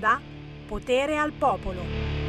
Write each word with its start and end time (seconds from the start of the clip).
onda 0.00 0.18
Potere 0.66 1.18
al 1.18 1.32
popolo. 1.32 2.19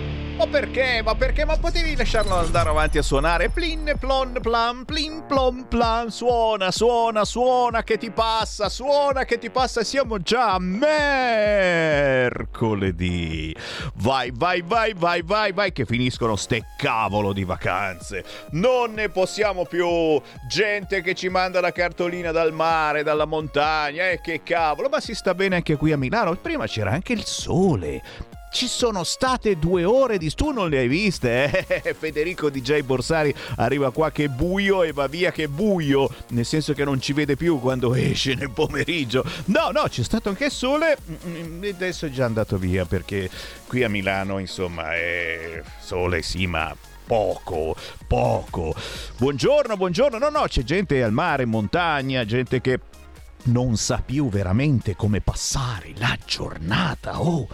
Ma 0.41 0.47
perché? 0.47 1.03
Ma 1.03 1.13
perché? 1.13 1.45
Ma 1.45 1.55
potevi 1.55 1.95
lasciarlo 1.95 2.35
andare 2.35 2.67
avanti 2.69 2.97
a 2.97 3.03
suonare? 3.03 3.49
Plin 3.49 3.93
plon 3.99 4.39
plan, 4.41 4.85
plin 4.85 5.23
plon 5.27 5.67
plan. 5.67 6.09
Suona, 6.09 6.71
suona, 6.71 7.23
suona 7.25 7.83
che 7.83 7.99
ti 7.99 8.09
passa, 8.09 8.67
suona 8.67 9.23
che 9.23 9.37
ti 9.37 9.51
passa. 9.51 9.83
Siamo 9.83 10.17
già 10.17 10.53
a 10.53 10.59
mercoledì. 10.59 11.15
Vai, 13.97 14.31
vai, 14.33 14.63
vai, 14.65 14.95
vai, 14.95 15.21
vai, 15.21 15.51
vai 15.51 15.71
che 15.71 15.85
finiscono 15.85 16.35
ste 16.35 16.65
cavolo 16.75 17.33
di 17.33 17.43
vacanze. 17.43 18.23
Non 18.53 18.93
ne 18.93 19.09
possiamo 19.09 19.65
più. 19.65 20.19
Gente 20.49 21.03
che 21.03 21.13
ci 21.13 21.29
manda 21.29 21.61
la 21.61 21.71
cartolina 21.71 22.31
dal 22.31 22.51
mare, 22.51 23.03
dalla 23.03 23.25
montagna. 23.25 24.09
E 24.09 24.13
eh, 24.13 24.21
che 24.21 24.41
cavolo. 24.41 24.89
Ma 24.89 24.99
si 24.99 25.13
sta 25.13 25.35
bene 25.35 25.57
anche 25.57 25.75
qui 25.75 25.91
a 25.91 25.97
Milano. 25.97 26.35
Prima 26.35 26.65
c'era 26.65 26.89
anche 26.89 27.13
il 27.13 27.25
sole 27.25 28.01
ci 28.51 28.67
sono 28.67 29.05
state 29.05 29.57
due 29.57 29.85
ore 29.85 30.17
di 30.17 30.29
tu 30.33 30.51
non 30.51 30.69
le 30.69 30.79
hai 30.79 30.87
viste 30.89 31.65
eh? 31.67 31.95
Federico 31.97 32.49
DJ 32.49 32.81
Borsari 32.81 33.33
arriva 33.55 33.91
qua 33.91 34.11
che 34.11 34.27
buio 34.27 34.83
e 34.83 34.91
va 34.91 35.07
via 35.07 35.31
che 35.31 35.47
buio 35.47 36.09
nel 36.29 36.45
senso 36.45 36.73
che 36.73 36.83
non 36.83 36.99
ci 36.99 37.13
vede 37.13 37.37
più 37.37 37.61
quando 37.61 37.95
esce 37.95 38.35
nel 38.35 38.51
pomeriggio 38.51 39.23
no 39.45 39.71
no 39.71 39.83
c'è 39.87 40.03
stato 40.03 40.27
anche 40.27 40.49
sole 40.49 40.97
mm, 41.25 41.63
e 41.63 41.69
adesso 41.69 42.05
è 42.05 42.09
già 42.09 42.25
andato 42.25 42.57
via 42.57 42.83
perché 42.83 43.29
qui 43.67 43.83
a 43.83 43.89
Milano 43.89 44.37
insomma 44.37 44.93
è 44.95 45.61
sole 45.79 46.21
sì 46.21 46.45
ma 46.45 46.75
poco, 47.11 47.75
poco. 48.07 48.73
Buongiorno, 49.17 49.75
buongiorno. 49.75 50.17
No, 50.17 50.29
no, 50.29 50.43
c'è 50.47 50.63
gente 50.63 51.03
al 51.03 51.11
mare, 51.11 51.43
in 51.43 51.49
montagna, 51.49 52.23
gente 52.23 52.61
che 52.61 52.79
non 53.45 53.75
sa 53.75 54.01
più 54.05 54.29
veramente 54.29 54.95
come 54.95 55.19
passare 55.19 55.91
la 55.97 56.17
giornata. 56.25 57.19
Oh, 57.21 57.49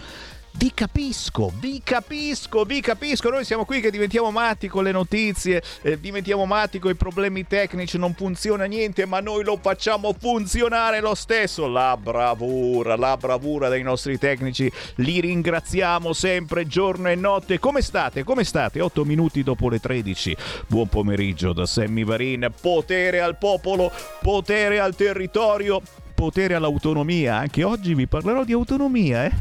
vi 0.58 0.72
capisco, 0.74 1.52
vi 1.60 1.82
capisco, 1.84 2.64
vi 2.64 2.82
capisco. 2.82 3.30
Noi 3.30 3.46
siamo 3.46 3.64
qui 3.64 3.80
che 3.80 3.92
diventiamo 3.92 4.32
matti 4.32 4.68
con 4.68 4.84
le 4.84 4.92
notizie, 4.92 5.62
eh, 5.84 6.00
diventiamo 6.00 6.46
matti 6.46 6.80
con 6.80 6.90
i 6.90 6.96
problemi 6.96 7.46
tecnici, 7.46 8.00
non 8.00 8.16
funziona 8.16 8.66
niente, 8.66 9.06
ma 9.06 9.20
noi 9.20 9.44
lo 9.44 9.60
facciamo 9.62 10.16
funzionare 10.18 11.00
lo 11.00 11.14
stesso. 11.14 11.68
La 11.68 11.96
bravura, 11.96 12.96
la 12.96 13.16
bravura 13.18 13.70
dei 13.70 13.84
nostri 13.84 14.18
tecnici. 14.18 14.72
Li 14.96 15.22
ringraziamo 15.22 16.12
sempre 16.14 16.66
giorno 16.66 17.10
e 17.10 17.16
notte. 17.16 17.60
Come 17.60 17.82
state? 17.82 18.24
Come 18.24 18.44
state? 18.44 18.82
8 18.82 19.06
minuti 19.06 19.44
dopo 19.44 19.70
le 19.70 19.80
13. 19.80 20.36
Buon 20.66 20.88
pomeriggio 20.88 21.54
da 21.54 21.68
Sammy 21.68 22.04
Varin. 22.04 22.52
Potere 22.60 23.22
al 23.22 23.38
popolo, 23.38 23.92
potere 24.22 24.80
al 24.80 24.96
territorio 24.96 25.82
potere 26.18 26.56
all'autonomia. 26.56 27.38
Anche 27.38 27.64
oggi 27.64 27.94
vi 27.94 28.08
parlerò 28.08 28.44
di 28.44 28.52
autonomia, 28.52 29.26
eh? 29.26 29.32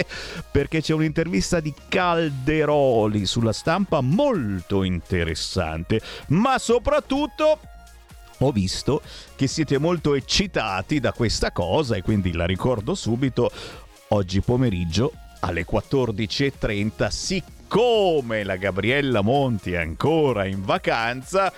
perché 0.50 0.80
c'è 0.80 0.94
un'intervista 0.94 1.60
di 1.60 1.74
Calderoli 1.88 3.26
sulla 3.26 3.52
stampa 3.52 4.00
molto 4.00 4.82
interessante, 4.82 6.00
ma 6.28 6.58
soprattutto 6.58 7.58
ho 8.38 8.50
visto 8.50 9.02
che 9.36 9.46
siete 9.46 9.76
molto 9.76 10.14
eccitati 10.14 11.00
da 11.00 11.12
questa 11.12 11.52
cosa 11.52 11.96
e 11.96 12.02
quindi 12.02 12.32
la 12.32 12.46
ricordo 12.46 12.94
subito. 12.94 13.50
Oggi 14.08 14.40
pomeriggio 14.40 15.12
alle 15.40 15.66
14.30, 15.70 17.08
siccome 17.08 18.42
la 18.42 18.56
Gabriella 18.56 19.20
Monti 19.20 19.72
è 19.72 19.76
ancora 19.76 20.46
in 20.46 20.64
vacanza, 20.64 21.52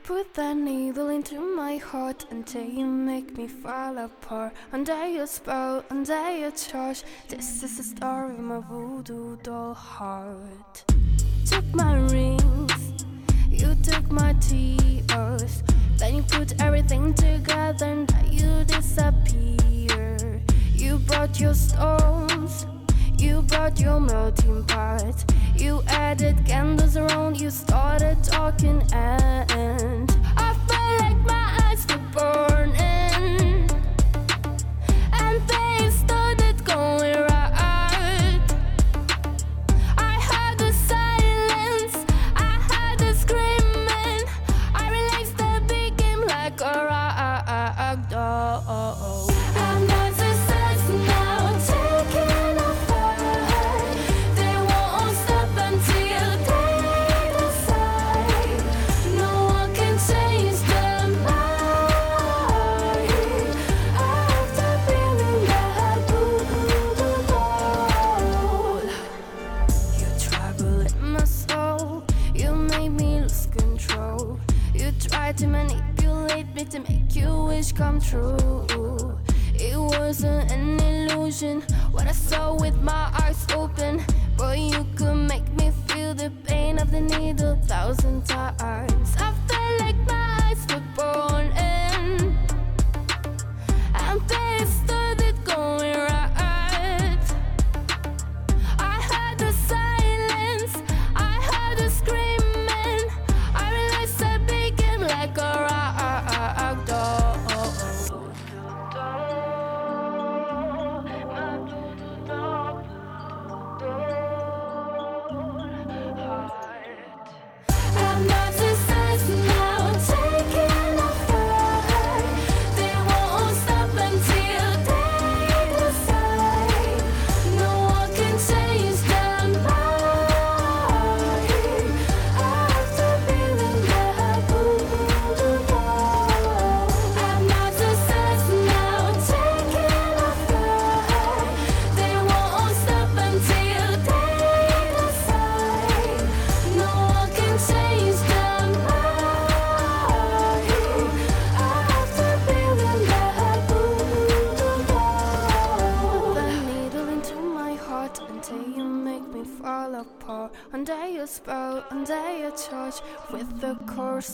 Put 0.04 0.34
that 0.34 0.58
needle 0.58 1.10
into 1.10 1.40
my 1.56 1.78
heart 1.78 2.26
until 2.32 2.64
you 2.64 2.86
make 2.88 3.38
me 3.38 3.48
fall 3.48 4.00
apart. 4.00 4.52
Under 4.74 5.08
your 5.08 5.28
spell, 5.28 5.86
under 5.92 6.36
your 6.36 6.50
charge. 6.52 7.04
This 7.30 7.62
is 7.62 7.78
the 7.78 7.84
story 7.84 8.32
of 8.32 8.40
my 8.40 8.62
voodoo 8.62 9.38
doll 9.44 9.76
heart. 9.76 10.86
Took 11.46 11.66
my 11.76 11.98
rings, 11.98 13.06
you 13.48 13.76
took 13.84 14.10
my 14.12 14.34
tears. 14.42 15.62
Then 15.98 16.16
you 16.16 16.24
put 16.24 16.60
everything 16.60 17.14
together 17.14 17.86
and 17.86 18.12
you 18.28 18.64
disappear. 18.66 20.42
You 20.74 20.98
brought 20.98 21.40
your 21.40 21.54
stones. 21.54 22.66
You 23.20 23.44
brought 23.44 23.80
your 23.80 24.00
melting 24.00 24.64
pot. 24.66 25.32
You 25.62 25.84
added 25.86 26.44
candles 26.44 26.98
around. 26.98 27.40
You 27.40 27.52
started 27.52 28.24
talking, 28.24 28.82
and 28.92 30.11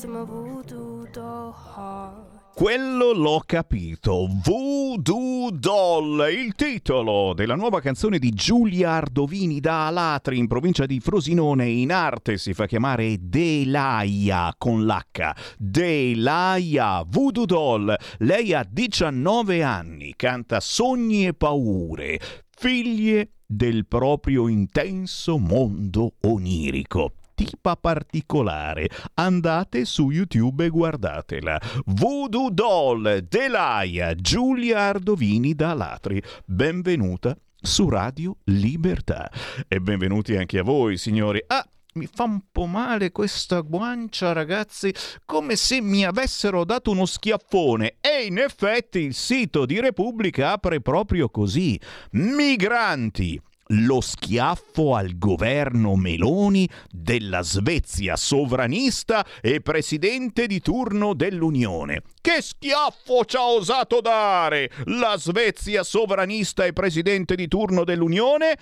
my 0.06 0.26
voodoo 0.26 1.08
doll 1.12 1.54
heart. 1.76 2.38
Quello 2.54 3.14
l'ho 3.14 3.44
capito. 3.46 4.28
Voodoo 4.44 5.52
Doll, 5.52 6.28
il 6.32 6.56
titolo 6.56 7.34
della 7.36 7.54
nuova 7.54 7.80
canzone 7.82 8.18
di 8.18 8.32
Giulia 8.32 8.94
Ardovini 8.94 9.60
da 9.60 9.86
Alatri 9.86 10.40
in 10.40 10.48
provincia 10.48 10.88
di 10.88 11.00
Frosinone. 11.00 11.68
In 11.68 11.92
arte 11.92 12.40
si 12.40 12.56
fa 12.56 12.66
chiamare 12.66 13.18
Delaia 13.20 14.56
con 14.58 14.88
l'H. 14.88 15.34
Delaia, 15.60 17.04
Voodoo 17.08 17.46
Doll. 17.46 17.96
Lei 18.18 18.54
ha 18.54 18.68
19 18.68 19.62
anni, 19.62 20.16
canta 20.16 20.60
Sogni 20.60 21.28
e 21.28 21.36
paure, 21.36 22.20
figlie 22.50 23.34
del 23.46 23.86
proprio 23.86 24.48
intenso 24.48 25.38
mondo 25.38 26.16
onirico 26.22 27.17
tipa 27.38 27.76
particolare. 27.76 28.90
Andate 29.14 29.86
su 29.86 30.10
YouTube 30.10 30.66
e 30.66 30.70
guardatela. 30.70 31.62
Voodoo 31.86 32.50
Doll, 32.50 33.28
Delaia, 33.30 34.16
Giulia 34.16 34.80
Ardovini 34.80 35.54
da 35.54 35.76
Latri. 35.76 36.20
Benvenuta 36.46 37.38
su 37.62 37.90
Radio 37.90 38.38
Libertà. 38.46 39.32
E 39.68 39.80
benvenuti 39.80 40.36
anche 40.36 40.58
a 40.58 40.64
voi, 40.64 40.98
signori. 40.98 41.40
Ah, 41.46 41.64
mi 41.94 42.08
fa 42.12 42.24
un 42.24 42.42
po' 42.52 42.66
male 42.66 43.12
questa 43.12 43.60
guancia, 43.60 44.34
ragazzi, 44.34 44.92
come 45.24 45.56
se 45.56 45.80
mi 45.80 46.06
avessero 46.06 46.66
dato 46.66 46.90
uno 46.90 47.06
schiaffone. 47.06 47.98
E 48.02 48.26
in 48.26 48.40
effetti 48.40 49.00
il 49.02 49.14
sito 49.14 49.68
di 49.68 49.80
Repubblica 49.80 50.54
apre 50.54 50.82
proprio 50.82 51.30
così. 51.30 51.80
Migranti 52.14 53.40
lo 53.68 54.02
schiaffo 54.02 54.96
al 54.96 55.18
governo 55.18 55.96
Meloni 55.96 56.70
della 56.90 57.42
Svezia 57.42 58.16
sovranista 58.16 59.26
e 59.42 59.62
presidente 59.62 60.48
di 60.48 60.60
turno 60.60 61.14
dell'Unione. 61.14 62.04
Che 62.22 62.42
schiaffo 62.42 63.26
ci 63.26 63.36
ha 63.36 63.48
osato 63.48 64.02
dare 64.02 64.70
la 64.86 65.16
Svezia 65.18 65.84
sovranista 65.84 66.66
e 66.66 66.74
presidente 66.74 67.36
di 67.36 67.48
turno 67.48 67.84
dell'Unione? 67.84 68.58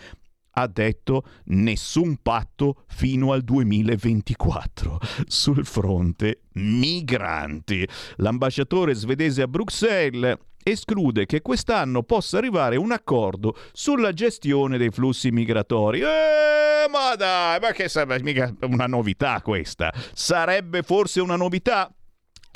ha 0.58 0.68
detto 0.68 1.24
nessun 1.46 2.18
patto 2.22 2.84
fino 2.88 3.32
al 3.34 3.42
2024 3.42 5.00
sul 5.28 5.66
fronte 5.66 6.44
migranti. 6.54 7.88
L'ambasciatore 8.18 8.94
svedese 8.94 9.42
a 9.42 9.48
Bruxelles 9.48 10.38
esclude 10.68 11.28
che 11.28 11.42
quest'anno 11.42 12.02
possa 12.02 12.40
arrivare 12.40 12.76
un 12.76 12.92
accordo 12.92 13.56
sulla 13.72 14.14
gestione 14.14 14.80
dei 14.80 14.90
flussi 14.90 15.30
migratori. 15.30 16.00
Eh, 16.00 16.90
ma 16.90 17.16
dai, 17.16 17.60
ma 17.60 17.72
che 17.72 17.88
sarebbe 17.88 18.24
mica 18.24 18.52
una 18.62 18.88
novità 18.88 19.42
questa? 19.44 19.94
Sarebbe 20.14 20.82
forse 20.82 21.22
una 21.22 21.36
novità? 21.36 21.95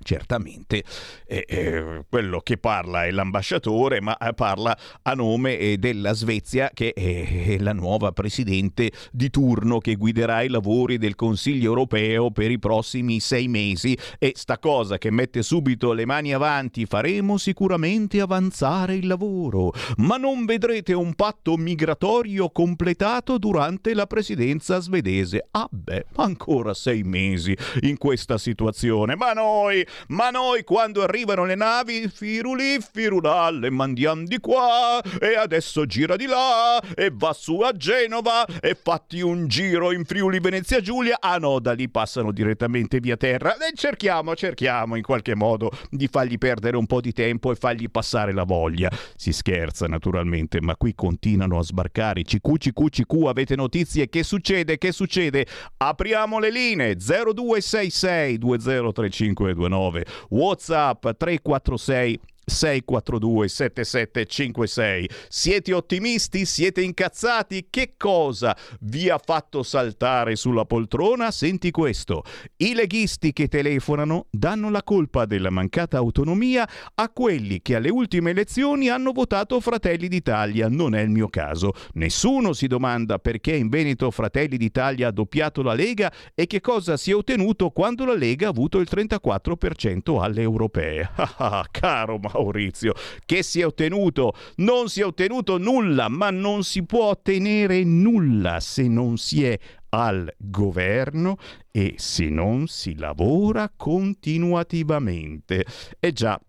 Certamente 0.01 0.83
eh, 1.25 1.45
eh, 1.47 2.03
quello 2.09 2.39
che 2.39 2.57
parla 2.57 3.05
è 3.05 3.11
l'ambasciatore, 3.11 4.01
ma 4.01 4.17
eh, 4.17 4.33
parla 4.33 4.77
a 5.01 5.13
nome 5.13 5.57
eh, 5.57 5.77
della 5.77 6.13
Svezia 6.13 6.71
che 6.73 6.93
è 6.93 7.57
la 7.59 7.73
nuova 7.73 8.11
presidente 8.11 8.91
di 9.11 9.29
turno 9.29 9.79
che 9.79 9.95
guiderà 9.95 10.41
i 10.41 10.47
lavori 10.47 10.97
del 10.97 11.15
Consiglio 11.15 11.67
europeo 11.69 12.31
per 12.31 12.49
i 12.49 12.59
prossimi 12.59 13.19
sei 13.19 13.47
mesi. 13.47 13.97
E 14.17 14.33
sta 14.35 14.57
cosa 14.57 14.97
che 14.97 15.11
mette 15.11 15.43
subito 15.43 15.93
le 15.93 16.05
mani 16.05 16.33
avanti 16.33 16.85
faremo 16.85 17.37
sicuramente 17.37 18.21
avanzare 18.21 18.95
il 18.95 19.07
lavoro, 19.07 19.73
ma 19.97 20.17
non 20.17 20.45
vedrete 20.45 20.93
un 20.93 21.13
patto 21.13 21.57
migratorio 21.57 22.49
completato 22.49 23.37
durante 23.37 23.93
la 23.93 24.07
presidenza 24.07 24.79
svedese. 24.79 25.47
Ah 25.51 25.67
beh, 25.69 26.05
ancora 26.15 26.73
sei 26.73 27.03
mesi 27.03 27.55
in 27.81 27.97
questa 27.97 28.37
situazione, 28.37 29.15
ma 29.15 29.33
noi 29.33 29.85
ma 30.09 30.29
noi 30.29 30.63
quando 30.63 31.03
arrivano 31.03 31.45
le 31.45 31.55
navi, 31.55 32.09
firuli, 32.09 32.79
firulà, 32.79 33.49
le 33.49 33.69
mandiamo 33.69 34.23
di 34.23 34.39
qua 34.39 35.01
e 35.19 35.35
adesso 35.35 35.85
gira 35.85 36.15
di 36.15 36.25
là 36.25 36.81
e 36.95 37.11
va 37.13 37.33
su 37.33 37.59
a 37.59 37.71
Genova 37.71 38.45
e 38.45 38.77
fatti 38.81 39.21
un 39.21 39.47
giro 39.47 39.91
in 39.91 40.05
Friuli 40.05 40.39
Venezia 40.39 40.81
Giulia. 40.81 41.17
Ah 41.19 41.37
no, 41.37 41.59
da 41.59 41.73
lì 41.73 41.89
passano 41.89 42.31
direttamente 42.31 42.99
via 42.99 43.17
terra 43.17 43.55
e 43.55 43.71
cerchiamo, 43.75 44.35
cerchiamo 44.35 44.95
in 44.95 45.03
qualche 45.03 45.35
modo 45.35 45.71
di 45.89 46.07
fargli 46.07 46.37
perdere 46.37 46.77
un 46.77 46.85
po' 46.85 47.01
di 47.01 47.13
tempo 47.13 47.51
e 47.51 47.55
fargli 47.55 47.89
passare 47.89 48.33
la 48.33 48.43
voglia. 48.43 48.89
Si 49.15 49.31
scherza 49.31 49.87
naturalmente, 49.87 50.61
ma 50.61 50.75
qui 50.75 50.93
continuano 50.95 51.57
a 51.57 51.63
sbarcare. 51.63 52.23
CQ, 52.23 52.57
CQ, 52.57 52.89
CQ, 52.89 53.25
avete 53.27 53.55
notizie? 53.55 54.09
Che 54.09 54.23
succede? 54.23 54.77
Che 54.77 54.91
succede? 54.91 55.45
Apriamo 55.77 56.39
le 56.39 56.51
linee 56.51 56.95
0266 56.95 58.37
203529 58.37 59.67
9. 59.79 60.03
WhatsApp 60.31 61.01
346 61.17 62.19
642 62.49 63.47
7756. 63.47 65.09
Siete 65.27 65.73
ottimisti? 65.73 66.45
Siete 66.45 66.81
incazzati? 66.81 67.67
Che 67.69 67.93
cosa 67.97 68.55
vi 68.81 69.09
ha 69.09 69.19
fatto 69.23 69.63
saltare 69.63 70.35
sulla 70.35 70.65
poltrona? 70.65 71.31
Senti 71.31 71.71
questo. 71.71 72.23
I 72.57 72.73
leghisti 72.73 73.31
che 73.33 73.47
telefonano 73.47 74.27
danno 74.29 74.69
la 74.69 74.83
colpa 74.83 75.25
della 75.25 75.49
mancata 75.49 75.97
autonomia 75.97 76.67
a 76.95 77.09
quelli 77.09 77.61
che 77.61 77.75
alle 77.75 77.89
ultime 77.89 78.31
elezioni 78.31 78.89
hanno 78.89 79.11
votato 79.11 79.59
Fratelli 79.59 80.07
d'Italia. 80.07 80.67
Non 80.69 80.95
è 80.95 81.01
il 81.01 81.09
mio 81.09 81.27
caso. 81.27 81.73
Nessuno 81.93 82.53
si 82.53 82.67
domanda 82.67 83.19
perché 83.19 83.55
in 83.55 83.69
Veneto 83.69 84.09
Fratelli 84.11 84.57
d'Italia 84.57 85.07
ha 85.07 85.11
doppiato 85.11 85.61
la 85.61 85.73
Lega 85.73 86.11
e 86.33 86.47
che 86.47 86.61
cosa 86.61 86.97
si 86.97 87.11
è 87.11 87.15
ottenuto 87.15 87.69
quando 87.69 88.05
la 88.05 88.15
Lega 88.15 88.47
ha 88.47 88.49
avuto 88.49 88.79
il 88.79 88.87
34% 88.89 90.21
alle 90.21 90.41
europee. 90.41 91.09
Ah, 91.41 91.65
caro 91.69 92.17
Mauro 92.17 92.38
Maurizio, 92.39 92.93
che 93.25 93.43
si 93.43 93.59
è 93.59 93.65
ottenuto? 93.65 94.33
Non 94.57 94.87
si 94.87 95.01
è 95.01 95.05
ottenuto 95.05 95.57
nulla, 95.57 96.07
ma 96.07 96.29
non 96.29 96.63
si 96.63 96.85
può 96.85 97.09
ottenere 97.09 97.83
nulla 97.83 98.59
se 98.59 98.87
non 98.87 99.17
si 99.17 99.43
è 99.43 99.57
al 99.89 100.31
governo 100.37 101.37
e 101.71 101.95
se 101.97 102.29
non 102.29 102.67
si 102.67 102.95
lavora 102.95 103.71
continuativamente. 103.75 105.65
E 105.99 106.13
già, 106.13 106.39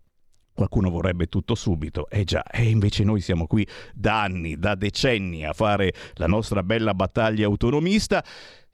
Qualcuno 0.53 0.91
vorrebbe 0.91 1.27
tutto 1.27 1.55
subito, 1.55 2.07
eh 2.11 2.25
già, 2.25 2.43
e 2.43 2.69
invece 2.69 3.03
noi 3.03 3.23
siamo 3.23 3.47
qui 3.47 3.67
da 3.95 4.21
anni, 4.21 4.59
da 4.59 4.75
decenni 4.75 5.43
a 5.47 5.55
fare 5.55 5.95
la 6.17 6.27
nostra 6.27 6.63
bella 6.63 6.93
battaglia 6.93 7.47
autonomista 7.47 8.23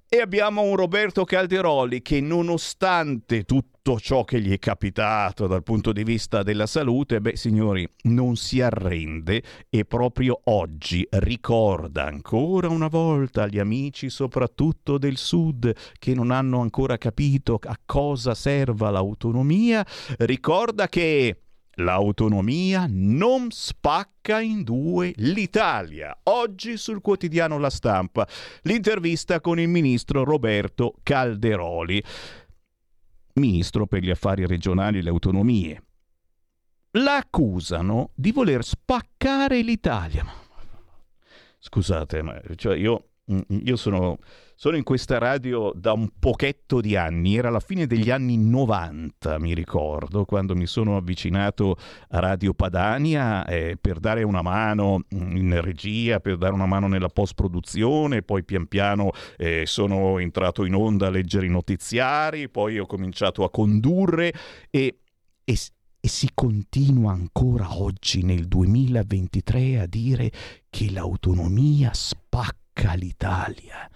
e 0.09 0.21
abbiamo 0.21 0.63
un 0.63 0.77
Roberto 0.77 1.25
Calderoli 1.25 2.01
che 2.01 2.21
nonostante 2.21 3.43
tutto 3.43 3.99
ciò 3.99 4.25
che 4.25 4.41
gli 4.41 4.53
è 4.53 4.59
capitato 4.59 5.49
dal 5.49 5.65
punto 5.65 5.93
di 5.93 6.05
vista 6.05 6.45
della 6.45 6.67
salute, 6.67 7.21
beh 7.21 7.37
signori, 7.37 7.89
non 8.03 8.37
si 8.37 8.61
arrende 8.61 9.43
e 9.69 9.85
proprio 9.85 10.41
oggi 10.45 11.07
ricorda 11.11 12.05
ancora 12.05 12.69
una 12.69 12.89
volta 12.89 13.43
agli 13.43 13.59
amici 13.59 14.09
soprattutto 14.09 14.97
del 14.97 15.17
sud 15.17 15.73
che 15.99 16.15
non 16.15 16.31
hanno 16.31 16.61
ancora 16.61 16.97
capito 16.99 17.59
a 17.61 17.77
cosa 17.85 18.35
serva 18.35 18.91
l'autonomia, 18.91 19.85
ricorda 20.19 20.89
che 20.89 21.46
L'autonomia 21.79 22.87
non 22.89 23.51
spacca 23.51 24.41
in 24.41 24.63
due 24.63 25.13
l'Italia. 25.17 26.19
Oggi 26.25 26.79
sul 26.79 27.03
quotidiano 27.03 27.59
La 27.59 27.69
Stampa 27.69 28.27
l'intervista 28.63 29.41
con 29.41 29.61
il 29.61 29.69
ministro 29.69 30.25
Roberto 30.25 30.95
Calderoli, 31.03 32.03
ministro 33.35 33.87
per 33.87 34.03
gli 34.03 34.11
affari 34.11 34.47
regionali 34.47 34.99
e 34.99 35.03
le 35.03 35.11
autonomie. 35.11 35.83
La 36.93 37.17
accusano 37.17 38.11
di 38.15 38.33
voler 38.33 38.65
spaccare 38.65 39.61
l'Italia. 39.61 40.25
Scusate, 41.59 42.23
ma 42.23 42.41
cioè 42.55 42.75
io, 42.77 43.09
io 43.49 43.77
sono 43.77 44.19
sono 44.59 44.79
in 44.79 44.85
questa 44.85 45.19
radio 45.19 45.71
da 45.75 45.93
un 45.93 46.09
pochetto 46.19 46.81
di 46.81 46.97
anni, 46.97 47.37
era 47.37 47.51
la 47.51 47.61
fine 47.61 47.87
degli 47.87 48.11
anni 48.11 48.39
90, 48.39 49.39
mi 49.39 49.53
ricordo, 49.53 50.25
quando 50.25 50.57
mi 50.57 50.65
sono 50.65 50.97
avvicinato 50.97 51.77
a 52.09 52.21
Radio 52.21 52.55
Padania 52.55 53.45
eh, 53.45 53.77
per 53.79 53.99
dare 53.99 54.23
una 54.23 54.41
mano 54.41 55.03
in 55.11 55.61
regia, 55.61 56.21
per 56.21 56.39
dare 56.39 56.55
una 56.55 56.65
mano 56.65 56.89
nella 56.89 57.09
post-produzione, 57.09 58.23
poi 58.23 58.45
pian 58.45 58.67
piano 58.67 59.11
eh, 59.37 59.65
sono 59.67 60.19
entrato 60.19 60.65
in 60.65 60.75
onda 60.75 61.09
a 61.09 61.11
leggere 61.11 61.45
i 61.45 61.51
notiziari, 61.51 62.49
poi 62.49 62.79
ho 62.79 62.87
cominciato 62.87 63.45
a 63.45 63.51
condurre 63.51 64.33
e, 64.71 65.01
e 65.45 65.57
e 66.07 66.09
si 66.09 66.31
continua 66.35 67.11
ancora 67.11 67.79
oggi 67.79 68.23
nel 68.23 68.47
2023 68.47 69.81
a 69.81 69.87
dire 69.87 70.31
che 70.71 70.89
l'autonomia 70.93 71.93
spacca 72.77 72.95
l'Italia. 72.95 73.91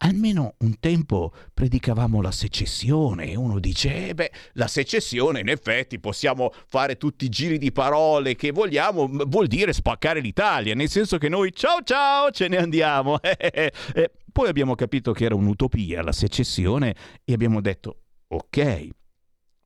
almeno 0.00 0.54
un 0.58 0.78
tempo 0.78 1.34
predicavamo 1.52 2.22
la 2.22 2.30
secessione 2.30 3.32
e 3.32 3.36
uno 3.36 3.58
dice, 3.58 4.10
eh 4.10 4.14
beh, 4.14 4.30
la 4.52 4.68
secessione 4.68 5.40
in 5.40 5.48
effetti 5.48 5.98
possiamo 5.98 6.52
fare 6.68 6.96
tutti 6.96 7.24
i 7.24 7.28
giri 7.28 7.58
di 7.58 7.72
parole 7.72 8.36
che 8.36 8.52
vogliamo, 8.52 9.08
vuol 9.26 9.48
dire 9.48 9.72
spaccare 9.72 10.20
l'Italia, 10.20 10.76
nel 10.76 10.88
senso 10.88 11.18
che 11.18 11.28
noi 11.28 11.52
ciao 11.52 11.82
ciao 11.82 12.30
ce 12.30 12.46
ne 12.46 12.58
andiamo. 12.58 13.18
poi 14.32 14.48
abbiamo 14.48 14.76
capito 14.76 15.10
che 15.12 15.24
era 15.24 15.34
un'utopia 15.34 16.00
la 16.00 16.12
secessione 16.12 16.94
e 17.24 17.32
abbiamo 17.32 17.60
detto, 17.60 18.02
ok, 18.28 18.88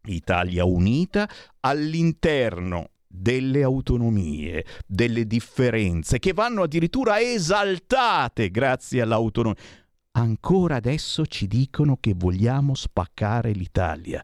Italia 0.06 0.64
unita 0.64 1.28
all'interno 1.60 2.92
delle 3.12 3.62
autonomie, 3.62 4.64
delle 4.86 5.26
differenze 5.26 6.18
che 6.18 6.32
vanno 6.32 6.62
addirittura 6.62 7.20
esaltate 7.20 8.50
grazie 8.50 9.02
all'autonomia. 9.02 9.60
Ancora 10.12 10.76
adesso 10.76 11.26
ci 11.26 11.46
dicono 11.46 11.98
che 12.00 12.14
vogliamo 12.16 12.74
spaccare 12.74 13.50
l'Italia. 13.52 14.22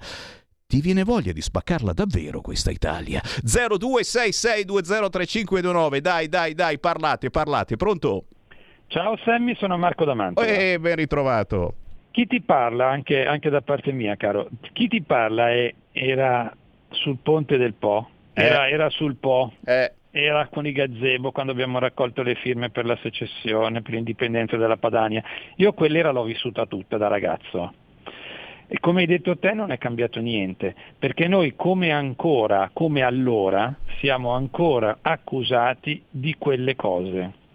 Ti 0.66 0.80
viene 0.80 1.02
voglia 1.02 1.32
di 1.32 1.40
spaccarla 1.40 1.92
davvero 1.94 2.42
questa 2.42 2.70
Italia? 2.70 3.22
0266203529, 3.24 5.98
dai, 5.98 6.28
dai, 6.28 6.52
dai, 6.52 6.78
parlate, 6.78 7.30
parlate, 7.30 7.76
pronto? 7.76 8.26
Ciao 8.88 9.16
Sammy, 9.24 9.56
sono 9.56 9.78
Marco 9.78 10.04
D'Amanto. 10.04 10.42
Eh, 10.42 10.76
ben 10.78 10.96
ritrovato. 10.96 11.72
Chi 12.10 12.26
ti 12.26 12.42
parla, 12.42 12.88
anche, 12.88 13.24
anche, 13.24 13.48
da 13.48 13.62
parte 13.62 13.92
mia, 13.92 14.16
caro, 14.16 14.48
chi 14.72 14.88
ti 14.88 15.00
parla 15.02 15.50
è, 15.50 15.72
era 15.92 16.54
sul 16.90 17.16
ponte 17.22 17.56
del 17.56 17.72
Po, 17.74 18.10
era, 18.42 18.66
eh. 18.66 18.72
era 18.72 18.90
sul 18.90 19.16
Po, 19.16 19.52
eh. 19.64 19.92
era 20.10 20.48
con 20.48 20.66
i 20.66 20.72
gazebo 20.72 21.32
quando 21.32 21.52
abbiamo 21.52 21.78
raccolto 21.78 22.22
le 22.22 22.34
firme 22.36 22.70
per 22.70 22.86
la 22.86 22.98
secessione, 23.02 23.82
per 23.82 23.94
l'indipendenza 23.94 24.56
della 24.56 24.76
Padania. 24.76 25.22
Io 25.56 25.72
quell'era 25.72 26.10
l'ho 26.10 26.24
vissuta 26.24 26.66
tutta 26.66 26.96
da 26.96 27.08
ragazzo. 27.08 27.72
E 28.70 28.78
come 28.80 29.00
hai 29.00 29.06
detto 29.06 29.38
te 29.38 29.52
non 29.52 29.70
è 29.72 29.78
cambiato 29.78 30.20
niente, 30.20 30.74
perché 30.98 31.26
noi 31.26 31.54
come 31.56 31.90
ancora, 31.90 32.70
come 32.72 33.02
allora, 33.02 33.74
siamo 33.98 34.32
ancora 34.32 34.98
accusati 35.00 36.02
di 36.10 36.34
quelle 36.38 36.76
cose 36.76 37.46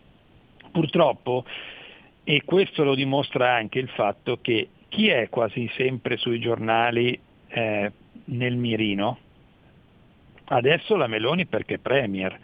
Purtroppo, 0.74 1.46
e 2.24 2.42
questo 2.44 2.84
lo 2.84 2.96
dimostra 2.96 3.54
anche 3.54 3.78
il 3.78 3.90
fatto 3.90 4.40
che 4.42 4.70
chi 4.90 5.08
è 5.10 5.30
quasi 5.30 5.70
sempre 5.76 6.18
sui 6.18 6.40
giornali 6.40 7.18
eh, 7.48 7.92
nel 8.26 8.56
mirino? 8.56 9.20
Adesso 10.54 10.96
la 10.96 11.08
Meloni 11.08 11.48
perché 11.48 11.80
Premier, 11.80 12.38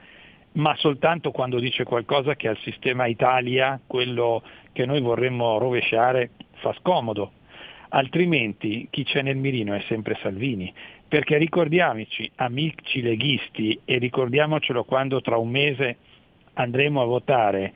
ma 0.53 0.75
soltanto 0.77 1.29
quando 1.29 1.59
dice 1.59 1.83
qualcosa 1.83 2.35
che 2.35 2.47
al 2.47 2.57
sistema 2.57 3.05
Italia, 3.05 3.79
quello 3.85 4.41
che 4.73 4.87
noi 4.87 4.99
vorremmo 4.99 5.59
rovesciare, 5.59 6.31
fa 6.55 6.73
scomodo. 6.79 7.33
Altrimenti 7.89 8.87
chi 8.89 9.03
c'è 9.03 9.21
nel 9.21 9.37
mirino 9.37 9.75
è 9.75 9.81
sempre 9.81 10.17
Salvini, 10.23 10.73
perché 11.07 11.37
ricordiamoci, 11.37 12.29
amici 12.37 13.03
leghisti, 13.03 13.79
e 13.85 13.99
ricordiamocelo 13.99 14.85
quando 14.85 15.21
tra 15.21 15.37
un 15.37 15.49
mese 15.49 15.97
andremo 16.53 17.03
a 17.03 17.05
votare, 17.05 17.73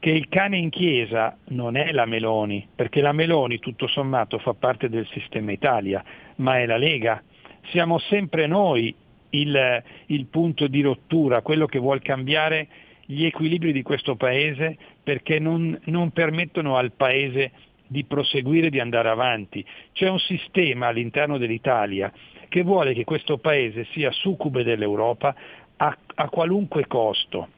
che 0.00 0.10
il 0.10 0.28
cane 0.28 0.58
in 0.58 0.68
chiesa 0.68 1.38
non 1.46 1.76
è 1.76 1.92
la 1.92 2.04
Meloni, 2.04 2.68
perché 2.74 3.00
la 3.00 3.12
Meloni 3.12 3.58
tutto 3.58 3.86
sommato 3.86 4.36
fa 4.36 4.52
parte 4.52 4.90
del 4.90 5.06
sistema 5.12 5.50
Italia, 5.50 6.04
ma 6.36 6.58
è 6.58 6.66
la 6.66 6.76
Lega. 6.76 7.22
Siamo 7.70 7.98
sempre 7.98 8.46
noi 8.46 8.94
il, 9.32 9.82
il 10.06 10.26
punto 10.26 10.66
di 10.66 10.80
rottura, 10.80 11.42
quello 11.42 11.66
che 11.66 11.78
vuole 11.78 12.00
cambiare 12.00 12.68
gli 13.04 13.24
equilibri 13.24 13.72
di 13.72 13.82
questo 13.82 14.16
Paese 14.16 14.76
perché 15.02 15.38
non, 15.38 15.78
non 15.84 16.10
permettono 16.10 16.76
al 16.76 16.92
Paese 16.92 17.52
di 17.86 18.04
proseguire, 18.04 18.70
di 18.70 18.80
andare 18.80 19.08
avanti. 19.08 19.64
C'è 19.92 20.08
un 20.08 20.18
sistema 20.18 20.86
all'interno 20.88 21.36
dell'Italia 21.36 22.10
che 22.48 22.62
vuole 22.62 22.94
che 22.94 23.04
questo 23.04 23.38
Paese 23.38 23.86
sia 23.92 24.10
succube 24.10 24.62
dell'Europa 24.62 25.34
a, 25.76 25.96
a 26.14 26.28
qualunque 26.28 26.86
costo. 26.86 27.48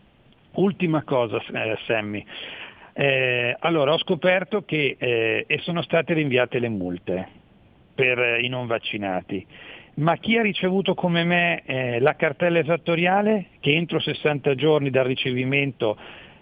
Ultima 0.52 1.02
cosa, 1.02 1.42
eh, 1.52 1.76
Sammy. 1.86 2.24
Eh, 2.92 3.56
allora, 3.58 3.92
ho 3.92 3.98
scoperto 3.98 4.64
che 4.64 4.96
eh, 4.98 5.46
sono 5.62 5.82
state 5.82 6.14
rinviate 6.14 6.60
le 6.60 6.68
multe 6.68 7.28
per 7.94 8.40
i 8.40 8.48
non 8.48 8.66
vaccinati, 8.66 9.44
ma 9.96 10.16
chi 10.16 10.36
ha 10.36 10.42
ricevuto 10.42 10.94
come 10.94 11.24
me 11.24 11.62
eh, 11.64 12.00
la 12.00 12.14
cartella 12.14 12.58
esattoriale, 12.58 13.46
che 13.60 13.72
entro 13.72 14.00
60 14.00 14.54
giorni 14.54 14.90
dal 14.90 15.04
ricevimento 15.04 15.96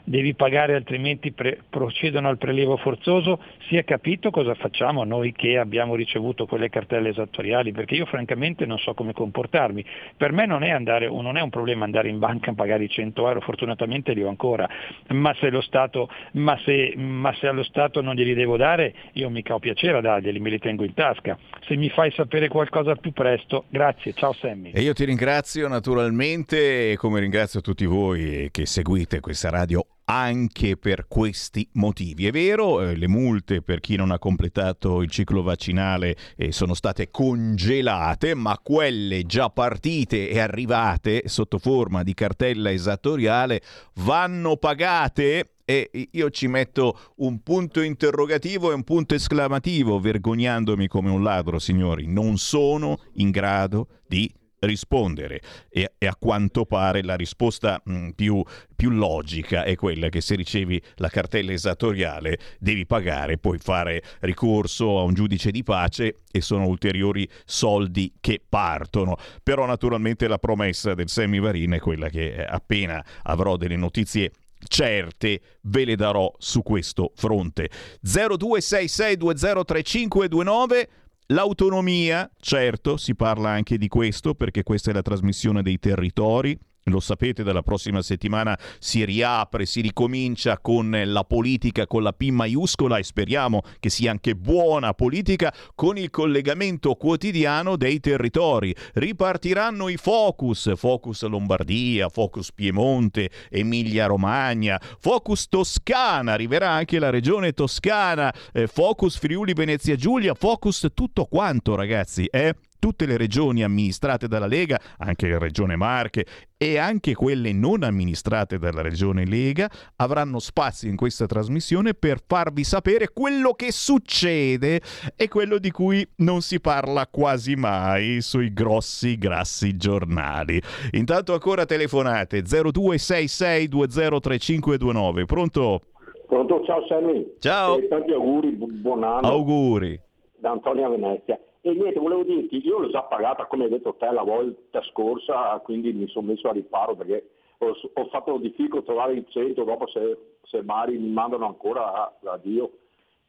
devi 0.04 0.34
pagare 0.34 0.74
altrimenti 0.74 1.32
pre- 1.32 1.58
procedono 1.68 2.28
al 2.28 2.38
prelievo 2.38 2.76
forzoso, 2.76 3.40
si 3.68 3.76
è 3.76 3.84
capito 3.84 4.30
cosa 4.30 4.54
facciamo 4.54 5.04
noi 5.04 5.32
che 5.32 5.58
abbiamo 5.58 5.94
ricevuto 5.94 6.46
quelle 6.46 6.68
cartelle 6.68 7.10
esattoriali, 7.10 7.72
perché 7.72 7.94
io 7.94 8.06
francamente 8.06 8.66
non 8.66 8.78
so 8.78 8.94
come 8.94 9.12
comportarmi. 9.12 9.84
Per 10.16 10.32
me 10.32 10.46
non 10.46 10.62
è, 10.62 10.70
andare, 10.70 11.08
non 11.08 11.36
è 11.36 11.40
un 11.40 11.50
problema 11.50 11.84
andare 11.84 12.08
in 12.08 12.18
banca 12.18 12.50
a 12.50 12.54
pagare 12.54 12.84
i 12.84 12.88
100 12.88 13.26
euro, 13.26 13.40
fortunatamente 13.40 14.12
li 14.12 14.22
ho 14.22 14.28
ancora, 14.28 14.68
ma 15.08 15.34
se, 15.38 15.50
Stato, 15.62 16.08
ma, 16.32 16.58
se, 16.64 16.94
ma 16.96 17.34
se, 17.34 17.46
allo 17.46 17.62
Stato 17.62 18.00
non 18.00 18.14
glieli 18.14 18.34
devo 18.34 18.56
dare, 18.56 18.94
io 19.12 19.30
mica 19.30 19.54
ho 19.54 19.58
piacere 19.58 19.98
a 19.98 20.00
darglieli, 20.00 20.40
me 20.40 20.50
li 20.50 20.58
tengo 20.58 20.84
in 20.84 20.94
tasca. 20.94 21.38
Se 21.66 21.76
mi 21.76 21.88
fai 21.88 22.10
sapere 22.12 22.48
qualcosa 22.48 22.94
più 22.96 23.12
presto, 23.12 23.64
grazie, 23.68 24.12
ciao 24.12 24.32
Sammy. 24.32 24.70
E 24.72 24.80
io 24.80 24.92
ti 24.92 25.04
ringrazio 25.04 25.68
naturalmente, 25.68 26.96
come 26.96 27.20
ringrazio 27.20 27.60
tutti 27.60 27.84
voi 27.86 28.48
che 28.50 28.66
seguite 28.66 29.20
questa 29.20 29.50
radio 29.50 29.84
anche 30.12 30.76
per 30.76 31.06
questi 31.08 31.66
motivi. 31.72 32.26
È 32.26 32.30
vero, 32.30 32.82
eh, 32.82 32.96
le 32.96 33.08
multe 33.08 33.62
per 33.62 33.80
chi 33.80 33.96
non 33.96 34.10
ha 34.10 34.18
completato 34.18 35.00
il 35.02 35.10
ciclo 35.10 35.42
vaccinale 35.42 36.16
eh, 36.36 36.52
sono 36.52 36.74
state 36.74 37.10
congelate, 37.10 38.34
ma 38.34 38.58
quelle 38.62 39.24
già 39.24 39.48
partite 39.48 40.28
e 40.28 40.38
arrivate 40.38 41.22
sotto 41.26 41.58
forma 41.58 42.02
di 42.02 42.12
cartella 42.14 42.70
esattoriale 42.70 43.62
vanno 43.94 44.56
pagate 44.56 45.54
e 45.64 46.08
io 46.10 46.30
ci 46.30 46.48
metto 46.48 46.98
un 47.16 47.42
punto 47.42 47.80
interrogativo 47.80 48.70
e 48.70 48.74
un 48.74 48.84
punto 48.84 49.14
esclamativo, 49.14 49.98
vergognandomi 49.98 50.88
come 50.88 51.10
un 51.10 51.22
ladro, 51.22 51.58
signori. 51.58 52.06
Non 52.06 52.36
sono 52.36 52.98
in 53.14 53.30
grado 53.30 53.88
di 54.06 54.30
rispondere 54.62 55.40
e, 55.68 55.92
e, 55.98 56.06
a 56.06 56.16
quanto 56.16 56.64
pare 56.64 57.02
la 57.02 57.14
risposta 57.14 57.80
mh, 57.84 58.10
più, 58.10 58.42
più, 58.74 58.90
logica 58.90 59.64
è 59.64 59.74
quella 59.74 60.08
che 60.08 60.20
se 60.20 60.34
ricevi 60.34 60.80
la 60.96 61.08
cartella 61.08 61.52
esattoriale 61.52 62.38
devi 62.58 62.86
pagare, 62.86 63.38
puoi 63.38 63.58
fare 63.58 64.02
ricorso 64.20 64.98
a 64.98 65.02
un 65.02 65.14
giudice 65.14 65.50
di 65.50 65.62
pace 65.62 66.20
e 66.30 66.40
sono 66.40 66.66
ulteriori 66.66 67.28
soldi 67.44 68.14
che 68.20 68.40
partono. 68.46 69.16
Però 69.42 69.66
naturalmente 69.66 70.28
la 70.28 70.38
promessa 70.38 70.94
del 70.94 71.08
Semivarin 71.08 71.72
è 71.72 71.78
quella 71.78 72.08
che 72.08 72.34
eh, 72.34 72.46
appena 72.48 73.04
avrò 73.22 73.56
delle 73.56 73.76
notizie 73.76 74.30
certe 74.68 75.40
ve 75.62 75.84
le 75.84 75.96
darò 75.96 76.32
su 76.38 76.62
questo 76.62 77.10
fronte. 77.14 77.68
0266203529 78.04 80.88
L'autonomia, 81.32 82.30
certo, 82.38 82.98
si 82.98 83.14
parla 83.14 83.48
anche 83.48 83.78
di 83.78 83.88
questo 83.88 84.34
perché 84.34 84.62
questa 84.62 84.90
è 84.90 84.94
la 84.94 85.00
trasmissione 85.00 85.62
dei 85.62 85.78
territori, 85.78 86.58
lo 86.84 86.98
sapete, 86.98 87.44
dalla 87.44 87.62
prossima 87.62 88.02
settimana 88.02 88.58
si 88.78 89.04
riapre, 89.04 89.66
si 89.66 89.80
ricomincia 89.80 90.58
con 90.58 91.00
la 91.04 91.22
politica 91.24 91.86
con 91.86 92.02
la 92.02 92.12
P 92.12 92.30
maiuscola 92.30 92.98
e 92.98 93.04
speriamo 93.04 93.62
che 93.78 93.88
sia 93.88 94.10
anche 94.10 94.34
buona 94.34 94.92
politica 94.92 95.54
con 95.76 95.96
il 95.96 96.10
collegamento 96.10 96.94
quotidiano 96.94 97.76
dei 97.76 98.00
territori. 98.00 98.74
Ripartiranno 98.94 99.88
i 99.88 99.96
focus, 99.96 100.74
focus 100.74 101.22
Lombardia, 101.24 102.08
focus 102.08 102.50
Piemonte, 102.52 103.30
Emilia 103.48 104.06
Romagna, 104.06 104.80
focus 104.98 105.48
Toscana, 105.48 106.32
arriverà 106.32 106.70
anche 106.70 106.98
la 106.98 107.10
regione 107.10 107.52
Toscana, 107.52 108.34
eh, 108.52 108.66
focus 108.66 109.18
Friuli 109.18 109.52
Venezia 109.52 109.94
Giulia, 109.94 110.34
focus 110.34 110.88
tutto 110.94 111.26
quanto 111.26 111.76
ragazzi, 111.76 112.26
eh? 112.26 112.54
Tutte 112.82 113.06
le 113.06 113.16
regioni 113.16 113.62
amministrate 113.62 114.26
dalla 114.26 114.48
Lega, 114.48 114.76
anche 114.98 115.28
la 115.28 115.38
regione 115.38 115.76
Marche 115.76 116.26
e 116.56 116.78
anche 116.78 117.14
quelle 117.14 117.52
non 117.52 117.84
amministrate 117.84 118.58
dalla 118.58 118.82
regione 118.82 119.24
Lega 119.24 119.70
avranno 119.98 120.40
spazio 120.40 120.90
in 120.90 120.96
questa 120.96 121.26
trasmissione 121.26 121.94
per 121.94 122.18
farvi 122.26 122.64
sapere 122.64 123.10
quello 123.12 123.52
che 123.52 123.70
succede 123.70 124.80
e 125.14 125.28
quello 125.28 125.58
di 125.58 125.70
cui 125.70 126.04
non 126.16 126.40
si 126.40 126.60
parla 126.60 127.06
quasi 127.06 127.54
mai 127.54 128.20
sui 128.20 128.52
grossi 128.52 129.16
grassi 129.16 129.76
giornali. 129.76 130.60
Intanto 130.90 131.34
ancora 131.34 131.64
telefonate 131.64 132.42
0266203529. 132.42 135.24
Pronto? 135.24 135.82
Pronto, 136.26 136.64
ciao 136.64 136.84
Sammy. 136.88 137.34
Ciao. 137.38 137.78
E 137.78 137.86
tanti 137.86 138.10
auguri, 138.10 138.50
buon 138.50 139.04
anno. 139.04 139.28
Auguri. 139.28 140.00
Da 140.40 140.50
Antonia 140.50 140.88
Venezia. 140.88 141.38
E 141.64 141.72
niente, 141.74 142.00
volevo 142.00 142.24
dirti, 142.24 142.60
io 142.66 142.80
l'ho 142.80 142.90
già 142.90 143.02
pagata 143.04 143.46
come 143.46 143.64
hai 143.64 143.70
detto 143.70 143.94
te 143.94 144.10
la 144.10 144.24
volta 144.24 144.82
scorsa, 144.82 145.60
quindi 145.60 145.92
mi 145.92 146.08
sono 146.08 146.26
messo 146.26 146.48
a 146.48 146.52
riparo 146.52 146.96
perché 146.96 147.30
ho, 147.58 147.76
ho 147.92 148.06
fatto 148.08 148.36
difficile 148.38 148.82
trovare 148.82 149.12
il 149.12 149.24
centro, 149.28 149.62
dopo 149.62 149.86
se, 149.86 150.38
se 150.42 150.64
Bari 150.64 150.98
mi 150.98 151.10
mandano 151.10 151.46
ancora 151.46 152.12
l'addio. 152.22 152.78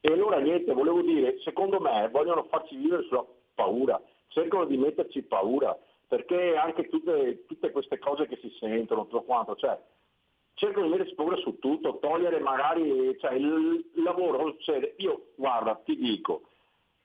E 0.02 0.12
allora 0.12 0.40
niente, 0.40 0.74
volevo 0.74 1.02
dire, 1.02 1.38
secondo 1.42 1.80
me 1.80 2.10
vogliono 2.12 2.44
farci 2.50 2.76
vivere 2.76 3.04
sulla 3.04 3.24
paura, 3.54 4.02
cercano 4.30 4.66
di 4.66 4.78
metterci 4.78 5.22
paura, 5.22 5.78
perché 6.08 6.56
anche 6.56 6.90
tutte, 6.90 7.46
tutte 7.46 7.70
queste 7.70 8.00
cose 8.00 8.28
che 8.28 8.38
si 8.38 8.50
sentono, 8.60 9.04
tutto 9.04 9.22
quanto, 9.22 9.56
cioè, 9.56 9.80
cercano 10.56 10.88
di 10.88 10.92
metterci 10.92 11.14
paura 11.14 11.36
su 11.38 11.60
tutto, 11.60 12.00
togliere 12.00 12.40
magari 12.40 13.16
cioè, 13.20 13.34
il 13.34 13.86
lavoro, 14.04 14.56
cioè, 14.58 14.96
io 14.98 15.28
guarda, 15.36 15.80
ti 15.86 15.96
dico, 15.96 16.50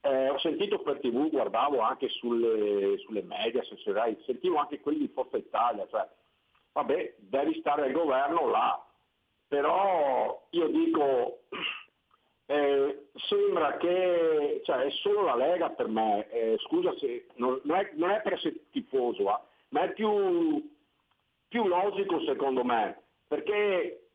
eh, 0.00 0.28
ho 0.28 0.38
sentito 0.38 0.80
per 0.80 1.00
tv, 1.00 1.28
guardavo 1.28 1.80
anche 1.80 2.08
sulle, 2.08 2.98
sulle 2.98 3.22
media, 3.22 3.62
se 3.64 3.76
sentivo 4.24 4.56
anche 4.58 4.80
quelli 4.80 4.98
di 4.98 5.08
Forza 5.08 5.36
Italia, 5.36 5.86
cioè, 5.88 6.08
vabbè, 6.72 7.14
devi 7.18 7.58
stare 7.58 7.84
al 7.84 7.92
governo 7.92 8.48
là, 8.48 8.84
però 9.48 10.46
io 10.50 10.68
dico, 10.68 11.40
eh, 12.46 13.08
sembra 13.14 13.76
che 13.78 14.60
cioè, 14.64 14.84
è 14.84 14.90
solo 14.90 15.22
la 15.22 15.34
Lega 15.34 15.70
per 15.70 15.88
me, 15.88 16.28
eh, 16.30 16.56
scusa 16.60 16.96
se 16.98 17.26
non, 17.34 17.60
non, 17.64 17.78
è, 17.78 17.90
non, 17.94 18.10
è, 18.10 18.20
per 18.22 18.34
essere 18.34 18.68
tifoso, 18.70 19.28
eh, 19.28 19.40
ma 19.70 19.82
è 19.82 19.92
più, 19.92 20.70
più, 21.48 21.66
logico 21.66 22.20
secondo 22.24 22.62
me, 22.62 23.02
perché 23.26 24.10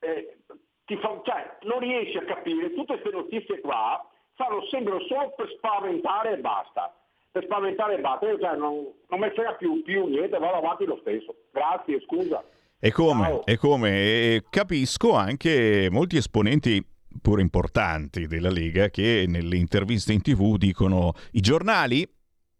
eh, 0.00 0.38
fa, 0.84 1.20
cioè, 1.22 1.58
non 1.62 1.78
riesci 1.78 2.16
a 2.16 2.24
capire 2.24 2.74
tutte 2.74 3.00
queste 3.00 3.10
notizie 3.10 3.60
qua 3.60 4.04
fanno 4.34 4.64
sembrano 4.70 5.00
solo 5.08 5.32
per 5.36 5.48
spaventare 5.56 6.32
e 6.32 6.38
basta. 6.38 6.94
Per 7.30 7.44
spaventare 7.44 7.96
e 7.96 8.00
basta, 8.00 8.26
cioè, 8.38 8.56
non, 8.56 8.86
non 9.08 9.20
mi 9.20 9.30
frega 9.30 9.54
più, 9.54 9.82
più 9.82 10.06
niente, 10.06 10.38
vado 10.38 10.56
avanti 10.56 10.84
lo 10.84 10.98
stesso. 11.00 11.34
Grazie, 11.50 12.00
scusa. 12.02 12.44
E 12.78 12.90
come, 12.90 13.42
e 13.44 13.56
come, 13.56 13.90
e 13.90 14.42
capisco 14.50 15.14
anche 15.14 15.88
molti 15.90 16.16
esponenti 16.16 16.84
pure 17.20 17.40
importanti 17.40 18.26
della 18.26 18.50
Lega 18.50 18.88
che 18.88 19.24
nelle 19.28 19.56
interviste 19.56 20.12
in 20.12 20.20
tv 20.22 20.56
dicono 20.56 21.12
i 21.32 21.40
giornali 21.40 22.08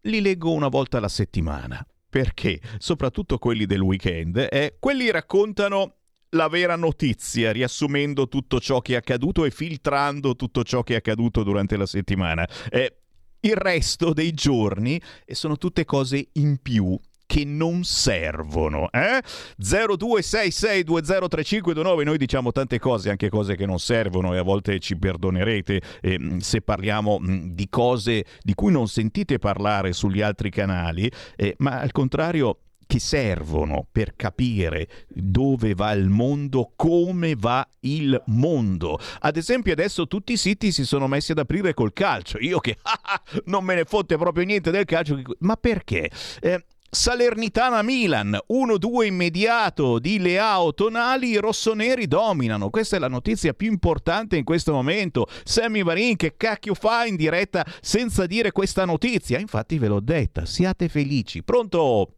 li 0.02 0.20
leggo 0.20 0.53
una 0.53 0.68
volta 0.68 0.99
alla 0.99 1.09
settimana. 1.09 1.85
Perché? 2.09 2.61
Soprattutto 2.79 3.38
quelli 3.38 3.64
del 3.64 3.81
weekend, 3.81 4.46
eh, 4.51 4.77
quelli 4.79 5.11
raccontano 5.11 5.96
la 6.35 6.49
vera 6.49 6.77
notizia, 6.77 7.53
riassumendo 7.53 8.29
tutto 8.29 8.59
ciò 8.61 8.81
che 8.81 8.95
è 8.95 8.97
accaduto 8.97 9.45
e 9.45 9.51
filtrando 9.51 10.35
tutto 10.37 10.64
ciò 10.64 10.83
che 10.83 10.95
è 10.95 10.97
accaduto 10.97 11.42
durante 11.42 11.77
la 11.77 11.85
settimana. 11.87 12.49
Eh, 12.71 12.97
il 13.40 13.57
resto 13.57 14.12
dei 14.12 14.33
giorni 14.33 15.01
sono 15.27 15.57
tutte 15.57 15.85
cose 15.85 16.29
in 16.35 16.59
più 16.62 16.97
che 17.27 17.45
non 17.45 17.83
servono. 17.83 18.88
Eh? 18.90 19.21
0266203529, 19.61 22.05
noi 22.05 22.18
diciamo 22.18 22.53
tante 22.53 22.79
cose, 22.79 23.11
anche 23.11 23.31
cose 23.31 23.57
che 23.57 23.64
non 23.64 23.79
servono 23.79 24.35
e 24.35 24.38
a 24.38 24.42
volte 24.42 24.79
ci 24.81 24.97
perdonerete 24.97 25.81
eh, 26.03 26.37
se 26.40 26.61
parliamo 26.61 27.18
mh, 27.18 27.55
di 27.55 27.71
cose 27.71 28.27
di 28.42 28.53
cui 28.55 28.71
non 28.71 28.87
sentite 28.87 29.38
parlare 29.38 29.95
sugli 29.95 30.21
altri 30.21 30.51
canali, 30.51 31.11
eh, 31.37 31.55
ma 31.59 31.81
al 31.81 31.92
contrario 31.92 32.59
che 32.92 32.98
servono 32.98 33.87
per 33.90 34.16
capire 34.16 34.87
dove 35.09 35.72
va 35.72 35.92
il 35.92 36.11
mondo, 36.11 36.72
come 36.76 37.35
va 37.35 37.66
il 37.81 38.22
mondo. 38.26 38.98
Ad 39.20 39.38
esempio 39.38 39.72
adesso 39.72 40.07
tutti 40.07 40.35
i 40.35 40.37
siti 40.37 40.70
si 40.72 40.85
sono 40.85 41.09
messi 41.09 41.33
ad 41.33 41.38
aprire 41.38 41.72
col 41.72 41.94
calcio. 41.94 42.37
Io 42.38 42.59
che 42.59 42.76
non 43.46 43.64
me 43.64 43.76
ne 43.76 43.85
fotte 43.87 44.18
proprio 44.18 44.44
niente 44.44 44.70
del 44.70 44.85
calcio, 44.85 45.18
ma 45.38 45.57
perché? 45.57 46.11
Eh, 46.42 46.66
Salernitana-Milan, 46.90 48.38
1-2 48.50 49.07
immediato 49.07 49.98
di 49.98 50.18
Leao 50.18 50.74
Tonali, 50.74 51.31
i 51.31 51.37
rossoneri 51.38 52.07
dominano. 52.07 52.68
Questa 52.68 52.96
è 52.96 52.98
la 52.98 53.09
notizia 53.09 53.55
più 53.55 53.70
importante 53.70 54.37
in 54.37 54.44
questo 54.44 54.74
momento. 54.74 55.26
Sammy 55.44 55.83
Varin 55.83 56.16
che 56.16 56.37
cacchio 56.37 56.74
fa 56.74 57.07
in 57.07 57.16
diretta 57.16 57.64
senza 57.81 58.26
dire 58.26 58.52
questa 58.52 58.85
notizia? 58.85 59.38
Infatti 59.38 59.78
ve 59.78 59.88
l'ho 59.88 60.00
detta, 60.00 60.44
siate 60.44 60.90
felici. 60.90 61.42
Pronto? 61.42 62.16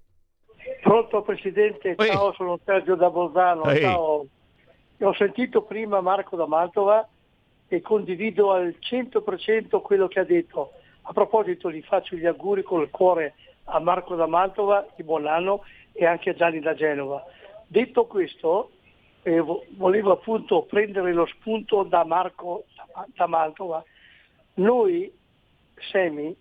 Pronto 0.81 1.23
Presidente, 1.23 1.95
Ehi. 1.97 2.11
ciao, 2.11 2.33
sono 2.33 2.59
Sergio 2.65 2.95
da 2.95 3.11
Bolzano. 3.11 3.65
Ehi. 3.65 3.81
Ciao. 3.81 4.27
Ho 5.01 5.15
sentito 5.15 5.63
prima 5.63 6.01
Marco 6.01 6.37
da 6.37 6.47
Mantova 6.47 7.07
e 7.69 7.81
condivido 7.81 8.53
al 8.53 8.77
100% 8.81 9.81
quello 9.83 10.09
che 10.09 10.21
ha 10.21 10.25
detto. 10.25 10.73
A 11.03 11.13
proposito 11.13 11.71
gli 11.71 11.83
faccio 11.83 12.17
gli 12.17 12.25
auguri 12.25 12.63
col 12.63 12.89
cuore 12.91 13.35
a 13.65 13.79
Marco 13.79 14.15
da 14.15 14.27
Mantova 14.27 14.87
di 14.95 15.03
buon 15.03 15.27
anno 15.27 15.65
e 15.93 16.07
anche 16.07 16.31
a 16.31 16.35
Gianni 16.35 16.61
da 16.61 16.75
Genova. 16.75 17.23
Detto 17.67 18.07
questo, 18.07 18.71
eh, 19.23 19.43
volevo 19.77 20.13
appunto 20.13 20.63
prendere 20.63 21.13
lo 21.13 21.27
spunto 21.27 21.83
da 21.83 22.05
Marco 22.05 22.65
da 23.15 23.27
Mantova. 23.27 23.83
Noi, 24.55 25.13
semi, 25.91 26.35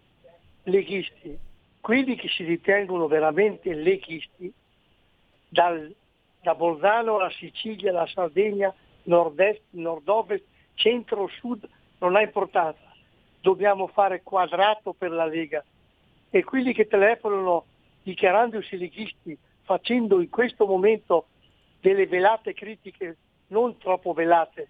leghisti, 0.64 1.38
quelli 1.84 2.16
che 2.16 2.30
si 2.30 2.46
ritengono 2.46 3.08
veramente 3.08 3.74
leghisti, 3.74 4.50
dal, 5.50 5.94
da 6.42 6.56
Bolzano 6.56 7.18
alla 7.18 7.30
Sicilia, 7.32 7.90
alla 7.90 8.08
Sardegna, 8.08 8.74
nord-est, 9.04 9.60
nord-ovest, 9.72 10.46
centro-sud, 10.76 11.68
non 11.98 12.16
ha 12.16 12.22
importanza. 12.22 12.90
Dobbiamo 13.42 13.88
fare 13.88 14.22
quadrato 14.24 14.94
per 14.94 15.12
la 15.12 15.26
Lega, 15.26 15.62
e 16.30 16.44
quelli 16.46 16.72
che 16.74 16.88
telefonano 16.88 17.66
dichiarandosi 18.02 18.78
leghisti, 18.78 19.38
facendo 19.64 20.22
in 20.22 20.30
questo 20.30 20.66
momento 20.66 21.26
delle 21.82 22.08
velate 22.08 22.54
critiche 22.54 23.18
non 23.48 23.78
troppo 23.78 24.14
velate, 24.14 24.70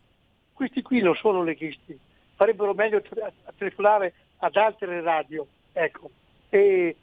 questi 0.52 0.82
qui 0.82 0.99
non 1.02 1.13
sono 1.13 1.43
leghisti, 1.43 1.95
farebbero 2.34 2.73
meglio 2.73 2.97
a 2.97 3.54
telefonare 3.56 4.15
ad 4.38 4.56
altre 4.56 4.99
radio. 5.02 5.45
Ecco. 5.73 6.10
E 6.54 6.96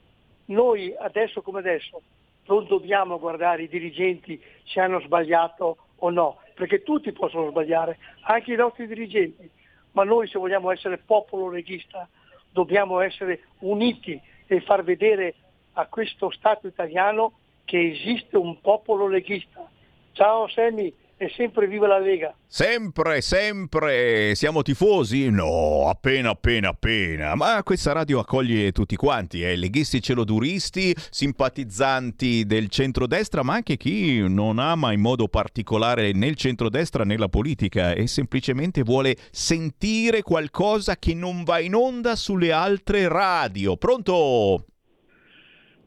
noi 0.45 0.95
adesso 0.97 1.41
come 1.41 1.59
adesso 1.59 2.01
non 2.45 2.65
dobbiamo 2.67 3.19
guardare 3.19 3.63
i 3.63 3.67
dirigenti 3.67 4.41
se 4.63 4.79
hanno 4.79 5.01
sbagliato 5.01 5.77
o 5.97 6.09
no, 6.09 6.39
perché 6.55 6.83
tutti 6.83 7.11
possono 7.11 7.49
sbagliare, 7.49 7.97
anche 8.21 8.53
i 8.53 8.55
nostri 8.55 8.87
dirigenti, 8.87 9.49
ma 9.91 10.05
noi 10.05 10.29
se 10.29 10.39
vogliamo 10.39 10.71
essere 10.71 10.99
popolo 10.99 11.49
leghista 11.49 12.07
dobbiamo 12.49 13.01
essere 13.01 13.41
uniti 13.59 14.17
e 14.47 14.61
far 14.61 14.85
vedere 14.85 15.35
a 15.73 15.85
questo 15.87 16.31
Stato 16.31 16.67
italiano 16.67 17.33
che 17.65 17.91
esiste 17.91 18.37
un 18.37 18.61
popolo 18.61 19.05
leghista. 19.07 19.69
Ciao 20.13 20.47
Semi 20.47 20.93
e 21.21 21.31
sempre 21.35 21.67
viva 21.67 21.85
la 21.85 21.99
Lega. 21.99 22.33
Sempre, 22.47 23.21
sempre. 23.21 24.33
Siamo 24.33 24.63
tifosi? 24.63 25.29
No, 25.29 25.87
appena, 25.87 26.31
appena, 26.31 26.69
appena. 26.69 27.35
Ma 27.35 27.61
questa 27.61 27.91
radio 27.91 28.17
accoglie 28.17 28.71
tutti 28.71 28.95
quanti, 28.95 29.43
eh? 29.43 29.55
leghisti 29.55 30.01
celoduristi, 30.01 30.95
simpatizzanti 31.11 32.47
del 32.47 32.69
centrodestra, 32.69 33.43
ma 33.43 33.53
anche 33.53 33.77
chi 33.77 34.27
non 34.27 34.57
ama 34.57 34.93
in 34.93 35.01
modo 35.01 35.27
particolare 35.27 36.11
né 36.11 36.25
il 36.25 36.35
centrodestra 36.35 37.03
né 37.03 37.15
la 37.17 37.29
politica 37.29 37.93
e 37.93 38.07
semplicemente 38.07 38.81
vuole 38.81 39.15
sentire 39.29 40.23
qualcosa 40.23 40.97
che 40.97 41.13
non 41.13 41.43
va 41.43 41.59
in 41.59 41.75
onda 41.75 42.15
sulle 42.15 42.51
altre 42.51 43.07
radio. 43.07 43.77
Pronto? 43.77 44.65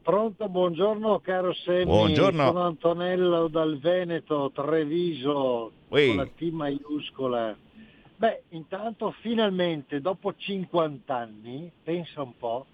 Pronto, 0.05 0.47
buongiorno 0.49 1.19
caro 1.19 1.51
Semmi, 1.51 1.85
buongiorno. 1.85 2.45
sono 2.45 2.61
Antonello 2.61 3.47
dal 3.47 3.79
Veneto, 3.79 4.51
Treviso, 4.53 5.71
Ui. 5.87 6.05
con 6.09 6.15
la 6.17 6.27
T 6.27 6.41
maiuscola. 6.51 7.57
Beh, 8.15 8.43
intanto 8.49 9.09
finalmente 9.21 10.01
dopo 10.01 10.35
50 10.35 11.15
anni, 11.15 11.71
pensa 11.81 12.21
un 12.21 12.37
po', 12.37 12.67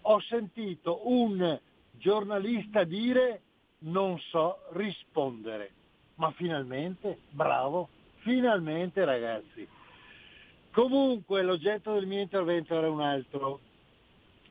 ho 0.00 0.20
sentito 0.22 1.02
un 1.04 1.56
giornalista 1.92 2.82
dire 2.82 3.42
non 3.82 4.18
so 4.18 4.62
rispondere. 4.72 5.70
Ma 6.16 6.32
finalmente, 6.32 7.18
bravo, 7.30 7.90
finalmente 8.22 9.04
ragazzi. 9.04 9.64
Comunque 10.72 11.42
l'oggetto 11.42 11.92
del 11.92 12.06
mio 12.06 12.22
intervento 12.22 12.74
era 12.74 12.90
un 12.90 13.02
altro, 13.02 13.60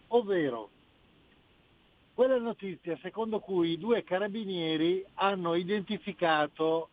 ovvero 0.07 0.69
quella 2.21 2.37
notizia 2.37 2.95
secondo 3.01 3.39
cui 3.39 3.71
i 3.71 3.77
due 3.79 4.03
carabinieri 4.03 5.03
hanno 5.15 5.55
identificato 5.55 6.89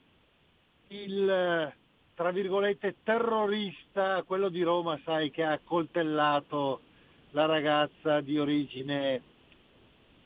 il, 0.86 1.70
tra 2.14 2.30
virgolette, 2.30 2.96
terrorista, 3.02 4.22
quello 4.22 4.48
di 4.48 4.62
Roma, 4.62 4.98
sai, 5.04 5.30
che 5.30 5.44
ha 5.44 5.52
accoltellato 5.52 6.80
la 7.32 7.44
ragazza 7.44 8.22
di 8.22 8.38
origine 8.38 9.22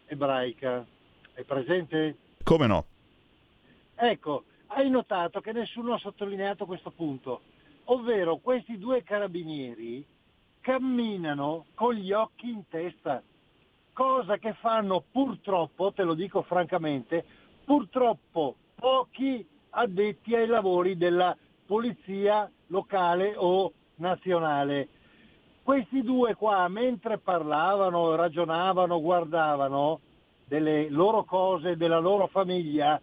ebraica. 0.06 0.86
È 1.32 1.42
presente? 1.42 2.16
Come 2.44 2.68
no? 2.68 2.86
Ecco, 3.96 4.44
hai 4.68 4.88
notato 4.88 5.40
che 5.40 5.50
nessuno 5.50 5.94
ha 5.94 5.98
sottolineato 5.98 6.64
questo 6.64 6.92
punto, 6.92 7.40
ovvero 7.86 8.36
questi 8.36 8.78
due 8.78 9.02
carabinieri 9.02 10.06
camminano 10.60 11.64
con 11.74 11.92
gli 11.92 12.12
occhi 12.12 12.50
in 12.50 12.62
testa 12.68 13.20
cosa 13.92 14.38
che 14.38 14.54
fanno 14.54 15.04
purtroppo, 15.10 15.92
te 15.92 16.02
lo 16.02 16.14
dico 16.14 16.42
francamente, 16.42 17.24
purtroppo 17.64 18.56
pochi 18.74 19.46
addetti 19.70 20.34
ai 20.34 20.46
lavori 20.46 20.96
della 20.96 21.36
polizia 21.66 22.50
locale 22.68 23.34
o 23.36 23.72
nazionale. 23.96 24.88
Questi 25.62 26.02
due 26.02 26.34
qua, 26.34 26.66
mentre 26.68 27.18
parlavano, 27.18 28.14
ragionavano, 28.16 29.00
guardavano 29.00 30.00
delle 30.44 30.90
loro 30.90 31.24
cose, 31.24 31.76
della 31.76 32.00
loro 32.00 32.26
famiglia, 32.26 33.00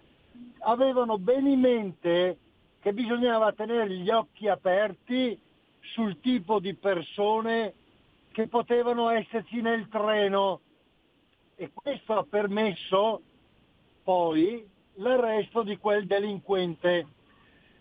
avevano 0.60 1.17
bene 1.17 1.52
in 1.52 1.60
mente 1.60 2.38
che 2.80 2.93
bisognava 2.93 3.54
tenere 3.54 3.89
gli 3.89 4.10
occhi 4.10 4.47
aperti 4.47 5.39
sul 5.80 6.19
tipo 6.19 6.60
di 6.60 6.73
persone 6.75 7.73
che 8.32 8.47
potevano 8.47 9.10
esserci 9.10 9.62
nel 9.62 9.88
treno 9.88 10.62
e 11.61 11.71
questo 11.73 12.13
ha 12.17 12.23
permesso 12.23 13.21
poi 14.01 14.65
l'arresto 14.93 15.61
di 15.61 15.77
quel 15.77 16.07
delinquente. 16.07 17.05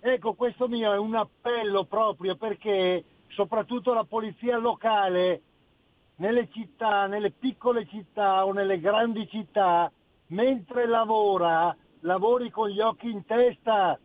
Ecco, 0.00 0.34
questo 0.34 0.66
mio 0.66 0.92
è 0.92 0.98
un 0.98 1.14
appello 1.14 1.84
proprio 1.84 2.34
perché 2.34 3.04
soprattutto 3.28 3.94
la 3.94 4.02
polizia 4.02 4.56
locale 4.56 5.42
nelle 6.16 6.48
città, 6.50 7.06
nelle 7.06 7.30
piccole 7.30 7.86
città 7.86 8.44
o 8.44 8.52
nelle 8.52 8.80
grandi 8.80 9.28
città, 9.28 9.88
mentre 10.28 10.88
lavora, 10.88 11.74
lavori 12.00 12.50
con 12.50 12.68
gli 12.70 12.80
occhi 12.80 13.08
in 13.08 13.24
testa, 13.26 13.96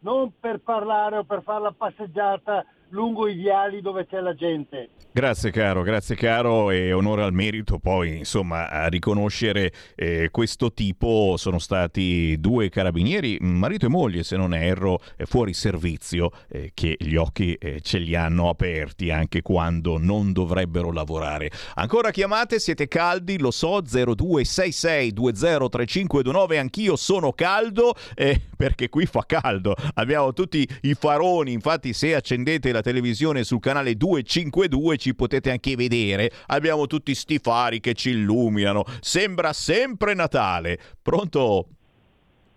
non 0.00 0.34
per 0.38 0.60
parlare 0.60 1.16
o 1.16 1.24
per 1.24 1.42
fare 1.42 1.62
la 1.62 1.72
passeggiata 1.72 2.62
lungo 2.90 3.28
i 3.28 3.34
viali 3.34 3.80
dove 3.80 4.06
c'è 4.06 4.20
la 4.20 4.34
gente. 4.34 4.90
Grazie 5.10 5.50
caro, 5.50 5.82
grazie 5.82 6.14
caro 6.14 6.70
e 6.70 6.92
onore 6.92 7.22
al 7.22 7.32
merito 7.32 7.78
poi 7.78 8.18
insomma 8.18 8.68
a 8.68 8.88
riconoscere 8.88 9.72
eh, 9.96 10.28
questo 10.30 10.72
tipo 10.72 11.34
sono 11.36 11.58
stati 11.58 12.36
due 12.38 12.68
carabinieri, 12.68 13.38
marito 13.40 13.86
e 13.86 13.88
moglie 13.88 14.22
se 14.22 14.36
non 14.36 14.54
erro, 14.54 15.00
eh, 15.16 15.26
fuori 15.26 15.54
servizio 15.54 16.30
eh, 16.48 16.70
che 16.74 16.96
gli 16.98 17.16
occhi 17.16 17.54
eh, 17.54 17.80
ce 17.80 17.98
li 17.98 18.14
hanno 18.14 18.48
aperti 18.48 19.10
anche 19.10 19.42
quando 19.42 19.98
non 19.98 20.32
dovrebbero 20.32 20.92
lavorare. 20.92 21.50
Ancora 21.74 22.10
chiamate, 22.10 22.60
siete 22.60 22.86
caldi, 22.86 23.38
lo 23.38 23.50
so, 23.50 23.80
0266203529, 23.80 26.58
anch'io 26.58 26.96
sono 26.96 27.32
caldo 27.32 27.94
eh, 28.14 28.40
perché 28.56 28.88
qui 28.88 29.06
fa 29.06 29.24
caldo, 29.26 29.74
abbiamo 29.94 30.32
tutti 30.32 30.68
i 30.82 30.94
faroni, 30.94 31.52
infatti 31.52 31.92
se 31.92 32.14
accendete 32.14 32.70
la 32.72 32.77
televisione 32.80 33.44
sul 33.44 33.60
canale 33.60 33.94
252 33.94 34.96
ci 34.96 35.14
potete 35.14 35.50
anche 35.50 35.76
vedere. 35.76 36.30
Abbiamo 36.46 36.86
tutti 36.86 37.14
sti 37.14 37.38
fari 37.38 37.80
che 37.80 37.94
ci 37.94 38.10
illuminano. 38.10 38.84
Sembra 39.00 39.52
sempre 39.52 40.14
Natale. 40.14 40.78
Pronto? 41.02 41.66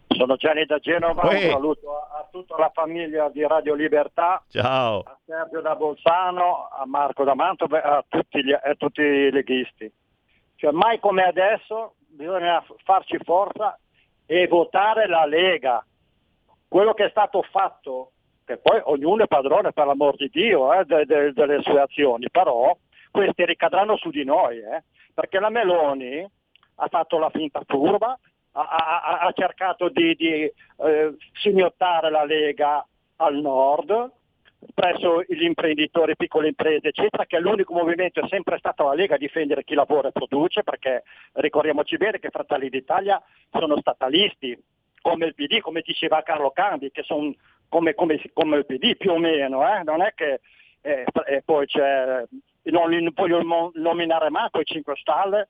Sono 0.08 0.36
Gianni 0.36 0.66
da 0.66 0.78
Genova, 0.80 1.24
Uè. 1.24 1.46
un 1.46 1.52
saluto 1.52 1.98
a, 1.98 2.28
tutta 2.30 2.58
la 2.58 2.70
famiglia 2.74 3.30
di 3.30 3.46
Radio 3.48 3.74
Libertà. 3.74 4.44
Ciao. 4.50 5.00
A 5.00 5.18
Sergio 5.26 5.62
da 5.62 5.76
Bolzano, 5.76 6.68
a 6.68 6.86
Marco 6.86 7.24
da 7.24 7.34
Mantova, 7.34 7.82
a 7.82 8.06
tutti, 8.08 8.44
gli, 8.44 8.52
a 8.52 8.76
tutti 8.78 9.02
i 9.02 9.32
leghisti. 9.32 9.92
Cioè 10.56 10.72
mai 10.72 11.00
come 11.00 11.24
adesso 11.24 11.96
bisogna 12.08 12.64
farci 12.84 13.18
forza 13.24 13.80
e 14.26 14.48
votare 14.48 15.08
la 15.08 15.26
Lega. 15.26 15.84
Quello 16.68 16.94
che 16.94 17.06
è 17.06 17.10
stato 17.10 17.42
fatto 17.50 18.12
che 18.52 18.58
poi 18.58 18.82
ognuno 18.84 19.24
è 19.24 19.28
padrone 19.28 19.72
per 19.72 19.86
l'amor 19.86 20.16
di 20.18 20.30
Dio 20.30 20.74
eh, 20.74 20.84
de, 20.84 21.06
de, 21.06 21.32
delle 21.32 21.62
sue 21.62 21.80
azioni, 21.80 22.30
però 22.30 22.76
questi 23.10 23.46
ricadranno 23.46 23.96
su 23.98 24.10
di 24.10 24.26
noi, 24.26 24.58
eh, 24.58 24.84
perché 25.14 25.40
la 25.40 25.50
Meloni 25.50 26.30
ha 26.76 26.88
fatto 26.88 27.18
la 27.18 27.30
finta 27.30 27.62
furba, 27.66 28.18
ha, 28.54 28.62
ha, 28.62 29.20
ha 29.20 29.32
cercato 29.32 29.88
di, 29.90 30.16
di 30.16 30.44
eh, 30.44 31.16
signiottare 31.42 32.10
la 32.10 32.26
Lega 32.26 32.86
al 33.18 33.36
nord, 33.36 34.12
presso 34.74 35.24
gli 35.28 35.44
imprenditori, 35.44 36.16
piccole 36.16 36.50
imprese, 36.50 36.90
eccetera, 36.90 37.26
che 37.26 37.40
l'unico 37.40 37.74
movimento 37.74 38.20
è 38.20 38.28
sempre 38.28 38.58
stato 38.58 38.84
la 38.84 38.94
Lega 38.94 39.16
a 39.16 39.18
difendere 39.18 39.64
chi 39.64 39.76
lavora 39.76 40.10
e 40.10 40.12
produce, 40.12 40.64
perché 40.64 41.04
ricordiamoci 41.34 41.96
bene 41.98 42.20
che 42.20 42.30
Fratelli 42.30 42.70
d'Italia 42.70 43.22
sono 43.50 43.78
statalisti, 43.80 44.58
come 45.02 45.26
il 45.26 45.34
PD, 45.34 45.60
come 45.60 45.82
diceva 45.82 46.22
Carlo 46.22 46.52
Cambi, 46.52 46.92
che 46.92 47.02
sono 47.04 47.34
come, 47.72 47.96
come, 47.96 48.22
come, 48.34 48.58
il 48.58 48.66
PD 48.66 48.98
più 48.98 49.12
o 49.12 49.18
meno, 49.18 49.66
eh? 49.66 49.82
non 49.84 50.02
è 50.02 50.12
che 50.14 50.42
eh, 50.82 51.06
e 51.26 51.42
poi 51.42 51.66
c'è, 51.68 52.22
non 52.64 53.10
voglio 53.14 53.72
nominare 53.76 54.30
manco 54.30 54.60
i 54.60 54.66
5 54.66 54.94
Stelle 54.98 55.48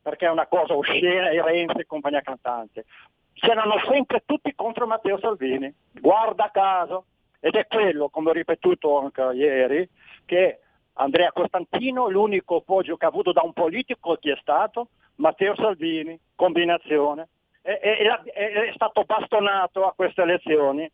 perché 0.00 0.26
è 0.26 0.30
una 0.30 0.46
cosa 0.46 0.76
oscena, 0.76 1.32
i 1.32 1.42
Renzi 1.42 1.80
e 1.80 1.86
compagnia 1.86 2.20
cantante. 2.20 2.84
C'erano 3.32 3.74
sempre 3.88 4.22
tutti 4.24 4.54
contro 4.54 4.86
Matteo 4.86 5.18
Salvini, 5.18 5.72
guarda 5.90 6.50
caso, 6.52 7.06
ed 7.40 7.56
è 7.56 7.66
quello, 7.66 8.08
come 8.08 8.30
ho 8.30 8.32
ripetuto 8.32 9.00
anche 9.00 9.22
ieri, 9.34 9.88
che 10.24 10.60
Andrea 10.94 11.32
Costantino, 11.32 12.08
l'unico 12.08 12.56
appoggio 12.56 12.96
che 12.96 13.04
ha 13.04 13.08
avuto 13.08 13.32
da 13.32 13.42
un 13.42 13.52
politico 13.52 14.14
chi 14.14 14.30
è 14.30 14.36
stato? 14.40 14.90
Matteo 15.16 15.56
Salvini, 15.56 16.16
combinazione. 16.36 17.28
E, 17.62 17.80
e, 17.82 18.68
è 18.68 18.72
stato 18.74 19.02
bastonato 19.04 19.86
a 19.86 19.92
queste 19.92 20.22
elezioni 20.22 20.88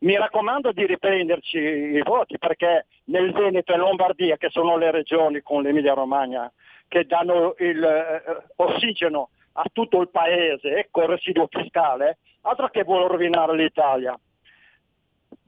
mi 0.00 0.16
raccomando 0.16 0.72
di 0.72 0.86
riprenderci 0.86 1.58
i 1.58 2.02
voti 2.02 2.38
perché 2.38 2.86
nel 3.04 3.32
Veneto 3.32 3.72
e 3.72 3.76
Lombardia, 3.76 4.36
che 4.36 4.48
sono 4.50 4.76
le 4.76 4.90
regioni 4.90 5.40
con 5.42 5.62
l'Emilia 5.62 5.94
Romagna, 5.94 6.50
che 6.86 7.04
danno 7.04 7.54
il 7.58 7.82
eh, 7.82 9.22
a 9.60 9.64
tutto 9.72 10.00
il 10.00 10.08
paese, 10.08 10.76
ecco 10.76 11.02
il 11.02 11.08
residuo 11.08 11.48
fiscale, 11.50 12.18
altro 12.42 12.68
che 12.68 12.84
vuole 12.84 13.08
rovinare 13.08 13.56
l'Italia. 13.56 14.16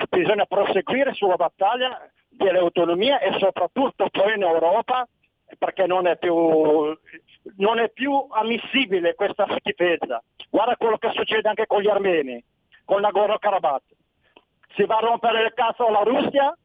Bisogna 0.08 0.46
proseguire 0.46 1.12
sulla 1.14 1.36
battaglia 1.36 2.10
delle 2.28 2.58
autonomie 2.58 3.20
e 3.20 3.38
soprattutto 3.38 4.08
poi 4.10 4.34
in 4.34 4.42
Europa 4.42 5.06
perché 5.58 5.86
non 5.86 6.06
è 6.06 6.16
più, 6.16 6.34
non 7.56 7.78
è 7.78 7.88
più 7.90 8.26
ammissibile 8.30 9.14
questa 9.14 9.46
schifezza. 9.58 10.20
Guarda 10.48 10.76
quello 10.76 10.98
che 10.98 11.10
succede 11.12 11.48
anche 11.48 11.66
con 11.66 11.80
gli 11.82 11.88
armeni, 11.88 12.42
con 12.84 13.00
Nagorno-Karabakh 13.00 13.98
si 14.74 14.84
va 14.84 14.96
a 14.96 15.00
rompere 15.00 15.42
il 15.44 15.52
cazzo 15.54 15.86
alla 15.86 16.02
Russia, 16.02 16.56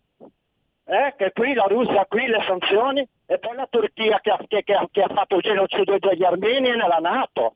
eh? 0.85 1.13
che 1.17 1.31
qui 1.33 1.53
la 1.53 1.65
Russia 1.67 2.05
qui 2.07 2.27
le 2.27 2.43
sanzioni 2.47 3.07
e 3.25 3.39
poi 3.39 3.55
la 3.55 3.67
Turchia 3.69 4.19
che 4.21 4.29
ha, 4.31 4.39
che, 4.47 4.63
che 4.63 4.73
ha, 4.73 4.87
che 4.91 5.01
ha 5.01 5.13
fatto 5.13 5.35
il 5.37 5.41
genocidio 5.41 5.97
degli 5.99 6.23
armeni 6.23 6.69
nella 6.69 6.99
Nato. 7.01 7.55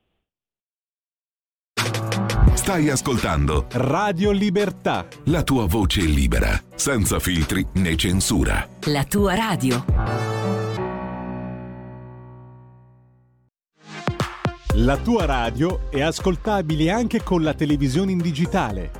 Stai 2.54 2.90
ascoltando 2.90 3.66
Radio 3.72 4.30
Libertà. 4.30 5.06
La 5.26 5.42
tua 5.42 5.66
voce 5.66 6.02
libera, 6.02 6.50
senza 6.74 7.18
filtri 7.18 7.66
né 7.74 7.96
censura. 7.96 8.66
La 8.86 9.04
tua 9.04 9.34
radio. 9.34 9.84
La 14.74 14.96
tua 14.98 15.24
radio 15.24 15.90
è 15.90 16.00
ascoltabile 16.00 16.90
anche 16.90 17.22
con 17.22 17.42
la 17.42 17.54
televisione 17.54 18.12
in 18.12 18.18
digitale. 18.18 18.99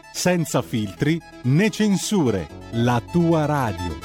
senza 0.13 0.61
filtri 0.61 1.19
né 1.43 1.69
censure, 1.69 2.47
la 2.71 3.01
tua 3.11 3.45
radio. 3.45 3.99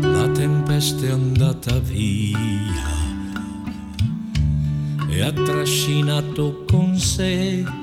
La 0.00 0.28
tempesta 0.32 1.06
è 1.06 1.10
andata 1.10 1.78
via 1.78 3.00
e 5.08 5.22
ha 5.22 5.32
trascinato 5.32 6.64
con 6.66 6.96
sé 6.96 7.81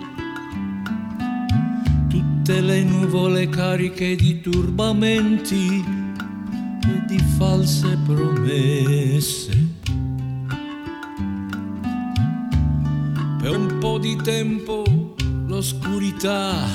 tutte 2.49 2.61
le 2.61 2.81
nuvole 2.81 3.47
cariche 3.47 4.15
di 4.15 4.41
turbamenti 4.41 5.85
e 6.83 7.05
di 7.05 7.19
false 7.37 7.95
promesse. 8.03 9.67
Per 13.39 13.55
un 13.55 13.77
po' 13.77 13.99
di 13.99 14.15
tempo 14.15 14.83
l'oscurità 15.45 16.65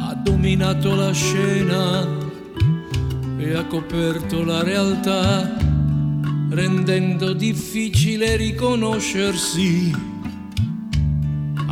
ha 0.00 0.14
dominato 0.14 0.96
la 0.96 1.12
scena 1.12 2.04
e 3.38 3.54
ha 3.54 3.64
coperto 3.66 4.42
la 4.42 4.64
realtà 4.64 5.56
rendendo 6.48 7.32
difficile 7.32 8.34
riconoscersi, 8.34 10.09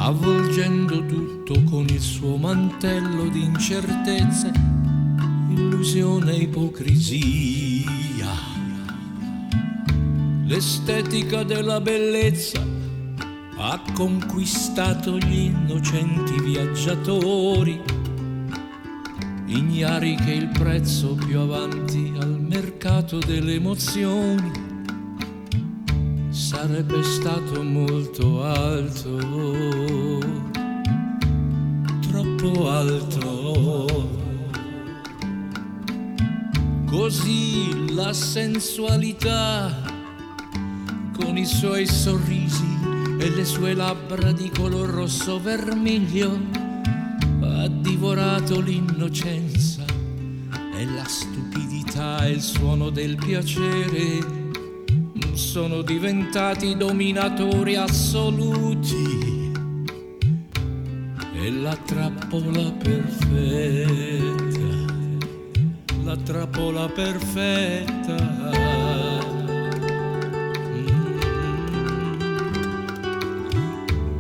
avvolgendo 0.00 1.04
tutto 1.06 1.61
con 1.64 1.84
il 1.88 2.00
suo 2.00 2.37
mantello 2.37 3.28
di 3.28 3.42
incertezze, 3.42 4.52
illusione 5.50 6.32
e 6.32 6.42
ipocrisia. 6.42 8.30
L'estetica 10.44 11.42
della 11.42 11.80
bellezza 11.80 12.64
ha 13.56 13.82
conquistato 13.92 15.18
gli 15.18 15.46
innocenti 15.46 16.40
viaggiatori, 16.40 17.82
ignari 19.46 20.14
che 20.14 20.32
il 20.32 20.48
prezzo 20.48 21.14
più 21.14 21.40
avanti 21.40 22.12
al 22.16 22.40
mercato 22.40 23.18
delle 23.18 23.54
emozioni 23.54 24.67
sarebbe 26.48 27.02
stato 27.02 27.62
molto 27.62 28.42
alto, 28.42 29.18
troppo 32.08 32.70
alto. 32.70 34.16
Così 36.87 37.92
la 37.92 38.14
sensualità 38.14 39.76
con 41.20 41.37
i 41.37 41.44
suoi 41.44 41.87
sorrisi 41.87 42.78
e 43.18 43.28
le 43.28 43.44
sue 43.44 43.74
labbra 43.74 44.32
di 44.32 44.48
color 44.48 44.88
rosso 44.88 45.38
vermiglio 45.38 46.40
ha 47.42 47.68
divorato 47.68 48.58
l'innocenza 48.61 49.84
e 50.74 50.84
la 50.87 51.04
stupidità 51.04 52.24
e 52.24 52.30
il 52.30 52.40
suono 52.40 52.88
del 52.88 53.16
piacere 53.16 54.38
sono 55.38 55.83
diventati 55.83 56.77
dominatori 56.77 57.77
assoluti 57.77 59.53
e 61.33 61.51
la 61.53 61.77
trappola 61.77 62.72
perfetta, 62.72 64.59
la 66.03 66.16
trappola 66.16 66.88
perfetta. 66.88 68.16
Mm. 70.74 71.20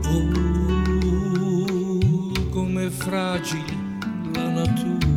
Oh, 0.04 2.48
come 2.50 2.90
fragile 2.90 3.76
la 4.34 4.48
natura 4.50 5.07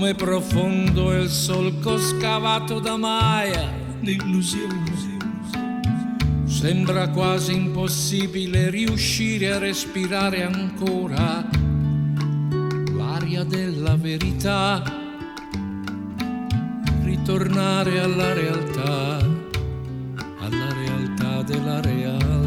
come 0.00 0.14
profondo 0.14 1.12
il 1.12 1.28
solco 1.28 1.98
scavato 1.98 2.80
da 2.80 2.96
Maya 2.96 3.70
d'illusioni. 4.00 5.18
Sembra 6.46 7.10
quasi 7.10 7.52
impossibile 7.52 8.70
riuscire 8.70 9.52
a 9.52 9.58
respirare 9.58 10.42
ancora 10.42 11.46
l'aria 12.96 13.44
della 13.44 13.94
verità, 13.96 14.82
ritornare 17.02 18.00
alla 18.00 18.32
realtà, 18.32 19.18
alla 20.38 20.72
realtà 20.72 21.42
della 21.42 21.80
realtà. 21.82 22.39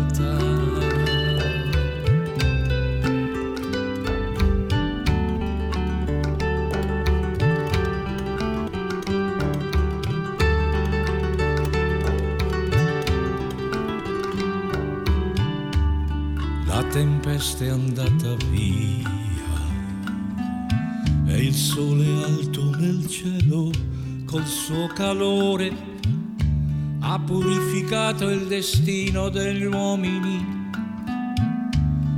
Tempesta 17.44 17.66
è 17.66 17.70
andata 17.70 18.36
via 18.52 19.12
e 21.28 21.44
il 21.44 21.54
sole 21.54 22.06
alto 22.24 22.70
nel 22.78 23.06
cielo 23.08 23.70
col 24.26 24.46
suo 24.46 24.88
calore 24.88 25.72
ha 27.02 27.20
purificato 27.20 28.30
il 28.30 28.48
destino 28.48 29.28
degli 29.28 29.66
uomini, 29.66 30.70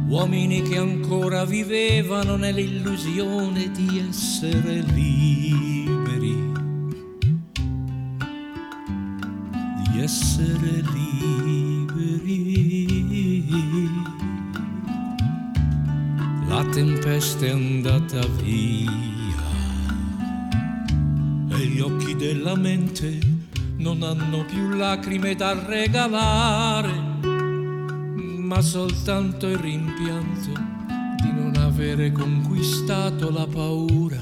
uomini 0.10 0.62
che 0.62 0.78
ancora 0.78 1.44
vivevano 1.44 2.36
nell'illusione 2.36 3.72
di 3.72 4.06
essere 4.08 4.82
liberi, 4.82 6.52
di 9.90 10.00
essere 10.00 10.70
liberi. 10.70 11.05
Andata 18.06 18.28
via 18.42 18.92
e 21.50 21.66
gli 21.66 21.80
occhi 21.80 22.16
della 22.16 22.56
mente 22.56 23.20
non 23.78 24.04
hanno 24.04 24.46
più 24.46 24.70
lacrime 24.70 25.36
da 25.36 25.54
regalare, 25.66 26.92
ma 28.38 28.62
soltanto 28.62 29.48
il 29.48 29.58
rimpianto 29.58 30.52
di 31.22 31.32
non 31.32 31.56
avere 31.58 32.12
conquistato 32.12 33.32
la 33.32 33.48
paura, 33.48 34.20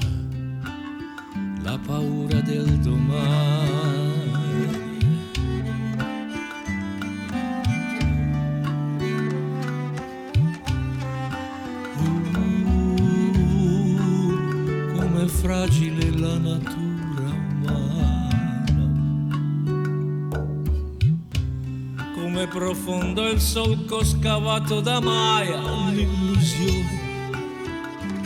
la 1.62 1.78
paura 1.84 2.40
del 2.40 2.78
domani. 2.78 3.63
Fragile 15.64 16.10
la 16.18 16.36
natura 16.36 17.30
umana. 17.62 18.28
Come 22.14 22.46
profondo 22.48 23.30
il 23.30 23.40
solco 23.40 24.04
scavato 24.04 24.80
da 24.80 25.00
Maya, 25.00 25.62
l'illusione. 25.90 27.02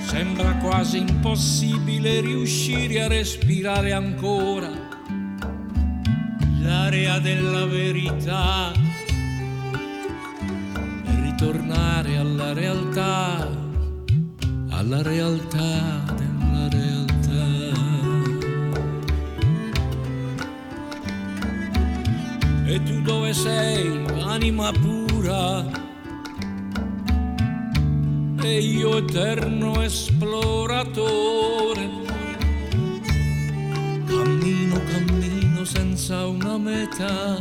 Sembra 0.01 0.55
quasi 0.57 0.99
impossibile 0.99 2.21
riuscire 2.21 3.03
a 3.03 3.09
respirare 3.09 3.93
ancora. 3.93 4.73
L'area 6.61 7.21
della 7.21 7.67
verità. 7.67 8.73
E 11.05 11.21
ritornare 11.23 12.17
alla 12.17 12.53
realtà, 12.53 13.49
alla 14.71 15.03
realtà 15.03 16.18
Tu 22.85 23.03
dove 23.03 23.35
sei, 23.35 24.05
anima 24.25 24.71
pura? 24.73 25.65
E 28.43 28.61
io 28.61 28.99
eterno 28.99 29.83
esploratore. 29.83 31.91
Cammino, 34.07 34.81
cammino 34.85 35.65
senza 35.65 36.27
una 36.27 36.57
meta, 36.57 37.39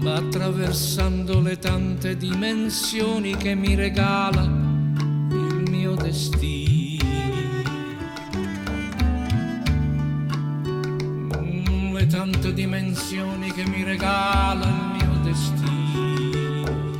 ma 0.00 0.14
attraversando 0.14 1.40
le 1.40 1.58
tante 1.58 2.16
dimensioni 2.16 3.36
che 3.36 3.54
mi 3.54 3.74
regala 3.74 4.65
dimensioni 12.96 13.52
che 13.52 13.64
mi 13.66 13.82
regala 13.82 14.64
il 14.66 14.96
mio 14.96 15.18
destino. 15.22 16.94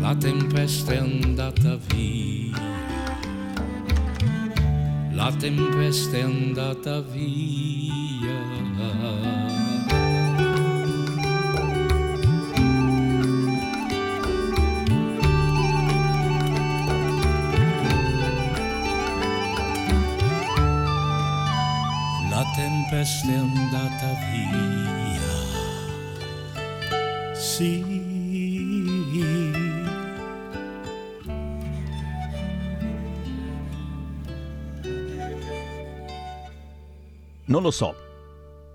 La 0.00 0.14
tempesta 0.16 0.92
è 0.92 0.96
andata 0.98 1.76
via, 1.76 2.58
la 5.12 5.32
tempesta 5.38 6.16
è 6.16 6.22
andata 6.22 7.00
via. 7.00 7.36
Non 37.56 37.64
lo 37.64 37.70
so, 37.70 37.94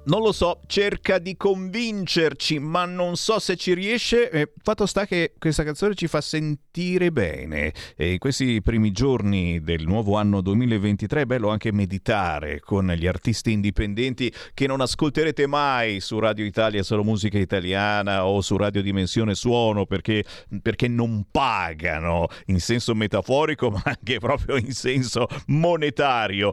non 0.06 0.24
lo 0.24 0.32
so, 0.32 0.60
cerca 0.65 1.20
di 1.20 1.38
convincerci, 1.38 2.58
ma 2.58 2.86
non 2.86 3.15
so 3.15 3.38
se 3.38 3.56
ci 3.56 3.76
riesce. 3.76 4.32
Eh, 4.32 4.52
fatto 4.63 4.88
sta 4.88 5.06
che 5.06 5.34
questa 5.38 5.63
canzone 5.63 5.94
ci 5.94 6.08
fa 6.08 6.20
sentire 6.20 7.12
bene. 7.12 7.74
E 7.96 8.13
in 8.13 8.17
questi 8.17 8.60
primi 8.63 8.91
giorni 8.91 9.62
del 9.62 9.86
nuovo 9.86 10.17
anno 10.17 10.41
2023 10.41 11.22
è 11.22 11.26
bello 11.26 11.50
anche 11.50 11.72
meditare 11.72 12.60
con 12.60 12.88
gli 12.88 13.06
artisti 13.06 13.52
indipendenti 13.52 14.34
che 14.56 14.65
non 14.65 14.82
ascolterete 14.82 15.46
mai 15.46 16.00
su 16.00 16.17
Radio 16.17 16.44
Italia 16.44 16.82
Solo 16.82 17.04
Musica 17.04 17.38
Italiana 17.38 18.26
o 18.26 18.41
su 18.41 18.58
Radio 18.58 18.82
Dimensione 18.82 19.36
Suono 19.36 19.86
perché, 19.86 20.26
perché 20.60 20.88
non 20.88 21.28
pagano 21.30 22.26
in 22.48 22.60
senso 22.60 22.96
metaforico, 22.96 23.70
ma 23.70 23.84
anche 23.86 24.17
proprio 24.17 24.58
in 24.58 24.72
senso 24.72 25.28
monetario. 25.46 26.52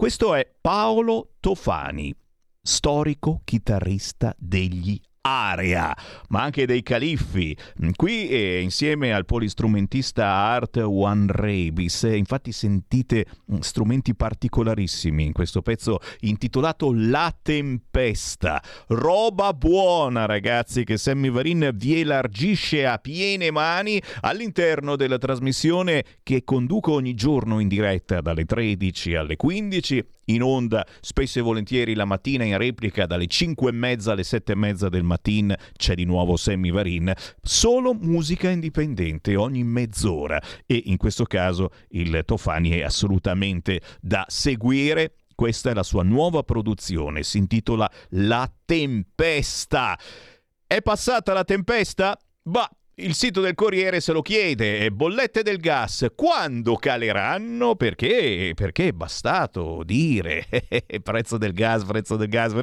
Questo 0.00 0.36
è 0.36 0.48
Paolo 0.60 1.32
Tofani 1.40 2.14
storico 2.62 3.40
chitarrista 3.42 4.32
degli 4.38 4.96
Area, 5.28 5.94
ma 6.28 6.42
anche 6.42 6.66
dei 6.66 6.82
Califfi. 6.82 7.56
Qui 7.94 8.28
eh, 8.28 8.60
insieme 8.60 9.12
al 9.12 9.24
polistrumentista 9.24 10.26
Art 10.26 10.76
One 10.76 11.26
Rebis, 11.28 12.04
eh, 12.04 12.16
infatti 12.16 12.52
sentite 12.52 13.26
mm, 13.52 13.58
strumenti 13.58 14.14
particolarissimi 14.14 15.24
in 15.24 15.32
questo 15.32 15.60
pezzo 15.60 15.98
intitolato 16.20 16.92
La 16.94 17.34
Tempesta. 17.40 18.62
Roba 18.88 19.52
buona 19.52 20.24
ragazzi 20.24 20.84
che 20.84 20.96
Sammy 20.96 21.30
Varin 21.30 21.70
vi 21.74 22.00
elargisce 22.00 22.86
a 22.86 22.98
piene 22.98 23.50
mani 23.50 24.00
all'interno 24.20 24.96
della 24.96 25.18
trasmissione 25.18 26.04
che 26.22 26.42
conduco 26.44 26.92
ogni 26.92 27.14
giorno 27.14 27.60
in 27.60 27.68
diretta 27.68 28.20
dalle 28.20 28.44
13 28.44 29.14
alle 29.14 29.36
15 29.36 30.04
in 30.28 30.42
onda 30.42 30.86
spesso 31.00 31.38
e 31.38 31.42
volentieri 31.42 31.94
la 31.94 32.04
mattina 32.04 32.44
in 32.44 32.56
replica 32.56 33.06
dalle 33.06 33.26
5 33.26 33.70
e 33.70 33.72
mezza 33.72 34.12
alle 34.12 34.24
7 34.24 34.52
e 34.52 34.56
mezza 34.56 34.88
del 34.88 35.02
mattino 35.02 35.54
c'è 35.76 35.94
di 35.94 36.04
nuovo 36.04 36.36
Sammy 36.36 36.70
Varin. 36.70 37.12
Solo 37.42 37.94
musica 37.94 38.48
indipendente 38.48 39.36
ogni 39.36 39.64
mezz'ora 39.64 40.40
e 40.66 40.82
in 40.86 40.96
questo 40.96 41.24
caso 41.24 41.70
il 41.90 42.22
Tofani 42.24 42.70
è 42.70 42.82
assolutamente 42.82 43.80
da 44.00 44.24
seguire. 44.28 45.14
Questa 45.34 45.70
è 45.70 45.74
la 45.74 45.84
sua 45.84 46.02
nuova 46.02 46.42
produzione 46.42 47.22
si 47.22 47.38
intitola 47.38 47.88
La 48.10 48.50
Tempesta. 48.64 49.96
È 50.66 50.82
passata 50.82 51.32
la 51.32 51.44
tempesta? 51.44 52.18
Bah, 52.42 52.68
il 53.00 53.14
sito 53.14 53.40
del 53.40 53.54
Corriere 53.54 54.00
se 54.00 54.12
lo 54.12 54.22
chiede, 54.22 54.90
bollette 54.90 55.42
del 55.42 55.58
gas, 55.58 56.06
quando 56.16 56.74
caleranno? 56.74 57.76
Perché? 57.76 58.52
Perché 58.54 58.88
è 58.88 58.92
bastato 58.92 59.82
dire, 59.84 60.46
prezzo 61.02 61.38
del 61.38 61.52
gas, 61.52 61.84
prezzo 61.84 62.16
del 62.16 62.28
gas, 62.28 62.54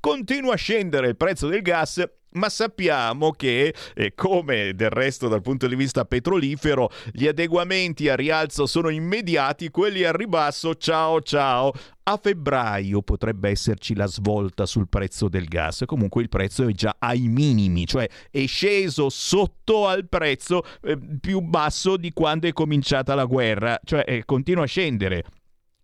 continua 0.00 0.54
a 0.54 0.56
scendere 0.56 1.08
il 1.08 1.16
prezzo 1.16 1.48
del 1.48 1.60
gas 1.60 2.02
ma 2.32 2.48
sappiamo 2.48 3.30
che, 3.32 3.74
eh, 3.94 4.14
come 4.14 4.74
del 4.74 4.90
resto 4.90 5.28
dal 5.28 5.40
punto 5.40 5.66
di 5.66 5.74
vista 5.74 6.04
petrolifero, 6.04 6.90
gli 7.12 7.26
adeguamenti 7.26 8.08
a 8.08 8.14
rialzo 8.14 8.66
sono 8.66 8.88
immediati, 8.88 9.70
quelli 9.70 10.04
a 10.04 10.12
ribasso, 10.12 10.74
ciao 10.74 11.20
ciao. 11.20 11.72
A 12.04 12.18
febbraio 12.20 13.00
potrebbe 13.02 13.50
esserci 13.50 13.94
la 13.94 14.06
svolta 14.06 14.66
sul 14.66 14.88
prezzo 14.88 15.28
del 15.28 15.46
gas, 15.46 15.84
comunque 15.86 16.22
il 16.22 16.28
prezzo 16.28 16.66
è 16.66 16.72
già 16.72 16.96
ai 16.98 17.28
minimi, 17.28 17.86
cioè 17.86 18.08
è 18.28 18.44
sceso 18.46 19.08
sotto 19.08 19.86
al 19.86 20.08
prezzo 20.08 20.64
eh, 20.82 20.98
più 21.20 21.40
basso 21.40 21.96
di 21.96 22.12
quando 22.12 22.48
è 22.48 22.52
cominciata 22.52 23.14
la 23.14 23.24
guerra, 23.24 23.78
cioè 23.84 24.04
eh, 24.04 24.24
continua 24.24 24.64
a 24.64 24.66
scendere 24.66 25.24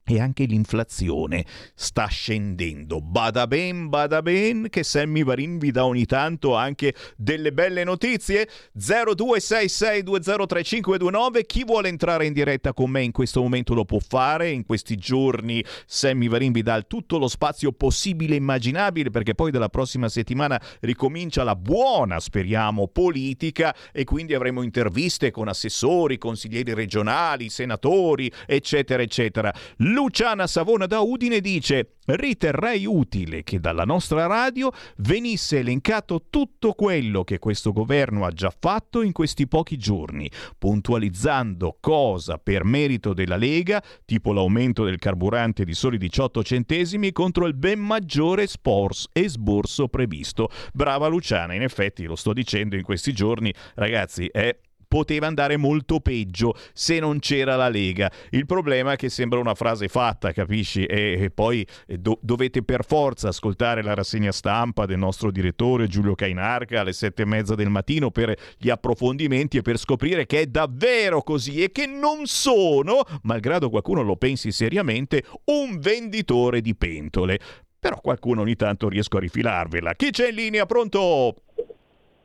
e 0.08 0.20
anche 0.20 0.44
l'inflazione 0.44 1.44
sta 1.74 2.06
scendendo. 2.06 3.02
Bada 3.02 3.46
ben, 3.46 3.90
bada 3.90 4.22
ben, 4.22 4.68
che 4.70 4.82
Sammy 4.82 5.22
Varin 5.22 5.58
vi 5.58 5.70
dà 5.70 5.84
ogni 5.84 6.06
tanto 6.06 6.56
anche 6.56 6.94
delle 7.16 7.52
belle 7.52 7.84
notizie. 7.84 8.48
0266203529, 8.76 11.44
chi 11.46 11.64
vuole 11.64 11.88
entrare 11.88 12.24
in 12.24 12.32
diretta 12.32 12.72
con 12.72 12.88
me 12.90 13.02
in 13.02 13.12
questo 13.12 13.42
momento 13.42 13.74
lo 13.74 13.84
può 13.84 13.98
fare, 13.98 14.48
in 14.50 14.64
questi 14.64 14.96
giorni 14.96 15.62
Sammy 15.86 16.28
Varin 16.28 16.52
vi 16.52 16.62
dà 16.62 16.80
tutto 16.82 17.18
lo 17.18 17.28
spazio 17.28 17.72
possibile 17.72 18.32
e 18.34 18.38
immaginabile 18.38 19.10
perché 19.10 19.34
poi 19.34 19.50
dalla 19.50 19.68
prossima 19.68 20.08
settimana 20.08 20.58
ricomincia 20.80 21.44
la 21.44 21.54
buona, 21.54 22.18
speriamo, 22.18 22.88
politica 22.88 23.76
e 23.92 24.04
quindi 24.04 24.32
avremo 24.34 24.62
interviste 24.62 25.30
con 25.30 25.48
assessori, 25.48 26.16
consiglieri 26.16 26.72
regionali, 26.72 27.50
senatori, 27.50 28.32
eccetera, 28.46 29.02
eccetera. 29.02 29.52
Luciana 29.98 30.46
Savona 30.46 30.86
da 30.86 31.00
Udine 31.00 31.40
dice 31.40 31.94
riterrei 32.06 32.86
utile 32.86 33.42
che 33.42 33.58
dalla 33.58 33.82
nostra 33.82 34.26
radio 34.26 34.70
venisse 34.98 35.58
elencato 35.58 36.26
tutto 36.30 36.72
quello 36.72 37.24
che 37.24 37.40
questo 37.40 37.72
governo 37.72 38.24
ha 38.24 38.30
già 38.30 38.54
fatto 38.56 39.02
in 39.02 39.10
questi 39.10 39.48
pochi 39.48 39.76
giorni, 39.76 40.30
puntualizzando 40.56 41.78
cosa 41.80 42.38
per 42.38 42.62
merito 42.62 43.12
della 43.12 43.36
Lega, 43.36 43.82
tipo 44.04 44.32
l'aumento 44.32 44.84
del 44.84 44.98
carburante 44.98 45.64
di 45.64 45.74
soli 45.74 45.98
18 45.98 46.44
centesimi 46.44 47.10
contro 47.10 47.46
il 47.46 47.54
ben 47.54 47.80
maggiore 47.80 48.46
spors 48.46 49.08
e 49.12 49.28
sborso 49.28 49.88
previsto. 49.88 50.48
Brava 50.72 51.08
Luciana, 51.08 51.54
in 51.54 51.62
effetti 51.62 52.04
lo 52.04 52.14
sto 52.14 52.32
dicendo 52.32 52.76
in 52.76 52.84
questi 52.84 53.12
giorni, 53.12 53.52
ragazzi, 53.74 54.28
è 54.32 54.56
poteva 54.88 55.26
andare 55.26 55.56
molto 55.56 56.00
peggio 56.00 56.56
se 56.72 56.98
non 56.98 57.18
c'era 57.20 57.54
la 57.54 57.68
Lega. 57.68 58.10
Il 58.30 58.46
problema 58.46 58.92
è 58.92 58.96
che 58.96 59.10
sembra 59.10 59.38
una 59.38 59.54
frase 59.54 59.86
fatta, 59.86 60.32
capisci? 60.32 60.84
E, 60.86 61.18
e 61.20 61.30
poi 61.30 61.64
eh, 61.86 61.98
do- 61.98 62.18
dovete 62.22 62.62
per 62.62 62.84
forza 62.84 63.28
ascoltare 63.28 63.82
la 63.82 63.94
rassegna 63.94 64.32
stampa 64.32 64.86
del 64.86 64.98
nostro 64.98 65.30
direttore 65.30 65.86
Giulio 65.86 66.14
Cainarca 66.14 66.80
alle 66.80 66.92
sette 66.92 67.22
e 67.22 67.26
mezza 67.26 67.54
del 67.54 67.68
mattino 67.68 68.10
per 68.10 68.34
gli 68.56 68.70
approfondimenti 68.70 69.58
e 69.58 69.62
per 69.62 69.78
scoprire 69.78 70.26
che 70.26 70.40
è 70.40 70.46
davvero 70.46 71.22
così 71.22 71.62
e 71.62 71.70
che 71.70 71.86
non 71.86 72.24
sono, 72.24 73.02
malgrado 73.22 73.68
qualcuno 73.68 74.02
lo 74.02 74.16
pensi 74.16 74.50
seriamente, 74.50 75.22
un 75.44 75.78
venditore 75.78 76.60
di 76.62 76.74
pentole. 76.74 77.38
Però 77.80 78.00
qualcuno 78.00 78.40
ogni 78.40 78.56
tanto 78.56 78.88
riesco 78.88 79.18
a 79.18 79.20
rifilarvela. 79.20 79.94
Chi 79.94 80.10
c'è 80.10 80.30
in 80.30 80.34
linea? 80.34 80.66
Pronto? 80.66 81.42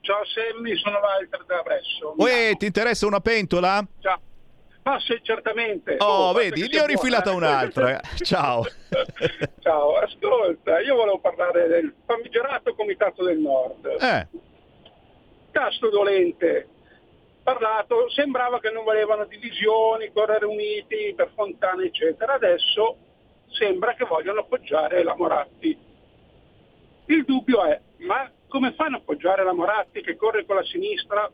Ciao 0.03 0.19
Sammy, 0.25 0.75
sono 0.75 0.99
Walter 0.99 1.45
da 1.45 1.61
Bresso. 1.61 2.13
Uè, 2.17 2.57
ti 2.57 2.65
interessa 2.65 3.07
una 3.07 3.21
pentola? 3.21 3.81
Ciao. 4.01 4.19
Ma 4.83 4.99
sì, 4.99 5.17
certamente. 5.23 5.95
Oh, 5.99 6.27
oh 6.27 6.33
vedi, 6.33 6.67
ne 6.67 6.81
ho 6.81 6.85
rifilata 6.85 7.29
può, 7.29 7.39
un'altra. 7.39 8.01
Ciao. 8.19 8.65
Ciao, 9.63 9.95
ascolta, 9.95 10.81
io 10.81 10.95
volevo 10.97 11.19
parlare 11.19 11.69
del 11.69 11.93
famigerato 12.05 12.75
Comitato 12.75 13.23
del 13.23 13.37
Nord. 13.37 13.85
Eh. 14.01 14.27
Tasto 15.51 15.89
dolente. 15.89 16.67
Parlato, 17.41 18.09
sembrava 18.09 18.59
che 18.59 18.71
non 18.71 18.83
volevano 18.83 19.23
divisioni, 19.23 20.11
correre 20.11 20.45
uniti 20.45 21.13
per 21.15 21.31
Fontana, 21.33 21.81
eccetera. 21.81 22.33
Adesso 22.33 22.97
sembra 23.51 23.93
che 23.93 24.03
vogliono 24.03 24.41
appoggiare 24.41 25.01
la 25.01 25.15
Moratti. 25.15 25.77
Il 27.05 27.23
dubbio 27.23 27.63
è, 27.63 27.79
ma 27.99 28.29
come 28.53 28.73
fanno 28.73 28.97
a 28.97 28.99
appoggiare 28.99 29.43
la 29.43 29.51
Moratti 29.51 30.01
che 30.01 30.15
corre 30.15 30.45
con 30.45 30.57
la 30.57 30.63
sinistra 30.63 31.27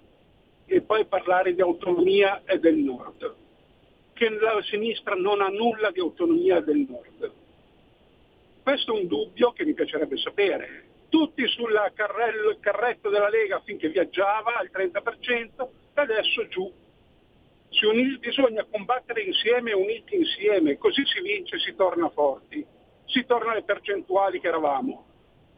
e 0.65 0.79
poi 0.79 1.03
parlare 1.03 1.53
di 1.53 1.59
autonomia 1.59 2.43
e 2.45 2.59
del 2.59 2.77
nord? 2.77 3.35
Che 4.13 4.29
la 4.29 4.57
sinistra 4.61 5.15
non 5.15 5.41
ha 5.41 5.49
nulla 5.49 5.91
di 5.91 5.99
autonomia 5.99 6.61
del 6.61 6.85
nord. 6.87 7.31
Questo 8.63 8.95
è 8.95 9.01
un 9.01 9.07
dubbio 9.07 9.51
che 9.51 9.65
mi 9.65 9.73
piacerebbe 9.73 10.15
sapere. 10.15 10.85
Tutti 11.09 11.45
sul 11.47 11.77
carretto 11.93 13.09
della 13.09 13.27
Lega 13.27 13.59
finché 13.65 13.89
viaggiava 13.89 14.55
al 14.55 14.69
30% 14.71 15.67
e 15.93 16.01
adesso 16.01 16.47
giù. 16.47 16.71
bisogna 18.19 18.63
combattere 18.63 19.23
insieme, 19.23 19.73
uniti 19.73 20.15
insieme, 20.15 20.77
così 20.77 21.03
si 21.05 21.19
vince, 21.19 21.59
si 21.59 21.75
torna 21.75 22.07
forti, 22.11 22.65
si 23.07 23.25
torna 23.25 23.51
alle 23.51 23.63
percentuali 23.63 24.39
che 24.39 24.47
eravamo 24.47 25.07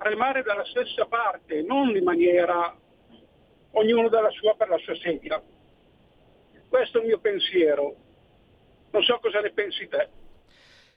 remare 0.01 0.43
dalla 0.43 0.65
stessa 0.65 1.05
parte, 1.05 1.61
non 1.61 1.95
in 1.95 2.03
maniera 2.03 2.75
ognuno 3.71 4.09
dalla 4.09 4.31
sua 4.31 4.55
per 4.55 4.69
la 4.69 4.77
sua 4.77 4.95
sedia. 4.95 5.41
Questo 6.69 6.97
è 6.97 7.01
il 7.01 7.07
mio 7.07 7.19
pensiero. 7.19 7.95
Non 8.91 9.03
so 9.03 9.19
cosa 9.19 9.39
ne 9.39 9.51
pensi 9.51 9.87
te. 9.87 10.09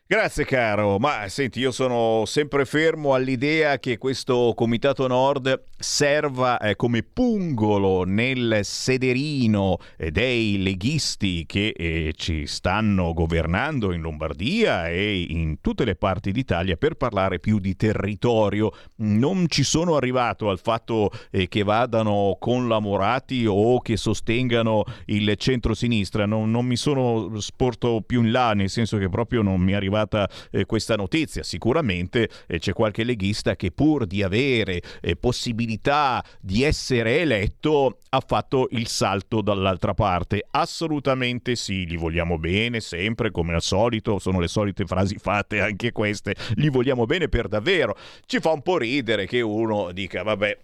Grazie 0.07 0.45
caro, 0.45 0.99
ma 0.99 1.29
senti 1.29 1.61
io 1.61 1.71
sono 1.71 2.25
sempre 2.27 2.67
fermo 2.67 3.15
all'idea 3.15 3.79
che 3.79 3.97
questo 3.97 4.53
Comitato 4.55 5.07
Nord 5.07 5.63
serva 5.79 6.59
eh, 6.59 6.77
come 6.77 7.03
pungolo 7.03 8.05
nel 8.05 8.61
sederino 8.65 9.79
eh, 9.97 10.11
dei 10.11 10.63
leghisti 10.63 11.47
che 11.47 11.69
eh, 11.75 12.13
ci 12.17 12.47
stanno 12.47 13.15
governando 13.15 13.93
in 13.93 14.03
Lombardia 14.03 14.91
e 14.91 15.23
in 15.23 15.63
tutte 15.63 15.87
le 15.87 15.97
parti 15.97 16.33
d'Italia 16.33 16.77
per 16.77 16.97
parlare 16.97 17.41
più 17.41 17.59
di 17.59 17.75
territorio. 17.75 18.73
Non 18.97 19.47
ci 19.49 19.63
sono 19.63 19.97
arrivato 19.97 20.51
al 20.51 20.59
fatto 20.59 21.13
eh, 21.31 21.49
che 21.49 21.63
vadano 21.63 22.37
con 22.39 22.69
la 22.69 22.79
Morati 22.79 23.47
o 23.49 23.81
che 23.81 23.97
sostengano 23.97 24.85
il 25.07 25.35
centro-sinistra, 25.39 26.27
non, 26.27 26.51
non, 26.51 26.67
mi 26.67 26.77
sono 26.77 27.41
sporto 27.41 28.03
più 28.07 28.21
in 28.23 28.33
là, 28.33 28.53
nel 28.53 28.69
senso 28.69 28.99
che 28.99 29.09
proprio 29.09 29.41
non 29.41 29.61
mi 29.61 29.73
è 29.73 29.77
arrivata 29.95 30.29
eh, 30.51 30.65
questa 30.67 30.97
notizia. 30.97 31.43
Sicuramente 31.43 32.29
eh, 32.47 32.59
c'è 32.59 32.73
qualche 32.73 33.05
leghista 33.05 33.57
che 33.57 33.71
pur 33.71 34.07
di 34.07 34.23
avere 34.23 34.83
possibilità 35.21 36.25
di 36.41 36.63
essere 36.63 37.21
eletto 37.21 38.01
ha 38.11 38.23
fatto 38.25 38.69
il 38.71 38.87
salto 38.87 39.41
dall'altra 39.41 39.95
parte. 39.95 40.47
Assolutamente 40.51 41.57
sì, 41.57 41.87
li 41.87 41.97
vogliamo 41.97 42.39
bene, 42.39 42.81
sempre 42.81 43.31
come 43.31 43.55
al 43.55 43.63
solito, 43.63 44.19
sono 44.19 44.41
le 44.41 44.49
solite 44.49 44.85
frasi 44.85 45.17
fatte 45.17 45.61
anche 45.61 45.93
queste, 45.93 46.35
li 46.57 46.69
vogliamo 46.69 47.07
bene 47.07 47.29
per 47.29 47.49
davvero. 47.49 47.97
Ci 48.27 48.41
fa 48.41 48.51
un 48.51 48.63
po' 48.63 48.79
ridere 48.79 49.27
che 49.27 49.41
uno 49.41 49.93
dica, 49.93 50.23
vabbè, 50.23 50.59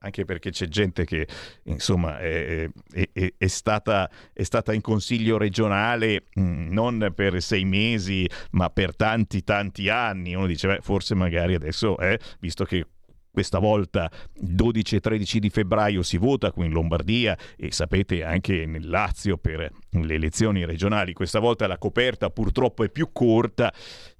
anche 0.00 0.24
perché 0.24 0.50
c'è 0.50 0.66
gente 0.66 1.04
che 1.04 1.26
insomma 1.64 2.18
è, 2.18 2.68
è, 2.92 3.32
è, 3.36 3.46
stata, 3.46 4.10
è, 4.32 4.42
stata, 4.42 4.72
in 4.72 4.80
consiglio 4.80 5.38
regionale 5.38 6.24
mm, 6.38 6.70
non 6.70 7.12
per 7.14 7.42
sei 7.42 7.64
mesi 7.64 8.28
ma 8.52 8.70
per 8.70 8.94
tanti 8.94 9.42
tanti 9.42 9.88
anni. 9.88 10.34
Uno 10.34 10.46
dice 10.46 10.68
beh, 10.68 10.80
forse 10.82 11.14
magari 11.14 11.54
adesso 11.54 11.98
eh, 11.98 12.18
visto 12.40 12.64
che 12.64 12.86
questa 13.38 13.60
volta 13.60 14.10
12 14.34 14.96
e 14.96 15.00
13 15.00 15.38
di 15.38 15.48
febbraio 15.48 16.02
si 16.02 16.16
vota 16.16 16.50
qui 16.50 16.66
in 16.66 16.72
Lombardia 16.72 17.38
e 17.56 17.70
sapete 17.70 18.24
anche 18.24 18.66
nel 18.66 18.88
Lazio 18.88 19.36
per 19.36 19.70
le 19.90 20.14
elezioni 20.14 20.64
regionali. 20.64 21.12
Questa 21.12 21.38
volta 21.38 21.68
la 21.68 21.78
coperta 21.78 22.30
purtroppo 22.30 22.82
è 22.82 22.90
più 22.90 23.10
corta, 23.12 23.72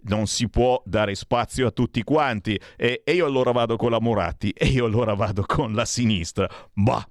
non 0.03 0.29
si 0.29 0.49
può 0.49 0.81
dare 0.85 1.17
spazio 1.17 1.67
a 1.67 1.73
tutti 1.73 2.05
quanti. 2.05 2.57
E, 2.77 3.03
e 3.03 3.13
io 3.13 3.27
allora 3.27 3.51
vado 3.51 3.75
con 3.75 3.91
la 3.91 3.99
Moratti 3.99 4.51
e 4.51 4.67
io 4.67 4.85
allora 4.85 5.15
vado 5.15 5.43
con 5.45 5.75
la 5.75 5.85
sinistra. 5.85 6.49
Bah, 6.73 7.05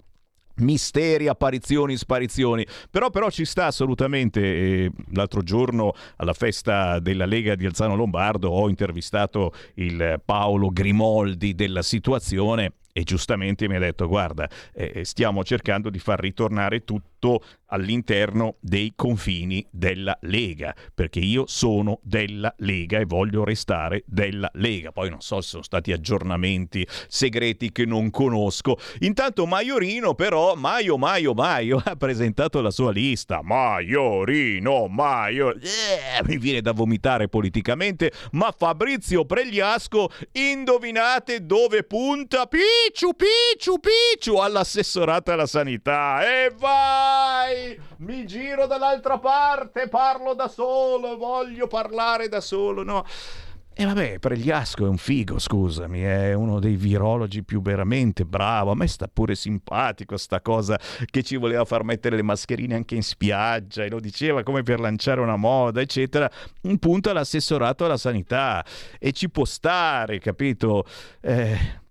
misteri, 0.58 1.28
apparizioni, 1.28 1.98
sparizioni. 1.98 2.66
Però, 2.90 3.10
però 3.10 3.30
ci 3.30 3.46
sta 3.46 3.66
assolutamente. 3.66 4.42
Eh, 4.42 4.92
l'altro 5.14 5.42
giorno 5.42 5.94
alla 6.18 6.34
festa 6.34 7.00
della 7.00 7.26
Lega 7.26 7.56
di 7.56 7.66
Alzano 7.66 7.96
Lombardo 7.96 8.50
ho 8.50 8.70
intervistato 8.70 9.54
il 9.76 10.22
Paolo 10.24 10.70
Grimoldi 10.70 11.54
della 11.56 11.82
situazione 11.82 12.74
e 12.98 13.04
giustamente 13.04 13.68
mi 13.68 13.76
ha 13.76 13.80
detto 13.80 14.08
guarda 14.08 14.50
eh, 14.74 15.06
stiamo 15.06 15.44
cercando 15.44 15.92
di 15.92 16.00
far 16.00 16.20
ritornare 16.20 16.84
tutto 16.84 17.44
all'interno 17.68 18.56
dei 18.60 18.94
confini 18.96 19.66
della 19.72 20.18
Lega, 20.22 20.76
perché 20.94 21.20
io 21.20 21.46
sono 21.48 22.00
della 22.04 22.54
Lega 22.60 23.00
e 23.00 23.06
voglio 23.06 23.44
restare 23.44 24.04
della 24.06 24.50
Lega. 24.54 24.92
Poi 24.92 25.10
non 25.10 25.22
so 25.22 25.42
se 25.42 25.50
sono 25.50 25.64
stati 25.64 25.92
aggiornamenti 25.92 26.88
segreti 27.08 27.72
che 27.72 27.86
non 27.86 28.10
conosco. 28.10 28.78
Intanto 29.00 29.46
Maiorino 29.46 30.14
però, 30.14 30.56
Maio, 30.56 30.98
Maio, 30.98 31.34
Maio, 31.34 31.82
ha 31.84 31.96
presentato 31.96 32.62
la 32.62 32.72
sua 32.72 32.92
lista. 32.92 33.42
Maiorino, 33.42 34.88
Maio, 34.88 35.54
eh, 35.56 36.24
mi 36.26 36.38
viene 36.38 36.62
da 36.62 36.72
vomitare 36.72 37.28
politicamente, 37.28 38.12
ma 38.32 38.54
Fabrizio 38.56 39.26
Pregliasco, 39.26 40.10
indovinate 40.34 41.46
dove 41.46 41.84
punta? 41.84 42.48
Picciu, 42.88 43.12
picciu, 43.16 43.80
picciu, 43.80 44.36
all'assessorato 44.38 45.34
alla 45.34 45.46
sanità. 45.46 46.22
E 46.22 46.54
vai! 46.58 47.78
mi 47.98 48.26
giro 48.26 48.66
dall'altra 48.66 49.20
parte, 49.20 49.90
parlo 49.90 50.34
da 50.34 50.48
solo, 50.48 51.18
voglio 51.18 51.68
parlare 51.68 52.30
da 52.30 52.40
solo, 52.40 52.84
no? 52.84 53.04
E 53.74 53.84
vabbè, 53.84 54.20
Pregliasco 54.20 54.86
è 54.86 54.88
un 54.88 54.96
figo, 54.96 55.38
scusami, 55.38 56.00
è 56.00 56.32
uno 56.32 56.62
dei 56.62 56.78
virologi 56.78 57.44
più 57.44 57.62
veramente 57.62 58.24
bravo. 58.24 58.72
A 58.72 58.76
me 58.76 58.88
sta 58.88 59.10
pure 59.12 59.36
simpatico 59.36 60.16
sta 60.16 60.40
cosa 60.40 60.80
che 61.12 61.24
ci 61.24 61.36
voleva 61.36 61.66
far 61.66 61.84
mettere 61.84 62.16
le 62.16 62.24
mascherine 62.24 62.76
anche 62.76 62.96
in 62.96 63.04
spiaggia 63.04 63.84
e 63.84 63.90
lo 63.90 64.00
diceva 64.00 64.44
come 64.44 64.64
per 64.64 64.80
lanciare 64.80 65.20
una 65.20 65.36
moda, 65.36 65.82
eccetera. 65.82 66.32
Un 66.62 66.78
punto 66.80 67.10
all'assessorato 67.10 67.84
alla 67.84 67.98
sanità 67.98 68.64
e 68.98 69.12
ci 69.12 69.30
può 69.30 69.44
stare, 69.44 70.20
capito? 70.20 70.86
Eh 71.20 71.86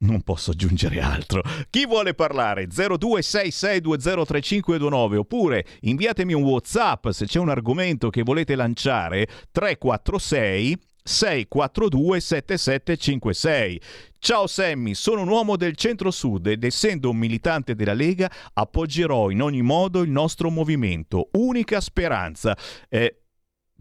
non 0.00 0.22
posso 0.22 0.52
aggiungere 0.52 1.00
altro. 1.00 1.42
Chi 1.68 1.84
vuole 1.86 2.14
parlare? 2.14 2.68
0266203529 2.68 5.16
oppure 5.16 5.66
inviatemi 5.80 6.32
un 6.32 6.42
WhatsApp 6.42 7.08
se 7.08 7.26
c'è 7.26 7.38
un 7.38 7.48
argomento 7.48 8.10
che 8.10 8.22
volete 8.22 8.54
lanciare 8.54 9.26
346 9.50 10.78
642 11.02 12.20
7756. 12.20 13.80
Ciao 14.18 14.46
Sammy, 14.46 14.94
sono 14.94 15.22
un 15.22 15.28
uomo 15.28 15.56
del 15.56 15.74
centro-sud 15.74 16.46
ed 16.46 16.62
essendo 16.62 17.10
un 17.10 17.16
militante 17.16 17.74
della 17.74 17.94
Lega 17.94 18.30
appoggerò 18.52 19.30
in 19.30 19.42
ogni 19.42 19.62
modo 19.62 20.02
il 20.02 20.10
nostro 20.10 20.50
movimento. 20.50 21.30
Unica 21.32 21.80
speranza. 21.80 22.56
Eh, 22.88 23.22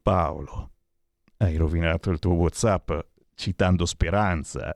Paolo, 0.01 0.71
hai 1.37 1.55
rovinato 1.57 2.09
il 2.09 2.17
tuo 2.19 2.33
WhatsApp 2.33 2.89
citando 3.39 3.85
Speranza. 3.85 4.75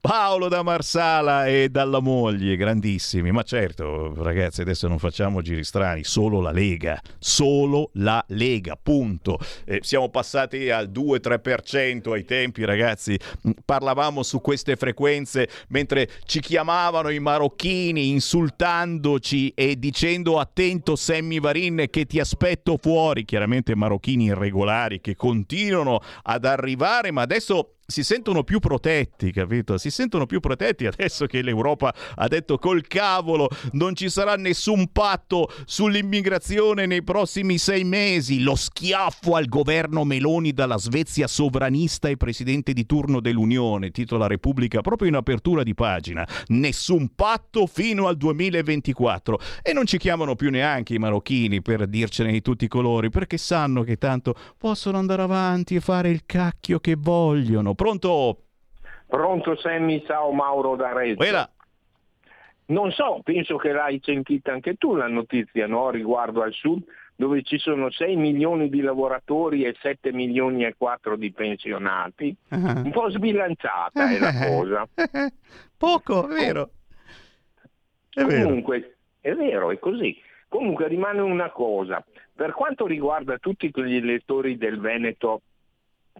Paolo 0.00 0.48
da 0.48 0.62
Marsala 0.62 1.46
e 1.46 1.70
dalla 1.70 2.00
moglie, 2.00 2.56
grandissimi. 2.56 3.32
Ma 3.32 3.42
certo, 3.42 4.12
ragazzi, 4.22 4.60
adesso 4.60 4.86
non 4.86 4.98
facciamo 4.98 5.40
giri 5.40 5.64
strani, 5.64 6.04
solo 6.04 6.40
la 6.40 6.50
Lega, 6.50 7.00
solo 7.18 7.90
la 7.94 8.22
Lega, 8.28 8.78
punto. 8.80 9.38
Eh, 9.64 9.80
siamo 9.82 10.10
passati 10.10 10.68
al 10.68 10.90
2-3% 10.90 12.12
ai 12.12 12.24
tempi, 12.24 12.64
ragazzi. 12.64 13.18
Parlavamo 13.64 14.22
su 14.22 14.40
queste 14.42 14.76
frequenze 14.76 15.48
mentre 15.68 16.08
ci 16.26 16.40
chiamavano 16.40 17.08
i 17.08 17.18
marocchini 17.18 18.10
insultandoci 18.10 19.50
e 19.54 19.78
dicendo 19.78 20.38
attento 20.38 20.96
Sammy 20.96 21.40
Varin 21.40 21.86
che 21.88 22.04
ti 22.04 22.20
aspetto 22.20 22.76
fuori, 22.76 23.24
chiaramente 23.24 23.74
marocchini 23.74 24.24
irregolari 24.26 25.00
che 25.00 25.16
continuano 25.16 26.00
ad 26.24 26.44
arrivare, 26.44 27.10
ma 27.10 27.22
adesso 27.22 27.76
si 27.92 28.02
sentono 28.02 28.42
più 28.42 28.58
protetti, 28.58 29.30
capito? 29.30 29.76
Si 29.76 29.90
sentono 29.90 30.24
più 30.24 30.40
protetti 30.40 30.86
adesso 30.86 31.26
che 31.26 31.42
l'Europa 31.42 31.94
ha 32.14 32.26
detto 32.26 32.56
col 32.56 32.86
cavolo 32.86 33.48
non 33.72 33.94
ci 33.94 34.08
sarà 34.08 34.34
nessun 34.36 34.88
patto 34.90 35.52
sull'immigrazione 35.66 36.86
nei 36.86 37.02
prossimi 37.02 37.58
sei 37.58 37.84
mesi. 37.84 38.42
Lo 38.42 38.56
schiaffo 38.56 39.36
al 39.36 39.46
governo 39.46 40.04
Meloni 40.04 40.52
dalla 40.52 40.78
Svezia 40.78 41.26
sovranista 41.26 42.08
e 42.08 42.16
presidente 42.16 42.72
di 42.72 42.86
turno 42.86 43.20
dell'Unione, 43.20 43.90
titola 43.90 44.26
Repubblica 44.26 44.80
proprio 44.80 45.08
in 45.08 45.16
apertura 45.16 45.62
di 45.62 45.74
pagina. 45.74 46.26
Nessun 46.46 47.14
patto 47.14 47.66
fino 47.66 48.06
al 48.06 48.16
2024. 48.16 49.38
E 49.62 49.74
non 49.74 49.84
ci 49.84 49.98
chiamano 49.98 50.34
più 50.34 50.48
neanche 50.48 50.94
i 50.94 50.98
marocchini 50.98 51.60
per 51.60 51.86
dircene 51.86 52.32
di 52.32 52.40
tutti 52.40 52.64
i 52.64 52.68
colori, 52.68 53.10
perché 53.10 53.36
sanno 53.36 53.82
che 53.82 53.98
tanto 53.98 54.34
possono 54.56 54.96
andare 54.96 55.20
avanti 55.20 55.74
e 55.74 55.80
fare 55.80 56.08
il 56.08 56.22
cacchio 56.24 56.80
che 56.80 56.96
vogliono 56.98 57.74
Pronto? 57.82 58.36
Pronto 59.08 59.56
Sammy, 59.56 60.04
ciao 60.06 60.30
Mauro 60.30 60.76
da 60.76 60.92
Reggio. 60.92 61.50
Non 62.66 62.92
so, 62.92 63.20
penso 63.24 63.56
che 63.56 63.72
l'hai 63.72 64.00
sentita 64.04 64.52
anche 64.52 64.74
tu 64.74 64.94
la 64.94 65.08
notizia 65.08 65.66
no? 65.66 65.90
riguardo 65.90 66.42
al 66.42 66.52
sud, 66.52 66.84
dove 67.16 67.42
ci 67.42 67.58
sono 67.58 67.90
6 67.90 68.14
milioni 68.14 68.68
di 68.68 68.82
lavoratori 68.82 69.64
e 69.64 69.74
7 69.80 70.12
milioni 70.12 70.64
e 70.64 70.76
4 70.78 71.16
di 71.16 71.32
pensionati. 71.32 72.32
Uh-huh. 72.50 72.82
Un 72.84 72.90
po' 72.92 73.10
sbilanciata 73.10 74.12
è 74.12 74.18
la 74.20 74.32
cosa. 74.32 74.88
Poco, 75.76 76.28
è 76.28 76.32
vero. 76.32 76.70
È 78.10 78.22
Comunque, 78.22 78.96
vero. 79.20 79.34
è 79.34 79.34
vero, 79.34 79.70
è 79.72 79.78
così. 79.80 80.16
Comunque 80.46 80.86
rimane 80.86 81.20
una 81.20 81.50
cosa, 81.50 82.04
per 82.32 82.52
quanto 82.52 82.86
riguarda 82.86 83.38
tutti 83.38 83.72
quegli 83.72 83.96
elettori 83.96 84.56
del 84.56 84.78
Veneto 84.78 85.42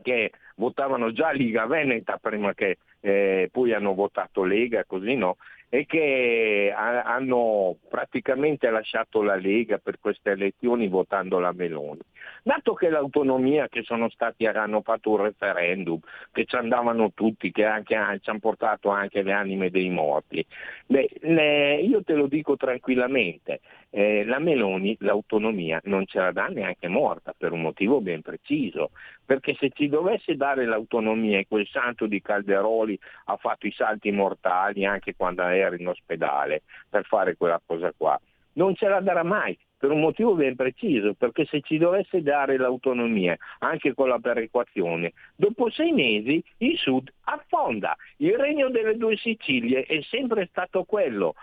che 0.02 0.32
votavano 0.56 1.12
già 1.12 1.30
Liga 1.30 1.66
Veneta 1.66 2.18
prima 2.18 2.54
che 2.54 2.78
eh, 3.00 3.48
poi 3.50 3.72
hanno 3.72 3.94
votato 3.94 4.44
Lega, 4.44 4.84
così 4.84 5.14
no, 5.14 5.36
e 5.68 5.86
che 5.86 6.72
ha, 6.74 7.02
hanno 7.02 7.76
praticamente 7.88 8.68
lasciato 8.70 9.22
la 9.22 9.36
Lega 9.36 9.78
per 9.78 9.98
queste 10.00 10.32
elezioni 10.32 10.88
votando 10.88 11.38
la 11.38 11.52
Meloni. 11.52 12.00
Dato 12.44 12.74
che 12.74 12.88
l'autonomia 12.88 13.68
che 13.68 13.82
sono 13.82 14.08
stati, 14.10 14.46
hanno 14.46 14.82
fatto 14.82 15.10
un 15.10 15.18
referendum, 15.18 16.00
che 16.32 16.44
ci 16.44 16.56
andavano 16.56 17.12
tutti, 17.12 17.52
che 17.52 17.64
anche, 17.64 17.94
ci 18.20 18.30
hanno 18.30 18.40
portato 18.40 18.88
anche 18.90 19.22
le 19.22 19.32
anime 19.32 19.70
dei 19.70 19.88
morti, 19.88 20.44
beh, 20.86 21.08
le, 21.20 21.76
io 21.76 22.02
te 22.02 22.14
lo 22.14 22.26
dico 22.26 22.56
tranquillamente, 22.56 23.60
eh, 23.90 24.24
la 24.24 24.40
Meloni 24.40 24.96
l'autonomia 25.00 25.80
non 25.84 26.04
ce 26.06 26.18
la 26.18 26.32
dà 26.32 26.46
neanche 26.46 26.88
morta 26.88 27.32
per 27.36 27.52
un 27.52 27.60
motivo 27.60 28.00
ben 28.00 28.22
preciso, 28.22 28.90
perché 29.24 29.54
se 29.54 29.70
ci 29.72 29.88
dovesse 29.88 30.34
dare 30.34 30.64
l'autonomia 30.64 31.38
e 31.38 31.46
quel 31.46 31.68
santo 31.68 32.06
di 32.06 32.20
Calderoli 32.20 32.98
ha 33.26 33.36
fatto 33.36 33.68
i 33.68 33.72
salti 33.72 34.10
mortali 34.10 34.84
anche 34.84 35.14
quando 35.14 35.42
era 35.42 35.76
in 35.76 35.86
ospedale 35.86 36.62
per 36.88 37.04
fare 37.04 37.36
quella 37.36 37.60
cosa 37.64 37.92
qua, 37.96 38.20
non 38.54 38.74
ce 38.74 38.88
la 38.88 39.00
darà 39.00 39.22
mai, 39.22 39.56
per 39.82 39.90
un 39.90 39.98
motivo 39.98 40.36
ben 40.36 40.54
preciso, 40.54 41.12
perché 41.14 41.44
se 41.44 41.60
ci 41.60 41.76
dovesse 41.76 42.22
dare 42.22 42.56
l'autonomia 42.56 43.36
anche 43.58 43.94
con 43.94 44.06
la 44.06 44.20
perequazione, 44.20 45.12
dopo 45.34 45.70
sei 45.70 45.90
mesi 45.90 46.40
il 46.58 46.78
Sud 46.78 47.12
affonda. 47.24 47.96
Il 48.18 48.38
regno 48.38 48.70
delle 48.70 48.96
due 48.96 49.16
Sicilie 49.16 49.82
è 49.82 50.00
sempre 50.02 50.46
stato 50.46 50.84
quello, 50.84 51.34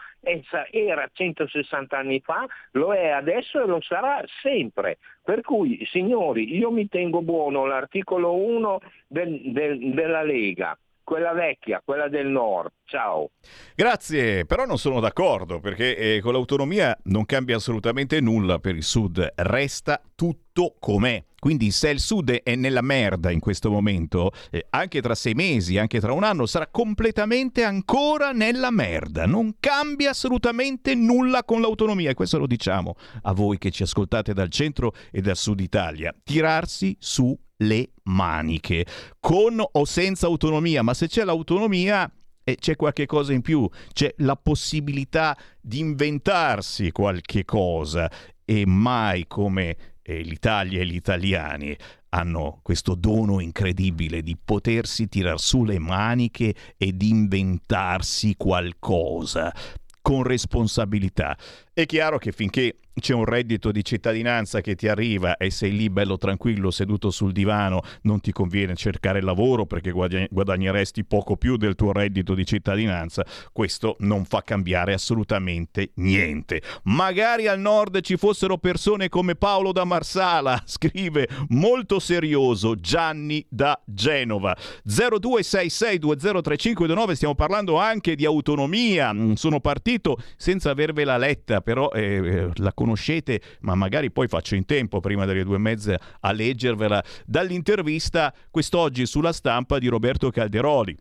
era 0.72 1.10
160 1.12 1.98
anni 1.98 2.22
fa, 2.22 2.48
lo 2.72 2.94
è 2.94 3.10
adesso 3.10 3.62
e 3.62 3.68
lo 3.68 3.82
sarà 3.82 4.24
sempre. 4.42 5.00
Per 5.22 5.42
cui, 5.42 5.86
signori, 5.92 6.56
io 6.56 6.72
mi 6.72 6.88
tengo 6.88 7.22
buono 7.22 7.66
l'articolo 7.66 8.36
1 8.36 8.80
del, 9.06 9.52
del, 9.52 9.92
della 9.92 10.24
Lega 10.24 10.78
quella 11.10 11.34
vecchia, 11.34 11.82
quella 11.84 12.08
del 12.08 12.28
nord. 12.28 12.70
Ciao. 12.86 13.32
Grazie, 13.74 14.46
però 14.46 14.66
non 14.66 14.78
sono 14.78 15.00
d'accordo 15.00 15.60
perché 15.60 15.98
eh, 15.98 16.22
con 16.22 16.34
l'autonomia 16.34 16.96
non 17.06 17.26
cambia 17.26 17.56
assolutamente 17.56 18.22
nulla 18.22 18.60
per 18.60 18.76
il 18.76 18.84
sud, 18.84 19.28
resta 19.38 20.00
tutto 20.14 20.76
com'è. 20.80 21.24
Quindi 21.40 21.72
se 21.72 21.90
il 21.90 22.00
sud 22.00 22.30
è 22.30 22.56
nella 22.56 22.84
merda 22.84 23.32
in 23.32 23.40
questo 23.40 23.72
momento, 23.72 24.30
eh, 24.52 24.68
anche 24.70 25.02
tra 25.02 25.16
sei 25.16 25.34
mesi, 25.34 25.80
anche 25.80 26.00
tra 26.00 26.14
un 26.14 26.24
anno, 26.24 26.46
sarà 26.46 26.68
completamente 26.68 27.64
ancora 27.64 28.32
nella 28.32 28.70
merda. 28.70 29.26
Non 29.26 29.56
cambia 29.60 30.12
assolutamente 30.12 30.94
nulla 30.94 31.44
con 31.44 31.60
l'autonomia 31.60 32.12
e 32.12 32.14
questo 32.14 32.38
lo 32.38 32.46
diciamo 32.46 32.94
a 33.24 33.34
voi 33.34 33.58
che 33.58 33.72
ci 33.72 33.82
ascoltate 33.82 34.34
dal 34.34 34.50
centro 34.50 34.94
e 35.12 35.22
dal 35.22 35.38
sud 35.38 35.60
Italia. 35.60 36.14
Tirarsi 36.24 36.96
su 37.00 37.36
le 37.62 37.92
maniche, 38.04 38.86
con 39.20 39.60
o 39.60 39.86
senza 39.86 40.28
autonomia, 40.28 40.82
ma 40.82 40.94
se 40.94 41.08
c'è 41.08 41.24
l'autonomia 41.24 42.12
eh, 42.44 42.56
c'è 42.56 42.76
qualche 42.76 43.06
cosa 43.06 43.34
in 43.34 43.42
più, 43.42 43.68
c'è 43.94 44.14
la 44.18 44.36
possibilità 44.36 45.38
di 45.60 45.80
inventarsi 45.80 46.92
qualche 46.92 47.46
cosa. 47.46 48.10
E 48.46 48.66
mai 48.66 49.28
come 49.28 49.78
eh, 50.02 50.22
l'Italia 50.22 50.82
e 50.82 50.86
gli 50.86 50.96
italiani 50.96 51.78
hanno 52.10 52.60
questo 52.64 52.96
dono 52.96 53.40
incredibile 53.40 54.24
di 54.24 54.36
potersi 54.44 55.08
tirar 55.08 55.40
su 55.40 55.64
le 55.64 55.78
maniche 55.78 56.56
e 56.78 56.98
di 56.98 57.10
inventarsi 57.10 58.34
qualcosa 58.36 59.54
con 60.02 60.24
responsabilità. 60.24 61.38
È 61.72 61.86
chiaro 61.86 62.18
che 62.18 62.32
finché 62.32 62.80
c'è 63.00 63.14
un 63.14 63.26
reddito 63.26 63.72
di 63.72 63.84
cittadinanza 63.84 64.62
che 64.62 64.76
ti 64.76 64.88
arriva 64.88 65.36
e 65.38 65.50
sei 65.50 65.76
lì 65.76 65.90
bello 65.90 66.18
tranquillo 66.18 66.70
seduto 66.72 67.10
sul 67.10 67.32
divano, 67.32 67.82
non 68.04 68.22
ti 68.22 68.32
conviene 68.32 68.76
cercare 68.76 69.22
lavoro 69.22 69.66
perché 69.66 69.92
guadagneresti 69.92 71.04
poco 71.06 71.36
più 71.38 71.58
del 71.58 71.74
tuo 71.76 71.92
reddito 71.92 72.36
di 72.36 72.46
cittadinanza, 72.46 73.26
questo 73.52 73.96
non 74.00 74.26
fa 74.26 74.44
cambiare 74.44 74.94
assolutamente 74.94 75.92
niente. 75.96 76.62
Magari 76.84 77.48
al 77.48 77.60
nord 77.60 78.02
ci 78.02 78.18
fossero 78.18 78.58
persone 78.58 79.10
come 79.10 79.36
Paolo 79.36 79.72
da 79.72 79.86
Marsala, 79.86 80.62
scrive 80.66 81.28
molto 81.50 82.00
serioso 82.00 82.76
Gianni 82.76 83.46
da 83.50 83.80
Genova. 83.86 84.56
0266203529 84.88 87.12
stiamo 87.14 87.36
parlando 87.36 87.78
anche 87.78 88.16
di 88.16 88.26
autonomia. 88.26 89.16
Sono 89.34 89.60
partito 89.60 90.18
senza 90.38 90.70
avervela 90.72 91.18
letta, 91.18 91.62
però 91.62 91.92
eh, 91.92 92.02
eh 92.02 92.50
la 92.56 92.74
conosco 92.74 92.89
conoscete, 92.90 93.42
ma 93.62 93.76
magari 93.76 94.12
poi 94.12 94.28
faccio 94.28 94.56
in 94.56 94.66
tempo 94.66 95.00
prima 95.00 95.26
delle 95.26 95.44
due 95.44 95.56
e 95.56 95.60
mezza 95.60 96.00
a 96.20 96.32
leggervela, 96.32 97.04
dall'intervista 97.26 98.34
quest'oggi 98.50 99.06
sulla 99.06 99.32
stampa 99.32 99.78
di 99.78 99.88
Roberto 99.88 100.32
Calderoli. 100.32 100.98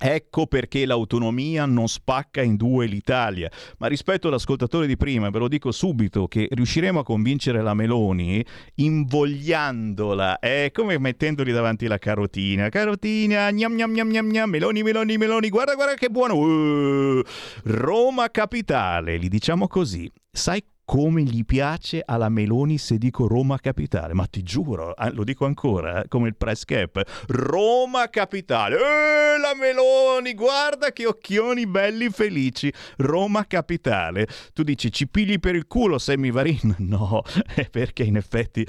Ecco 0.00 0.46
perché 0.46 0.86
l'autonomia 0.86 1.66
non 1.66 1.88
spacca 1.88 2.40
in 2.40 2.54
due 2.54 2.86
l'Italia. 2.86 3.50
Ma 3.78 3.88
rispetto 3.88 4.28
all'ascoltatore 4.28 4.86
di 4.86 4.96
prima, 4.96 5.28
ve 5.28 5.40
lo 5.40 5.48
dico 5.48 5.72
subito, 5.72 6.28
che 6.28 6.46
riusciremo 6.48 7.00
a 7.00 7.04
convincere 7.04 7.60
la 7.62 7.74
Meloni 7.74 8.44
invogliandola, 8.76 10.38
è 10.38 10.70
come 10.72 11.00
mettendogli 11.00 11.50
davanti 11.50 11.88
la 11.88 11.98
carotina. 11.98 12.68
Carotina, 12.68 13.50
gnam 13.50 13.74
gnam 13.74 13.90
gnam 13.90 14.08
gnam 14.08 14.28
gnam, 14.28 14.50
Meloni, 14.50 14.84
Meloni, 14.84 15.16
Meloni, 15.16 15.48
guarda, 15.48 15.74
guarda 15.74 15.94
che 15.94 16.10
buono. 16.10 16.36
Uh, 16.36 17.22
Roma 17.64 18.30
capitale, 18.30 19.18
gli 19.18 19.28
diciamo 19.28 19.66
così. 19.66 20.08
Sai 20.30 20.62
come 20.88 21.22
gli 21.22 21.44
piace 21.44 22.02
alla 22.02 22.30
Meloni 22.30 22.78
se 22.78 22.96
dico 22.96 23.26
Roma 23.26 23.58
Capitale, 23.58 24.14
ma 24.14 24.24
ti 24.24 24.42
giuro, 24.42 24.96
eh, 24.96 25.10
lo 25.12 25.22
dico 25.22 25.44
ancora, 25.44 26.02
eh, 26.02 26.08
come 26.08 26.28
il 26.28 26.34
press 26.34 26.64
cap, 26.64 27.02
Roma 27.26 28.08
Capitale, 28.08 28.76
eh, 28.76 29.38
la 29.38 29.54
Meloni, 29.54 30.32
guarda 30.32 30.90
che 30.90 31.04
occhioni 31.04 31.66
belli 31.66 32.08
felici, 32.08 32.72
Roma 32.96 33.46
Capitale. 33.46 34.26
Tu 34.54 34.62
dici 34.62 34.90
ci 34.90 35.06
pigli 35.06 35.38
per 35.38 35.56
il 35.56 35.66
culo 35.66 35.98
Sammy 35.98 36.30
Varin? 36.30 36.76
No, 36.88 37.22
è 37.54 37.68
perché 37.68 38.04
in 38.04 38.16
effetti 38.16 38.66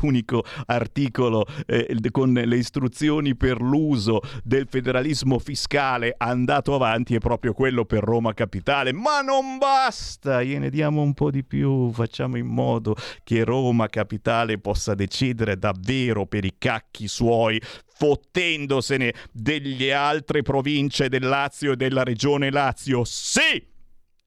l'unico 0.00 0.42
articolo 0.66 1.44
eh, 1.66 1.98
con 2.10 2.32
le 2.32 2.56
istruzioni 2.56 3.36
per 3.36 3.60
l'uso 3.60 4.22
del 4.42 4.66
federalismo 4.70 5.38
fiscale 5.38 6.14
andato 6.16 6.74
avanti 6.74 7.14
è 7.14 7.18
proprio 7.18 7.52
quello 7.52 7.84
per 7.84 8.02
Roma 8.02 8.32
Capitale, 8.32 8.94
ma 8.94 9.20
non 9.20 9.58
basta, 9.58 10.42
gliene 10.42 10.70
diamo 10.70 11.02
un 11.02 11.12
po' 11.12 11.30
di 11.30 11.44
più 11.44 11.57
più, 11.58 11.90
facciamo 11.92 12.36
in 12.36 12.46
modo 12.46 12.94
che 13.24 13.42
Roma 13.42 13.88
capitale 13.88 14.58
possa 14.58 14.94
decidere 14.94 15.58
davvero 15.58 16.24
per 16.26 16.44
i 16.44 16.54
cacchi 16.56 17.08
suoi 17.08 17.60
fottendosene 17.84 19.12
delle 19.32 19.92
altre 19.92 20.42
province 20.42 21.08
del 21.08 21.26
Lazio 21.26 21.72
e 21.72 21.76
della 21.76 22.04
regione 22.04 22.50
Lazio. 22.50 23.02
Sì! 23.04 23.66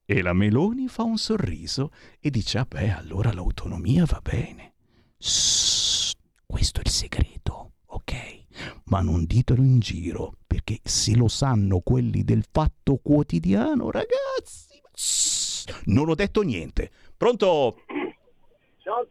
E 0.03 0.21
la 0.21 0.33
Meloni 0.33 0.89
fa 0.89 1.03
un 1.03 1.17
sorriso 1.17 1.91
e 2.19 2.29
dice, 2.29 2.57
ah 2.57 2.65
beh, 2.65 2.91
allora 2.91 3.31
l'autonomia 3.31 4.03
va 4.03 4.19
bene. 4.21 4.73
Sss, 5.17 6.15
questo 6.45 6.79
è 6.79 6.83
il 6.83 6.91
segreto, 6.91 7.75
ok? 7.85 8.39
Ma 8.85 8.99
non 8.99 9.23
ditelo 9.23 9.63
in 9.63 9.79
giro, 9.79 10.33
perché 10.45 10.79
se 10.83 11.15
lo 11.15 11.29
sanno 11.29 11.79
quelli 11.79 12.25
del 12.25 12.43
fatto 12.51 12.97
quotidiano, 12.97 13.89
ragazzi... 13.89 14.81
Sss, 14.93 15.41
non 15.85 16.09
ho 16.09 16.15
detto 16.15 16.41
niente. 16.41 16.91
Pronto? 17.21 17.75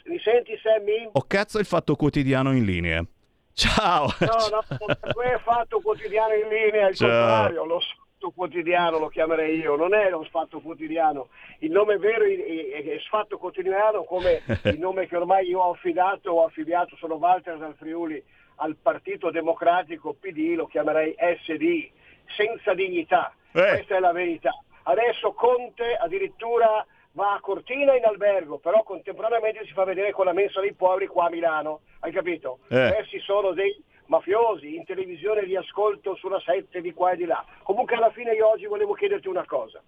Mi 0.07 0.19
senti 0.19 0.59
Sammy? 0.61 1.11
Oh 1.13 1.23
cazzo 1.29 1.61
il 1.61 1.65
fatto 1.65 1.95
quotidiano 1.95 2.51
in 2.51 2.65
linea. 2.65 3.05
Ciao! 3.53 4.09
No, 4.19 4.49
no, 4.51 4.65
non 5.15 5.27
è 5.27 5.39
fatto 5.39 5.79
quotidiano 5.81 6.35
in 6.35 6.49
linea, 6.49 6.87
al 6.87 6.97
contrario, 6.97 7.65
lo 7.65 7.79
sfatto 7.79 8.33
quotidiano 8.33 8.99
lo 8.99 9.07
chiamerei 9.07 9.61
io, 9.61 9.77
non 9.77 9.95
è 9.95 10.11
lo 10.11 10.25
sfatto 10.25 10.59
quotidiano. 10.59 11.29
Il 11.61 11.71
nome 11.71 11.99
vero 11.99 12.25
è, 12.25 12.99
sfatto 13.07 13.39
quotidiano 13.39 14.03
come 14.03 14.43
il 14.65 14.81
nome 14.81 15.07
che 15.07 15.17
ormai 15.17 15.47
io 15.47 15.61
ho 15.61 15.71
affidato, 15.71 16.33
ho 16.33 16.47
affiliato, 16.47 16.97
sono 16.97 17.15
Walter 17.15 17.59
dal 17.59 17.77
Friuli, 17.77 18.21
al 18.57 18.75
Partito 18.75 19.31
Democratico 19.31 20.17
PD, 20.19 20.55
lo 20.57 20.67
chiamerei 20.67 21.15
SD, 21.45 21.89
senza 22.37 22.75
dignità. 22.75 23.33
Eh. 23.53 23.69
Questa 23.69 23.95
è 23.95 24.01
la 24.01 24.11
verità. 24.11 24.51
Adesso 24.83 25.31
Conte 25.31 25.95
addirittura 25.95 26.85
va 27.13 27.35
a 27.35 27.41
Cortina 27.41 27.97
in 27.97 28.05
albergo, 28.05 28.59
però 28.59 28.83
contemporaneamente 28.83 29.65
si 29.65 29.73
fa 29.73 29.85
vedere 29.85 30.13
con 30.13 30.27
la 30.27 30.33
mensa 30.33 30.61
dei 30.61 30.73
poveri 30.75 31.07
qua 31.07 31.27
a 31.27 31.31
Milano, 31.31 31.81
hai 32.01 32.13
capito? 32.13 32.61
Eh. 32.69 32.93
Questi 32.95 33.21
sono 33.21 33.53
dei 33.53 33.83
mafiosi, 34.07 34.75
in 34.75 34.85
televisione 34.85 35.43
li 35.43 35.57
ascolto 35.57 36.15
sulla 36.17 36.41
7 36.41 36.81
di 36.81 36.93
qua 36.93 37.13
e 37.13 37.17
di 37.17 37.25
là. 37.25 37.45
Comunque 37.63 37.97
alla 37.97 38.11
fine 38.11 38.33
io 38.33 38.49
oggi 38.49 38.67
volevo 38.67 38.93
chiederti 38.95 39.29
una 39.29 39.45
cosa. 39.45 39.81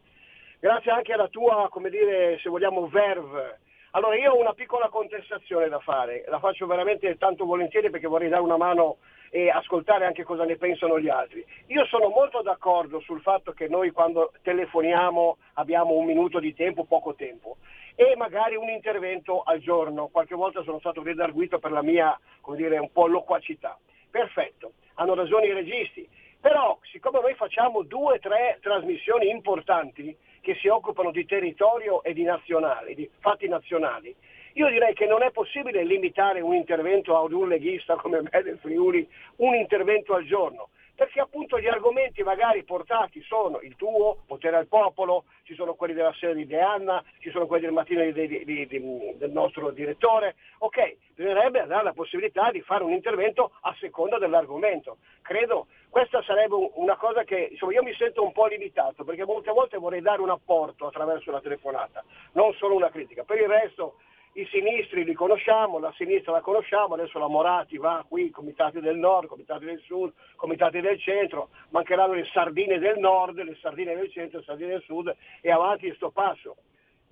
Grazie 0.59 0.93
anche 0.93 1.13
alla 1.13 1.29
tua, 1.29 1.69
come 1.71 1.91
dire, 1.91 2.39
se 2.41 2.49
vogliamo, 2.49 2.87
verve. 2.87 3.59
Allora 3.91 4.17
io 4.17 4.33
ho 4.33 4.39
una 4.39 4.55
piccola 4.55 4.89
contestazione 4.89 5.69
da 5.69 5.81
fare, 5.81 6.25
la 6.29 6.39
faccio 6.39 6.67
veramente 6.67 7.19
tanto 7.19 7.45
volentieri 7.45 7.91
perché 7.91 8.07
vorrei 8.07 8.31
dare 8.31 8.43
una 8.43 8.57
mano 8.57 8.99
e 9.35 9.49
ascoltare 9.49 10.05
anche 10.05 10.25
cosa 10.25 10.45
ne 10.45 10.57
pensano 10.57 11.01
gli 11.01 11.09
altri. 11.09 11.43
Io 11.69 11.87
sono 11.87 12.09
molto 12.09 12.43
d'accordo 12.43 13.01
sul 13.01 13.23
fatto 13.23 13.53
che 13.53 13.67
noi 13.67 13.91
quando 13.91 14.33
telefoniamo 14.43 15.39
abbiamo 15.55 15.95
un 15.95 16.05
minuto 16.05 16.39
di 16.39 16.53
tempo, 16.53 16.85
poco 16.85 17.15
tempo 17.15 17.57
e 17.95 18.15
magari 18.15 18.57
un 18.57 18.69
intervento 18.69 19.41
al 19.41 19.61
giorno. 19.61 20.09
Qualche 20.09 20.35
volta 20.35 20.63
sono 20.65 20.79
stato 20.81 21.03
redarguito 21.03 21.59
per 21.59 21.71
la 21.71 21.83
mia, 21.83 22.19
come 22.43 22.59
dire, 22.59 22.77
un 22.77 22.93
po' 22.93 23.07
loquacità. 23.07 23.79
Perfetto, 24.11 24.73
hanno 24.97 25.15
ragione 25.15 25.47
i 25.47 25.55
registi. 25.55 26.07
Però 26.39 26.79
siccome 26.83 27.21
noi 27.23 27.35
facciamo 27.35 27.85
due 27.85 28.17
o 28.17 28.19
tre 28.19 28.59
trasmissioni 28.61 29.31
importanti 29.31 30.15
che 30.43 30.57
si 30.57 30.69
occupano 30.69 31.11
di 31.11 31.25
territorio 31.25 32.03
e 32.03 32.13
di 32.13 32.25
nazionali, 32.25 32.95
di 32.95 33.09
fatti 33.21 33.49
nazionali, 33.49 34.15
Io 34.55 34.69
direi 34.69 34.95
che 34.95 35.07
non 35.07 35.23
è 35.23 35.31
possibile 35.31 35.85
limitare 35.85 36.41
un 36.41 36.55
intervento 36.55 37.17
ad 37.17 37.33
un 37.33 37.49
leghista 37.49 37.97
come 37.97 38.21
me 38.21 38.43
del 38.43 38.59
Friuli, 38.59 39.09
un 39.37 39.55
intervento 39.55 40.15
al 40.15 40.25
giorno 40.25 40.69
perché 40.95 41.21
appunto 41.21 41.59
gli 41.59 41.67
argomenti 41.67 42.23
magari 42.23 42.63
portati 42.63 43.21
sono 43.23 43.61
il 43.61 43.75
tuo, 43.77 44.19
potere 44.27 44.57
al 44.57 44.69
popolo, 44.69 45.25
ci 45.43 45.55
sono 45.55 45.75
quelli 45.75 45.95
della 45.95 46.13
sera 46.13 46.33
di 46.33 46.47
De 46.47 46.61
Anna, 46.61 47.03
ci 47.19 47.31
sono 47.31 47.47
quelli 47.47 47.65
del 47.65 47.73
mattino 47.73 48.03
di, 48.05 48.45
di, 48.45 48.67
di, 48.67 49.15
del 49.17 49.31
nostro 49.33 49.71
direttore, 49.71 50.37
ok, 50.59 50.97
bisognerebbe 51.15 51.67
dare 51.67 51.83
la 51.83 51.93
possibilità 51.93 52.51
di 52.51 52.61
fare 52.61 52.85
un 52.85 52.93
intervento 52.93 53.53
a 53.63 53.75
seconda 53.81 54.19
dell'argomento. 54.19 54.99
Credo 55.23 55.67
questa 55.89 56.23
sarebbe 56.23 56.55
una 56.75 56.97
cosa 56.97 57.25
che 57.25 57.49
insomma, 57.51 57.73
io 57.73 57.83
mi 57.83 57.95
sento 57.95 58.23
un 58.23 58.33
po' 58.33 58.47
limitato 58.47 59.03
perché 59.03 59.25
molte 59.25 59.51
volte 59.51 59.79
vorrei 59.79 60.03
dare 60.03 60.21
un 60.21 60.31
apporto 60.31 60.87
attraverso 60.87 61.31
la 61.31 61.41
telefonata, 61.41 62.05
non 62.33 62.53
solo 62.55 62.77
una 62.77 62.91
critica. 62.91 63.25
Per 63.25 63.39
il 63.41 63.49
resto 63.49 63.97
i 64.35 64.47
sinistri 64.51 65.05
li 65.05 65.13
conosciamo, 65.13 65.79
la 65.79 65.93
sinistra 65.97 66.33
la 66.33 66.41
conosciamo, 66.41 66.95
adesso 66.95 67.19
la 67.19 67.29
Morati 67.29 67.77
va 67.77 68.05
qui, 68.09 68.31
comitati 68.31 68.81
del 68.81 68.97
nord, 68.97 69.29
comitati 69.29 69.67
del 69.67 69.81
sud, 69.81 70.13
comitati 70.37 70.81
del 70.81 70.99
centro, 70.99 71.51
mancheranno 71.71 72.15
le 72.15 72.25
sardine 72.33 72.79
del 72.79 72.99
nord, 72.99 73.43
le 73.43 73.57
sardine 73.61 73.95
del 73.95 74.11
centro, 74.11 74.39
le 74.39 74.45
sardine 74.45 74.71
del 74.71 74.83
sud 74.83 75.15
e 75.41 75.51
avanti 75.51 75.93
sto 75.95 76.11
passo. 76.11 76.57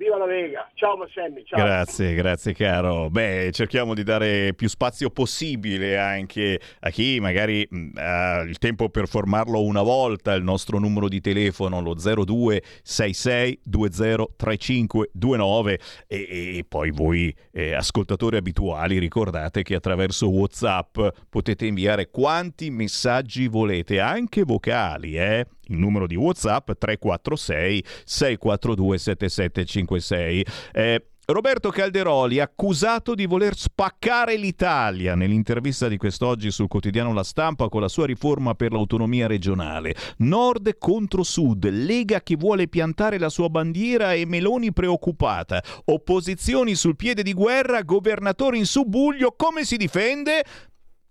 Viva 0.00 0.16
la 0.16 0.24
Lega, 0.24 0.66
ciao 0.72 0.96
Massemmi. 0.96 1.44
Ciao. 1.44 1.62
Grazie, 1.62 2.14
grazie 2.14 2.54
caro. 2.54 3.10
Beh, 3.10 3.50
cerchiamo 3.52 3.92
di 3.92 4.02
dare 4.02 4.54
più 4.54 4.66
spazio 4.66 5.10
possibile 5.10 5.98
anche 5.98 6.58
a 6.80 6.88
chi 6.88 7.20
magari 7.20 7.68
mh, 7.68 7.90
ha 7.96 8.40
il 8.40 8.56
tempo 8.56 8.88
per 8.88 9.08
formarlo 9.08 9.62
una 9.62 9.82
volta, 9.82 10.32
il 10.32 10.42
nostro 10.42 10.78
numero 10.78 11.06
di 11.06 11.20
telefono 11.20 11.82
lo 11.82 11.92
0266 11.92 13.60
203529 13.62 15.80
e, 16.06 16.56
e 16.56 16.64
poi 16.66 16.90
voi 16.92 17.36
eh, 17.52 17.74
ascoltatori 17.74 18.38
abituali 18.38 18.98
ricordate 18.98 19.62
che 19.62 19.74
attraverso 19.74 20.30
Whatsapp 20.30 20.98
potete 21.28 21.66
inviare 21.66 22.08
quanti 22.08 22.70
messaggi 22.70 23.48
volete, 23.48 24.00
anche 24.00 24.44
vocali, 24.44 25.18
eh? 25.18 25.44
Il 25.70 25.78
numero 25.78 26.06
di 26.06 26.16
WhatsApp 26.16 26.72
346 26.72 27.84
642 28.04 28.98
7756. 28.98 30.46
Eh, 30.72 31.04
Roberto 31.32 31.70
Calderoli 31.70 32.40
accusato 32.40 33.14
di 33.14 33.24
voler 33.24 33.56
spaccare 33.56 34.36
l'Italia 34.36 35.14
nell'intervista 35.14 35.86
di 35.86 35.96
quest'oggi 35.96 36.50
sul 36.50 36.66
quotidiano 36.66 37.12
La 37.12 37.22
Stampa 37.22 37.68
con 37.68 37.80
la 37.80 37.88
sua 37.88 38.06
riforma 38.06 38.54
per 38.54 38.72
l'autonomia 38.72 39.28
regionale. 39.28 39.94
Nord 40.18 40.76
contro 40.78 41.22
Sud, 41.22 41.68
Lega 41.68 42.20
che 42.22 42.34
vuole 42.34 42.66
piantare 42.66 43.18
la 43.18 43.28
sua 43.28 43.48
bandiera 43.48 44.12
e 44.12 44.26
Meloni 44.26 44.72
preoccupata. 44.72 45.62
Opposizioni 45.84 46.74
sul 46.74 46.96
piede 46.96 47.22
di 47.22 47.32
guerra, 47.32 47.82
governatori 47.82 48.58
in 48.58 48.66
subbuglio, 48.66 49.32
come 49.36 49.64
si 49.64 49.76
difende? 49.76 50.44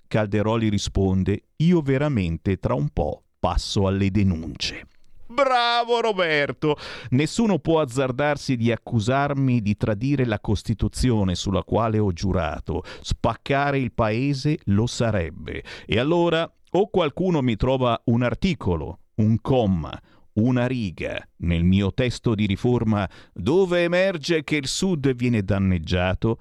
Calderoli 0.05 0.67
risponde: 0.67 1.43
Io 1.57 1.81
veramente 1.81 2.57
tra 2.57 2.73
un 2.73 2.89
po' 2.89 3.23
passo 3.39 3.87
alle 3.87 4.11
denunce. 4.11 4.87
Bravo 5.31 6.01
Roberto! 6.01 6.75
Nessuno 7.11 7.59
può 7.59 7.81
azzardarsi 7.81 8.57
di 8.57 8.71
accusarmi 8.71 9.61
di 9.61 9.77
tradire 9.77 10.25
la 10.25 10.39
Costituzione 10.39 11.35
sulla 11.35 11.63
quale 11.63 11.99
ho 11.99 12.11
giurato. 12.11 12.83
Spaccare 13.01 13.77
il 13.77 13.91
paese 13.93 14.57
lo 14.65 14.87
sarebbe. 14.87 15.63
E 15.85 15.99
allora 15.99 16.51
o 16.71 16.89
qualcuno 16.89 17.41
mi 17.41 17.55
trova 17.55 17.99
un 18.05 18.23
articolo, 18.23 18.99
un 19.15 19.39
comma, 19.39 19.99
una 20.33 20.65
riga 20.65 21.23
nel 21.37 21.63
mio 21.63 21.93
testo 21.93 22.33
di 22.33 22.45
riforma 22.45 23.07
dove 23.33 23.83
emerge 23.83 24.43
che 24.43 24.55
il 24.55 24.67
Sud 24.67 25.13
viene 25.13 25.43
danneggiato 25.43 26.37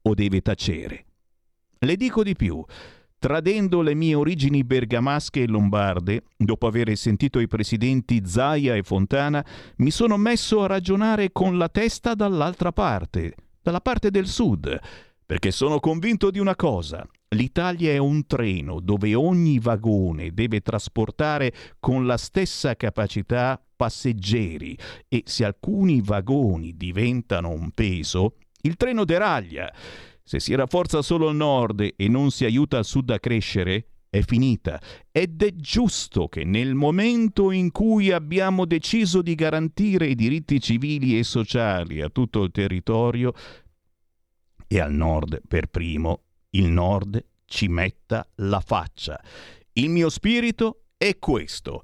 o 0.00 0.14
deve 0.14 0.40
tacere. 0.42 1.04
Le 1.78 1.96
dico 1.96 2.22
di 2.22 2.34
più. 2.34 2.64
Tradendo 3.22 3.82
le 3.82 3.94
mie 3.94 4.16
origini 4.16 4.64
bergamasche 4.64 5.44
e 5.44 5.46
lombarde, 5.46 6.24
dopo 6.36 6.66
aver 6.66 6.96
sentito 6.96 7.38
i 7.38 7.46
presidenti 7.46 8.22
Zaia 8.24 8.74
e 8.74 8.82
Fontana, 8.82 9.46
mi 9.76 9.92
sono 9.92 10.16
messo 10.16 10.64
a 10.64 10.66
ragionare 10.66 11.30
con 11.30 11.56
la 11.56 11.68
testa 11.68 12.14
dall'altra 12.14 12.72
parte, 12.72 13.34
dalla 13.62 13.80
parte 13.80 14.10
del 14.10 14.26
sud, 14.26 14.76
perché 15.24 15.52
sono 15.52 15.78
convinto 15.78 16.32
di 16.32 16.40
una 16.40 16.56
cosa. 16.56 17.08
L'Italia 17.28 17.92
è 17.92 17.98
un 17.98 18.26
treno 18.26 18.80
dove 18.80 19.14
ogni 19.14 19.60
vagone 19.60 20.32
deve 20.32 20.60
trasportare 20.60 21.52
con 21.78 22.06
la 22.06 22.16
stessa 22.16 22.74
capacità 22.74 23.62
passeggeri 23.76 24.76
e 25.06 25.22
se 25.26 25.44
alcuni 25.44 26.02
vagoni 26.02 26.76
diventano 26.76 27.50
un 27.50 27.70
peso, 27.70 28.34
il 28.62 28.74
treno 28.74 29.04
deraglia. 29.04 29.72
Se 30.32 30.40
si 30.40 30.54
rafforza 30.54 31.02
solo 31.02 31.28
il 31.28 31.36
nord 31.36 31.92
e 31.94 32.08
non 32.08 32.30
si 32.30 32.46
aiuta 32.46 32.78
il 32.78 32.86
sud 32.86 33.10
a 33.10 33.18
crescere, 33.18 33.88
è 34.08 34.22
finita. 34.22 34.80
Ed 35.10 35.42
è 35.42 35.54
giusto 35.54 36.26
che 36.28 36.44
nel 36.44 36.74
momento 36.74 37.50
in 37.50 37.70
cui 37.70 38.10
abbiamo 38.10 38.64
deciso 38.64 39.20
di 39.20 39.34
garantire 39.34 40.06
i 40.06 40.14
diritti 40.14 40.58
civili 40.58 41.18
e 41.18 41.22
sociali 41.22 42.00
a 42.00 42.08
tutto 42.08 42.44
il 42.44 42.50
territorio, 42.50 43.34
e 44.66 44.80
al 44.80 44.94
nord 44.94 45.42
per 45.46 45.66
primo, 45.66 46.22
il 46.52 46.70
nord 46.70 47.22
ci 47.44 47.68
metta 47.68 48.26
la 48.36 48.60
faccia. 48.60 49.22
Il 49.74 49.90
mio 49.90 50.08
spirito 50.08 50.84
è 50.96 51.18
questo. 51.18 51.82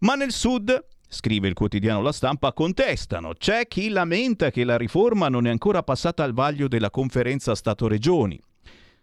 Ma 0.00 0.14
nel 0.14 0.32
sud 0.32 0.86
scrive 1.08 1.48
il 1.48 1.54
quotidiano 1.54 2.02
La 2.02 2.12
Stampa, 2.12 2.52
contestano. 2.52 3.32
C'è 3.34 3.66
chi 3.68 3.88
lamenta 3.88 4.50
che 4.50 4.64
la 4.64 4.76
riforma 4.76 5.28
non 5.28 5.46
è 5.46 5.50
ancora 5.50 5.82
passata 5.82 6.24
al 6.24 6.32
vaglio 6.32 6.68
della 6.68 6.90
conferenza 6.90 7.54
Stato-Regioni. 7.54 8.40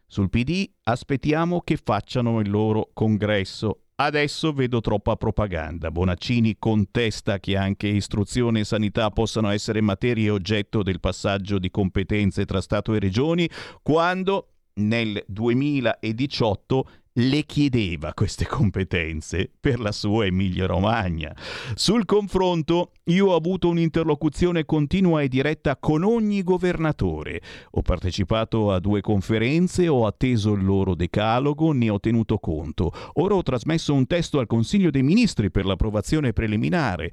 Sul 0.06 0.30
PD 0.30 0.70
aspettiamo 0.84 1.62
che 1.62 1.78
facciano 1.82 2.40
il 2.40 2.50
loro 2.50 2.90
congresso. 2.94 3.80
Adesso 3.96 4.54
vedo 4.54 4.82
troppa 4.82 5.16
propaganda. 5.16 5.90
Bonaccini 5.90 6.58
contesta 6.60 7.40
che 7.40 7.56
anche 7.56 7.88
istruzione 7.88 8.62
e 8.62 8.64
sanità 8.66 9.10
possano 9.12 9.50
essere 9.50 9.82
materie 9.82 10.30
oggetto 10.30 10.84
del 10.84 11.00
passaggio 11.00 11.58
di 11.58 11.72
competenze 11.72 12.46
tra 12.46 12.62
Stato 12.62 12.94
e 12.94 13.00
Regioni, 13.00 13.50
quando 13.82 14.50
nel 14.76 15.24
2018 15.28 16.90
le 17.18 17.44
chiedeva 17.44 18.14
queste 18.14 18.48
competenze 18.48 19.52
per 19.60 19.80
la 19.80 19.92
sua 19.92 20.26
Emilia-Romagna. 20.26 21.36
Sul 21.76 22.06
confronto 22.06 22.94
io 23.06 23.28
ho 23.28 23.36
avuto 23.36 23.70
un'interlocuzione 23.70 24.66
continua 24.66 25.22
e 25.22 25.28
diretta 25.28 25.78
con 25.78 26.04
ogni 26.04 26.42
governatore. 26.42 27.42
Ho 27.72 27.82
partecipato 27.82 28.72
a 28.72 28.80
due 28.80 29.02
conferenze, 29.02 29.88
ho 29.88 30.08
atteso 30.08 30.54
il 30.54 30.64
loro 30.64 30.96
decalogo, 30.96 31.72
ne 31.72 31.90
ho 31.90 32.00
tenuto 32.00 32.40
conto. 32.40 32.92
Ora 33.14 33.36
ho 33.36 33.44
trasmesso 33.44 33.94
un 33.94 34.08
testo 34.08 34.40
al 34.40 34.48
Consiglio 34.48 34.90
dei 34.90 35.04
Ministri 35.04 35.52
per 35.52 35.66
l'approvazione 35.66 36.34
preliminare 36.34 37.12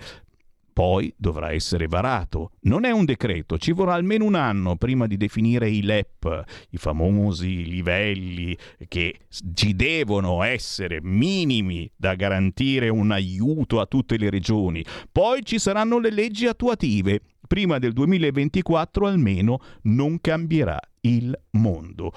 poi 0.81 1.13
dovrà 1.15 1.53
essere 1.53 1.89
varato. 1.89 2.53
Non 2.61 2.87
è 2.87 2.91
un 2.91 3.05
decreto, 3.05 3.59
ci 3.59 3.73
vorrà 3.73 3.93
almeno 3.93 4.25
un 4.25 4.35
anno 4.35 4.77
prima 4.77 5.07
di 5.07 5.19
definire 5.19 5.69
i 5.69 5.83
LEP, 5.83 6.43
i 6.71 6.79
famosi 6.79 7.67
livelli 7.67 8.57
che 8.89 9.27
ci 9.53 9.77
devono 9.77 10.43
essere 10.43 11.01
minimi 11.03 11.93
da 11.95 12.15
garantire 12.15 12.89
un 12.89 13.11
aiuto 13.11 13.79
a 13.79 13.85
tutte 13.85 14.17
le 14.17 14.31
regioni. 14.31 14.83
Poi 15.13 15.45
ci 15.45 15.59
saranno 15.59 15.99
le 15.99 16.11
leggi 16.11 16.47
attuative. 16.47 17.21
Prima 17.47 17.79
del 17.79 17.93
2024 17.93 19.07
almeno 19.07 19.59
non 19.83 20.19
cambierà 20.19 20.81
il 21.03 21.39
mondo. 21.51 22.11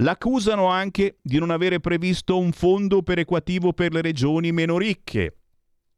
L'accusano 0.00 0.66
anche 0.66 1.16
di 1.22 1.38
non 1.38 1.48
avere 1.48 1.80
previsto 1.80 2.36
un 2.36 2.52
fondo 2.52 3.02
perequativo 3.02 3.72
per 3.72 3.94
le 3.94 4.02
regioni 4.02 4.52
meno 4.52 4.76
ricche. 4.76 5.38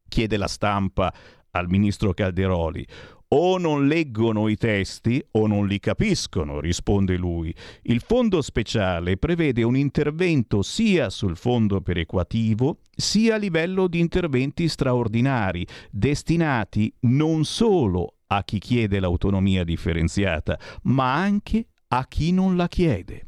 Chiede 0.09 0.39
la 0.39 0.47
stampa 0.47 1.13
al 1.59 1.69
ministro 1.69 2.15
Calderoli. 2.15 2.87
O 3.31 3.59
non 3.59 3.87
leggono 3.87 4.49
i 4.49 4.57
testi 4.57 5.23
o 5.33 5.47
non 5.47 5.67
li 5.67 5.79
capiscono, 5.79 6.61
risponde 6.61 7.17
lui. 7.17 7.55
Il 7.83 8.01
fondo 8.01 8.41
speciale 8.41 9.19
prevede 9.19 9.63
un 9.63 9.77
intervento 9.77 10.63
sia 10.63 11.11
sul 11.11 11.37
fondo 11.37 11.83
perequativo 11.83 12.79
sia 12.91 13.35
a 13.35 13.39
livello 13.39 13.87
di 13.87 13.99
interventi 13.99 14.67
straordinari, 14.67 15.67
destinati 15.91 16.91
non 17.01 17.45
solo 17.45 18.15
a 18.29 18.43
chi 18.45 18.59
chiede 18.59 18.99
l'autonomia 18.99 19.63
differenziata, 19.63 20.59
ma 20.85 21.15
anche 21.15 21.67
a 21.89 22.07
chi 22.07 22.33
non 22.33 22.57
la 22.57 22.67
chiede. 22.67 23.28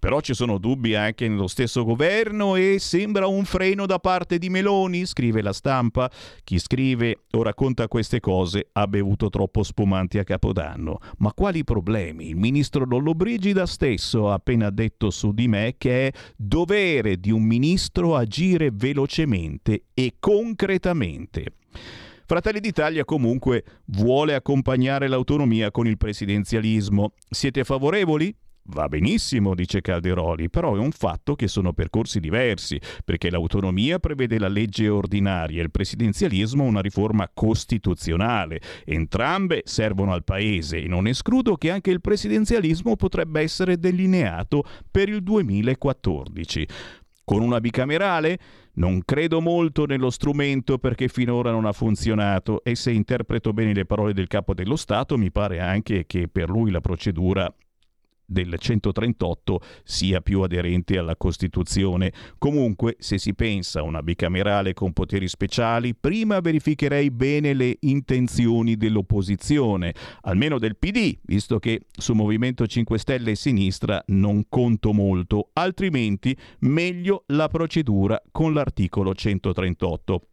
Però 0.00 0.20
ci 0.20 0.32
sono 0.32 0.56
dubbi 0.56 0.94
anche 0.94 1.28
nello 1.28 1.46
stesso 1.46 1.84
governo 1.84 2.56
e 2.56 2.78
sembra 2.78 3.26
un 3.26 3.44
freno 3.44 3.84
da 3.84 3.98
parte 3.98 4.38
di 4.38 4.48
Meloni, 4.48 5.04
scrive 5.04 5.42
la 5.42 5.52
stampa. 5.52 6.10
Chi 6.42 6.58
scrive 6.58 7.24
o 7.32 7.42
racconta 7.42 7.86
queste 7.86 8.18
cose 8.18 8.70
ha 8.72 8.86
bevuto 8.86 9.28
troppo 9.28 9.62
spumanti 9.62 10.16
a 10.16 10.24
Capodanno. 10.24 11.00
Ma 11.18 11.34
quali 11.34 11.64
problemi? 11.64 12.30
Il 12.30 12.36
ministro 12.36 12.86
Lollobrigida 12.86 13.66
stesso 13.66 14.30
ha 14.30 14.34
appena 14.34 14.70
detto 14.70 15.10
su 15.10 15.32
di 15.32 15.48
me 15.48 15.74
che 15.76 16.06
è 16.06 16.12
dovere 16.34 17.20
di 17.20 17.30
un 17.30 17.42
ministro 17.42 18.16
agire 18.16 18.70
velocemente 18.72 19.82
e 19.92 20.14
concretamente. 20.18 21.56
Fratelli 22.24 22.60
d'Italia 22.60 23.04
comunque 23.04 23.64
vuole 23.86 24.34
accompagnare 24.34 25.08
l'autonomia 25.08 25.70
con 25.70 25.86
il 25.86 25.98
presidenzialismo. 25.98 27.12
Siete 27.28 27.64
favorevoli? 27.64 28.34
Va 28.64 28.88
benissimo, 28.88 29.54
dice 29.54 29.80
Calderoli, 29.80 30.48
però 30.48 30.76
è 30.76 30.78
un 30.78 30.92
fatto 30.92 31.34
che 31.34 31.48
sono 31.48 31.72
percorsi 31.72 32.20
diversi, 32.20 32.80
perché 33.04 33.30
l'autonomia 33.30 33.98
prevede 33.98 34.38
la 34.38 34.48
legge 34.48 34.88
ordinaria 34.88 35.60
e 35.60 35.64
il 35.64 35.70
presidenzialismo 35.70 36.62
una 36.62 36.80
riforma 36.80 37.28
costituzionale. 37.32 38.60
Entrambe 38.84 39.62
servono 39.64 40.12
al 40.12 40.24
Paese 40.24 40.78
e 40.78 40.86
non 40.86 41.08
escludo 41.08 41.56
che 41.56 41.70
anche 41.70 41.90
il 41.90 42.00
presidenzialismo 42.00 42.96
potrebbe 42.96 43.40
essere 43.40 43.78
delineato 43.78 44.64
per 44.90 45.08
il 45.08 45.22
2014. 45.22 46.68
Con 47.24 47.42
una 47.42 47.60
bicamerale? 47.60 48.38
Non 48.74 49.02
credo 49.04 49.40
molto 49.40 49.84
nello 49.84 50.10
strumento 50.10 50.78
perché 50.78 51.08
finora 51.08 51.50
non 51.50 51.64
ha 51.64 51.72
funzionato 51.72 52.62
e 52.62 52.76
se 52.76 52.92
interpreto 52.92 53.52
bene 53.52 53.74
le 53.74 53.84
parole 53.84 54.12
del 54.12 54.28
capo 54.28 54.54
dello 54.54 54.76
Stato 54.76 55.18
mi 55.18 55.30
pare 55.30 55.60
anche 55.60 56.06
che 56.06 56.28
per 56.28 56.48
lui 56.48 56.70
la 56.70 56.80
procedura 56.80 57.52
del 58.30 58.54
138 58.56 59.60
sia 59.82 60.20
più 60.20 60.42
aderente 60.42 60.96
alla 60.96 61.16
Costituzione. 61.16 62.12
Comunque, 62.38 62.96
se 63.00 63.18
si 63.18 63.34
pensa 63.34 63.80
a 63.80 63.82
una 63.82 64.02
bicamerale 64.02 64.72
con 64.72 64.92
poteri 64.92 65.26
speciali, 65.26 65.94
prima 65.94 66.40
verificherei 66.40 67.10
bene 67.10 67.52
le 67.52 67.76
intenzioni 67.80 68.76
dell'opposizione, 68.76 69.92
almeno 70.22 70.58
del 70.58 70.76
PD, 70.76 71.18
visto 71.22 71.58
che 71.58 71.86
su 71.90 72.14
Movimento 72.14 72.66
5 72.66 72.98
Stelle 72.98 73.32
e 73.32 73.36
Sinistra 73.36 74.02
non 74.08 74.44
conto 74.48 74.92
molto, 74.92 75.50
altrimenti 75.54 76.36
meglio 76.60 77.24
la 77.26 77.48
procedura 77.48 78.22
con 78.30 78.54
l'articolo 78.54 79.12
138. 79.12 80.24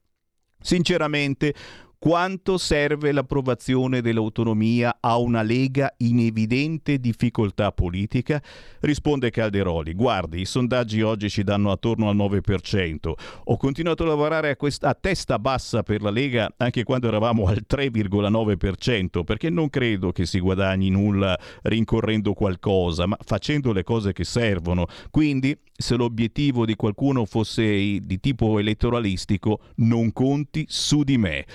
Sinceramente, 0.59 1.53
quanto 1.99 2.57
serve 2.57 3.11
l'approvazione 3.11 4.01
dell'autonomia 4.01 4.97
a 4.99 5.17
una 5.17 5.41
Lega 5.41 5.93
in 5.97 6.19
evidente 6.19 6.99
difficoltà 6.99 7.71
politica? 7.71 8.41
Risponde 8.81 9.29
Calderoli. 9.31 9.93
Guardi, 9.93 10.41
i 10.41 10.45
sondaggi 10.45 11.01
oggi 11.01 11.29
ci 11.29 11.43
danno 11.43 11.71
attorno 11.71 12.09
al 12.09 12.15
9%. 12.15 13.11
Ho 13.45 13.57
continuato 13.57 14.03
a 14.03 14.07
lavorare 14.07 14.51
a, 14.51 14.55
quest- 14.55 14.83
a 14.83 14.93
testa 14.93 15.39
bassa 15.39 15.83
per 15.83 16.01
la 16.01 16.11
Lega 16.11 16.53
anche 16.57 16.83
quando 16.83 17.07
eravamo 17.07 17.47
al 17.47 17.63
3,9%, 17.67 19.23
perché 19.23 19.49
non 19.49 19.69
credo 19.69 20.11
che 20.11 20.25
si 20.25 20.39
guadagni 20.39 20.89
nulla 20.89 21.37
rincorrendo 21.63 22.33
qualcosa, 22.33 23.07
ma 23.07 23.17
facendo 23.23 23.73
le 23.73 23.83
cose 23.83 24.13
che 24.13 24.23
servono. 24.23 24.85
Quindi, 25.09 25.57
se 25.75 25.95
l'obiettivo 25.95 26.65
di 26.65 26.75
qualcuno 26.75 27.25
fosse 27.25 27.99
di 27.99 28.19
tipo 28.19 28.59
elettoralistico, 28.59 29.61
non 29.77 30.13
conti 30.13 30.65
su 30.67 31.03
di 31.03 31.17
me. 31.17 31.45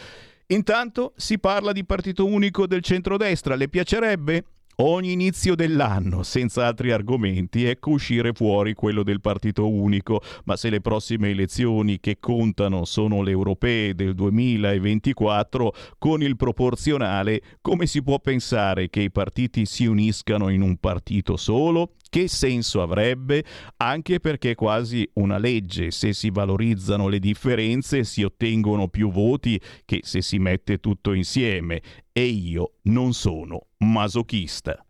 Intanto 0.48 1.12
si 1.16 1.38
parla 1.38 1.72
di 1.72 1.84
partito 1.84 2.26
unico 2.26 2.66
del 2.66 2.82
centrodestra, 2.82 3.54
le 3.54 3.68
piacerebbe? 3.68 4.44
Ogni 4.76 5.12
inizio 5.12 5.54
dell'anno, 5.54 6.22
senza 6.22 6.66
altri 6.66 6.92
argomenti, 6.92 7.64
ecco 7.64 7.90
uscire 7.90 8.32
fuori 8.32 8.72
quello 8.72 9.02
del 9.02 9.20
partito 9.20 9.68
unico, 9.68 10.22
ma 10.44 10.56
se 10.56 10.70
le 10.70 10.80
prossime 10.80 11.28
elezioni 11.28 12.00
che 12.00 12.16
contano 12.18 12.86
sono 12.86 13.22
le 13.22 13.30
europee 13.30 13.94
del 13.94 14.14
2024, 14.14 15.74
con 15.98 16.22
il 16.22 16.36
proporzionale, 16.36 17.42
come 17.60 17.86
si 17.86 18.02
può 18.02 18.18
pensare 18.18 18.88
che 18.88 19.02
i 19.02 19.10
partiti 19.10 19.66
si 19.66 19.84
uniscano 19.84 20.48
in 20.48 20.62
un 20.62 20.76
partito 20.78 21.36
solo? 21.36 21.92
Che 22.12 22.28
senso 22.28 22.82
avrebbe? 22.82 23.42
Anche 23.78 24.20
perché 24.20 24.54
quasi 24.54 25.08
una 25.14 25.38
legge, 25.38 25.90
se 25.90 26.12
si 26.12 26.28
valorizzano 26.28 27.08
le 27.08 27.18
differenze, 27.18 28.04
si 28.04 28.22
ottengono 28.22 28.88
più 28.88 29.10
voti 29.10 29.58
che 29.86 30.00
se 30.02 30.20
si 30.20 30.38
mette 30.38 30.76
tutto 30.76 31.14
insieme. 31.14 31.80
E 32.12 32.26
io 32.26 32.74
non 32.82 33.14
sono 33.14 33.68
masochista. 33.78 34.84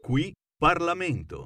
Qui 0.00 0.32
Parlamento. 0.56 1.44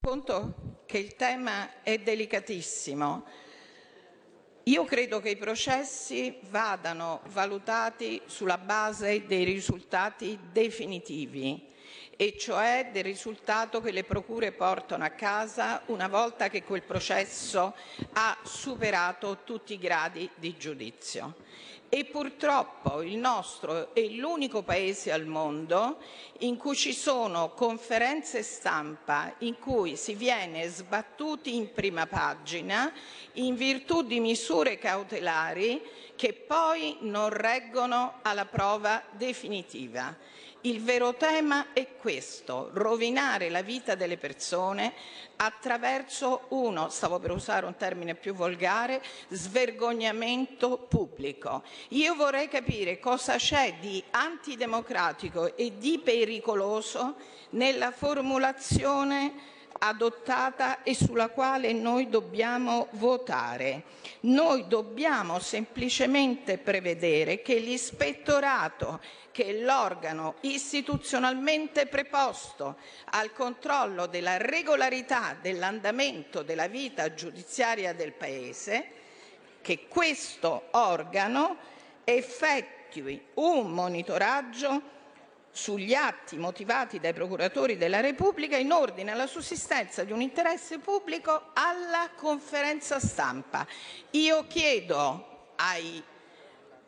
Punto 0.00 0.82
che 0.86 0.98
il 0.98 1.14
tema 1.14 1.84
è 1.84 1.98
delicatissimo 1.98 3.24
io 4.64 4.84
credo 4.84 5.20
che 5.20 5.30
i 5.30 5.36
processi 5.36 6.36
vadano 6.50 7.22
valutati 7.30 8.20
sulla 8.26 8.58
base 8.58 9.26
dei 9.26 9.44
risultati 9.44 10.38
definitivi, 10.52 11.70
e 12.22 12.36
cioè 12.38 12.90
del 12.92 13.02
risultato 13.02 13.80
che 13.80 13.90
le 13.90 14.04
procure 14.04 14.52
portano 14.52 15.02
a 15.02 15.08
casa 15.08 15.82
una 15.86 16.06
volta 16.06 16.48
che 16.48 16.62
quel 16.62 16.84
processo 16.84 17.74
ha 18.12 18.38
superato 18.44 19.38
tutti 19.42 19.72
i 19.72 19.78
gradi 19.78 20.30
di 20.36 20.56
giudizio 20.56 21.34
e 21.88 22.04
purtroppo 22.04 23.02
il 23.02 23.16
nostro 23.16 23.92
è 23.92 24.02
l'unico 24.06 24.62
Paese 24.62 25.10
al 25.10 25.26
mondo 25.26 25.98
in 26.38 26.56
cui 26.56 26.76
ci 26.76 26.92
sono 26.92 27.50
conferenze 27.54 28.44
stampa 28.44 29.34
in 29.38 29.58
cui 29.58 29.96
si 29.96 30.14
viene 30.14 30.68
sbattuti 30.68 31.56
in 31.56 31.72
prima 31.72 32.06
pagina 32.06 32.92
in 33.32 33.56
virtù 33.56 34.02
di 34.02 34.20
misure 34.20 34.78
cautelari 34.78 35.82
che 36.14 36.34
poi 36.34 36.98
non 37.00 37.30
reggono 37.30 38.20
alla 38.22 38.44
prova 38.44 39.02
definitiva. 39.10 40.16
Il 40.64 40.80
vero 40.80 41.14
tema 41.14 41.72
è 41.72 41.96
questo, 41.96 42.70
rovinare 42.74 43.50
la 43.50 43.62
vita 43.62 43.96
delle 43.96 44.16
persone 44.16 44.92
attraverso 45.34 46.42
uno, 46.50 46.88
stavo 46.88 47.18
per 47.18 47.32
usare 47.32 47.66
un 47.66 47.74
termine 47.74 48.14
più 48.14 48.32
volgare, 48.32 49.02
svergognamento 49.30 50.78
pubblico. 50.88 51.64
Io 51.88 52.14
vorrei 52.14 52.46
capire 52.46 53.00
cosa 53.00 53.38
c'è 53.38 53.74
di 53.80 54.04
antidemocratico 54.10 55.56
e 55.56 55.78
di 55.78 55.98
pericoloso 55.98 57.16
nella 57.50 57.90
formulazione 57.90 59.50
adottata 59.78 60.82
e 60.82 60.94
sulla 60.94 61.28
quale 61.28 61.72
noi 61.72 62.08
dobbiamo 62.08 62.88
votare. 62.92 63.82
Noi 64.20 64.66
dobbiamo 64.68 65.38
semplicemente 65.38 66.58
prevedere 66.58 67.42
che 67.42 67.56
l'ispettorato 67.56 69.00
che 69.32 69.46
è 69.46 69.52
l'organo 69.62 70.34
istituzionalmente 70.42 71.86
preposto 71.86 72.76
al 73.10 73.32
controllo 73.32 74.06
della 74.06 74.36
regolarità 74.36 75.36
dell'andamento 75.40 76.42
della 76.42 76.68
vita 76.68 77.14
giudiziaria 77.14 77.94
del 77.94 78.12
Paese, 78.12 78.90
che 79.62 79.86
questo 79.88 80.68
organo 80.72 81.56
effettui 82.04 83.20
un 83.34 83.70
monitoraggio 83.70 85.00
sugli 85.52 85.92
atti 85.92 86.38
motivati 86.38 86.98
dai 86.98 87.12
procuratori 87.12 87.76
della 87.76 88.00
Repubblica 88.00 88.56
in 88.56 88.72
ordine 88.72 89.12
alla 89.12 89.26
sussistenza 89.26 90.02
di 90.02 90.10
un 90.10 90.22
interesse 90.22 90.78
pubblico 90.78 91.50
alla 91.52 92.10
conferenza 92.16 92.98
stampa. 92.98 93.66
Io 94.12 94.46
chiedo 94.46 95.50
ai 95.56 96.02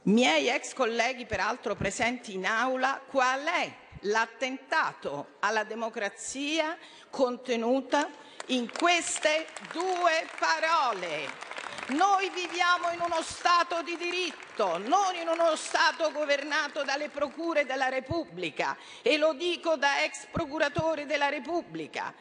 miei 0.04 0.48
ex 0.48 0.72
colleghi, 0.72 1.26
peraltro 1.26 1.74
presenti 1.74 2.34
in 2.34 2.46
aula, 2.46 3.00
qual 3.06 3.44
è 3.44 3.72
l'attentato 4.00 5.34
alla 5.40 5.64
democrazia 5.64 6.76
contenuta 7.10 8.08
in 8.46 8.70
queste 8.70 9.46
due 9.72 10.26
parole. 10.38 11.53
Noi 11.88 12.30
viviamo 12.30 12.90
in 12.92 13.00
uno 13.00 13.20
Stato 13.22 13.82
di 13.82 13.96
diritto, 13.96 14.78
non 14.78 15.14
in 15.14 15.28
uno 15.28 15.54
Stato 15.54 16.10
governato 16.12 16.82
dalle 16.82 17.10
procure 17.10 17.66
della 17.66 17.88
Repubblica 17.88 18.76
e 19.02 19.18
lo 19.18 19.34
dico 19.34 19.76
da 19.76 20.02
ex 20.02 20.26
procuratore 20.30 21.04
della 21.04 21.28
Repubblica. 21.28 22.14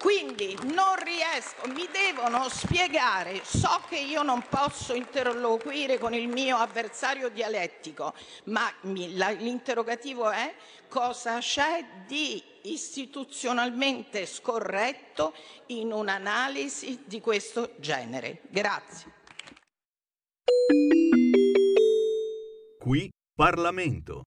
Quindi 0.00 0.56
non 0.72 0.96
riesco, 1.04 1.68
mi 1.74 1.86
devono 1.92 2.48
spiegare, 2.48 3.42
so 3.44 3.82
che 3.86 3.98
io 3.98 4.22
non 4.22 4.42
posso 4.48 4.94
interloquire 4.94 5.98
con 5.98 6.14
il 6.14 6.26
mio 6.26 6.56
avversario 6.56 7.28
dialettico, 7.28 8.14
ma 8.44 8.72
l'interrogativo 8.80 10.30
è 10.30 10.54
cosa 10.88 11.38
c'è 11.40 11.84
di 12.06 12.42
istituzionalmente 12.62 14.24
scorretto 14.24 15.34
in 15.66 15.92
un'analisi 15.92 17.02
di 17.04 17.20
questo 17.20 17.74
genere. 17.76 18.40
Grazie. 18.48 19.12
Qui 22.78 23.10
Parlamento. 23.34 24.22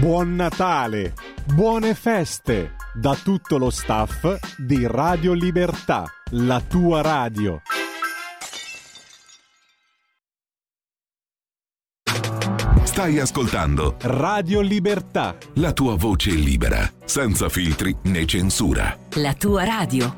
Buon 0.00 0.34
Natale, 0.34 1.14
buone 1.46 1.94
feste 1.94 2.79
da 2.94 3.14
tutto 3.14 3.58
lo 3.58 3.70
staff 3.70 4.56
di 4.56 4.86
Radio 4.86 5.32
Libertà, 5.32 6.04
la 6.30 6.60
tua 6.60 7.00
radio. 7.00 7.62
Stai 12.82 13.18
ascoltando 13.18 13.96
Radio 14.00 14.60
Libertà. 14.60 15.36
La 15.54 15.72
tua 15.72 15.96
voce 15.96 16.30
libera, 16.32 16.90
senza 17.04 17.48
filtri 17.48 17.96
né 18.04 18.26
censura. 18.26 18.98
La 19.14 19.32
tua 19.34 19.64
radio. 19.64 20.12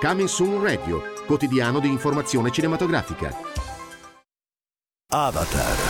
Coming 0.00 0.28
Soon 0.28 0.62
Radio, 0.62 1.02
quotidiano 1.26 1.78
di 1.78 1.88
informazione 1.88 2.50
cinematografica. 2.50 3.34
Avatar, 5.12 5.89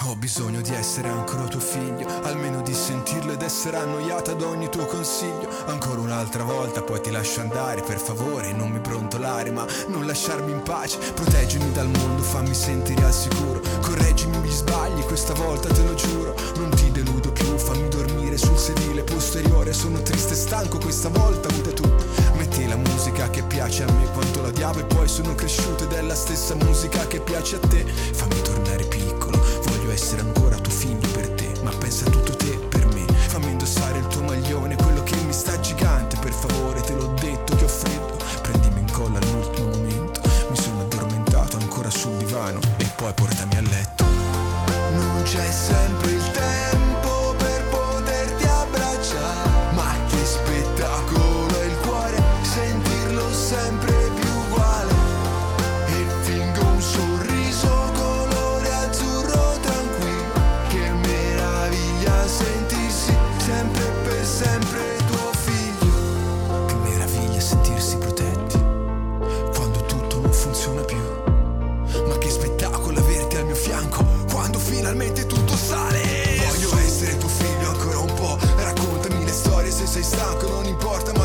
Ho 0.00 0.16
bisogno 0.16 0.60
di 0.62 0.74
essere 0.74 1.08
ancora 1.08 1.46
tuo 1.46 1.60
figlio, 1.60 2.06
almeno 2.22 2.60
di 2.62 2.74
sentirlo 2.74 3.32
ed 3.32 3.42
essere 3.42 3.76
annoiata 3.76 4.32
ad 4.32 4.42
ogni 4.42 4.68
tuo 4.68 4.86
consiglio. 4.86 5.48
Ancora 5.66 6.00
un'altra 6.00 6.42
volta, 6.44 6.82
poi 6.82 7.00
ti 7.00 7.10
lascio 7.10 7.40
andare, 7.40 7.82
per 7.82 7.98
favore, 7.98 8.52
non 8.52 8.70
mi 8.70 8.80
brontolare, 8.80 9.50
ma 9.50 9.66
non 9.88 10.06
lasciarmi 10.06 10.50
in 10.50 10.62
pace. 10.62 10.98
Proteggimi 10.98 11.70
dal 11.72 11.88
mondo, 11.88 12.22
fammi 12.22 12.54
sentire 12.54 13.04
al 13.04 13.12
sicuro. 13.12 13.60
Correggimi 13.80 14.38
gli 14.38 14.50
sbagli, 14.50 15.02
questa 15.02 15.34
volta 15.34 15.68
te 15.68 15.84
lo 15.84 15.94
giuro. 15.94 16.34
Non 16.56 16.70
ti 16.70 16.90
deludo 16.90 17.30
più, 17.30 17.56
fammi 17.56 17.88
dormire 17.88 18.36
sul 18.38 18.58
sedile 18.58 19.04
posteriore. 19.04 19.72
Sono 19.72 20.00
triste 20.02 20.32
e 20.32 20.36
stanco, 20.36 20.78
questa 20.78 21.10
volta 21.10 21.48
guida 21.48 21.72
tu. 21.72 21.88
Metti 22.36 22.66
la 22.66 22.76
musica 22.76 23.30
che 23.30 23.42
piace 23.42 23.84
a 23.84 23.92
me 23.92 24.10
quanto 24.12 24.42
la 24.42 24.50
diavo 24.50 24.80
e 24.80 24.84
poi 24.84 25.06
sono 25.06 25.34
cresciuto 25.34 25.84
ed 25.84 25.92
è 25.92 26.00
la 26.00 26.14
stessa 26.14 26.54
musica 26.56 27.06
che 27.06 27.20
piace 27.20 27.56
a 27.56 27.60
te. 27.60 27.84
Fammi 27.84 28.40
tornare 28.42 28.88
essere 29.92 30.22
ancora 30.22 30.56
tuo 30.56 30.72
figlio 30.72 31.08
per 31.10 31.28
te, 31.30 31.52
ma 31.62 31.70
pensa 31.70 32.08
tutto 32.08 32.34
te 32.36 32.56
per 32.68 32.86
me. 32.86 33.04
Fammi 33.28 33.50
indossare 33.50 33.98
il 33.98 34.06
tuo 34.06 34.22
maglione, 34.22 34.76
quello 34.76 35.02
che 35.02 35.16
mi 35.16 35.32
sta 35.32 35.58
gigante, 35.60 36.16
per 36.16 36.32
favore, 36.32 36.80
te 36.80 36.94
l'ho 36.94 37.14
detto 37.20 37.56
che 37.56 37.64
ho 37.64 37.68
freddo. 37.68 38.16
Prendimi 38.42 38.80
in 38.80 38.90
colla 38.90 39.18
all'ultimo 39.18 39.68
momento, 39.68 40.20
mi 40.50 40.56
sono 40.56 40.80
addormentato 40.80 41.56
ancora 41.58 41.90
sul 41.90 42.16
divano 42.16 42.60
e 42.78 42.86
poi 42.96 43.12
portami 43.12 43.56
a 43.56 43.60
letto. 43.62 44.04
Non 44.94 45.22
c'è 45.24 45.50
sempre 45.50 46.10
il 46.10 46.31
sei 79.92 80.02
stanco 80.02 80.48
non 80.48 80.64
importa 80.64 81.12
ma 81.12 81.21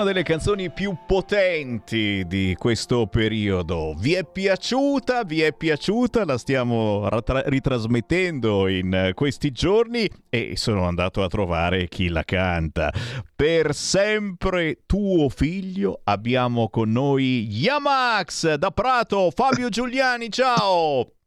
una 0.00 0.12
delle 0.12 0.24
canzoni 0.24 0.70
più 0.70 0.96
potenti 1.06 2.24
di 2.26 2.56
questo 2.58 3.06
periodo. 3.06 3.94
Vi 3.98 4.14
è 4.14 4.24
piaciuta? 4.24 5.24
Vi 5.24 5.42
è 5.42 5.52
piaciuta? 5.52 6.24
La 6.24 6.38
stiamo 6.38 7.06
ratra- 7.08 7.42
ritrasmettendo 7.44 8.66
in 8.68 9.12
questi 9.14 9.50
giorni 9.52 10.08
e 10.30 10.56
sono 10.56 10.84
andato 10.84 11.22
a 11.22 11.28
trovare 11.28 11.86
chi 11.88 12.08
la 12.08 12.22
canta. 12.24 12.90
Per 13.36 13.74
sempre 13.74 14.84
tuo 14.86 15.28
figlio 15.28 16.00
abbiamo 16.04 16.70
con 16.70 16.90
noi 16.90 17.46
Yamax 17.50 18.54
da 18.54 18.70
Prato, 18.70 19.30
Fabio 19.34 19.68
Giuliani, 19.68 20.30
ciao! 20.30 21.19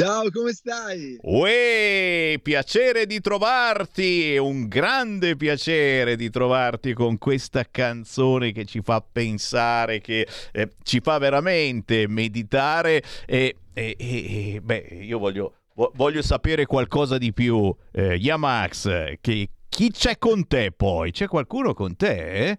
Ciao, 0.00 0.30
come 0.30 0.52
stai? 0.52 1.18
Uè, 1.20 2.40
piacere 2.42 3.04
di 3.04 3.20
trovarti, 3.20 4.34
un 4.38 4.66
grande 4.66 5.36
piacere 5.36 6.16
di 6.16 6.30
trovarti 6.30 6.94
con 6.94 7.18
questa 7.18 7.64
canzone 7.70 8.52
che 8.52 8.64
ci 8.64 8.80
fa 8.80 9.02
pensare, 9.02 10.00
che 10.00 10.26
eh, 10.52 10.70
ci 10.84 11.00
fa 11.00 11.18
veramente 11.18 12.08
meditare 12.08 13.02
e, 13.26 13.56
e, 13.74 13.96
e 13.98 14.60
beh, 14.62 14.88
io 15.02 15.18
voglio, 15.18 15.56
voglio, 15.74 16.22
sapere 16.22 16.64
qualcosa 16.64 17.18
di 17.18 17.34
più. 17.34 17.70
Eh, 17.92 18.14
Yamax, 18.14 19.18
che, 19.20 19.50
chi 19.68 19.90
c'è 19.90 20.16
con 20.16 20.46
te 20.46 20.72
poi? 20.72 21.10
C'è 21.10 21.26
qualcuno 21.26 21.74
con 21.74 21.94
te? 21.94 22.58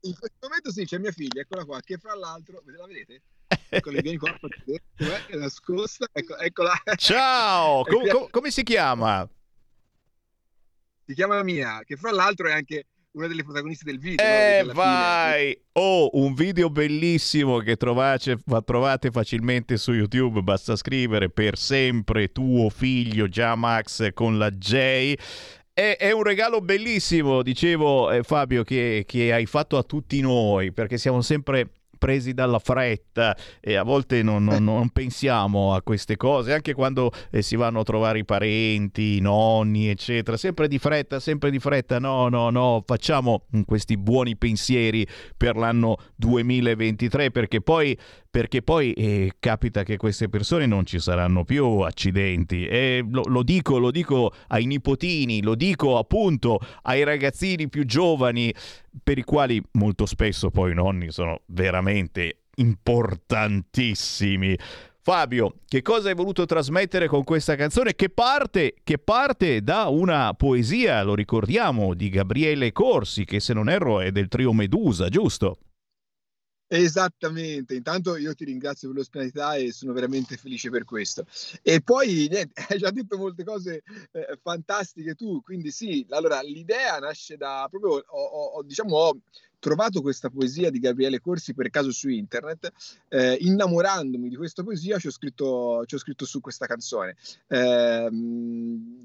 In 0.00 0.14
questo 0.18 0.38
momento 0.40 0.72
sì, 0.72 0.86
c'è 0.86 0.96
mia 0.96 1.12
figlia, 1.12 1.42
eccola 1.42 1.66
qua, 1.66 1.78
che 1.82 1.98
fra 1.98 2.14
l'altro, 2.14 2.62
la 2.64 2.86
vedete? 2.86 3.20
Eccola, 3.68 4.00
vieni 4.00 4.16
qua, 4.16 4.36
è 4.96 5.36
nascosta, 5.36 6.06
ecco, 6.12 6.36
eccola. 6.38 6.72
Ciao, 6.96 7.82
com- 7.88 8.06
com- 8.06 8.30
come 8.30 8.50
si 8.50 8.62
chiama? 8.62 9.28
Si 11.06 11.14
chiama 11.14 11.42
Mia, 11.42 11.82
che 11.84 11.96
fra 11.96 12.12
l'altro 12.12 12.48
è 12.48 12.52
anche 12.52 12.86
una 13.12 13.26
delle 13.26 13.42
protagoniste 13.42 13.84
del 13.84 13.98
video. 13.98 14.24
Eh, 14.24 14.62
no? 14.64 14.72
vai! 14.72 15.48
Fine. 15.48 15.60
Oh, 15.72 16.10
un 16.12 16.34
video 16.34 16.70
bellissimo 16.70 17.58
che 17.58 17.76
trovate, 17.76 18.38
trovate 18.64 19.10
facilmente 19.10 19.76
su 19.76 19.92
YouTube. 19.92 20.42
Basta 20.42 20.76
scrivere 20.76 21.30
per 21.30 21.56
sempre 21.56 22.30
tuo 22.30 22.70
figlio 22.70 23.28
già 23.28 23.54
Max 23.56 24.12
con 24.12 24.38
la 24.38 24.50
J. 24.50 25.14
È, 25.72 25.96
è 25.98 26.10
un 26.12 26.22
regalo 26.22 26.60
bellissimo, 26.60 27.42
dicevo 27.42 28.10
eh, 28.10 28.22
Fabio, 28.22 28.62
che, 28.62 29.04
che 29.06 29.32
hai 29.32 29.46
fatto 29.46 29.78
a 29.78 29.82
tutti 29.82 30.20
noi, 30.20 30.72
perché 30.72 30.98
siamo 30.98 31.22
sempre 31.22 31.70
presi 32.00 32.32
dalla 32.32 32.58
fretta 32.58 33.36
e 33.60 33.74
a 33.74 33.82
volte 33.82 34.22
non, 34.22 34.42
non, 34.42 34.64
non 34.64 34.88
pensiamo 34.90 35.74
a 35.74 35.82
queste 35.82 36.16
cose, 36.16 36.54
anche 36.54 36.72
quando 36.72 37.12
eh, 37.30 37.42
si 37.42 37.56
vanno 37.56 37.80
a 37.80 37.84
trovare 37.84 38.20
i 38.20 38.24
parenti, 38.24 39.18
i 39.18 39.20
nonni, 39.20 39.88
eccetera, 39.90 40.38
sempre 40.38 40.66
di 40.66 40.78
fretta, 40.78 41.20
sempre 41.20 41.50
di 41.50 41.58
fretta, 41.58 41.98
no, 41.98 42.30
no, 42.30 42.48
no, 42.48 42.82
facciamo 42.86 43.44
questi 43.66 43.98
buoni 43.98 44.36
pensieri 44.36 45.06
per 45.36 45.56
l'anno 45.56 45.98
2023 46.16 47.30
perché 47.30 47.60
poi 47.60 47.96
perché 48.30 48.62
poi 48.62 48.92
eh, 48.92 49.32
capita 49.40 49.82
che 49.82 49.96
queste 49.96 50.28
persone 50.28 50.64
non 50.64 50.86
ci 50.86 51.00
saranno 51.00 51.44
più 51.44 51.64
accidenti 51.80 52.64
e 52.66 53.04
lo, 53.10 53.22
lo, 53.26 53.42
dico, 53.42 53.78
lo 53.78 53.90
dico 53.90 54.32
ai 54.48 54.66
nipotini, 54.66 55.42
lo 55.42 55.56
dico 55.56 55.98
appunto 55.98 56.60
ai 56.82 57.02
ragazzini 57.02 57.68
più 57.68 57.84
giovani 57.84 58.54
per 59.02 59.18
i 59.18 59.22
quali 59.22 59.62
molto 59.72 60.06
spesso 60.06 60.50
poi 60.50 60.72
i 60.72 60.74
nonni 60.74 61.10
sono 61.10 61.42
veramente 61.46 62.42
importantissimi. 62.56 64.56
Fabio, 65.02 65.54
che 65.66 65.80
cosa 65.80 66.08
hai 66.08 66.14
voluto 66.14 66.44
trasmettere 66.44 67.08
con 67.08 67.24
questa 67.24 67.56
canzone 67.56 67.94
che 67.94 68.10
parte, 68.10 68.74
che 68.84 68.98
parte, 68.98 69.62
da 69.62 69.88
una 69.88 70.34
poesia, 70.34 71.02
lo 71.02 71.14
ricordiamo, 71.14 71.94
di 71.94 72.10
Gabriele 72.10 72.72
Corsi, 72.72 73.24
che 73.24 73.40
se 73.40 73.54
non 73.54 73.70
erro 73.70 74.00
è 74.00 74.12
del 74.12 74.28
trio 74.28 74.52
Medusa, 74.52 75.08
giusto? 75.08 75.58
Esattamente, 76.72 77.74
intanto 77.74 78.16
io 78.16 78.32
ti 78.32 78.44
ringrazio 78.44 78.86
per 78.86 78.98
l'ospitalità 78.98 79.56
e 79.56 79.72
sono 79.72 79.92
veramente 79.92 80.36
felice 80.36 80.70
per 80.70 80.84
questo. 80.84 81.26
E 81.62 81.82
poi 81.82 82.28
niente, 82.30 82.52
hai 82.70 82.78
già 82.78 82.90
detto 82.92 83.18
molte 83.18 83.42
cose 83.42 83.82
eh, 84.12 84.38
fantastiche 84.40 85.16
tu, 85.16 85.42
quindi 85.42 85.72
sì, 85.72 86.06
allora 86.10 86.40
l'idea 86.42 87.00
nasce 87.00 87.36
da 87.36 87.66
proprio, 87.68 88.04
ho, 88.06 88.24
ho, 88.54 88.62
diciamo, 88.62 88.96
ho 88.96 89.18
trovato 89.60 90.00
questa 90.00 90.30
poesia 90.30 90.70
di 90.70 90.80
Gabriele 90.80 91.20
Corsi 91.20 91.54
per 91.54 91.70
caso 91.70 91.92
su 91.92 92.08
internet, 92.08 92.72
eh, 93.08 93.36
innamorandomi 93.40 94.28
di 94.28 94.36
questa 94.36 94.64
poesia 94.64 94.98
ci 94.98 95.06
ho 95.06 95.10
scritto, 95.10 95.84
ci 95.86 95.94
ho 95.94 95.98
scritto 95.98 96.24
su 96.24 96.40
questa 96.40 96.66
canzone. 96.66 97.14
Eh, 97.46 98.10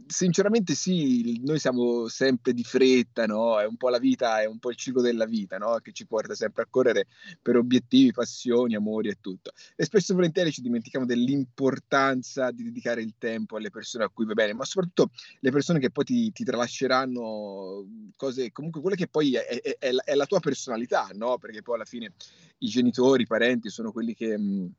sinceramente 0.07 0.73
sì, 0.73 1.41
noi 1.43 1.59
siamo 1.59 2.07
sempre 2.07 2.53
di 2.53 2.63
fretta, 2.63 3.25
no? 3.25 3.59
è 3.59 3.65
un 3.65 3.75
po' 3.75 3.89
la 3.89 3.99
vita, 3.99 4.41
è 4.41 4.45
un 4.45 4.57
po' 4.57 4.69
il 4.69 4.77
ciclo 4.77 5.01
della 5.01 5.25
vita 5.25 5.57
no? 5.57 5.77
che 5.83 5.91
ci 5.91 6.07
porta 6.07 6.33
sempre 6.33 6.63
a 6.63 6.67
correre 6.69 7.07
per 7.41 7.57
obiettivi, 7.57 8.11
passioni, 8.11 8.75
amori 8.75 9.09
e 9.09 9.17
tutto. 9.19 9.51
E 9.75 9.83
spesso 9.83 10.13
e 10.13 10.15
volentieri 10.15 10.51
ci 10.51 10.61
dimentichiamo 10.61 11.05
dell'importanza 11.05 12.51
di 12.51 12.63
dedicare 12.63 13.01
il 13.01 13.15
tempo 13.17 13.57
alle 13.57 13.69
persone 13.69 14.05
a 14.05 14.09
cui 14.09 14.25
va 14.25 14.33
bene, 14.33 14.53
ma 14.53 14.63
soprattutto 14.63 15.11
le 15.41 15.51
persone 15.51 15.79
che 15.79 15.91
poi 15.91 16.05
ti, 16.05 16.31
ti 16.31 16.45
tralasceranno 16.45 17.85
cose, 18.15 18.53
comunque 18.53 18.79
quelle 18.79 18.95
che 18.95 19.07
poi 19.07 19.35
è, 19.35 19.77
è, 19.77 19.89
è 19.89 20.15
la 20.15 20.25
tua 20.25 20.39
personalità, 20.45 21.09
no? 21.13 21.39
Perché 21.39 21.63
poi 21.63 21.75
alla 21.75 21.85
fine 21.85 22.13
i 22.59 22.67
genitori, 22.67 23.23
i 23.23 23.27
parenti 23.27 23.69
sono 23.69 23.91
quelli 23.91 24.13
che 24.13 24.37
mh, 24.37 24.71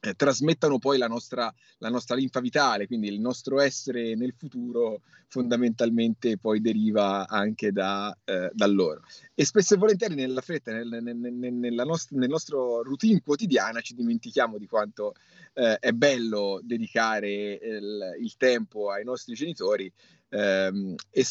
eh, 0.00 0.14
trasmettano 0.14 0.78
poi 0.78 0.96
la 0.96 1.08
nostra, 1.08 1.52
la 1.78 1.90
nostra 1.90 2.16
linfa 2.16 2.40
vitale, 2.40 2.86
quindi 2.86 3.08
il 3.08 3.20
nostro 3.20 3.60
essere 3.60 4.14
nel 4.14 4.32
futuro 4.34 5.02
fondamentalmente 5.28 6.38
poi 6.38 6.62
deriva 6.62 7.28
anche 7.28 7.70
da, 7.70 8.16
eh, 8.24 8.50
da 8.52 8.66
loro. 8.66 9.02
E 9.34 9.44
spesso 9.44 9.74
e 9.74 9.76
volentieri 9.76 10.14
nella 10.14 10.40
fretta, 10.40 10.72
nel, 10.72 11.00
nel, 11.02 11.16
nel, 11.16 11.82
nost- 11.84 12.12
nel 12.12 12.30
nostro 12.30 12.82
routine 12.82 13.20
quotidiana 13.22 13.82
ci 13.82 13.94
dimentichiamo 13.94 14.56
di 14.56 14.66
quanto 14.66 15.14
eh, 15.52 15.78
è 15.78 15.92
bello 15.92 16.60
dedicare 16.62 17.58
il, 17.62 18.16
il, 18.20 18.36
tempo 18.38 18.90
ai 18.90 19.04
nostri 19.04 19.34
genitori 19.34 19.92
ehm, 20.30 20.94
e 21.10 21.26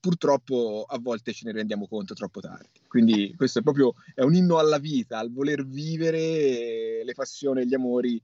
purtroppo 0.00 0.84
a 0.88 0.98
volte 0.98 1.32
ce 1.32 1.44
ne 1.46 1.52
rendiamo 1.52 1.86
conto 1.86 2.14
troppo 2.14 2.40
tardi. 2.40 2.80
Quindi 2.86 3.34
questo 3.36 3.58
è 3.58 3.62
proprio 3.62 3.94
è 4.14 4.22
un 4.22 4.34
inno 4.34 4.58
alla 4.58 4.78
vita, 4.78 5.18
al 5.18 5.32
voler 5.32 5.66
vivere 5.66 7.04
le 7.04 7.14
passioni 7.14 7.62
e 7.62 7.66
gli 7.66 7.74
amori 7.74 8.22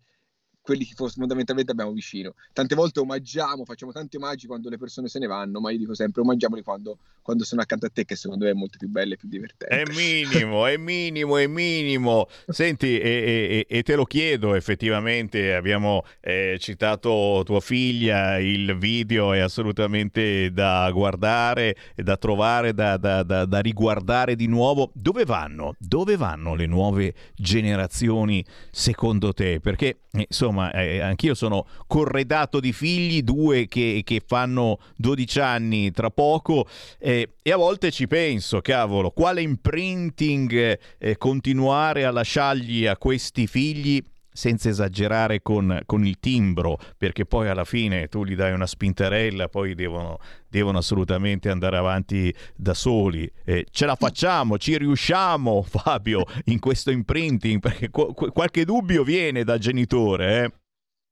quelli 0.69 0.85
che 0.85 0.93
fondamentalmente 0.95 1.73
abbiamo 1.73 1.93
vicino. 1.93 2.35
Tante 2.53 2.75
volte 2.75 3.01
omaggiamo, 3.01 3.65
facciamo 3.65 3.91
tanti 3.91 4.19
omaggi 4.19 4.47
quando 4.47 4.69
le 4.69 4.77
persone 4.77 5.09
se 5.09 5.19
ne 5.19 5.27
vanno, 5.27 5.61
ma 5.61 5.71
io 5.71 5.79
dico 5.79 5.95
sempre 5.95 6.21
omaggiamoli 6.21 6.63
quando, 6.63 6.99
quando 7.23 7.43
sono 7.45 7.63
accanto 7.63 7.87
a 7.87 7.89
te, 7.89 8.05
che 8.05 8.17
secondo 8.17 8.45
me 8.45 8.51
è 8.51 8.55
molto 8.55 8.77
più 8.77 8.87
bello 8.87 9.15
e 9.15 9.17
più 9.17 9.29
divertente. 9.29 9.75
È 9.75 9.85
minimo, 9.95 10.67
è 10.67 10.77
minimo, 10.77 11.39
è 11.39 11.47
minimo. 11.47 12.27
Senti, 12.49 12.99
e, 12.99 13.67
e, 13.67 13.79
e 13.79 13.83
te 13.83 13.95
lo 13.95 14.05
chiedo 14.05 14.55
effettivamente, 14.55 15.55
abbiamo 15.55 16.05
eh, 16.21 16.59
citato 16.61 17.41
tua 17.47 17.61
figlia, 17.61 18.39
il 18.39 18.77
video 18.77 19.33
è 19.33 19.39
assolutamente 19.39 20.53
da 20.53 20.91
guardare, 20.93 21.77
da 21.95 22.19
trovare, 22.19 22.75
da, 22.75 22.99
da, 22.99 23.23
da, 23.23 23.47
da 23.47 23.61
riguardare 23.61 24.37
di 24.37 24.47
nuovo. 24.49 24.91
Dove 24.93 25.25
vanno? 25.25 25.77
Dove 25.79 26.19
vanno 26.19 26.55
le 26.55 26.67
nuove 26.67 27.15
generazioni 27.35 28.45
secondo 28.71 29.33
te? 29.33 29.61
Perché 29.61 30.01
insomma 30.13 30.58
insomma, 30.59 30.73
eh, 30.73 31.01
anch'io 31.01 31.35
sono 31.35 31.67
corredato 31.87 32.61
di 32.61 32.73
figli, 32.73 33.23
due 33.23 33.69
che, 33.69 34.03
che 34.05 34.21
fanno 34.25 34.79
12 34.97 35.41
anni 35.41 35.91
tra 35.93 36.11
poco, 36.11 36.67
eh, 36.99 37.35
e 37.41 37.53
a 37.53 37.57
volte 37.57 37.91
ci 37.91 38.07
penso, 38.07 38.61
cavolo, 38.61 39.11
quale 39.11 39.41
imprinting 39.41 40.79
eh, 40.99 41.17
continuare 41.17 42.05
a 42.05 42.11
lasciargli 42.11 42.87
a 42.87 42.97
questi 42.97 43.47
figli 43.47 44.03
senza 44.39 44.69
esagerare 44.69 45.43
con, 45.43 45.81
con, 45.85 46.07
il 46.07 46.21
timbro, 46.21 46.79
perché 46.97 47.27
poi 47.27 47.49
alla 47.49 47.65
fine 47.65 48.07
tu 48.07 48.25
gli 48.25 48.37
dai 48.37 48.53
una 48.53 48.69
spinterella, 48.69 49.49
poi 49.49 49.75
devono, 49.75 50.21
devono 50.49 50.79
assolutamente 50.79 51.51
andare 51.51 51.77
avanti 51.77 52.33
da 52.55 52.73
soli. 52.73 53.29
Eh, 53.45 53.67
ce 53.69 53.85
la 53.85 53.97
facciamo, 53.97 54.57
ci 54.57 54.79
riusciamo, 54.79 55.61
Fabio, 55.67 56.25
in 56.45 56.61
questo 56.61 56.93
imprinting, 56.93 57.59
perché 57.59 57.91
qu- 57.91 58.31
qualche 58.31 58.65
dubbio 58.65 59.03
viene 59.03 59.43
da 59.43 59.59
genitore. 59.59 60.45
Eh? 60.45 60.53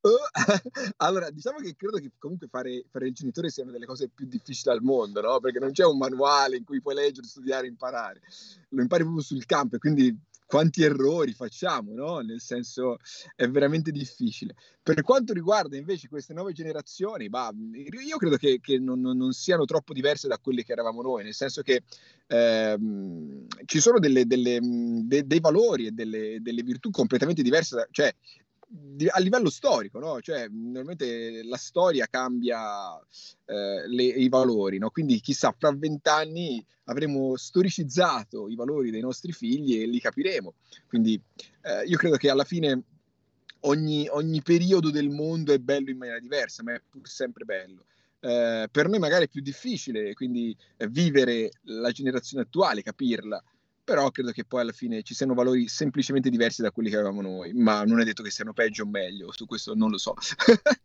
allora, 0.99 1.29
diciamo 1.31 1.59
che 1.59 1.75
credo 1.75 1.99
che 1.99 2.13
comunque 2.19 2.47
fare, 2.47 2.85
fare, 2.93 3.09
il 3.09 3.13
genitore 3.15 3.51
sia 3.51 3.65
una 3.65 3.73
delle 3.73 3.87
cose 3.87 4.09
più 4.09 4.27
difficili 4.27 4.73
al 4.73 4.83
mondo, 4.83 5.21
no? 5.21 5.41
Perché 5.41 5.59
non 5.59 5.73
c'è 5.73 5.85
un 5.85 5.99
manuale 5.99 6.57
in 6.57 6.63
cui 6.63 6.81
puoi 6.81 6.95
leggere, 6.95 7.27
studiare, 7.27 7.67
imparare. 7.67 8.21
Lo 8.69 8.83
impari 8.83 9.03
proprio 9.03 9.25
sul 9.25 9.45
campo 9.47 9.75
e 9.75 9.79
quindi 9.81 10.17
quanti 10.47 10.83
errori 10.83 11.33
facciamo, 11.33 11.93
no? 11.93 12.21
Nel 12.21 12.41
senso 12.41 12.99
è 13.35 13.49
veramente 13.49 13.91
difficile. 13.91 14.55
Per 14.83 15.03
quanto 15.03 15.33
riguarda 15.33 15.77
invece 15.77 16.09
queste 16.09 16.33
nuove 16.33 16.53
generazioni, 16.53 17.29
bah, 17.29 17.53
io 17.53 18.17
credo 18.17 18.37
che, 18.37 18.61
che 18.61 18.79
non, 18.79 19.01
non, 19.01 19.33
siano 19.33 19.65
troppo 19.65 19.93
diverse 19.93 20.29
da 20.29 20.39
quelle 20.39 20.63
che 20.63 20.73
eravamo 20.73 21.03
noi, 21.03 21.25
nel 21.25 21.35
senso 21.35 21.63
che 21.63 21.83
ehm, 22.29 23.47
ci 23.65 23.81
sono 23.81 23.99
delle, 23.99 24.27
delle, 24.27 24.61
de, 24.63 25.27
dei 25.27 25.41
valori 25.41 25.87
e 25.87 25.91
delle, 25.91 26.39
delle, 26.41 26.63
virtù 26.63 26.91
completamente 26.91 27.43
diverse, 27.43 27.89
cioè 27.91 28.15
di, 28.15 28.46
a 29.11 29.21
livello 29.21 29.51
storico, 29.51 29.99
no? 29.99 30.21
Cioè, 30.21 30.49
normalmente 30.49 31.43
la 31.45 31.57
storia 31.57 32.07
cambia 32.07 32.99
eh, 33.45 33.89
le, 33.89 34.03
i 34.03 34.29
valori, 34.29 34.79
no? 34.79 34.91
Quindi 34.91 35.21
chissà, 35.21 35.55
fra 35.57 35.73
vent'anni 35.73 36.65
avremo 36.85 37.37
storicizzato 37.37 38.49
i 38.49 38.55
valori 38.55 38.91
dei 38.91 39.01
nostri 39.01 39.33
figli 39.33 39.81
e 39.81 39.87
li 39.87 40.01
capiremo. 40.01 40.55
Quindi 40.89 41.21
eh, 41.63 41.85
io 41.85 41.97
credo 41.97 42.17
che 42.17 42.31
alla 42.31 42.45
fine 42.45 42.83
ogni, 43.61 44.09
ogni, 44.09 44.43
periodo 44.43 44.91
del 44.91 45.11
mondo 45.11 45.53
è 45.53 45.59
bello 45.59 45.91
in 45.91 45.99
maniera 45.99 46.19
diversa, 46.19 46.63
ma 46.63 46.75
è 46.75 46.83
pur 46.89 47.09
sempre 47.09 47.45
bello. 47.45 47.85
Eh, 48.21 48.69
per 48.71 48.89
noi 48.89 48.99
magari 48.99 49.27
è 49.27 49.29
più 49.29 49.43
difficile, 49.43 50.15
quindi 50.15 50.57
eh, 50.77 50.89
vivere 50.89 51.51
la 51.63 51.91
generazione 51.91 52.43
attuale, 52.45 52.83
capirla, 52.83 53.43
però 53.87 54.11
credo 54.11 54.33
che 54.33 54.45
poi 54.45 54.63
alla 54.63 54.73
fine 54.73 55.05
ci 55.05 55.15
siano 55.15 55.33
valori 55.33 55.69
semplicemente 55.69 56.29
diversi 56.29 56.61
da 56.61 56.73
quelli 56.73 56.91
che 56.91 56.97
avevamo 56.97 57.23
noi, 57.23 57.53
ma 57.53 57.85
non 57.85 58.01
è 58.01 58.05
detto 58.05 58.25
che 58.25 58.31
siano 58.33 58.53
peggio 58.53 58.83
o 58.83 58.87
meglio, 58.87 59.31
su 59.31 59.47
questo 59.47 59.75
non 59.77 59.91
lo 59.91 59.97
so. 59.97 60.13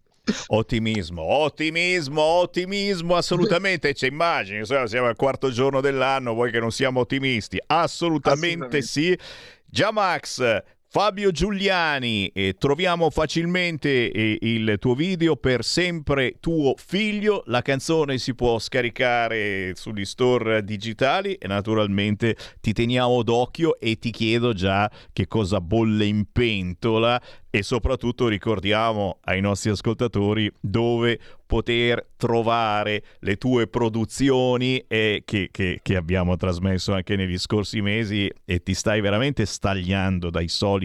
Ottimismo, 0.50 1.24
ottimismo, 1.24 2.22
ottimismo, 2.22 3.16
assolutamente. 3.16 3.92
C'è 3.94 4.06
immagini, 4.06 4.64
siamo 4.66 5.08
al 5.08 5.16
quarto 5.16 5.50
giorno 5.50 5.82
dell'anno, 5.82 6.36
vuoi 6.36 6.52
che 6.52 6.60
non 6.60 6.72
siamo 6.72 7.00
ottimisti? 7.00 7.60
Assolutamente, 7.66 8.78
Assolutamente. 8.78 8.82
sì. 8.84 9.18
Già 9.66 9.92
Max, 9.92 10.62
Fabio 10.94 11.32
Giuliani, 11.32 12.28
eh, 12.34 12.56
troviamo 12.60 13.10
facilmente 13.10 14.12
eh, 14.12 14.38
il 14.42 14.76
tuo 14.78 14.94
video 14.94 15.38
per 15.38 15.64
sempre 15.64 16.36
tuo 16.42 16.74
figlio. 16.76 17.44
La 17.46 17.62
canzone 17.62 18.18
si 18.18 18.36
può 18.36 18.60
scaricare 18.60 19.72
sugli 19.74 20.04
store 20.04 20.66
digitali 20.66 21.36
e 21.36 21.48
naturalmente 21.48 22.36
ti 22.60 22.74
teniamo 22.74 23.24
d'occhio 23.24 23.80
e 23.80 24.00
ti 24.00 24.12
chiedo 24.12 24.52
già 24.52 24.92
che 25.14 25.28
cosa 25.28 25.62
bolle 25.62 26.04
in 26.04 26.26
pentola 26.30 27.22
e 27.50 27.64
soprattutto 27.64 28.28
ricordiamo 28.28 29.20
ai 29.24 29.40
nostri 29.42 29.70
ascoltatori 29.70 30.52
dove 30.60 31.20
poter 31.46 32.08
trovare 32.16 33.04
le 33.20 33.36
tue 33.36 33.68
produzioni 33.68 34.82
eh, 34.88 35.24
che, 35.26 35.50
che, 35.52 35.80
che, 35.82 35.96
abbiamo 35.98 36.38
trasmesso 36.38 36.94
anche 36.94 37.18
negli 37.18 37.38
scorsi 37.38 37.82
mesi 37.82 38.32
e 38.46 38.64
ti 38.64 38.74
stai 38.74 39.02
veramente 39.02 39.46
stagliando 39.46 40.30
dai 40.30 40.48
soliti 40.48 40.81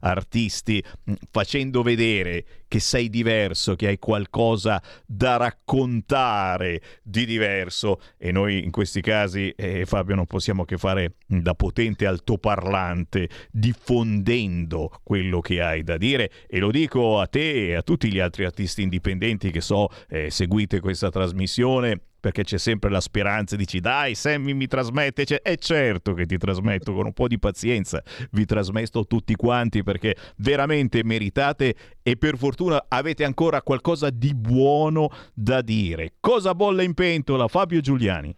artisti 0.00 0.82
mm, 1.10 1.14
facendo 1.30 1.82
vedere 1.82 2.44
che 2.68 2.80
sei 2.80 3.08
diverso, 3.08 3.76
che 3.76 3.86
hai 3.86 3.98
qualcosa 3.98 4.82
da 5.06 5.36
raccontare 5.36 6.80
di 7.02 7.24
diverso. 7.24 8.00
E 8.18 8.32
noi 8.32 8.64
in 8.64 8.70
questi 8.70 9.00
casi, 9.00 9.50
eh, 9.50 9.84
Fabio, 9.86 10.14
non 10.14 10.26
possiamo 10.26 10.64
che 10.64 10.76
fare 10.76 11.14
da 11.26 11.54
potente 11.54 12.06
altoparlante 12.06 13.28
diffondendo 13.50 14.90
quello 15.04 15.40
che 15.40 15.60
hai 15.60 15.84
da 15.84 15.96
dire. 15.96 16.30
E 16.48 16.58
lo 16.58 16.70
dico 16.70 17.20
a 17.20 17.26
te 17.26 17.68
e 17.68 17.74
a 17.74 17.82
tutti 17.82 18.10
gli 18.10 18.18
altri 18.18 18.44
artisti 18.44 18.82
indipendenti 18.82 19.50
che 19.50 19.60
so 19.60 19.88
eh, 20.08 20.30
seguite 20.30 20.80
questa 20.80 21.10
trasmissione 21.10 22.00
perché 22.24 22.42
c'è 22.42 22.56
sempre 22.56 22.88
la 22.88 23.02
speranza, 23.02 23.54
dici 23.54 23.80
dai 23.80 24.14
Sammy 24.14 24.54
mi 24.54 24.66
trasmette, 24.66 25.24
e 25.24 25.40
eh, 25.42 25.56
certo 25.58 26.14
che 26.14 26.24
ti 26.24 26.38
trasmetto 26.38 26.94
con 26.94 27.04
un 27.04 27.12
po' 27.12 27.28
di 27.28 27.38
pazienza, 27.38 28.02
vi 28.30 28.46
trasmetto 28.46 29.06
tutti 29.06 29.34
quanti 29.34 29.82
perché 29.82 30.16
veramente 30.38 31.04
meritate 31.04 31.74
e 32.02 32.16
per 32.16 32.38
fortuna 32.38 32.86
avete 32.88 33.24
ancora 33.24 33.60
qualcosa 33.60 34.08
di 34.08 34.34
buono 34.34 35.10
da 35.34 35.60
dire. 35.60 36.14
Cosa 36.18 36.54
bolle 36.54 36.84
in 36.84 36.94
pentola 36.94 37.46
Fabio 37.46 37.82
Giuliani? 37.82 38.34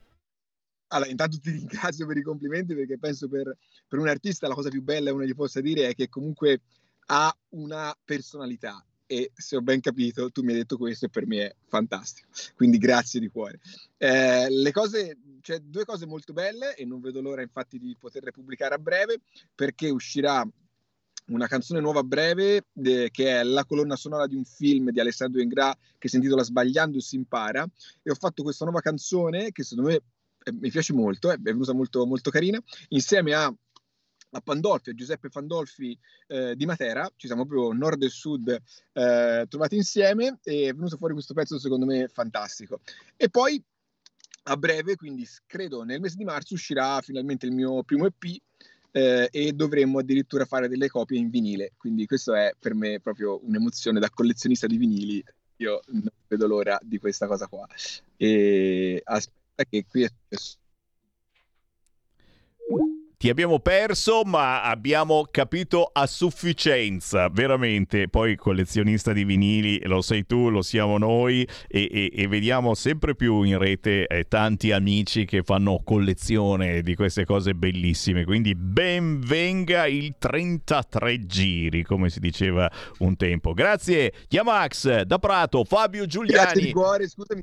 Allora, 0.88 1.08
intanto 1.08 1.38
ti 1.38 1.52
ringrazio 1.52 2.08
per 2.08 2.16
i 2.16 2.22
complimenti 2.22 2.74
perché 2.74 2.98
penso 2.98 3.28
per, 3.28 3.56
per 3.86 4.00
un 4.00 4.08
artista 4.08 4.48
la 4.48 4.54
cosa 4.54 4.68
più 4.68 4.82
bella 4.82 5.10
che 5.10 5.14
uno 5.14 5.24
gli 5.24 5.34
possa 5.36 5.60
dire 5.60 5.86
è 5.86 5.94
che 5.94 6.08
comunque 6.08 6.62
ha 7.06 7.32
una 7.50 7.96
personalità 8.04 8.84
e 9.06 9.30
se 9.34 9.56
ho 9.56 9.62
ben 9.62 9.80
capito 9.80 10.30
tu 10.30 10.42
mi 10.42 10.52
hai 10.52 10.58
detto 10.58 10.76
questo 10.76 11.06
e 11.06 11.08
per 11.08 11.26
me 11.26 11.46
è 11.46 11.54
fantastico. 11.66 12.28
Quindi 12.54 12.78
grazie 12.78 13.20
di 13.20 13.28
cuore. 13.28 13.60
Eh, 13.96 14.48
le 14.50 14.72
cose 14.72 15.18
c'è 15.40 15.60
due 15.60 15.84
cose 15.84 16.06
molto 16.06 16.32
belle 16.32 16.74
e 16.74 16.84
non 16.84 17.00
vedo 17.00 17.20
l'ora 17.20 17.42
infatti 17.42 17.78
di 17.78 17.96
poterle 17.98 18.32
pubblicare 18.32 18.74
a 18.74 18.78
breve 18.78 19.20
perché 19.54 19.88
uscirà 19.90 20.46
una 21.28 21.46
canzone 21.46 21.80
nuova 21.80 22.00
a 22.00 22.04
breve 22.04 22.66
de, 22.72 23.10
che 23.10 23.40
è 23.40 23.42
la 23.42 23.64
colonna 23.64 23.96
sonora 23.96 24.26
di 24.26 24.36
un 24.36 24.44
film 24.44 24.90
di 24.90 25.00
Alessandro 25.00 25.40
Ingra 25.40 25.76
che 25.98 26.08
si 26.08 26.16
intitola 26.16 26.42
Sbagliando 26.42 27.00
si 27.00 27.16
impara. 27.16 27.66
E 28.02 28.10
ho 28.10 28.14
fatto 28.14 28.42
questa 28.42 28.64
nuova 28.64 28.80
canzone 28.80 29.52
che 29.52 29.62
secondo 29.62 29.90
me 29.90 30.00
eh, 30.44 30.52
mi 30.52 30.70
piace 30.70 30.92
molto, 30.92 31.30
è 31.30 31.36
venuta 31.38 31.72
molto, 31.72 32.06
molto 32.06 32.30
carina 32.30 32.62
insieme 32.88 33.34
a 33.34 33.52
a 34.36 34.40
Pandolfi, 34.40 34.90
a 34.90 34.94
Giuseppe 34.94 35.28
Pandolfi 35.28 35.98
eh, 36.28 36.54
di 36.54 36.66
Matera, 36.66 37.10
ci 37.16 37.26
siamo 37.26 37.46
proprio 37.46 37.72
nord 37.72 38.02
e 38.02 38.08
sud 38.08 38.48
eh, 38.92 39.46
trovati 39.48 39.76
insieme 39.76 40.38
e 40.42 40.68
è 40.68 40.74
venuto 40.74 40.96
fuori 40.96 41.14
questo 41.14 41.34
pezzo 41.34 41.58
secondo 41.58 41.86
me 41.86 42.08
fantastico. 42.08 42.80
E 43.16 43.28
poi 43.28 43.62
a 44.48 44.56
breve, 44.56 44.94
quindi 44.96 45.26
credo 45.46 45.82
nel 45.82 46.00
mese 46.00 46.16
di 46.16 46.24
marzo, 46.24 46.54
uscirà 46.54 47.00
finalmente 47.00 47.46
il 47.46 47.52
mio 47.52 47.82
primo 47.82 48.06
EP 48.06 48.40
eh, 48.92 49.28
e 49.30 49.52
dovremmo 49.52 49.98
addirittura 49.98 50.44
fare 50.44 50.68
delle 50.68 50.88
copie 50.88 51.18
in 51.18 51.30
vinile, 51.30 51.72
quindi 51.76 52.06
questo 52.06 52.34
è 52.34 52.52
per 52.58 52.74
me 52.74 53.00
proprio 53.00 53.40
un'emozione 53.44 53.98
da 53.98 54.10
collezionista 54.10 54.66
di 54.66 54.76
vinili, 54.76 55.24
io 55.56 55.80
non 55.86 56.08
vedo 56.28 56.46
l'ora 56.46 56.78
di 56.82 56.98
questa 56.98 57.26
cosa 57.26 57.46
qua. 57.48 57.66
E 58.16 59.00
aspetta 59.04 59.64
che 59.68 59.84
qui 59.88 60.02
è 60.02 60.08
successo 60.08 60.58
ti 63.26 63.32
abbiamo 63.32 63.58
perso, 63.58 64.22
ma 64.24 64.62
abbiamo 64.62 65.26
capito 65.28 65.90
a 65.92 66.06
sufficienza, 66.06 67.28
veramente. 67.28 68.06
Poi 68.06 68.36
collezionista 68.36 69.12
di 69.12 69.24
vinili, 69.24 69.80
lo 69.82 70.00
sei 70.00 70.24
tu, 70.26 70.48
lo 70.48 70.62
siamo 70.62 70.96
noi 70.96 71.42
e, 71.66 71.88
e, 71.90 72.12
e 72.14 72.28
vediamo 72.28 72.74
sempre 72.74 73.16
più 73.16 73.42
in 73.42 73.58
rete 73.58 74.06
eh, 74.06 74.28
tanti 74.28 74.70
amici 74.70 75.24
che 75.24 75.42
fanno 75.42 75.80
collezione 75.82 76.82
di 76.82 76.94
queste 76.94 77.24
cose 77.24 77.54
bellissime. 77.54 78.24
Quindi 78.24 78.54
ben 78.54 79.18
venga 79.18 79.88
il 79.88 80.14
33 80.18 81.26
giri, 81.26 81.82
come 81.82 82.10
si 82.10 82.20
diceva 82.20 82.70
un 82.98 83.16
tempo. 83.16 83.54
Grazie, 83.54 84.12
Yamax, 84.28 85.00
da 85.00 85.18
Prato, 85.18 85.64
Fabio 85.64 86.06
Giuliani. 86.06 86.44
Grazie 86.44 86.62
di 86.62 86.70
cuore, 86.70 87.08
scusami 87.08 87.42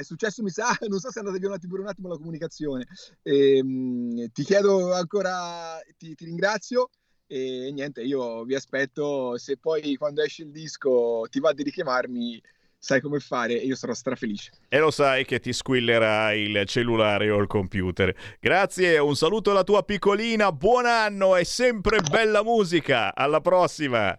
è 0.00 0.04
successo, 0.04 0.42
mi 0.42 0.50
sa, 0.50 0.76
non 0.88 0.98
so 0.98 1.10
se 1.10 1.20
è 1.20 1.22
andata 1.22 1.38
via 1.38 1.48
un 1.48 1.54
attimo, 1.54 1.76
un 1.76 1.86
attimo 1.86 2.08
la 2.08 2.16
comunicazione. 2.16 2.86
E, 3.22 3.58
ehm, 3.58 4.30
ti 4.32 4.42
chiedo 4.42 4.92
ancora, 4.92 5.78
ti, 5.96 6.14
ti, 6.14 6.24
ringrazio 6.24 6.90
e 7.26 7.70
niente, 7.72 8.02
io 8.02 8.44
vi 8.44 8.54
aspetto. 8.54 9.38
Se 9.38 9.56
poi 9.56 9.96
quando 9.96 10.22
esce 10.22 10.42
il 10.42 10.50
disco 10.50 11.26
ti 11.30 11.38
va 11.38 11.52
di 11.52 11.62
richiamarmi, 11.62 12.42
sai 12.76 13.00
come 13.00 13.20
fare 13.20 13.60
e 13.60 13.66
io 13.66 13.76
sarò 13.76 13.92
strafelice. 13.92 14.52
E 14.68 14.78
lo 14.78 14.90
sai 14.90 15.24
che 15.24 15.38
ti 15.38 15.52
squillerà 15.52 16.32
il 16.32 16.64
cellulare 16.66 17.30
o 17.30 17.38
il 17.38 17.46
computer. 17.46 18.14
Grazie, 18.40 18.98
un 18.98 19.14
saluto 19.14 19.50
alla 19.50 19.64
tua 19.64 19.82
piccolina, 19.84 20.50
buon 20.50 20.86
anno 20.86 21.36
e 21.36 21.44
sempre 21.44 22.00
bella 22.00 22.42
musica. 22.42 23.14
Alla 23.14 23.40
prossima! 23.40 24.18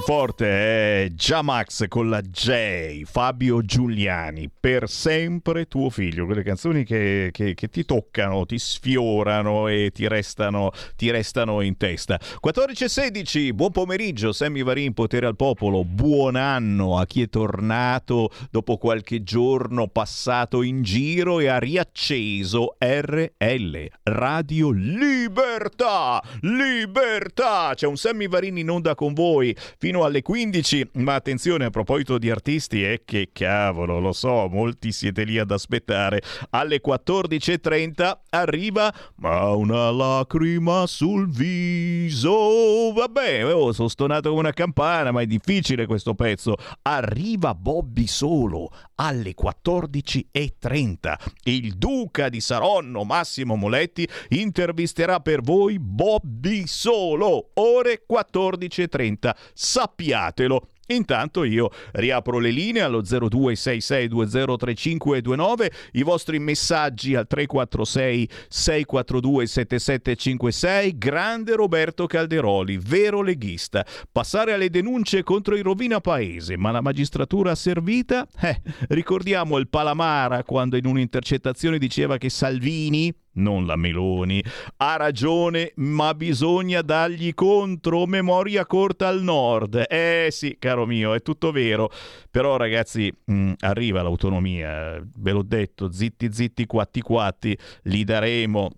Forte, 0.00 1.04
è 1.04 1.08
già 1.12 1.42
Max 1.42 1.86
con 1.86 2.08
la 2.08 2.22
J, 2.22 3.02
Fabio 3.04 3.62
Giuliani, 3.62 4.48
per 4.48 4.88
sempre 4.88 5.68
tuo 5.68 5.90
figlio, 5.90 6.24
quelle 6.24 6.42
canzoni 6.42 6.82
che, 6.82 7.28
che, 7.30 7.52
che 7.54 7.68
ti 7.68 7.84
toccano, 7.84 8.46
ti 8.46 8.58
sfiorano 8.58 9.68
e 9.68 9.90
ti 9.92 10.08
restano, 10.08 10.72
ti 10.96 11.10
restano 11.10 11.60
in 11.60 11.76
testa. 11.76 12.18
14 12.40 12.84
e 12.84 12.88
16, 12.88 13.52
buon 13.52 13.70
pomeriggio, 13.70 14.32
Sammy 14.32 14.62
Varin, 14.62 14.94
potere 14.94 15.26
al 15.26 15.36
popolo, 15.36 15.84
buon 15.84 16.36
anno 16.36 16.98
a 16.98 17.06
chi 17.06 17.22
è 17.22 17.28
tornato 17.28 18.30
dopo 18.50 18.78
qualche 18.78 19.22
giorno 19.22 19.88
passato 19.88 20.62
in 20.62 20.82
giro 20.82 21.38
e 21.38 21.48
ha 21.48 21.58
riacceso 21.58 22.76
RL, 22.78 23.88
Radio 24.04 24.70
Libertà, 24.70 26.20
Libertà, 26.40 27.72
c'è 27.74 27.86
un 27.86 27.96
Sammy 27.96 28.26
Varin 28.26 28.56
in 28.56 28.70
onda 28.70 28.94
con 28.94 29.12
voi 29.12 29.54
fino 29.82 30.04
alle 30.04 30.22
15. 30.22 30.90
Ma 30.92 31.14
attenzione 31.14 31.64
a 31.64 31.70
proposito 31.70 32.16
di 32.16 32.30
artisti, 32.30 32.84
è 32.84 33.02
che 33.04 33.30
cavolo, 33.32 33.98
lo 33.98 34.12
so, 34.12 34.46
molti 34.48 34.92
siete 34.92 35.24
lì 35.24 35.40
ad 35.40 35.50
aspettare. 35.50 36.22
Alle 36.50 36.80
14.30 36.80 38.18
arriva 38.30 38.94
Ma 39.16 39.50
una 39.50 39.90
lacrima 39.90 40.86
sul 40.86 41.28
viso. 41.28 42.92
Vabbè, 42.94 43.52
oh, 43.52 43.72
sono 43.72 43.88
stonato 43.88 44.28
come 44.28 44.42
una 44.42 44.52
campana, 44.52 45.10
ma 45.10 45.22
è 45.22 45.26
difficile 45.26 45.86
questo 45.86 46.14
pezzo. 46.14 46.54
Arriva 46.82 47.52
Bobby 47.52 48.06
Solo 48.06 48.70
alle 49.02 49.34
14.30. 49.34 51.14
Il 51.44 51.74
duca 51.74 52.28
di 52.28 52.40
Saronno, 52.40 53.02
Massimo 53.02 53.56
Moletti, 53.56 54.08
intervisterà 54.28 55.18
per 55.18 55.40
voi 55.40 55.78
Bobby 55.80 56.66
Solo, 56.66 57.50
ore 57.54 58.04
14.30 58.08 59.34
sappiatelo. 59.52 60.68
Intanto 60.94 61.44
io 61.44 61.70
riapro 61.92 62.38
le 62.38 62.50
linee 62.50 62.82
allo 62.82 63.02
0266203529, 63.02 65.70
i 65.92 66.02
vostri 66.02 66.38
messaggi 66.38 67.14
al 67.14 67.26
346 67.26 68.28
642 68.48 69.46
7756. 69.46 70.98
Grande 70.98 71.54
Roberto 71.54 72.06
Calderoli, 72.06 72.78
vero 72.78 73.22
leghista. 73.22 73.84
Passare 74.10 74.52
alle 74.52 74.70
denunce 74.70 75.22
contro 75.22 75.56
i 75.56 75.62
rovina 75.62 76.00
paese, 76.00 76.56
ma 76.56 76.70
la 76.70 76.80
magistratura 76.80 77.54
servita? 77.54 78.26
Eh, 78.40 78.60
ricordiamo 78.88 79.58
il 79.58 79.68
Palamara 79.68 80.44
quando 80.44 80.76
in 80.76 80.86
un'intercettazione 80.86 81.78
diceva 81.78 82.18
che 82.18 82.28
Salvini 82.28 83.12
non 83.34 83.66
la 83.66 83.76
Meloni. 83.76 84.42
Ha 84.78 84.96
ragione, 84.96 85.72
ma 85.76 86.14
bisogna 86.14 86.82
dargli 86.82 87.32
contro. 87.34 88.06
Memoria 88.06 88.66
corta 88.66 89.08
al 89.08 89.22
nord. 89.22 89.84
Eh 89.88 90.28
sì, 90.30 90.56
caro 90.58 90.86
mio, 90.86 91.14
è 91.14 91.22
tutto 91.22 91.52
vero. 91.52 91.90
Però 92.30 92.56
ragazzi, 92.56 93.12
mh, 93.24 93.34
mm, 93.34 93.52
arriva 93.60 94.02
l'autonomia. 94.02 95.02
Ve 95.16 95.30
l'ho 95.30 95.42
detto, 95.42 95.92
zitti 95.92 96.32
zitti 96.32 96.66
quatti 96.66 97.00
quatti, 97.00 97.56
li 97.84 98.04
daremo. 98.04 98.70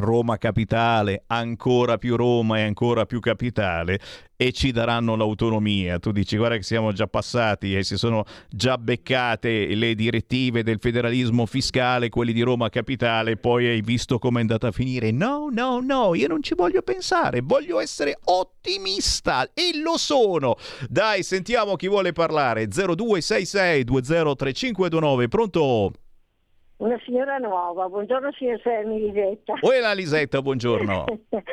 Roma 0.00 0.36
capitale, 0.38 1.22
ancora 1.28 1.98
più 1.98 2.16
Roma 2.16 2.58
e 2.58 2.62
ancora 2.62 3.06
più 3.06 3.20
capitale 3.20 4.00
e 4.40 4.52
ci 4.52 4.72
daranno 4.72 5.16
l'autonomia. 5.16 5.98
Tu 5.98 6.12
dici 6.12 6.38
guarda 6.38 6.56
che 6.56 6.62
siamo 6.62 6.92
già 6.92 7.06
passati 7.06 7.76
e 7.76 7.84
si 7.84 7.98
sono 7.98 8.24
già 8.48 8.78
beccate 8.78 9.74
le 9.74 9.94
direttive 9.94 10.62
del 10.62 10.78
federalismo 10.80 11.44
fiscale, 11.44 12.08
quelli 12.08 12.32
di 12.32 12.40
Roma 12.40 12.70
capitale, 12.70 13.36
poi 13.36 13.66
hai 13.66 13.82
visto 13.82 14.18
come 14.18 14.38
è 14.38 14.40
andata 14.40 14.68
a 14.68 14.72
finire. 14.72 15.10
No, 15.10 15.48
no, 15.52 15.80
no, 15.80 16.14
io 16.14 16.26
non 16.26 16.42
ci 16.42 16.54
voglio 16.54 16.80
pensare, 16.80 17.42
voglio 17.42 17.80
essere 17.80 18.18
ottimista 18.24 19.50
e 19.52 19.78
lo 19.78 19.98
sono. 19.98 20.56
Dai, 20.88 21.22
sentiamo 21.22 21.76
chi 21.76 21.88
vuole 21.88 22.12
parlare. 22.12 22.66
0266 22.66 23.84
203529, 23.84 25.28
pronto? 25.28 25.92
Una 26.80 26.98
signora 27.04 27.36
nuova, 27.36 27.90
buongiorno 27.90 28.32
signor 28.32 28.58
Fermi 28.60 29.00
Lisetta. 29.00 29.52
Uela 29.60 29.92
Lisetta, 29.92 30.40
buongiorno. 30.40 31.04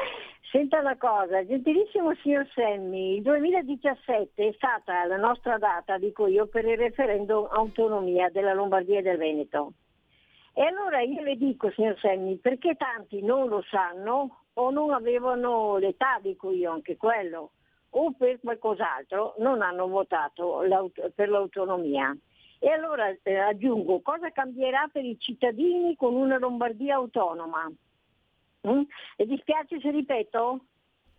Senta 0.50 0.80
una 0.80 0.96
cosa, 0.96 1.46
gentilissimo 1.46 2.16
signor 2.22 2.48
Semmi, 2.56 3.16
il 3.16 3.24
2017 3.24 4.48
è 4.48 4.54
stata 4.56 5.04
la 5.04 5.18
nostra 5.18 5.58
data, 5.58 5.98
dico 5.98 6.28
io, 6.28 6.48
per 6.48 6.64
il 6.64 6.78
referendum 6.78 7.46
autonomia 7.52 8.30
della 8.30 8.54
Lombardia 8.54 9.00
e 9.00 9.02
del 9.02 9.18
Veneto. 9.18 9.74
E 10.54 10.62
allora 10.62 11.02
io 11.02 11.22
le 11.22 11.36
dico, 11.36 11.72
signor 11.72 12.00
Semmi, 12.00 12.38
perché 12.38 12.76
tanti 12.76 13.22
non 13.22 13.50
lo 13.50 13.62
sanno 13.70 14.44
o 14.54 14.70
non 14.70 14.92
avevano 14.92 15.76
l'età, 15.76 16.20
dico 16.22 16.52
io, 16.52 16.72
anche 16.72 16.96
quello, 16.96 17.52
o 17.90 18.14
per 18.18 18.40
qualcos'altro, 18.40 19.36
non 19.40 19.62
hanno 19.62 19.90
votato 19.90 20.64
per 21.14 21.28
l'autonomia. 21.28 22.16
E 22.60 22.70
allora 22.70 23.16
eh, 23.24 23.38
aggiungo, 23.38 24.02
cosa 24.02 24.32
cambierà 24.32 24.90
per 24.92 25.06
i 25.06 25.18
cittadini 25.20 25.96
con 25.96 26.16
una 26.16 26.38
Lombardia 26.38 26.96
autonoma? 26.96 27.72
Mm? 28.68 28.82
E 29.16 29.26
dispiace 29.26 29.80
se 29.80 29.92
ripeto? 29.92 30.60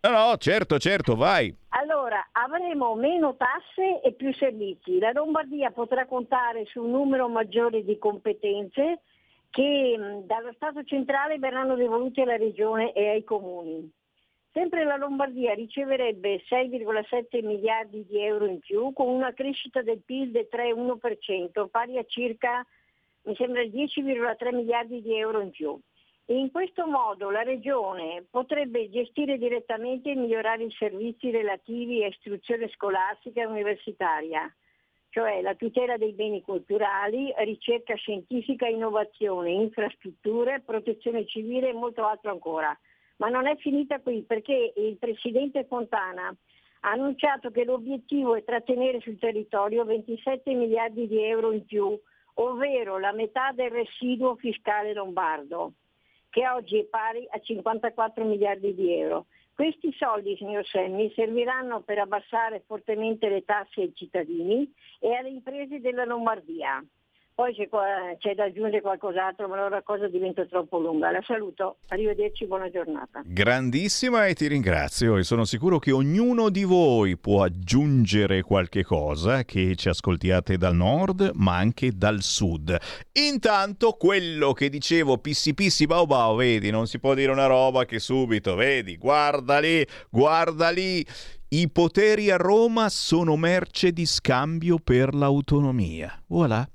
No, 0.01 0.09
no, 0.11 0.37
certo, 0.37 0.77
certo, 0.79 1.15
vai. 1.15 1.53
Allora, 1.69 2.29
avremo 2.31 2.95
meno 2.95 3.35
tasse 3.35 4.01
e 4.01 4.13
più 4.13 4.33
servizi. 4.33 4.97
La 4.97 5.11
Lombardia 5.11 5.71
potrà 5.71 6.05
contare 6.05 6.65
su 6.65 6.83
un 6.83 6.91
numero 6.91 7.27
maggiore 7.27 7.83
di 7.83 7.97
competenze 7.97 9.01
che 9.49 9.95
mm, 9.97 10.19
dallo 10.25 10.53
Stato 10.53 10.83
centrale 10.83 11.37
verranno 11.37 11.75
devolute 11.75 12.21
alla 12.21 12.37
Regione 12.37 12.93
e 12.93 13.09
ai 13.09 13.23
comuni. 13.23 13.91
Sempre 14.51 14.83
la 14.83 14.97
Lombardia 14.97 15.53
riceverebbe 15.53 16.41
6,7 16.49 17.45
miliardi 17.45 18.03
di 18.07 18.19
euro 18.19 18.47
in 18.47 18.59
più 18.59 18.91
con 18.93 19.07
una 19.07 19.31
crescita 19.31 19.83
del 19.83 20.01
PIL 20.03 20.31
del 20.31 20.47
3,1%, 20.51 21.67
pari 21.69 21.99
a 21.99 22.03
circa, 22.05 22.65
mi 23.23 23.35
sembra, 23.35 23.61
10,3 23.61 24.55
miliardi 24.55 25.03
di 25.03 25.15
euro 25.15 25.41
in 25.41 25.51
più. 25.51 25.79
E 26.25 26.35
in 26.35 26.51
questo 26.51 26.87
modo 26.87 27.29
la 27.29 27.43
Regione 27.43 28.25
potrebbe 28.27 28.89
gestire 28.89 29.37
direttamente 29.37 30.11
e 30.11 30.15
migliorare 30.15 30.63
i 30.63 30.71
servizi 30.71 31.29
relativi 31.29 32.03
a 32.03 32.07
istruzione 32.07 32.69
scolastica 32.69 33.41
e 33.41 33.45
universitaria, 33.45 34.51
cioè 35.09 35.41
la 35.41 35.53
tutela 35.53 35.97
dei 35.97 36.13
beni 36.13 36.41
culturali, 36.41 37.31
ricerca 37.37 37.93
scientifica, 37.95 38.67
innovazione, 38.67 39.51
infrastrutture, 39.51 40.61
protezione 40.61 41.25
civile 41.27 41.69
e 41.69 41.73
molto 41.73 42.03
altro 42.03 42.31
ancora. 42.31 42.75
Ma 43.19 43.27
non 43.27 43.47
è 43.47 43.55
finita 43.57 43.99
qui 43.99 44.23
perché 44.23 44.73
il 44.77 44.97
Presidente 44.97 45.65
Fontana 45.65 46.33
ha 46.81 46.91
annunciato 46.91 47.51
che 47.51 47.65
l'obiettivo 47.65 48.35
è 48.35 48.43
trattenere 48.45 49.01
sul 49.01 49.19
territorio 49.19 49.83
27 49.83 50.53
miliardi 50.53 51.05
di 51.05 51.21
euro 51.21 51.51
in 51.51 51.65
più, 51.65 51.99
ovvero 52.35 52.97
la 52.97 53.11
metà 53.11 53.51
del 53.51 53.71
residuo 53.71 54.35
fiscale 54.35 54.93
lombardo, 54.93 55.73
che 56.29 56.47
oggi 56.47 56.79
è 56.79 56.85
pari 56.85 57.27
a 57.29 57.39
54 57.39 58.23
miliardi 58.23 58.73
di 58.73 58.93
euro. 58.93 59.25
Questi 59.53 59.93
soldi, 59.97 60.37
signor 60.37 60.65
Semmi, 60.65 61.11
serviranno 61.13 61.81
per 61.81 61.99
abbassare 61.99 62.63
fortemente 62.65 63.27
le 63.27 63.43
tasse 63.43 63.81
ai 63.81 63.93
cittadini 63.93 64.73
e 64.99 65.13
alle 65.13 65.27
imprese 65.27 65.81
della 65.81 66.05
Lombardia. 66.05 66.81
Poi 67.39 67.55
c'è, 67.55 67.69
c'è, 68.17 68.35
da 68.35 68.43
aggiungere 68.43 68.81
qualcos'altro, 68.81 69.47
ma 69.47 69.53
allora 69.53 69.75
la 69.75 69.81
cosa 69.81 70.09
diventa 70.09 70.45
troppo 70.45 70.77
lunga. 70.77 71.09
La 71.09 71.23
saluto, 71.25 71.77
arrivederci, 71.87 72.45
buona 72.45 72.69
giornata. 72.69 73.21
Grandissima 73.23 74.25
e 74.25 74.33
ti 74.33 74.47
ringrazio 74.47 75.15
e 75.15 75.23
sono 75.23 75.45
sicuro 75.45 75.79
che 75.79 75.93
ognuno 75.93 76.49
di 76.49 76.65
voi 76.65 77.15
può 77.17 77.43
aggiungere 77.43 78.41
qualche 78.41 78.83
cosa 78.83 79.45
che 79.45 79.77
ci 79.77 79.87
ascoltiate 79.87 80.57
dal 80.57 80.75
nord 80.75 81.31
ma 81.35 81.55
anche 81.55 81.93
dal 81.95 82.21
sud. 82.21 82.75
Intanto 83.13 83.93
quello 83.93 84.51
che 84.51 84.67
dicevo 84.67 85.17
pissi 85.19 85.53
pissi 85.53 85.85
bau 85.85 86.05
bau, 86.05 86.35
vedi, 86.35 86.71
non 86.71 86.87
si 86.87 86.99
può 86.99 87.13
dire 87.13 87.31
una 87.31 87.45
roba 87.45 87.85
che 87.85 87.99
subito, 87.99 88.55
vedi, 88.55 88.97
guarda 88.97 89.59
lì, 89.59 89.87
guarda 90.09 90.71
lì. 90.71 91.05
I 91.51 91.69
poteri 91.69 92.31
a 92.31 92.35
Roma 92.35 92.89
sono 92.89 93.37
merce 93.37 93.93
di 93.93 94.05
scambio 94.05 94.75
per 94.77 95.15
l'autonomia. 95.15 96.21
Voilà. 96.27 96.69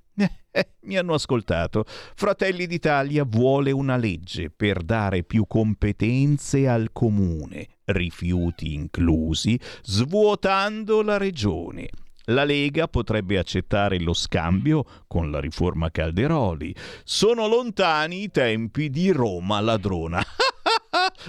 Mi 0.82 0.96
hanno 0.96 1.14
ascoltato. 1.14 1.84
Fratelli 1.86 2.66
d'Italia 2.66 3.24
vuole 3.24 3.70
una 3.70 3.96
legge 3.96 4.50
per 4.50 4.82
dare 4.82 5.22
più 5.22 5.46
competenze 5.46 6.68
al 6.68 6.90
comune, 6.92 7.68
rifiuti 7.86 8.74
inclusi, 8.74 9.58
svuotando 9.82 11.02
la 11.02 11.16
regione. 11.16 11.88
La 12.28 12.44
Lega 12.44 12.88
potrebbe 12.88 13.36
accettare 13.36 14.00
lo 14.00 14.14
scambio 14.14 14.84
con 15.06 15.30
la 15.30 15.40
riforma 15.40 15.90
Calderoli. 15.90 16.74
Sono 17.04 17.46
lontani 17.46 18.22
i 18.22 18.30
tempi 18.30 18.88
di 18.88 19.10
Roma 19.10 19.60
ladrona. 19.60 20.24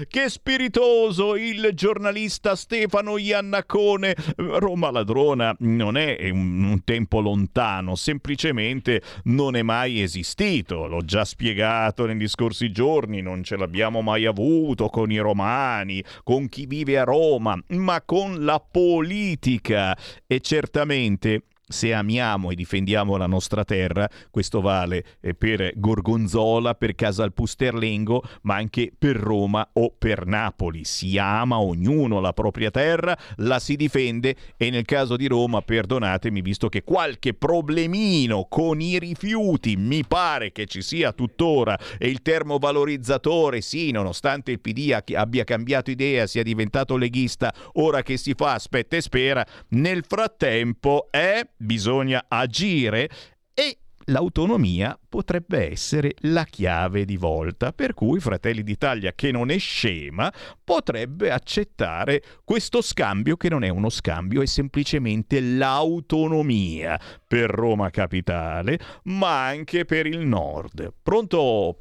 che 0.08 0.30
spiritoso 0.30 1.36
il 1.36 1.72
giornalista 1.74 2.56
Stefano 2.56 3.18
Iannacone. 3.18 4.16
Roma 4.36 4.92
ladrona 4.92 5.56
non 5.60 5.98
è 5.98 6.30
un, 6.30 6.82
tempo 6.84 7.20
lontano, 7.20 7.96
semplicemente 7.96 9.02
non 9.26 9.56
è 9.56 9.62
mai 9.62 10.02
esistito. 10.02 10.88
L'ho 10.88 11.02
già 11.02 11.26
spiegato 11.26 12.06
negli 12.06 12.28
scorsi 12.28 12.72
giorni, 12.72 13.22
non 13.22 13.44
ce 13.44 13.56
l'abbiamo 13.56 14.02
mai 14.02 14.26
avuto 14.26 14.90
con 14.90 15.12
i 15.12 15.18
romani, 15.18 16.04
con 16.24 16.48
chi 16.50 16.66
vive 16.66 16.98
a 16.98 17.04
Roma, 17.04 17.58
ma 17.70 18.02
con 18.04 18.44
la 18.44 18.60
politica. 18.60 19.98
E 20.28 20.40
certamente 20.40 21.44
se 21.68 21.94
amiamo 21.94 22.52
e 22.52 22.56
difendiamo 22.56 23.18
la 23.18 23.26
nostra 23.26 23.64
terra, 23.64 24.08
questo 24.30 24.62
vale 24.62 25.04
eh, 25.20 25.34
per 25.34 25.72
Gorgonzola, 25.76 26.76
per 26.76 26.94
Casalpusterlengo, 26.94 28.24
ma 28.44 28.56
anche 28.56 28.92
per 28.98 29.16
Roma 29.16 29.68
o 29.74 29.94
per 29.98 30.26
Napoli. 30.26 30.84
Si 30.84 31.18
ama 31.18 31.60
ognuno 31.60 32.20
la 32.20 32.34
propria 32.34 32.70
terra, 32.70 33.18
la 33.38 33.60
si 33.60 33.76
difende 33.76 34.36
e 34.58 34.70
nel 34.70 34.86
caso 34.86 35.16
di 35.16 35.28
Roma, 35.28 35.62
perdonatemi, 35.62 36.42
visto 36.42 36.70
che 36.70 36.84
qualche 36.84 37.34
problemino 37.34 38.46
con 38.48 38.80
i 38.80 39.00
rifiuti 39.00 39.76
mi 39.76 40.06
pare 40.06 40.52
che 40.52 40.66
ci 40.66 40.82
sia 40.82 41.14
tuttora 41.14 41.78
e 41.98 42.10
il 42.10 42.22
termovalorizzatore, 42.22 43.62
sì, 43.62 43.92
nonostante 43.92 44.52
il 44.52 44.60
PD 44.60 44.96
abbia 45.14 45.44
cambiato 45.44 45.90
idea, 45.90 46.28
sia 46.28 46.44
diventato 46.44 46.96
leghista, 46.96 47.54
ora 47.74 48.04
che 48.04 48.18
si 48.18 48.34
fa 48.36 48.54
aspetta 48.54 48.96
e 48.96 49.02
spera, 49.02 49.46
nel 49.70 50.04
frattempo 50.08 51.08
è 51.10 51.46
bisogna 51.58 52.26
agire 52.28 53.10
e 53.54 53.78
l'autonomia 54.06 54.98
potrebbe 55.08 55.72
essere 55.72 56.14
la 56.22 56.44
chiave 56.44 57.06
di 57.06 57.18
volta, 57.18 57.72
per 57.72 57.94
cui 57.94 58.20
Fratelli 58.20 58.64
d'Italia, 58.64 59.14
che 59.14 59.32
non 59.32 59.50
è 59.50 59.58
scema, 59.58 60.32
potrebbe 60.64 61.32
accettare 61.32 62.22
questo 62.44 62.82
scambio 62.82 63.38
che 63.38 63.50
non 63.50 63.64
è 63.64 63.70
uno 63.70 63.90
scambio, 63.90 64.42
è 64.42 64.46
semplicemente 64.46 65.40
l'autonomia 65.40 67.00
per 67.28 67.50
Roma 67.50 67.90
Capitale, 67.90 68.80
ma 69.04 69.46
anche 69.46 69.86
per 69.86 70.06
il 70.06 70.20
nord. 70.20 70.94
Pronto? 71.02 71.80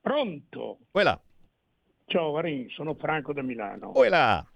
Pronto? 0.00 0.78
Uela. 0.92 1.18
Ciao 2.06 2.32
Varin, 2.32 2.68
sono 2.68 2.94
Franco 2.94 3.32
da 3.32 3.42
Milano. 3.42 3.92
Uela. 3.94 4.46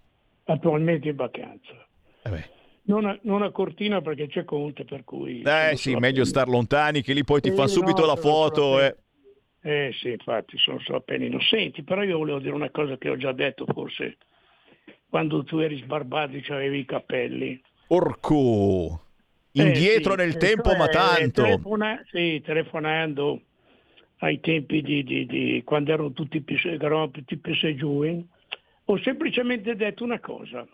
Attualmente 0.44 1.08
in 1.08 1.16
vacanza. 1.16 1.86
Eh 2.24 2.56
Non 2.88 3.04
a, 3.04 3.18
non 3.22 3.42
a, 3.42 3.50
Cortina 3.50 4.00
perché 4.00 4.28
c'è 4.28 4.44
Conte, 4.44 4.84
per 4.84 5.04
cui... 5.04 5.42
Eh 5.42 5.76
sì, 5.76 5.94
meglio 5.96 6.24
star 6.24 6.48
lontani 6.48 7.02
che 7.02 7.12
lì 7.12 7.22
poi 7.22 7.40
ti 7.42 7.50
eh, 7.50 7.54
fa 7.54 7.66
subito 7.66 8.00
no, 8.00 8.06
la 8.06 8.16
foto. 8.16 8.80
Eh. 8.80 8.96
eh 9.60 9.94
sì, 10.00 10.10
infatti 10.10 10.56
sono 10.56 10.80
solo 10.80 10.98
appena 10.98 11.26
innocenti, 11.26 11.82
però 11.82 12.02
io 12.02 12.16
volevo 12.16 12.38
dire 12.38 12.54
una 12.54 12.70
cosa 12.70 12.96
che 12.96 13.10
ho 13.10 13.16
già 13.18 13.32
detto 13.32 13.66
forse 13.66 14.16
quando 15.08 15.44
tu 15.44 15.58
eri 15.58 15.78
sbarbato 15.78 16.36
e 16.36 16.44
avevi 16.48 16.78
i 16.78 16.84
capelli. 16.86 17.60
Orco! 17.88 19.02
Indietro 19.52 20.14
eh, 20.14 20.16
sì, 20.16 20.24
nel 20.24 20.36
tempo, 20.38 20.74
ma 20.74 20.88
tanto. 20.88 21.42
Telefona- 21.42 22.02
sì, 22.10 22.40
telefonando 22.42 23.42
ai 24.18 24.40
tempi 24.40 24.80
di, 24.82 25.04
di, 25.04 25.26
di 25.26 25.62
quando 25.64 25.92
erano 25.92 26.12
tutti 26.12 26.42
eravamo 26.64 27.10
tutti 27.10 27.36
PSGUI, 27.36 28.28
ho 28.86 28.98
semplicemente 28.98 29.76
detto 29.76 30.04
una 30.04 30.20
cosa. 30.20 30.66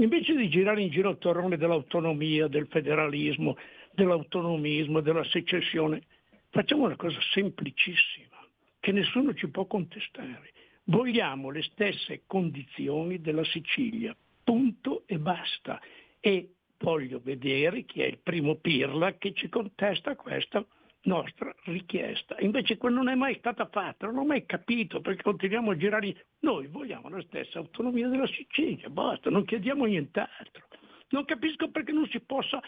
Invece 0.00 0.34
di 0.34 0.48
girare 0.48 0.80
in 0.80 0.88
giro 0.88 1.10
attorno 1.10 1.54
dell'autonomia, 1.54 2.48
del 2.48 2.66
federalismo, 2.68 3.58
dell'autonomismo, 3.92 5.00
della 5.00 5.24
secessione, 5.24 6.02
facciamo 6.48 6.84
una 6.84 6.96
cosa 6.96 7.18
semplicissima, 7.32 8.38
che 8.80 8.92
nessuno 8.92 9.34
ci 9.34 9.48
può 9.48 9.66
contestare. 9.66 10.52
Vogliamo 10.84 11.50
le 11.50 11.60
stesse 11.62 12.22
condizioni 12.26 13.20
della 13.20 13.44
Sicilia, 13.44 14.16
punto 14.42 15.02
e 15.06 15.18
basta. 15.18 15.78
E 16.18 16.54
voglio 16.78 17.20
vedere 17.22 17.84
chi 17.84 18.00
è 18.00 18.06
il 18.06 18.20
primo 18.22 18.54
pirla 18.54 19.18
che 19.18 19.34
ci 19.34 19.50
contesta 19.50 20.16
questa 20.16 20.64
nostra 21.02 21.54
richiesta. 21.64 22.36
Invece 22.40 22.78
non 22.82 23.08
è 23.08 23.14
mai 23.14 23.36
stata 23.38 23.68
fatta, 23.70 24.06
non 24.06 24.18
ho 24.18 24.24
mai 24.24 24.44
capito 24.44 25.00
perché 25.00 25.22
continuiamo 25.22 25.70
a 25.70 25.76
girare. 25.76 26.26
Noi 26.40 26.66
vogliamo 26.66 27.08
la 27.08 27.22
stessa 27.22 27.58
autonomia 27.58 28.08
della 28.08 28.26
Sicilia, 28.26 28.88
basta, 28.88 29.30
non 29.30 29.44
chiediamo 29.44 29.84
nient'altro. 29.84 30.66
Non 31.10 31.24
capisco 31.24 31.70
perché 31.70 31.92
non 31.92 32.06
si 32.08 32.20
possa 32.20 32.60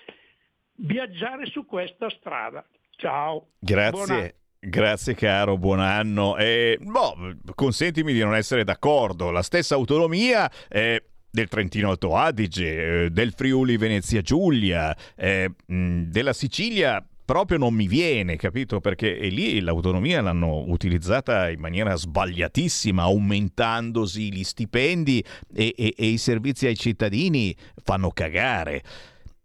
viaggiare 0.76 1.46
su 1.46 1.64
questa 1.66 2.08
strada. 2.10 2.64
Ciao. 2.96 3.48
Grazie. 3.58 4.36
Grazie 4.64 5.14
caro, 5.14 5.58
buon 5.58 5.80
anno. 5.80 6.36
Eh, 6.36 6.78
boh, 6.80 7.16
consentimi 7.56 8.12
di 8.12 8.20
non 8.20 8.36
essere 8.36 8.62
d'accordo. 8.62 9.32
La 9.32 9.42
stessa 9.42 9.74
autonomia 9.74 10.48
eh, 10.68 11.02
del 11.28 11.48
Trentino 11.48 11.90
Alto 11.90 12.14
Adige, 12.14 13.06
eh, 13.06 13.10
del 13.10 13.32
Friuli 13.32 13.76
Venezia 13.76 14.20
Giulia, 14.20 14.96
eh, 15.16 15.50
della 15.66 16.32
Sicilia 16.32 17.04
proprio 17.24 17.58
non 17.58 17.74
mi 17.74 17.86
viene, 17.86 18.36
capito? 18.36 18.80
Perché 18.80 19.12
lì 19.12 19.60
l'autonomia 19.60 20.20
l'hanno 20.20 20.64
utilizzata 20.68 21.50
in 21.50 21.60
maniera 21.60 21.94
sbagliatissima, 21.94 23.02
aumentandosi 23.02 24.32
gli 24.32 24.44
stipendi 24.44 25.24
e, 25.54 25.74
e, 25.76 25.94
e 25.96 26.06
i 26.06 26.18
servizi 26.18 26.66
ai 26.66 26.76
cittadini 26.76 27.56
fanno 27.82 28.10
cagare. 28.10 28.82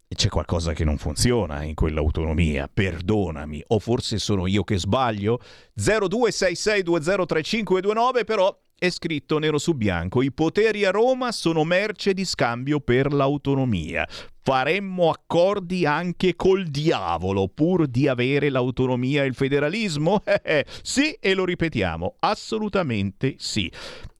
C'è 0.08 0.28
qualcosa 0.28 0.72
che 0.72 0.84
non 0.84 0.96
funziona 0.96 1.64
in 1.64 1.74
quell'autonomia, 1.74 2.70
perdonami, 2.72 3.62
o 3.66 3.78
forse 3.78 4.18
sono 4.18 4.46
io 4.46 4.64
che 4.64 4.78
sbaglio? 4.78 5.38
0266203529 5.78 8.24
però 8.24 8.58
è 8.78 8.90
scritto 8.90 9.38
nero 9.38 9.58
su 9.58 9.74
bianco, 9.74 10.22
i 10.22 10.32
poteri 10.32 10.84
a 10.84 10.90
Roma 10.90 11.32
sono 11.32 11.64
merce 11.64 12.14
di 12.14 12.24
scambio 12.24 12.80
per 12.80 13.12
l'autonomia. 13.12 14.08
Faremmo 14.48 15.10
accordi 15.10 15.84
anche 15.84 16.34
col 16.34 16.68
diavolo 16.68 17.48
pur 17.48 17.86
di 17.86 18.08
avere 18.08 18.48
l'autonomia 18.48 19.22
e 19.22 19.26
il 19.26 19.34
federalismo? 19.34 20.22
Eh, 20.28 20.40
eh, 20.42 20.66
sì, 20.82 21.12
e 21.20 21.34
lo 21.34 21.44
ripetiamo, 21.44 22.14
assolutamente 22.20 23.34
sì. 23.38 23.70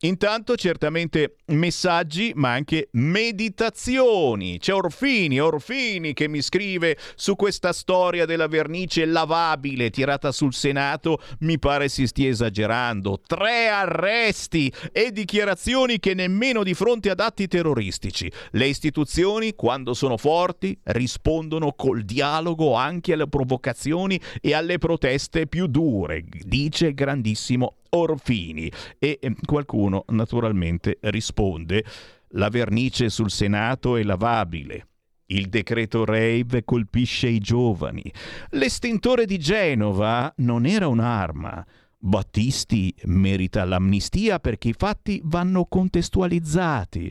Intanto 0.03 0.55
certamente 0.55 1.39
messaggi, 1.47 2.31
ma 2.37 2.53
anche 2.53 2.89
meditazioni. 2.93 4.59
C'è 4.61 4.73
Orfini, 4.73 5.41
Orfini 5.41 6.13
che 6.13 6.29
mi 6.29 6.41
scrive 6.41 6.97
su 7.17 7.35
questa 7.35 7.73
storia 7.73 8.25
della 8.25 8.47
vernice 8.47 9.05
lavabile 9.07 9.91
tirata 9.91 10.31
sul 10.31 10.55
Senato. 10.55 11.21
Mi 11.41 11.59
pare 11.59 11.89
si 11.89 12.07
stia 12.07 12.29
esagerando. 12.29 13.21
Tre 13.27 13.67
arresti 13.67 14.73
e 14.93 15.11
dichiarazioni 15.11 15.99
che 15.99 16.15
nemmeno 16.15 16.63
di 16.63 16.75
fronte 16.75 17.11
ad 17.11 17.19
atti 17.19 17.49
terroristici. 17.49 18.31
Le 18.53 18.67
istituzioni, 18.67 19.57
quando 19.57 19.95
sono 19.95 20.17
forti, 20.17 20.79
rispondono 20.85 21.73
col 21.73 22.05
dialogo 22.05 22.75
anche 22.75 23.15
alle 23.15 23.27
provocazioni 23.27 24.21
e 24.41 24.55
alle 24.55 24.79
proteste 24.79 25.49
più 25.49 25.67
dure, 25.67 26.25
dice 26.45 26.87
il 26.87 26.95
grandissimo 26.95 27.78
Orfini. 27.91 28.71
E 28.99 29.19
ehm, 29.21 29.37
qualcuno 29.45 30.05
naturalmente 30.09 30.99
risponde 31.03 31.85
la 32.33 32.49
vernice 32.51 33.09
sul 33.09 33.31
Senato 33.31 33.97
è 33.97 34.03
lavabile. 34.03 34.87
Il 35.27 35.49
decreto 35.49 36.05
rave 36.05 36.65
colpisce 36.65 37.29
i 37.29 37.39
giovani. 37.39 38.03
L'estintore 38.51 39.25
di 39.25 39.39
Genova 39.39 40.33
non 40.39 40.67
era 40.67 40.89
un'arma. 40.89 41.65
Battisti 41.99 42.95
merita 43.05 43.65
l'amnistia 43.65 44.39
perché 44.39 44.69
i 44.69 44.75
fatti 44.77 45.21
vanno 45.25 45.65
contestualizzati. 45.67 47.11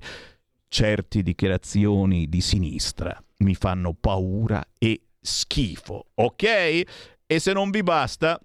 Certe 0.68 1.22
dichiarazioni 1.22 2.28
di 2.28 2.42
sinistra 2.42 3.22
mi 3.40 3.56
fanno 3.56 3.94
paura 3.94 4.64
e 4.78 5.02
schifo, 5.20 6.08
ok? 6.14 6.82
E 7.26 7.40
se 7.40 7.54
non 7.54 7.70
vi 7.70 7.84
basta, 7.84 8.40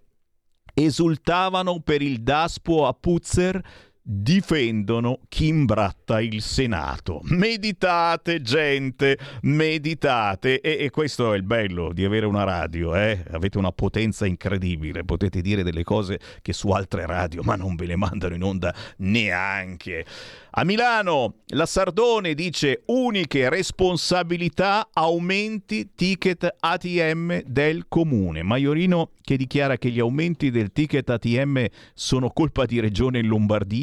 esultavano 0.74 1.80
per 1.80 2.02
il 2.02 2.22
daspo 2.22 2.86
a 2.86 2.92
Puzzer 2.92 3.60
difendono 4.02 5.20
chi 5.28 5.46
imbratta 5.46 6.20
il 6.20 6.42
Senato. 6.42 7.20
Meditate, 7.24 8.42
gente, 8.42 9.18
meditate. 9.42 10.60
E, 10.60 10.84
e, 10.84 10.90
questo 10.90 11.32
è 11.32 11.36
il 11.36 11.44
bello 11.44 11.92
di 11.92 12.04
avere 12.04 12.26
una 12.26 12.42
radio, 12.42 12.96
eh? 12.96 13.22
Avete 13.30 13.58
una 13.58 13.70
potenza 13.70 14.26
incredibile, 14.26 15.04
potete 15.04 15.40
dire 15.40 15.62
delle 15.62 15.84
cose 15.84 16.18
che 16.42 16.52
su 16.52 16.70
altre 16.70 17.06
radio, 17.06 17.42
ma 17.42 17.54
non 17.54 17.76
ve 17.76 17.86
le 17.86 17.96
mandano 17.96 18.34
in 18.34 18.42
onda 18.42 18.74
neanche. 18.98 20.04
A 20.54 20.64
Milano 20.64 21.36
la 21.46 21.64
Sardone 21.64 22.34
dice 22.34 22.82
uniche 22.86 23.48
responsabilità, 23.48 24.90
aumenti 24.92 25.92
ticket 25.94 26.56
ATM 26.60 27.42
del 27.46 27.86
comune. 27.88 28.42
Maiorino 28.42 29.12
che 29.22 29.38
dichiara 29.38 29.78
che 29.78 29.88
gli 29.88 29.98
aumenti 29.98 30.50
del 30.50 30.72
ticket 30.72 31.08
ATM 31.08 31.64
sono 31.94 32.28
colpa 32.30 32.66
di 32.66 32.80
Regione 32.80 33.20
in 33.20 33.26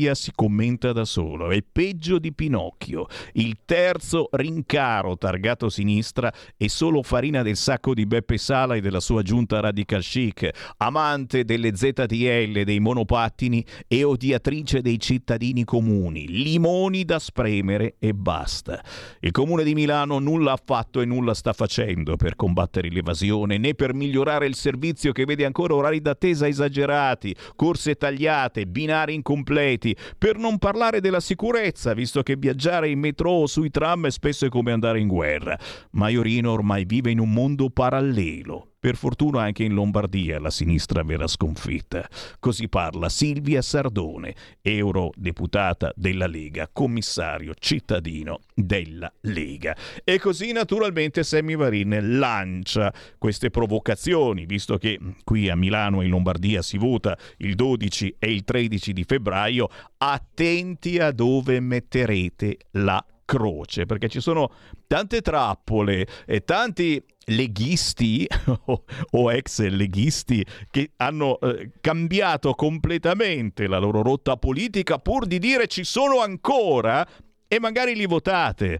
Lombardia 0.09 0.15
si 0.15 0.31
commenta 0.33 0.91
da 0.91 1.05
solo. 1.05 1.51
È 1.51 1.61
peggio 1.61 2.19
di 2.19 2.33
Pinocchio. 2.33 3.07
Il 3.33 3.57
terzo 3.65 4.29
rincaro 4.31 5.17
targato 5.17 5.69
sinistra 5.69 6.31
è 6.57 6.67
solo 6.67 7.03
farina 7.03 7.41
del 7.41 7.55
sacco 7.55 7.93
di 7.93 8.05
Beppe 8.05 8.37
Sala 8.37 8.75
e 8.75 8.81
della 8.81 8.99
sua 8.99 9.21
giunta 9.21 9.59
radical 9.59 10.01
chic, 10.01 10.49
amante 10.77 11.45
delle 11.45 11.75
ZTL, 11.75 12.63
dei 12.63 12.79
monopattini 12.79 13.63
e 13.87 14.03
odiatrice 14.03 14.81
dei 14.81 14.99
cittadini 14.99 15.63
comuni 15.63 16.27
limoni 16.27 17.05
da 17.05 17.19
spremere 17.19 17.95
e 17.99 18.13
basta. 18.13 18.83
Il 19.19 19.31
comune 19.31 19.63
di 19.63 19.73
Milano 19.73 20.19
nulla 20.19 20.53
ha 20.53 20.59
fatto 20.63 21.01
e 21.01 21.05
nulla 21.05 21.33
sta 21.33 21.53
facendo 21.53 22.15
per 22.15 22.35
combattere 22.35 22.89
l'evasione 22.89 23.57
né 23.57 23.73
per 23.73 23.93
migliorare 23.93 24.45
il 24.45 24.55
servizio 24.55 25.11
che 25.11 25.25
vede 25.25 25.45
ancora 25.45 25.75
orari 25.75 26.01
d'attesa 26.01 26.47
esagerati, 26.47 27.35
corse 27.55 27.95
tagliate, 27.95 28.65
binari 28.65 29.13
incompleti, 29.13 29.95
per 30.17 30.37
non 30.37 30.57
parlare 30.57 31.01
della 31.01 31.19
sicurezza, 31.19 31.93
visto 31.93 32.23
che 32.23 32.35
viaggiare 32.35 32.89
in 32.89 32.99
metro 32.99 33.31
o 33.31 33.47
sui 33.47 33.69
tram 33.69 34.07
spesso 34.07 34.45
è 34.45 34.49
come 34.49 34.71
andare 34.71 34.99
in 34.99 35.07
guerra. 35.07 35.57
Maiorino 35.91 36.51
ormai 36.51 36.85
vive 36.85 37.11
in 37.11 37.19
un 37.19 37.31
mondo 37.31 37.69
parallelo 37.69 38.68
per 38.79 38.95
fortuna 38.95 39.41
anche 39.41 39.63
in 39.63 39.73
Lombardia 39.73 40.39
la 40.39 40.49
sinistra 40.49 41.03
verrà 41.03 41.27
sconfitta. 41.27 42.07
Così 42.39 42.69
parla 42.69 43.09
Silvia 43.09 43.61
Sardone, 43.61 44.33
eurodeputata 44.61 45.91
della 45.95 46.27
Lega, 46.27 46.69
commissario 46.71 47.53
cittadino 47.59 48.39
della 48.53 49.11
Lega. 49.21 49.75
E 50.03 50.17
così 50.17 50.53
naturalmente 50.53 51.23
Sammy 51.23 51.55
Varin 51.55 52.17
lancia 52.17 52.93
queste 53.17 53.49
provocazioni, 53.49 54.45
visto 54.45 54.77
che 54.77 54.97
qui 55.25 55.49
a 55.49 55.55
Milano 55.55 56.01
e 56.01 56.05
in 56.05 56.11
Lombardia 56.11 56.61
si 56.61 56.77
vota 56.77 57.17
il 57.37 57.55
12 57.55 58.15
e 58.17 58.31
il 58.31 58.45
13 58.45 58.93
di 58.93 59.03
febbraio, 59.03 59.69
attenti 59.97 60.99
a 60.99 61.11
dove 61.11 61.59
metterete 61.59 62.57
la 62.71 63.03
croce, 63.25 63.85
perché 63.85 64.07
ci 64.07 64.21
sono 64.21 64.51
tante 64.87 65.21
trappole 65.21 66.07
e 66.25 66.43
tanti 66.43 66.99
leghisti 67.29 68.27
o, 69.11 69.31
ex 69.31 69.67
leghisti 69.67 70.45
che 70.69 70.91
hanno 70.97 71.39
eh, 71.39 71.71
cambiato 71.81 72.53
completamente 72.53 73.67
la 73.67 73.77
loro 73.77 74.01
rotta 74.01 74.37
politica 74.37 74.97
pur 74.99 75.25
di 75.25 75.39
dire 75.39 75.67
ci 75.67 75.83
sono 75.83 76.21
ancora 76.21 77.07
e 77.47 77.59
magari 77.59 77.95
li 77.95 78.05
votate. 78.05 78.79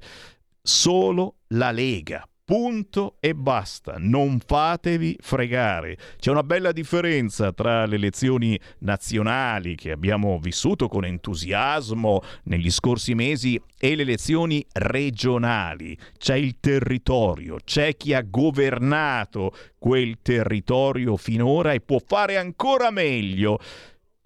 Solo 0.62 1.36
la 1.50 1.72
Lega 1.72 2.28
Punto 2.50 3.18
e 3.20 3.36
basta, 3.36 3.98
non 4.00 4.40
fatevi 4.44 5.16
fregare. 5.22 5.96
C'è 6.18 6.32
una 6.32 6.42
bella 6.42 6.72
differenza 6.72 7.54
tra 7.54 7.86
le 7.86 7.94
elezioni 7.94 8.60
nazionali 8.80 9.76
che 9.76 9.92
abbiamo 9.92 10.40
vissuto 10.40 10.88
con 10.88 11.06
entusiasmo 11.06 12.24
negli 12.46 12.72
scorsi 12.72 13.14
mesi 13.14 13.62
e 13.78 13.96
le 13.96 14.02
elezioni 14.02 14.66
regionali. 14.72 15.96
C'è 16.18 16.38
il 16.38 16.56
territorio, 16.60 17.58
c'è 17.64 17.96
chi 17.96 18.16
ha 18.16 18.24
governato 18.24 19.52
quel 19.78 20.18
territorio 20.24 21.18
finora 21.18 21.74
e 21.74 21.82
può 21.82 22.00
fare 22.04 22.38
ancora 22.38 22.90
meglio. 22.90 23.60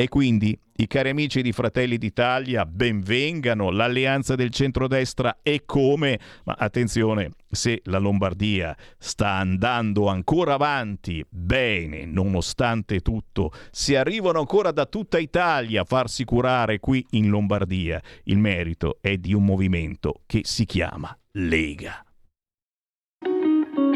E 0.04 0.10
quindi 0.10 0.60
i 0.76 0.86
cari 0.86 1.12
amici 1.12 1.42
di 1.42 1.54
Fratelli 1.54 1.98
d'Italia, 1.98 2.66
benvengano, 2.66 3.70
l'alleanza 3.70 4.36
del 4.36 4.50
centrodestra 4.50 5.38
e 5.42 5.64
come, 5.64 6.20
ma 6.44 6.56
attenzione, 6.60 7.30
se 7.50 7.80
la 7.86 8.00
Lombardia 8.00 8.76
sta 8.98 9.30
andando 9.30 10.10
ancora 10.10 10.56
avanti 10.56 11.26
bene, 11.30 12.04
nonostante 12.04 13.00
tutto, 13.00 13.54
se 13.72 13.96
arrivano 13.96 14.40
ancora 14.40 14.72
da 14.72 14.86
tutta 14.86 15.20
Italia 15.20 15.84
a 15.84 15.86
farsi 15.86 16.26
curare 16.26 16.80
qui 16.80 17.06
in 17.12 17.30
Lombardia, 17.30 18.02
il 18.24 18.40
merito 18.40 18.98
è 19.00 19.16
di 19.16 19.34
un 19.34 19.46
movimento 19.46 20.24
che 20.26 20.42
si 20.44 20.66
chiama 20.66 21.18
Lega. 21.32 22.04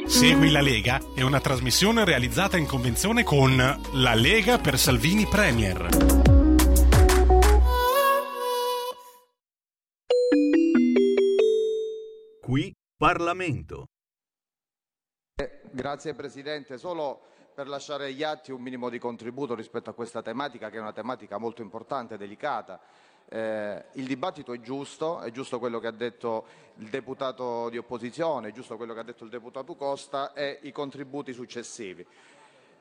Segui 0.08 0.50
la 0.52 0.62
Lega 0.62 1.02
è 1.14 1.22
una 1.22 1.42
trasmissione 1.42 2.06
realizzata 2.06 2.56
in 2.56 2.66
convenzione 2.66 3.24
con 3.24 3.58
La 3.58 4.16
Lega 4.16 4.58
per 4.58 4.80
Salvini 4.80 5.26
Premier. 5.26 5.90
Qui 12.42 12.74
Parlamento. 12.96 13.88
Eh, 15.36 15.62
grazie 15.72 16.14
Presidente, 16.14 16.78
solo 16.78 17.22
per 17.54 17.68
lasciare 17.68 18.06
agli 18.06 18.24
atti 18.24 18.52
un 18.52 18.62
minimo 18.62 18.90
di 18.90 19.00
contributo 19.00 19.56
rispetto 19.56 19.90
a 19.90 19.94
questa 19.94 20.22
tematica 20.22 20.70
che 20.70 20.78
è 20.78 20.80
una 20.80 20.94
tematica 20.94 21.38
molto 21.38 21.62
importante 21.62 22.14
e 22.14 22.18
delicata. 22.18 22.80
Eh, 23.30 23.84
il 23.94 24.06
dibattito 24.06 24.54
è 24.54 24.60
giusto, 24.62 25.20
è 25.20 25.32
giusto 25.32 25.60
quello 25.60 25.80
che 25.80 25.88
ha 25.88 25.92
detto 25.92 26.46
il 26.76 26.88
deputato 26.88 27.68
di 27.70 27.78
opposizione, 27.78 28.50
è 28.50 28.52
giusto 28.54 28.78
quello 28.78 28.94
che 28.94 29.02
ha 29.02 29.04
detto 29.04 29.26
il 29.26 29.30
deputato 29.30 29.76
Costa 29.76 30.34
e 30.34 30.60
i 30.62 30.72
contributi 30.72 31.34
successivi. 31.34 32.06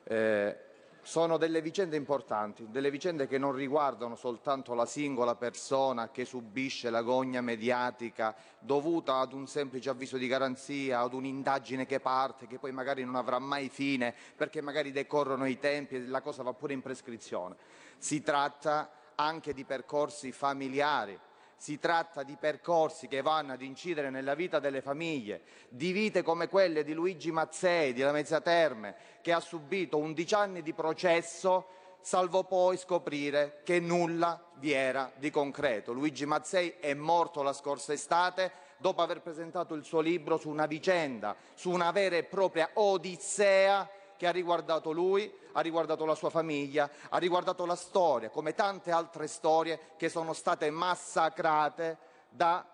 Eh, 0.03 0.57
sono 1.01 1.37
delle 1.37 1.61
vicende 1.61 1.95
importanti, 1.95 2.67
delle 2.69 2.91
vicende 2.91 3.27
che 3.27 3.37
non 3.37 3.53
riguardano 3.53 4.15
soltanto 4.15 4.73
la 4.73 4.85
singola 4.85 5.35
persona 5.35 6.11
che 6.11 6.25
subisce 6.25 6.89
l'agonia 6.89 7.41
mediatica 7.41 8.35
dovuta 8.59 9.19
ad 9.19 9.31
un 9.31 9.47
semplice 9.47 9.89
avviso 9.89 10.17
di 10.17 10.27
garanzia, 10.27 10.99
ad 10.99 11.13
un'indagine 11.13 11.85
che 11.85 12.01
parte, 12.01 12.45
che 12.45 12.57
poi 12.57 12.73
magari 12.73 13.05
non 13.05 13.15
avrà 13.15 13.39
mai 13.39 13.69
fine 13.69 14.13
perché 14.35 14.61
magari 14.61 14.91
decorrono 14.91 15.45
i 15.45 15.57
tempi 15.59 15.95
e 15.95 16.07
la 16.07 16.19
cosa 16.19 16.43
va 16.43 16.53
pure 16.53 16.73
in 16.73 16.81
prescrizione. 16.81 17.55
Si 17.97 18.21
tratta 18.21 18.91
anche 19.19 19.53
di 19.53 19.63
percorsi 19.63 20.31
familiari, 20.31 21.19
si 21.55 21.79
tratta 21.79 22.21
di 22.21 22.37
percorsi 22.39 23.07
che 23.07 23.23
vanno 23.23 23.53
ad 23.53 23.63
incidere 23.63 24.11
nella 24.11 24.35
vita 24.35 24.59
delle 24.59 24.81
famiglie, 24.81 25.41
di 25.69 25.91
vite 25.91 26.21
come 26.21 26.47
quelle 26.47 26.83
di 26.83 26.93
Luigi 26.93 27.31
Mazzei, 27.31 27.93
di 27.93 28.01
Lamezia 28.01 28.41
Terme, 28.41 28.95
che 29.21 29.31
ha 29.31 29.39
subito 29.39 29.97
11 29.97 30.33
anni 30.35 30.61
di 30.61 30.73
processo 30.73 31.65
salvo 31.99 32.43
poi 32.43 32.77
scoprire 32.77 33.61
che 33.63 33.79
nulla 33.79 34.39
vi 34.59 34.71
era 34.71 35.11
di 35.15 35.31
concreto. 35.31 35.93
Luigi 35.93 36.27
Mazzei 36.27 36.75
è 36.79 36.93
morto 36.93 37.41
la 37.41 37.53
scorsa 37.53 37.93
estate 37.93 38.51
dopo 38.77 39.01
aver 39.01 39.21
presentato 39.21 39.73
il 39.73 39.83
suo 39.83 39.99
libro 39.99 40.37
su 40.37 40.49
una 40.49 40.67
vicenda, 40.67 41.35
su 41.55 41.71
una 41.71 41.89
vera 41.89 42.17
e 42.17 42.23
propria 42.23 42.69
odissea 42.73 43.89
che 44.17 44.27
ha 44.27 44.31
riguardato 44.31 44.91
lui, 44.91 45.31
ha 45.53 45.61
riguardato 45.61 46.05
la 46.05 46.15
sua 46.15 46.29
famiglia, 46.29 46.89
ha 47.09 47.17
riguardato 47.17 47.65
la 47.65 47.75
storia, 47.75 48.29
come 48.29 48.53
tante 48.53 48.91
altre 48.91 49.27
storie 49.27 49.79
che 49.95 50.09
sono 50.09 50.33
state 50.33 50.69
massacrate 50.69 51.97
da 52.29 52.65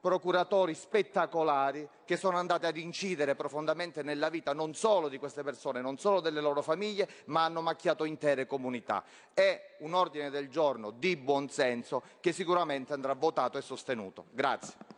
procuratori 0.00 0.74
spettacolari 0.74 1.88
che 2.04 2.16
sono 2.16 2.38
andati 2.38 2.66
ad 2.66 2.76
incidere 2.76 3.34
profondamente 3.34 4.04
nella 4.04 4.28
vita 4.28 4.52
non 4.52 4.72
solo 4.72 5.08
di 5.08 5.18
queste 5.18 5.42
persone, 5.42 5.80
non 5.80 5.98
solo 5.98 6.20
delle 6.20 6.40
loro 6.40 6.62
famiglie, 6.62 7.08
ma 7.26 7.44
hanno 7.44 7.60
macchiato 7.60 8.04
intere 8.04 8.46
comunità. 8.46 9.02
È 9.34 9.76
un 9.80 9.94
ordine 9.94 10.30
del 10.30 10.48
giorno 10.48 10.90
di 10.90 11.16
buonsenso 11.16 12.02
che 12.20 12.32
sicuramente 12.32 12.92
andrà 12.92 13.14
votato 13.14 13.58
e 13.58 13.62
sostenuto. 13.62 14.26
Grazie. 14.30 14.95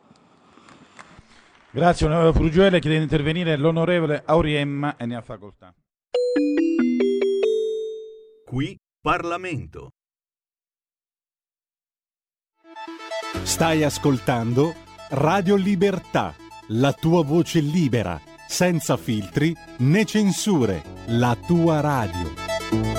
Grazie 1.71 2.07
onorevole 2.07 2.33
Frugiuele, 2.33 2.79
chiede 2.79 2.97
di 2.97 3.03
intervenire 3.03 3.55
l'onorevole 3.55 4.23
Auriemma 4.25 4.95
e 4.97 5.05
ne 5.05 5.15
ha 5.15 5.21
facoltà. 5.21 5.71
Qui 8.45 8.75
Parlamento. 8.99 9.91
Stai 13.43 13.83
ascoltando 13.83 14.73
Radio 15.09 15.55
Libertà, 15.55 16.33
la 16.69 16.91
tua 16.93 17.23
voce 17.23 17.59
libera, 17.59 18.19
senza 18.47 18.97
filtri 18.97 19.55
né 19.79 20.05
censure, 20.05 20.81
la 21.07 21.37
tua 21.45 21.81
radio. 21.81 22.98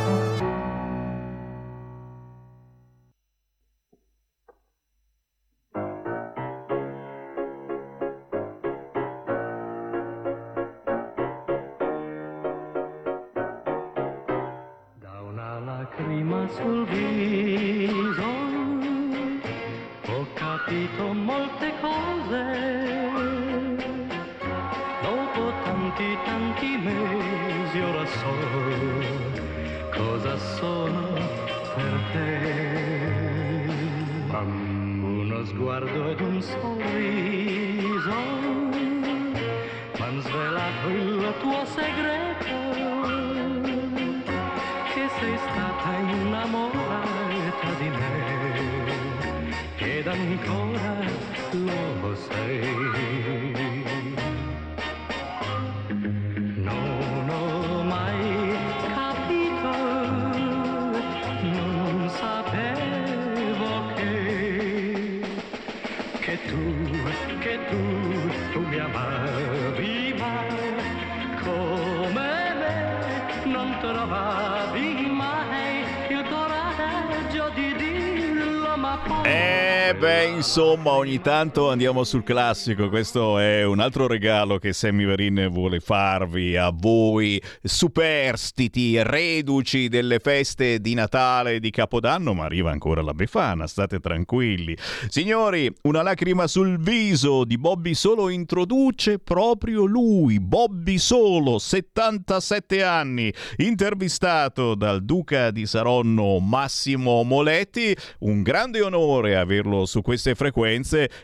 Insomma, 80.81 80.97
ogni 80.97 81.21
tanto 81.21 81.69
andiamo 81.69 82.03
sul 82.03 82.23
classico. 82.23 82.89
Questo 82.89 83.37
è 83.37 83.63
un 83.63 83.79
altro 83.79 84.07
regalo 84.07 84.57
che 84.57 84.73
Sammy 84.73 85.05
Varin 85.05 85.47
vuole 85.51 85.79
farvi 85.79 86.57
a 86.57 86.71
voi, 86.73 87.41
superstiti, 87.61 89.01
reduci 89.03 89.89
delle 89.89 90.17
feste 90.19 90.79
di 90.79 90.95
Natale 90.95 91.55
e 91.55 91.59
di 91.59 91.69
Capodanno, 91.69 92.33
ma 92.33 92.45
arriva 92.45 92.71
ancora 92.71 93.03
la 93.03 93.13
Befana, 93.13 93.67
state 93.67 93.99
tranquilli. 93.99 94.75
Signori, 95.07 95.71
una 95.83 96.01
lacrima 96.01 96.47
sul 96.47 96.79
viso 96.79 97.43
di 97.43 97.57
Bobby 97.57 97.93
Solo 97.93 98.29
introduce 98.29 99.19
proprio 99.19 99.85
lui, 99.85 100.39
Bobby 100.39 100.97
Solo, 100.97 101.59
77 101.59 102.83
anni, 102.83 103.31
intervistato 103.57 104.73
dal 104.73 105.03
duca 105.03 105.51
di 105.51 105.67
Saronno 105.67 106.39
Massimo 106.39 107.23
Moletti, 107.23 107.95
un 108.19 108.41
grande 108.41 108.81
onore 108.81 109.37
averlo 109.37 109.85
su 109.85 110.01
queste 110.01 110.33
frequenze 110.33 110.70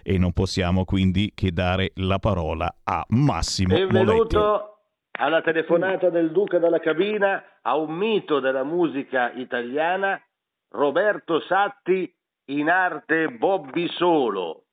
e 0.03 0.17
non 0.17 0.33
possiamo 0.33 0.83
quindi 0.83 1.31
che 1.33 1.51
dare 1.51 1.91
la 1.95 2.19
parola 2.19 2.79
a 2.83 3.05
Massimo 3.09 3.75
Benvenuto 3.75 4.39
Moletti. 4.39 4.65
alla 5.19 5.41
telefonata 5.41 6.09
del 6.09 6.31
Duca 6.31 6.59
dalla 6.59 6.79
cabina 6.79 7.59
a 7.61 7.77
un 7.77 7.93
mito 7.93 8.39
della 8.39 8.63
musica 8.63 9.31
italiana, 9.31 10.21
Roberto 10.69 11.39
Satti 11.41 12.13
in 12.49 12.69
arte 12.69 13.29
Bobby 13.29 13.87
Solo. 13.89 14.63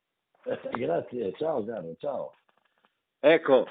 Grazie, 0.72 1.32
ciao 1.36 1.64
caro, 1.64 1.94
ciao. 1.98 2.32
Ecco, 3.20 3.66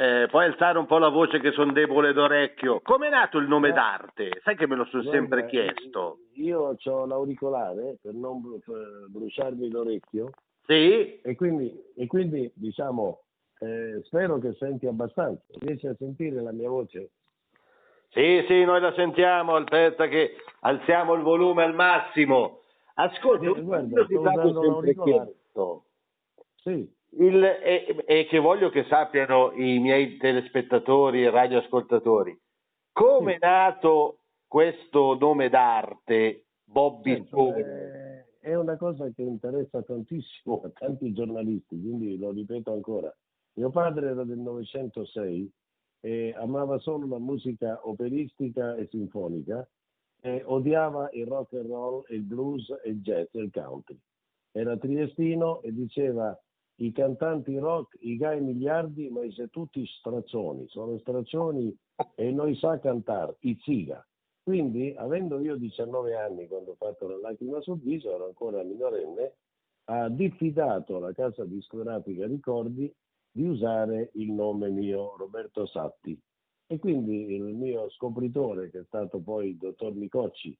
eh, 0.00 0.28
puoi 0.30 0.44
alzare 0.44 0.78
un 0.78 0.86
po' 0.86 0.98
la 0.98 1.08
voce 1.08 1.40
che 1.40 1.50
sono 1.50 1.72
debole 1.72 2.12
d'orecchio. 2.12 2.80
Com'è 2.82 3.08
nato 3.10 3.38
il 3.38 3.48
nome 3.48 3.72
d'arte? 3.72 4.40
Sai 4.44 4.54
che 4.54 4.68
me 4.68 4.76
lo 4.76 4.84
sono 4.84 5.02
sempre 5.10 5.46
chiesto. 5.46 6.18
Io 6.34 6.76
ho 6.80 7.04
l'auricolare 7.04 7.98
per 8.00 8.14
non 8.14 8.40
bru- 8.40 8.62
per 8.64 9.06
bruciarmi 9.08 9.68
l'orecchio 9.68 10.30
Sì? 10.66 11.20
e 11.20 11.34
quindi, 11.34 11.76
e 11.96 12.06
quindi 12.06 12.48
diciamo, 12.54 13.22
eh, 13.58 14.00
spero 14.04 14.38
che 14.38 14.52
senti 14.52 14.86
abbastanza. 14.86 15.42
Riesci 15.58 15.88
a 15.88 15.96
sentire 15.98 16.40
la 16.42 16.52
mia 16.52 16.68
voce? 16.68 17.10
Sì, 18.10 18.44
sì, 18.46 18.62
noi 18.64 18.80
la 18.80 18.92
sentiamo, 18.94 19.56
aspetta 19.56 20.06
che 20.06 20.36
alziamo 20.60 21.14
il 21.14 21.22
volume 21.22 21.64
al 21.64 21.74
massimo. 21.74 22.60
Ascolta, 22.94 23.46
Eh, 23.46 23.48
un 23.48 23.64
guarda, 23.64 24.04
sto 24.04 24.20
usando 24.20 24.62
l'auricolare. 24.62 25.24
chiesto. 25.24 25.84
Sì. 26.54 26.96
Il- 27.10 27.44
e, 27.44 28.04
e 28.06 28.26
che 28.26 28.38
voglio 28.38 28.68
che 28.70 28.84
sappiano 28.84 29.52
i 29.52 29.78
miei 29.78 30.16
telespettatori 30.18 31.24
e 31.24 31.30
radioascoltatori. 31.30 32.38
Come 32.92 33.34
è 33.36 33.38
nato 33.40 34.18
questo 34.46 35.16
nome 35.18 35.48
d'arte, 35.48 36.44
Bobby 36.64 37.14
Certo, 37.16 37.36
Solo? 37.36 37.56
eh, 37.56 38.26
è 38.40 38.54
una 38.54 38.76
cosa 38.76 39.08
che 39.10 39.22
interessa 39.22 39.82
tantissimo 39.82 40.62
a 40.64 40.70
tanti 40.70 41.12
giornalisti, 41.12 41.80
quindi 41.80 42.18
lo 42.18 42.30
ripeto 42.30 42.72
ancora. 42.72 43.14
Mio 43.54 43.70
padre 43.70 44.10
era 44.10 44.24
del 44.24 44.38
906 44.38 45.50
e 46.00 46.34
amava 46.36 46.78
solo 46.78 47.06
la 47.06 47.18
musica 47.18 47.80
operistica 47.82 48.76
e 48.76 48.86
sinfonica 48.90 49.66
e 50.20 50.42
odiava 50.44 51.08
il 51.12 51.26
rock 51.26 51.54
and 51.54 51.66
roll, 51.68 52.04
il 52.08 52.22
blues, 52.22 52.72
il 52.84 53.00
jazz 53.00 53.26
e 53.32 53.40
il 53.40 53.50
country. 53.52 53.98
Era 54.52 54.76
triestino 54.76 55.60
e 55.62 55.72
diceva 55.72 56.38
i 56.80 56.92
cantanti 56.92 57.56
rock, 57.58 57.96
i 58.00 58.16
gai 58.16 58.40
miliardi, 58.40 59.08
ma 59.08 59.20
siete 59.22 59.48
tutti 59.50 59.84
strazzoni, 59.86 60.66
sono 60.68 60.98
strazzoni 60.98 61.76
e 62.14 62.30
noi 62.30 62.54
sa 62.56 62.78
cantare, 62.78 63.36
i 63.40 63.58
ziga. 63.62 64.04
Quindi, 64.42 64.94
avendo 64.96 65.40
io 65.40 65.56
19 65.56 66.14
anni 66.14 66.46
quando 66.46 66.72
ho 66.72 66.76
fatto 66.76 67.08
la 67.08 67.18
lacrima 67.18 67.60
sul 67.60 67.80
viso, 67.80 68.14
ero 68.14 68.26
ancora 68.26 68.62
minorenne, 68.62 69.34
ha 69.90 70.08
diffidato 70.08 70.96
alla 70.96 71.12
casa 71.12 71.44
discografica 71.44 72.26
Ricordi 72.26 72.92
di 73.30 73.46
usare 73.46 74.10
il 74.14 74.30
nome 74.32 74.68
mio, 74.70 75.16
Roberto 75.16 75.66
Satti. 75.66 76.18
E 76.66 76.78
quindi 76.78 77.34
il 77.34 77.42
mio 77.42 77.90
scopritore, 77.90 78.70
che 78.70 78.80
è 78.80 78.84
stato 78.84 79.20
poi 79.20 79.50
il 79.50 79.56
dottor 79.56 79.94
Micocci, 79.94 80.56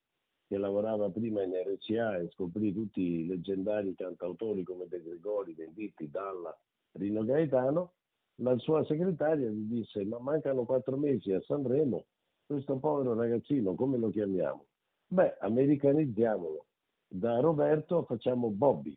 che 0.48 0.56
lavorava 0.56 1.10
prima 1.10 1.42
in 1.42 1.52
RCA 1.52 2.16
e 2.16 2.30
scoprì 2.30 2.72
tutti 2.72 3.02
i 3.02 3.26
leggendari 3.26 3.94
cantautori 3.94 4.64
come 4.64 4.88
De 4.88 5.02
Gregori, 5.02 5.52
Venditti, 5.52 6.10
Dalla, 6.10 6.58
Rino 6.92 7.22
Gaetano, 7.22 7.92
la 8.36 8.56
sua 8.56 8.82
segretaria 8.86 9.50
gli 9.50 9.68
disse 9.68 10.04
ma 10.04 10.18
mancano 10.18 10.64
quattro 10.64 10.96
mesi 10.96 11.32
a 11.32 11.40
Sanremo, 11.42 12.06
questo 12.46 12.78
povero 12.78 13.14
ragazzino 13.14 13.74
come 13.74 13.98
lo 13.98 14.08
chiamiamo? 14.10 14.64
Beh, 15.08 15.36
americanizziamolo, 15.40 16.66
da 17.06 17.40
Roberto 17.40 18.04
facciamo 18.04 18.50
Bobby. 18.50 18.96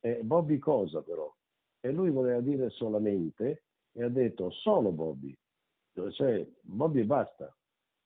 E 0.00 0.20
Bobby 0.22 0.58
cosa 0.58 1.02
però? 1.02 1.32
E 1.80 1.90
lui 1.92 2.10
voleva 2.10 2.40
dire 2.40 2.68
solamente 2.70 3.64
e 3.92 4.02
ha 4.02 4.08
detto 4.08 4.50
solo 4.50 4.92
Bobby, 4.92 5.34
cioè 6.12 6.46
Bobby 6.60 7.04
basta. 7.04 7.54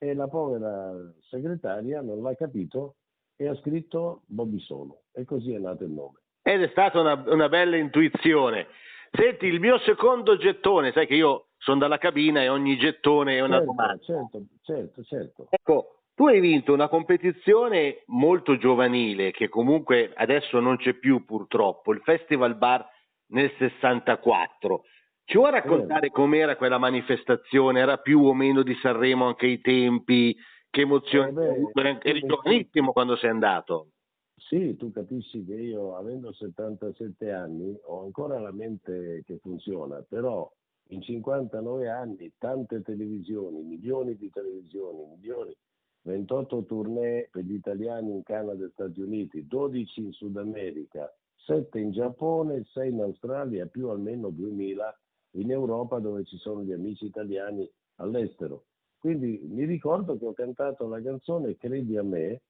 E 0.05 0.13
la 0.13 0.27
povera 0.27 0.93
segretaria 1.29 1.99
non 2.01 2.21
l'ha 2.21 2.35
capito 2.35 2.97
e 3.35 3.47
ha 3.47 3.55
scritto 3.55 4.21
Bobby 4.27 4.59
solo. 4.59 5.05
E 5.11 5.25
così 5.25 5.51
è 5.51 5.57
nato 5.57 5.83
il 5.83 5.89
nome. 5.89 6.19
Ed 6.43 6.61
è 6.61 6.67
stata 6.67 6.99
una, 6.99 7.23
una 7.25 7.49
bella 7.49 7.75
intuizione. 7.75 8.67
Senti, 9.11 9.47
il 9.47 9.59
mio 9.59 9.79
secondo 9.79 10.37
gettone, 10.37 10.91
sai 10.91 11.07
che 11.07 11.15
io 11.15 11.47
sono 11.57 11.79
dalla 11.79 11.97
cabina 11.97 12.43
e 12.43 12.49
ogni 12.49 12.77
gettone 12.77 13.37
è 13.37 13.39
una 13.39 13.57
certo, 13.57 13.71
domanda. 13.71 14.03
certo, 14.03 14.41
certo, 14.61 15.03
certo. 15.03 15.47
Ecco, 15.49 16.01
tu 16.13 16.27
hai 16.27 16.39
vinto 16.39 16.71
una 16.71 16.87
competizione 16.87 18.03
molto 18.07 18.57
giovanile 18.57 19.31
che 19.31 19.49
comunque 19.49 20.13
adesso 20.15 20.59
non 20.59 20.77
c'è 20.77 20.93
più 20.93 21.25
purtroppo, 21.25 21.91
il 21.91 22.01
Festival 22.01 22.55
Bar 22.55 22.87
nel 23.29 23.51
64. 23.57 24.83
Ci 25.27 25.37
vuoi 25.37 25.49
raccontare 25.49 26.11
com'era 26.11 26.55
quella 26.55 26.77
manifestazione? 26.77 27.79
Era 27.79 27.97
più 27.97 28.23
o 28.23 28.33
meno 28.35 28.61
di 28.61 28.75
Sanremo 28.75 29.25
anche 29.25 29.47
ai 29.47 29.59
tempi? 29.59 30.37
Che 30.69 30.81
emozioni? 30.81 31.29
Eh 31.29 31.71
beh, 31.73 31.99
Eri 32.03 32.21
giovanissimo 32.21 32.91
quando 32.91 33.15
sei 33.15 33.31
andato. 33.31 33.87
Sì, 34.35 34.75
tu 34.75 34.91
capisci 34.91 35.43
che 35.43 35.55
io, 35.55 35.95
avendo 35.95 36.31
77 36.31 37.31
anni, 37.31 37.75
ho 37.85 38.03
ancora 38.03 38.39
la 38.39 38.51
mente 38.51 39.23
che 39.25 39.39
funziona, 39.41 40.05
però 40.07 40.47
in 40.89 41.01
59 41.01 41.89
anni, 41.89 42.31
tante 42.37 42.83
televisioni, 42.83 43.63
milioni 43.63 44.15
di 44.15 44.29
televisioni, 44.29 45.07
milioni, 45.07 45.55
28 46.03 46.65
tournée 46.65 47.29
per 47.31 47.43
gli 47.45 47.55
italiani 47.55 48.11
in 48.11 48.21
Canada 48.21 48.63
e 48.63 48.69
Stati 48.73 49.01
Uniti, 49.01 49.47
12 49.47 50.01
in 50.01 50.11
Sud 50.11 50.37
America, 50.37 51.11
7 51.45 51.79
in 51.79 51.91
Giappone, 51.91 52.63
6 52.63 52.89
in 52.89 53.01
Australia, 53.01 53.65
più 53.65 53.87
almeno 53.89 54.29
2000 54.29 54.95
in 55.35 55.51
Europa 55.51 55.99
dove 55.99 56.23
ci 56.25 56.37
sono 56.37 56.63
gli 56.63 56.71
amici 56.71 57.05
italiani 57.05 57.69
all'estero. 57.95 58.65
Quindi 58.97 59.39
mi 59.43 59.65
ricordo 59.65 60.17
che 60.17 60.25
ho 60.25 60.33
cantato 60.33 60.87
la 60.87 61.01
canzone 61.01 61.57
Credi 61.57 61.97
a 61.97 62.03
me, 62.03 62.41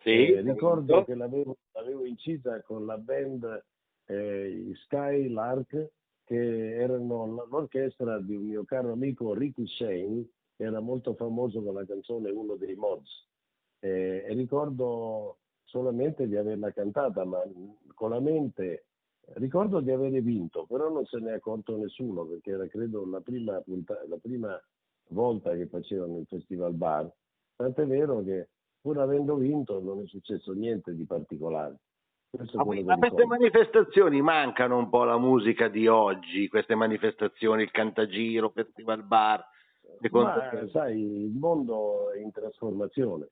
Sì, 0.00 0.28
eh, 0.30 0.40
ricordo 0.42 1.04
che 1.04 1.14
l'avevo, 1.14 1.56
l'avevo 1.72 2.04
incisa 2.04 2.62
con 2.62 2.86
la 2.86 2.96
band 2.98 3.64
eh, 4.06 4.72
Sky 4.84 5.28
Lark, 5.28 5.90
che 6.24 6.76
erano 6.76 7.46
l'orchestra 7.48 8.20
di 8.20 8.36
un 8.36 8.44
mio 8.44 8.64
caro 8.64 8.92
amico 8.92 9.34
Ricky 9.34 9.66
Shane, 9.66 10.28
che 10.56 10.64
era 10.64 10.80
molto 10.80 11.14
famoso 11.14 11.62
con 11.62 11.74
la 11.74 11.84
canzone 11.84 12.30
Uno 12.30 12.54
dei 12.54 12.74
Mods. 12.74 13.26
Eh, 13.80 14.24
e 14.28 14.34
ricordo 14.34 15.38
solamente 15.64 16.26
di 16.26 16.36
averla 16.36 16.70
cantata, 16.72 17.24
ma 17.24 17.42
con 17.94 18.10
la 18.10 18.20
mente 18.20 18.87
ricordo 19.34 19.80
di 19.80 19.90
avere 19.90 20.20
vinto, 20.20 20.66
però 20.66 20.88
non 20.90 21.04
se 21.06 21.18
ne 21.18 21.30
è 21.30 21.34
accorto 21.34 21.76
nessuno 21.76 22.24
perché 22.24 22.52
era 22.52 22.66
credo 22.66 23.06
la 23.06 23.20
prima, 23.20 23.60
punta- 23.60 24.02
la 24.08 24.18
prima 24.18 24.60
volta 25.08 25.54
che 25.54 25.66
facevano 25.66 26.18
il 26.18 26.26
Festival 26.26 26.72
Bar. 26.74 27.10
Tant'è 27.56 27.86
vero 27.86 28.22
che 28.22 28.48
pur 28.80 28.98
avendo 28.98 29.36
vinto 29.36 29.80
non 29.80 30.00
è 30.00 30.06
successo 30.06 30.52
niente 30.52 30.94
di 30.94 31.04
particolare. 31.04 31.76
Questo 32.30 32.60
è 32.60 32.82
Ma, 32.84 32.96
queste 32.98 33.24
manifestazioni 33.24 34.20
mancano 34.20 34.76
un 34.76 34.88
po' 34.90 35.04
la 35.04 35.18
musica 35.18 35.68
di 35.68 35.86
oggi, 35.86 36.48
queste 36.48 36.74
manifestazioni, 36.74 37.62
il 37.62 37.70
Cantagiro, 37.70 38.50
Festival 38.50 39.02
Bar. 39.02 39.44
Ma 40.10 40.48
te? 40.50 40.68
sai, 40.68 41.00
il 41.00 41.30
mondo 41.30 42.10
è 42.12 42.18
in 42.18 42.30
trasformazione. 42.30 43.28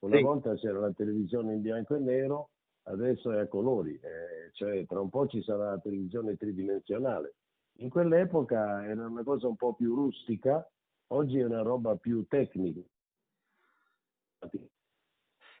Una 0.00 0.16
Sì. 0.16 0.22
volta 0.22 0.54
c'era 0.54 0.78
la 0.78 0.92
televisione 0.92 1.54
in 1.54 1.60
bianco 1.60 1.94
e 1.94 1.98
nero, 1.98 2.50
adesso 2.88 3.32
è 3.32 3.38
a 3.38 3.46
colori, 3.46 3.94
eh, 3.94 4.50
cioè 4.52 4.84
tra 4.86 5.00
un 5.00 5.10
po' 5.10 5.26
ci 5.26 5.42
sarà 5.42 5.70
la 5.70 5.78
televisione 5.78 6.36
tridimensionale. 6.36 7.34
In 7.78 7.90
quell'epoca 7.90 8.84
era 8.84 9.06
una 9.06 9.22
cosa 9.22 9.46
un 9.46 9.56
po' 9.56 9.74
più 9.74 9.94
rustica, 9.94 10.68
oggi 11.08 11.38
è 11.38 11.44
una 11.44 11.62
roba 11.62 11.96
più 11.96 12.26
tecnica. 12.26 12.80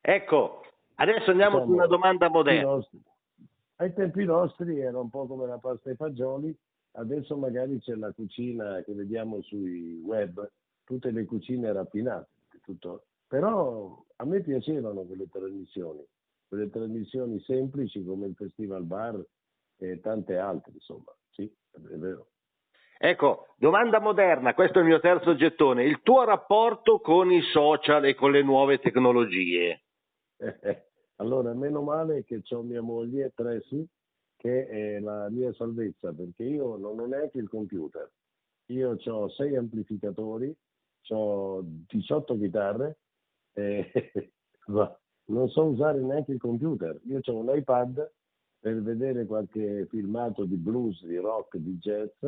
Ecco, 0.00 0.62
adesso 0.96 1.30
andiamo 1.30 1.58
su 1.58 1.62
Diciamo, 1.64 1.76
una 1.76 1.86
domanda 1.86 2.26
ai 2.26 2.32
moderna. 2.32 2.62
nostri- 2.62 3.02
Ai 3.76 3.92
tempi 3.94 4.24
nostri 4.24 4.80
era 4.80 4.98
un 4.98 5.10
po' 5.10 5.26
come 5.26 5.46
la 5.46 5.58
pasta 5.58 5.90
ai 5.90 5.96
fagioli, 5.96 6.56
adesso 6.92 7.36
magari 7.36 7.78
c'è 7.78 7.94
la 7.94 8.12
cucina 8.12 8.82
che 8.82 8.92
vediamo 8.92 9.40
sui 9.42 10.00
web, 10.00 10.50
tutte 10.84 11.10
le 11.10 11.24
cucine 11.24 11.72
raffinate. 11.72 12.28
tutto. 12.62 13.04
Però 13.28 14.04
a 14.16 14.24
me 14.24 14.40
piacevano 14.40 15.02
quelle 15.02 15.28
trasmissioni, 15.28 16.04
quelle 16.48 16.70
trasmissioni 16.70 17.38
semplici 17.40 18.02
come 18.02 18.26
il 18.26 18.34
Festival 18.34 18.84
Bar 18.84 19.22
e 19.76 20.00
tante 20.00 20.36
altre, 20.36 20.72
insomma, 20.72 21.14
sì, 21.30 21.44
è 21.44 21.96
vero. 21.96 22.28
Ecco, 23.00 23.54
domanda 23.56 24.00
moderna, 24.00 24.54
questo 24.54 24.78
è 24.78 24.80
il 24.80 24.88
mio 24.88 24.98
terzo 24.98 25.36
gettone, 25.36 25.84
il 25.84 26.00
tuo 26.02 26.24
rapporto 26.24 26.98
con 26.98 27.30
i 27.30 27.42
social 27.42 28.04
e 28.06 28.14
con 28.14 28.32
le 28.32 28.42
nuove 28.42 28.80
tecnologie. 28.80 29.84
allora, 31.16 31.54
meno 31.54 31.82
male 31.82 32.24
che 32.24 32.42
ho 32.50 32.62
mia 32.62 32.82
moglie, 32.82 33.32
Tracy, 33.36 33.86
che 34.36 34.66
è 34.66 34.98
la 34.98 35.28
mia 35.30 35.52
salvezza, 35.52 36.12
perché 36.12 36.42
io 36.42 36.76
non 36.76 36.98
ho 36.98 37.06
neanche 37.06 37.38
il 37.38 37.48
computer. 37.48 38.10
Io 38.70 38.98
ho 39.02 39.28
sei 39.30 39.54
amplificatori, 39.56 40.52
ho 41.10 41.62
18 41.62 42.36
chitarre, 42.36 42.98
e 43.52 43.90
non 45.28 45.48
so 45.48 45.64
usare 45.64 46.00
neanche 46.00 46.32
il 46.32 46.38
computer. 46.38 47.00
Io 47.04 47.20
ho 47.22 47.36
un 47.36 47.50
iPad 47.54 48.12
per 48.60 48.82
vedere 48.82 49.26
qualche 49.26 49.86
filmato 49.88 50.44
di 50.44 50.56
blues, 50.56 51.04
di 51.04 51.16
rock, 51.16 51.56
di 51.56 51.78
jazz 51.78 52.24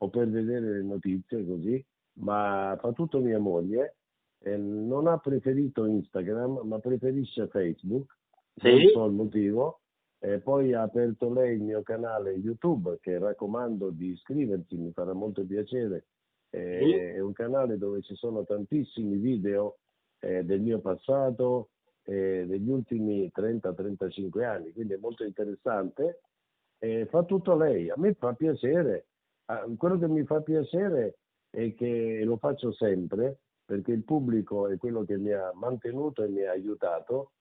o 0.00 0.08
per 0.08 0.28
vedere 0.28 0.78
le 0.78 0.82
notizie 0.82 1.44
così, 1.44 1.84
ma 2.20 2.76
fa 2.80 2.92
tutto 2.92 3.20
mia 3.20 3.38
moglie. 3.38 3.96
E 4.40 4.56
non 4.56 5.08
ha 5.08 5.18
preferito 5.18 5.84
Instagram, 5.84 6.60
ma 6.62 6.78
preferisce 6.78 7.48
Facebook. 7.48 8.16
Sì. 8.54 8.70
Non 8.70 8.88
so 8.92 9.04
il 9.06 9.12
motivo. 9.12 9.80
E 10.20 10.38
poi 10.38 10.72
ha 10.74 10.82
aperto 10.82 11.32
lei 11.32 11.56
il 11.56 11.62
mio 11.62 11.82
canale 11.82 12.32
YouTube, 12.32 12.98
che 13.00 13.18
raccomando 13.18 13.90
di 13.90 14.10
iscriversi, 14.10 14.76
mi 14.76 14.92
farà 14.92 15.12
molto 15.12 15.44
piacere. 15.44 16.06
Sì. 16.50 16.56
È 16.56 17.20
un 17.20 17.32
canale 17.32 17.78
dove 17.78 18.00
ci 18.02 18.14
sono 18.14 18.44
tantissimi 18.44 19.16
video 19.16 19.78
eh, 20.20 20.44
del 20.44 20.60
mio 20.60 20.80
passato, 20.80 21.70
eh, 22.08 22.46
degli 22.46 22.70
ultimi 22.70 23.30
30-35 23.34 24.42
anni, 24.44 24.72
quindi 24.72 24.94
è 24.94 24.98
molto 24.98 25.24
interessante. 25.24 26.20
Eh, 26.78 27.06
fa 27.06 27.22
tutto 27.24 27.54
lei, 27.54 27.90
a 27.90 27.94
me 27.96 28.14
fa 28.14 28.32
piacere, 28.32 29.06
ah, 29.46 29.66
quello 29.76 29.98
che 29.98 30.08
mi 30.08 30.24
fa 30.24 30.40
piacere 30.40 31.18
è 31.50 31.74
che 31.74 32.22
lo 32.24 32.36
faccio 32.38 32.72
sempre 32.72 33.40
perché 33.68 33.92
il 33.92 34.02
pubblico 34.02 34.68
è 34.68 34.78
quello 34.78 35.04
che 35.04 35.18
mi 35.18 35.30
ha 35.30 35.52
mantenuto 35.54 36.22
e 36.22 36.28
mi 36.28 36.42
ha 36.42 36.52
aiutato. 36.52 37.32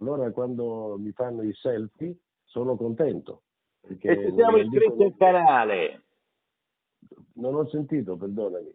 Allora 0.00 0.32
quando 0.32 0.96
mi 0.98 1.12
fanno 1.12 1.42
i 1.42 1.52
selfie 1.52 2.16
sono 2.42 2.76
contento. 2.76 3.42
E 3.82 3.96
ci 3.96 4.34
siamo 4.34 4.56
iscritti 4.56 5.04
al 5.04 5.14
canale. 5.16 6.02
Non 7.34 7.54
ho 7.54 7.68
sentito, 7.68 8.16
perdonami. 8.16 8.74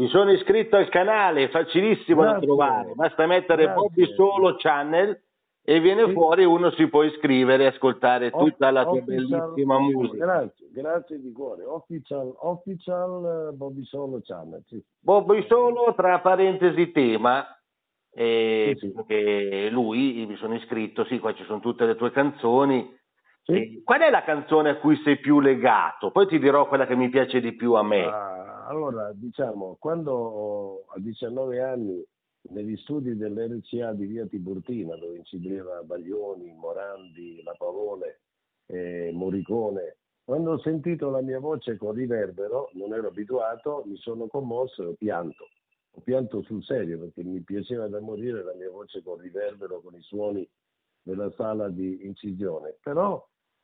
Mi 0.00 0.08
sono 0.08 0.32
iscritto 0.32 0.76
al 0.76 0.88
canale, 0.88 1.44
è 1.44 1.48
facilissimo 1.50 2.22
Grazie. 2.22 2.40
da 2.40 2.46
trovare, 2.46 2.92
basta 2.94 3.26
mettere 3.26 3.64
Grazie. 3.64 3.82
Bobby 3.82 4.14
Solo 4.14 4.56
Channel 4.56 5.22
e 5.62 5.80
viene 5.80 6.06
sì. 6.06 6.12
fuori, 6.12 6.42
uno 6.46 6.70
si 6.70 6.88
può 6.88 7.02
iscrivere 7.02 7.64
e 7.64 7.66
ascoltare 7.66 8.30
tutta 8.30 8.70
la 8.70 8.84
tua 8.84 8.98
bellissima 9.02 9.78
musica. 9.78 10.24
Grazie, 10.24 10.68
grazie 10.72 11.20
di 11.20 11.30
cuore. 11.32 11.64
Official, 11.64 12.32
official 12.34 13.52
Bobby 13.52 13.84
Solo 13.84 14.20
Channel. 14.22 14.64
Sì. 14.68 14.82
Bobby 15.00 15.44
Solo, 15.48 15.92
tra 15.94 16.18
parentesi, 16.20 16.92
tema. 16.92 17.44
E 18.10 18.74
sì, 18.78 18.90
sì. 19.06 19.68
lui 19.68 20.24
mi 20.26 20.36
sono 20.36 20.54
iscritto, 20.54 21.04
sì, 21.04 21.18
qua 21.18 21.34
ci 21.34 21.44
sono 21.44 21.60
tutte 21.60 21.84
le 21.84 21.96
tue 21.96 22.10
canzoni. 22.10 22.98
Qual 23.84 24.00
è 24.00 24.08
la 24.08 24.22
canzone 24.22 24.70
a 24.70 24.76
cui 24.76 24.96
sei 25.04 25.18
più 25.18 25.40
legato? 25.40 26.10
Poi 26.10 26.26
ti 26.26 26.38
dirò 26.38 26.68
quella 26.68 26.86
che 26.86 26.96
mi 26.96 27.10
piace 27.10 27.40
di 27.40 27.52
più 27.52 27.74
a 27.74 27.82
me. 27.82 28.04
Ah 28.06 28.59
allora, 28.70 29.12
diciamo, 29.12 29.76
quando 29.80 30.84
a 30.94 31.00
19 31.00 31.60
anni 31.60 32.04
negli 32.50 32.76
studi 32.76 33.16
dell'RCA 33.16 33.92
di 33.92 34.06
via 34.06 34.26
Tiburtina, 34.26 34.96
dove 34.96 35.16
incideva 35.16 35.82
Baglioni, 35.82 36.54
Morandi, 36.54 37.42
La 37.42 37.54
Pavone, 37.58 38.20
eh, 38.66 39.10
Moricone, 39.12 39.96
quando 40.24 40.52
ho 40.52 40.58
sentito 40.60 41.10
la 41.10 41.20
mia 41.20 41.40
voce 41.40 41.76
con 41.76 41.92
riverbero, 41.92 42.70
non 42.74 42.94
ero 42.94 43.08
abituato, 43.08 43.82
mi 43.86 43.96
sono 43.96 44.28
commosso 44.28 44.84
e 44.84 44.86
ho 44.86 44.94
pianto. 44.94 45.48
Ho 45.94 46.00
pianto 46.02 46.40
sul 46.42 46.62
serio 46.62 47.00
perché 47.00 47.24
mi 47.24 47.40
piaceva 47.40 47.88
da 47.88 48.00
morire 48.00 48.44
la 48.44 48.54
mia 48.54 48.70
voce 48.70 49.02
con 49.02 49.18
riverbero, 49.18 49.80
con 49.80 49.96
i 49.96 50.02
suoni 50.02 50.48
della 51.02 51.32
sala 51.32 51.68
di 51.68 52.06
incisione. 52.06 52.76
Però 52.80 53.20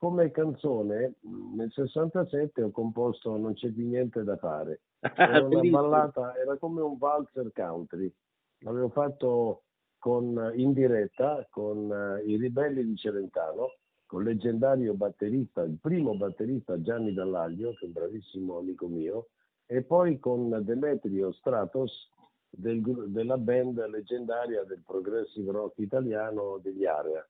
come 0.07 0.31
canzone 0.31 1.15
nel 1.57 1.73
67 1.73 2.63
ho 2.63 2.71
composto 2.71 3.37
Non 3.37 3.55
c'è 3.55 3.73
più 3.73 3.89
niente 3.89 4.23
da 4.23 4.37
fare. 4.37 4.83
Era 5.01 5.45
una 5.45 5.61
ballata, 5.69 6.37
era 6.37 6.57
come 6.59 6.81
un 6.81 6.97
valzer 6.97 7.51
country. 7.53 8.13
L'avevo 8.61 8.89
fatto 8.91 9.63
con, 9.99 10.53
in 10.55 10.73
diretta 10.73 11.45
con 11.51 11.91
uh, 11.91 12.29
i 12.29 12.37
ribelli 12.37 12.85
di 12.85 12.97
Celentano, 12.97 13.79
con 14.07 14.23
il 14.23 14.29
leggendario 14.29 14.95
batterista, 14.95 15.63
il 15.63 15.77
primo 15.81 16.17
batterista 16.17 16.81
Gianni 16.81 17.13
Dallaglio, 17.13 17.73
che 17.73 17.85
è 17.85 17.87
un 17.87 17.93
bravissimo 17.93 18.59
amico 18.59 18.87
mio, 18.87 19.29
e 19.67 19.83
poi 19.83 20.21
con 20.21 20.63
Demetrio 20.65 21.33
Stratos 21.33 22.11
del, 22.49 22.81
della 23.09 23.39
band 23.39 23.85
leggendaria 23.89 24.63
del 24.63 24.83
progressive 24.87 25.51
rock 25.51 25.79
italiano 25.79 26.59
degli 26.63 26.85
Area. 26.85 27.27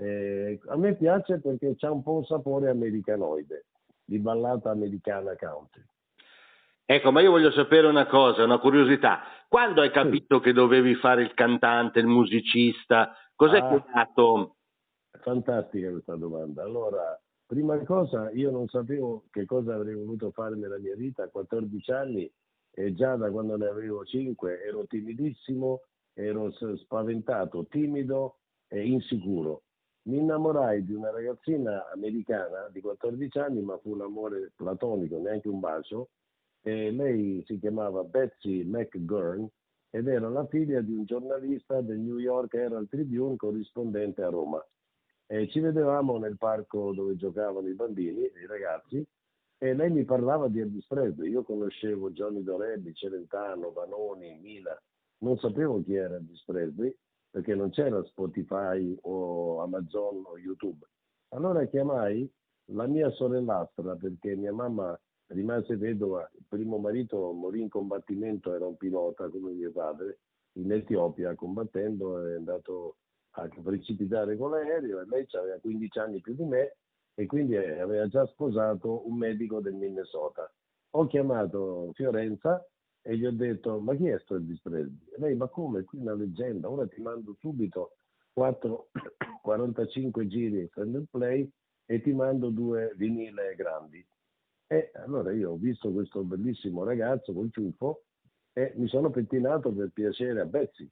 Eh, 0.00 0.60
a 0.68 0.76
me 0.76 0.94
piace 0.94 1.40
perché 1.40 1.74
c'ha 1.76 1.90
un 1.90 2.04
po' 2.04 2.18
un 2.18 2.24
sapore 2.24 2.70
americanoide, 2.70 3.66
di 4.04 4.20
ballata 4.20 4.70
americana 4.70 5.34
country. 5.34 5.82
Ecco, 6.84 7.10
ma 7.10 7.20
io 7.20 7.32
voglio 7.32 7.50
sapere 7.50 7.88
una 7.88 8.06
cosa, 8.06 8.44
una 8.44 8.60
curiosità. 8.60 9.22
Quando 9.48 9.80
hai 9.80 9.90
capito 9.90 10.36
sì. 10.36 10.44
che 10.44 10.52
dovevi 10.52 10.94
fare 10.94 11.22
il 11.22 11.34
cantante, 11.34 11.98
il 11.98 12.06
musicista? 12.06 13.12
Cos'è 13.34 13.58
ah, 13.58 13.68
che 13.68 13.74
è 13.74 13.84
nato? 13.92 14.56
Fantastica 15.20 15.90
questa 15.90 16.14
domanda. 16.14 16.62
Allora, 16.62 17.20
prima 17.44 17.76
cosa, 17.82 18.30
io 18.30 18.52
non 18.52 18.68
sapevo 18.68 19.24
che 19.30 19.46
cosa 19.46 19.74
avrei 19.74 19.94
voluto 19.94 20.30
fare 20.30 20.54
nella 20.54 20.78
mia 20.78 20.94
vita 20.94 21.24
a 21.24 21.28
14 21.28 21.90
anni 21.90 22.32
e 22.70 22.94
già 22.94 23.16
da 23.16 23.32
quando 23.32 23.56
ne 23.56 23.66
avevo 23.66 24.04
5 24.04 24.62
ero 24.62 24.86
timidissimo, 24.86 25.80
ero 26.14 26.52
spaventato, 26.52 27.66
timido 27.66 28.36
e 28.68 28.86
insicuro 28.86 29.62
mi 30.08 30.18
innamorai 30.18 30.84
di 30.84 30.94
una 30.94 31.10
ragazzina 31.10 31.90
americana 31.90 32.68
di 32.72 32.80
14 32.80 33.38
anni, 33.38 33.60
ma 33.60 33.78
fu 33.78 33.92
un 33.92 34.00
amore 34.00 34.52
platonico, 34.56 35.18
neanche 35.18 35.48
un 35.48 35.60
bacio. 35.60 36.08
E 36.62 36.90
lei 36.90 37.42
si 37.46 37.58
chiamava 37.58 38.02
Betsy 38.04 38.64
McGurn 38.64 39.46
ed 39.90 40.08
era 40.08 40.28
la 40.28 40.46
figlia 40.46 40.80
di 40.80 40.92
un 40.92 41.04
giornalista 41.04 41.80
del 41.82 41.98
New 41.98 42.18
York 42.18 42.54
Herald 42.54 42.88
Tribune 42.88 43.36
corrispondente 43.36 44.22
a 44.22 44.30
Roma. 44.30 44.64
E 45.26 45.48
ci 45.48 45.60
vedevamo 45.60 46.16
nel 46.16 46.38
parco 46.38 46.92
dove 46.94 47.16
giocavano 47.16 47.68
i 47.68 47.74
bambini, 47.74 48.22
i 48.22 48.46
ragazzi, 48.46 49.06
e 49.58 49.74
lei 49.74 49.90
mi 49.90 50.04
parlava 50.04 50.48
di 50.48 50.60
Elvis 50.60 50.86
Presley. 50.86 51.30
Io 51.30 51.42
conoscevo 51.42 52.10
Johnny 52.12 52.42
Dorelli, 52.42 52.94
Celentano, 52.94 53.72
Vanoni, 53.72 54.38
Mila, 54.40 54.80
non 55.18 55.36
sapevo 55.38 55.82
chi 55.82 55.94
era 55.94 56.16
Elvis 56.16 56.42
Presley 56.44 56.94
perché 57.30 57.54
non 57.54 57.70
c'era 57.70 58.02
Spotify 58.04 58.96
o 59.02 59.60
Amazon 59.60 60.22
o 60.24 60.38
YouTube. 60.38 60.86
Allora 61.30 61.64
chiamai 61.66 62.30
la 62.72 62.86
mia 62.86 63.10
sorellastra 63.10 63.96
perché 63.96 64.34
mia 64.34 64.52
mamma 64.52 64.98
rimase 65.28 65.76
vedova, 65.76 66.28
il 66.34 66.44
primo 66.48 66.78
marito 66.78 67.32
morì 67.32 67.60
in 67.60 67.68
combattimento, 67.68 68.54
era 68.54 68.66
un 68.66 68.76
pilota 68.76 69.28
come 69.28 69.52
mio 69.52 69.72
padre, 69.72 70.20
in 70.52 70.72
Etiopia 70.72 71.34
combattendo, 71.34 72.26
è 72.26 72.34
andato 72.34 72.96
a 73.32 73.48
precipitare 73.62 74.36
con 74.36 74.50
l'aereo 74.50 75.00
e 75.00 75.06
lei 75.06 75.26
aveva 75.32 75.58
15 75.60 75.98
anni 75.98 76.20
più 76.20 76.34
di 76.34 76.44
me 76.44 76.76
e 77.14 77.26
quindi 77.26 77.56
aveva 77.56 78.06
già 78.08 78.26
sposato 78.26 79.06
un 79.08 79.16
medico 79.16 79.60
del 79.60 79.74
Minnesota. 79.74 80.50
Ho 80.92 81.06
chiamato 81.06 81.90
Fiorenza 81.92 82.66
e 83.08 83.16
gli 83.16 83.24
ho 83.24 83.32
detto 83.32 83.80
ma 83.80 83.94
chi 83.94 84.06
è 84.08 84.18
sto 84.18 84.34
Elvis 84.34 84.60
Presley? 84.60 84.98
E 85.16 85.18
lei 85.18 85.34
ma 85.34 85.48
come? 85.48 85.82
Qui 85.82 85.98
una 85.98 86.12
leggenda, 86.12 86.68
ora 86.68 86.86
ti 86.86 87.00
mando 87.00 87.34
subito 87.38 87.96
4, 88.34 88.90
45 89.40 90.26
giri 90.28 90.68
stand 90.68 91.06
play 91.10 91.50
e 91.86 92.02
ti 92.02 92.12
mando 92.12 92.50
due 92.50 92.92
vinile 92.96 93.54
grandi. 93.54 94.06
E 94.66 94.90
allora 94.96 95.32
io 95.32 95.52
ho 95.52 95.56
visto 95.56 95.90
questo 95.90 96.22
bellissimo 96.22 96.84
ragazzo 96.84 97.32
col 97.32 97.50
ciuffo 97.50 98.02
e 98.52 98.74
mi 98.76 98.86
sono 98.88 99.08
pettinato 99.08 99.72
per 99.72 99.88
piacere 99.88 100.40
a 100.40 100.44
Betsy. 100.44 100.86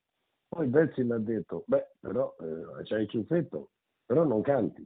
Poi 0.49 0.69
Betsy 0.69 1.03
mi 1.03 1.13
ha 1.13 1.19
detto, 1.19 1.65
beh, 1.67 1.97
però 2.01 2.35
eh, 2.41 2.83
c'hai 2.85 3.03
il 3.03 3.11
ciuffetto, 3.11 3.73
però 4.07 4.25
non 4.25 4.41
canti. 4.41 4.81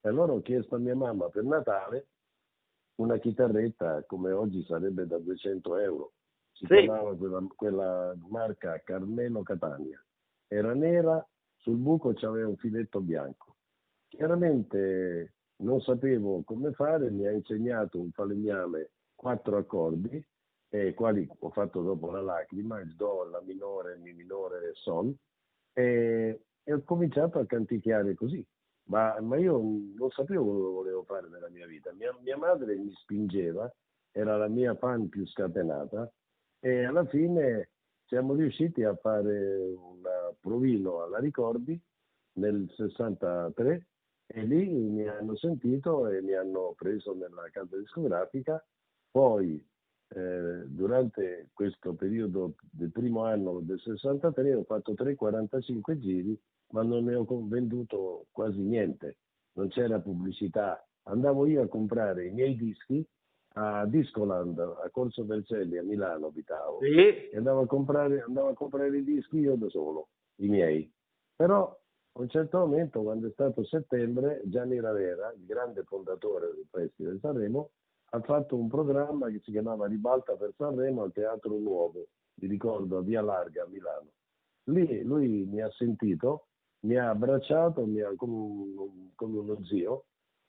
E 0.00 0.08
allora 0.08 0.32
ho 0.32 0.42
chiesto 0.42 0.76
a 0.76 0.78
mia 0.78 0.94
mamma 0.94 1.28
per 1.28 1.42
Natale 1.42 2.06
una 3.00 3.18
chitarretta 3.18 4.04
come 4.04 4.30
oggi 4.30 4.62
sarebbe 4.62 5.08
da 5.08 5.18
200 5.18 5.76
euro 5.78 6.12
si 6.58 6.66
sì. 6.66 6.74
chiamava 6.74 7.16
quella, 7.16 7.46
quella, 7.54 8.16
marca 8.28 8.80
Carmelo 8.82 9.42
Catania. 9.42 10.04
Era 10.48 10.74
nera, 10.74 11.24
sul 11.56 11.76
buco 11.76 12.12
c'aveva 12.14 12.48
un 12.48 12.56
filetto 12.56 13.00
bianco. 13.00 13.56
Chiaramente 14.08 15.34
non 15.58 15.80
sapevo 15.80 16.42
come 16.42 16.72
fare, 16.72 17.10
mi 17.10 17.26
ha 17.26 17.30
insegnato 17.30 18.00
un 18.00 18.10
falegname 18.10 18.90
quattro 19.14 19.56
accordi, 19.56 20.24
eh, 20.70 20.94
quali 20.94 21.28
ho 21.38 21.50
fatto 21.50 21.82
dopo 21.82 22.10
la 22.10 22.22
lacrima, 22.22 22.80
il 22.80 22.94
Do, 22.96 23.24
la 23.24 23.40
minore, 23.42 23.96
Mi 23.98 24.12
minore, 24.12 24.68
il 24.68 24.74
Sol, 24.74 25.14
e, 25.72 26.40
e 26.64 26.72
ho 26.72 26.82
cominciato 26.82 27.38
a 27.38 27.46
canticchiare 27.46 28.14
così. 28.14 28.44
ma, 28.88 29.20
ma 29.20 29.36
io 29.36 29.58
non 29.58 30.10
sapevo 30.10 30.44
cosa 30.44 30.68
volevo 30.74 31.02
fare 31.04 31.28
nella 31.28 31.50
mia 31.50 31.66
vita. 31.66 31.92
Mia, 31.92 32.16
mia 32.20 32.36
madre 32.36 32.74
mi 32.74 32.92
spingeva, 32.94 33.72
era 34.10 34.36
la 34.36 34.48
mia 34.48 34.74
fan 34.74 35.08
più 35.08 35.24
scatenata 35.26 36.10
e 36.60 36.84
alla 36.84 37.04
fine 37.06 37.70
siamo 38.06 38.34
riusciti 38.34 38.82
a 38.82 38.96
fare 38.96 39.58
un 39.58 40.02
provino 40.40 41.02
alla 41.02 41.18
Ricordi 41.18 41.80
nel 42.34 42.70
63 42.74 43.86
e 44.26 44.42
lì 44.42 44.68
mi 44.68 45.06
hanno 45.06 45.36
sentito 45.36 46.08
e 46.08 46.20
mi 46.20 46.34
hanno 46.34 46.74
preso 46.76 47.14
nella 47.14 47.48
casa 47.50 47.76
discografica. 47.76 48.64
Poi 49.10 49.64
eh, 50.08 50.62
durante 50.66 51.50
questo 51.52 51.94
periodo 51.94 52.54
del 52.70 52.90
primo 52.90 53.24
anno 53.24 53.60
del 53.60 53.80
63 53.80 54.54
ho 54.54 54.64
fatto 54.64 54.92
3,45 54.92 55.98
giri, 55.98 56.38
ma 56.72 56.82
non 56.82 57.04
ne 57.04 57.14
ho 57.14 57.26
venduto 57.46 58.26
quasi 58.30 58.60
niente, 58.60 59.18
non 59.52 59.68
c'era 59.68 60.00
pubblicità. 60.00 60.82
Andavo 61.04 61.46
io 61.46 61.62
a 61.62 61.68
comprare 61.68 62.26
i 62.26 62.32
miei 62.32 62.56
dischi 62.56 63.06
a 63.54 63.86
Discoland, 63.86 64.58
a 64.58 64.88
Corso 64.90 65.24
Vercelli, 65.24 65.78
a 65.78 65.82
Milano 65.82 66.26
abitavo, 66.26 66.78
Sì. 66.80 67.28
e 67.30 67.36
andavo 67.36 67.62
a, 67.62 67.66
comprare, 67.66 68.22
andavo 68.22 68.48
a 68.48 68.54
comprare 68.54 68.96
i 68.96 69.04
dischi 69.04 69.38
io 69.38 69.56
da 69.56 69.68
solo, 69.68 70.08
i 70.36 70.48
miei. 70.48 70.90
Però 71.34 71.64
a 72.12 72.20
un 72.20 72.28
certo 72.28 72.58
momento, 72.58 73.02
quando 73.02 73.28
è 73.28 73.30
stato 73.32 73.64
settembre, 73.64 74.42
Gianni 74.44 74.80
Ravera, 74.80 75.32
il 75.32 75.44
grande 75.44 75.82
fondatore 75.84 76.52
del 76.54 76.66
Festival 76.70 77.14
di 77.14 77.20
Sanremo, 77.20 77.70
ha 78.10 78.20
fatto 78.20 78.56
un 78.56 78.68
programma 78.68 79.28
che 79.28 79.40
si 79.44 79.50
chiamava 79.50 79.86
Ribalta 79.86 80.34
per 80.36 80.52
Sanremo 80.56 81.02
al 81.02 81.12
Teatro 81.12 81.58
Nuovo, 81.58 82.08
vi 82.34 82.46
ricordo, 82.46 82.98
a 82.98 83.02
Via 83.02 83.20
Larga 83.20 83.64
a 83.64 83.66
Milano. 83.68 84.10
Lì 84.70 85.02
lui 85.02 85.44
mi 85.44 85.60
ha 85.60 85.70
sentito, 85.72 86.46
mi 86.80 86.96
ha 86.96 87.10
abbracciato 87.10 87.84
mi 87.86 88.00
ha, 88.00 88.12
come, 88.16 88.34
un- 88.34 89.10
come 89.14 89.38
uno 89.38 89.64
zio 89.64 90.04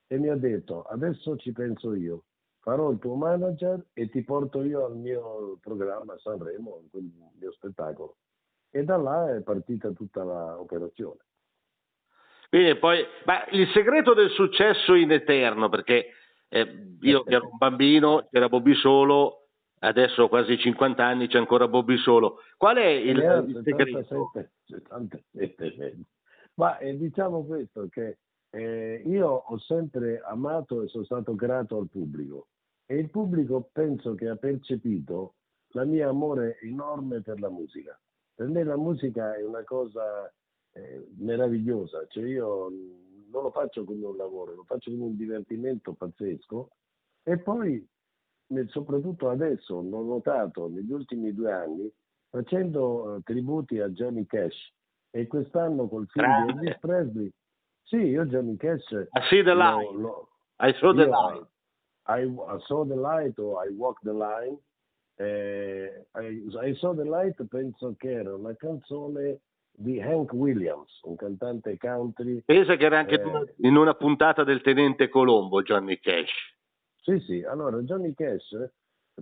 e 0.07 0.17
mi 0.19 0.29
ha 0.29 0.35
detto 0.35 0.83
adesso 0.83 1.35
ci 1.37 1.51
penso 1.51 1.93
io, 1.95 2.25
farò 2.59 2.91
il 2.91 2.99
tuo 2.99 3.15
manager 3.15 3.85
e 3.93 4.09
ti 4.09 4.23
porto 4.23 4.63
io 4.63 4.85
al 4.85 4.97
mio 4.97 5.57
programma 5.61 6.13
a 6.13 6.17
Sanremo, 6.17 6.83
il 6.93 7.11
mio 7.39 7.51
spettacolo. 7.51 8.17
E 8.69 8.83
da 8.83 8.97
là 8.97 9.35
è 9.35 9.41
partita 9.41 9.91
tutta 9.91 10.23
l'operazione. 10.23 11.19
Quindi 12.49 12.75
poi, 12.77 13.05
ma 13.25 13.45
il 13.51 13.67
segreto 13.73 14.13
del 14.13 14.29
successo 14.31 14.95
in 14.95 15.11
eterno, 15.11 15.69
perché 15.69 16.13
eh, 16.49 16.95
io 17.01 17.23
che 17.23 17.35
ero 17.35 17.49
un 17.51 17.57
bambino, 17.57 18.27
c'era 18.31 18.49
Bobby 18.49 18.73
Solo, 18.75 19.49
adesso 19.79 20.23
ho 20.23 20.29
quasi 20.29 20.57
50 20.57 21.03
anni, 21.03 21.27
c'è 21.27 21.37
ancora 21.37 21.67
Bobby 21.67 21.97
Solo. 21.97 22.41
Qual 22.57 22.77
è 22.77 22.85
il, 22.85 23.17
Ne 23.17 23.27
ha 23.27 23.37
il 23.37 23.61
segreto? 23.63 24.01
77, 24.01 24.51
77. 24.65 25.97
Ma 26.55 26.77
eh, 26.79 26.97
diciamo 26.97 27.45
questo, 27.45 27.87
che 27.89 28.17
eh, 28.51 29.03
io 29.05 29.27
ho 29.27 29.57
sempre 29.59 30.21
amato 30.21 30.81
e 30.81 30.87
sono 30.87 31.03
stato 31.03 31.35
grato 31.35 31.77
al 31.77 31.89
pubblico 31.89 32.47
e 32.85 32.97
il 32.97 33.09
pubblico 33.09 33.69
penso 33.71 34.15
che 34.15 34.27
ha 34.27 34.35
percepito 34.35 35.35
la 35.73 35.85
mia 35.85 36.09
amore 36.09 36.57
enorme 36.61 37.21
per 37.21 37.39
la 37.39 37.49
musica. 37.49 37.99
Per 38.33 38.47
me 38.47 38.63
la 38.63 38.77
musica 38.77 39.35
è 39.35 39.43
una 39.43 39.63
cosa 39.63 40.33
eh, 40.71 41.07
meravigliosa, 41.17 42.05
cioè 42.07 42.25
io 42.25 42.69
non 43.29 43.43
lo 43.43 43.51
faccio 43.51 43.83
come 43.83 44.05
un 44.05 44.17
lavoro, 44.17 44.55
lo 44.55 44.63
faccio 44.63 44.89
come 44.89 45.03
un 45.03 45.15
divertimento 45.15 45.93
pazzesco 45.93 46.69
e 47.23 47.37
poi 47.37 47.87
soprattutto 48.69 49.29
adesso 49.29 49.81
l'ho 49.81 50.01
notato 50.01 50.67
negli 50.67 50.91
ultimi 50.91 51.31
due 51.33 51.51
anni 51.51 51.91
facendo 52.29 53.17
eh, 53.17 53.21
tributi 53.21 53.79
a 53.79 53.89
Johnny 53.89 54.25
Cash 54.25 54.73
e 55.11 55.27
quest'anno 55.27 55.87
col 55.87 56.07
film 56.07 56.25
Grande. 56.25 56.53
di 56.53 56.57
Elvis 56.59 56.79
Presley 56.79 57.31
sì 57.89 57.97
io 57.97 58.25
Johnny 58.25 58.55
Cash 58.55 58.91
I 58.91 59.21
see 59.29 59.43
the 59.43 59.53
lo- 59.53 59.77
light. 59.79 59.91
lo- 59.93 60.29
I 60.61 60.73
saw 60.79 60.93
the 60.93 61.05
light. 61.05 61.47
I, 62.07 62.23
I 62.23 62.59
saw 62.67 62.85
the 62.87 62.95
light 62.95 63.37
o 63.39 63.61
I 63.63 63.69
walk 63.73 63.99
the 64.03 64.11
line 64.13 64.57
eh, 65.15 66.05
I, 66.15 66.45
I 66.61 66.75
saw 66.75 66.95
the 66.95 67.03
light 67.03 67.43
penso 67.47 67.93
che 67.97 68.11
era 68.11 68.33
una 68.35 68.55
canzone 68.55 69.41
di 69.71 70.01
Hank 70.01 70.31
Williams 70.33 71.01
un 71.03 71.15
cantante 71.15 71.77
country 71.77 72.41
Pensa 72.45 72.75
che 72.75 72.85
era 72.85 72.99
anche 72.99 73.15
Eh. 73.15 73.21
tu 73.21 73.29
in 73.67 73.75
una 73.75 73.93
puntata 73.95 74.43
del 74.43 74.61
Tenente 74.61 75.07
Colombo, 75.09 75.61
Johnny 75.61 75.99
Cash. 75.99 76.31
Sì, 77.01 77.19
sì, 77.21 77.43
allora 77.43 77.77
Johnny 77.79 78.13
Cash, 78.13 78.71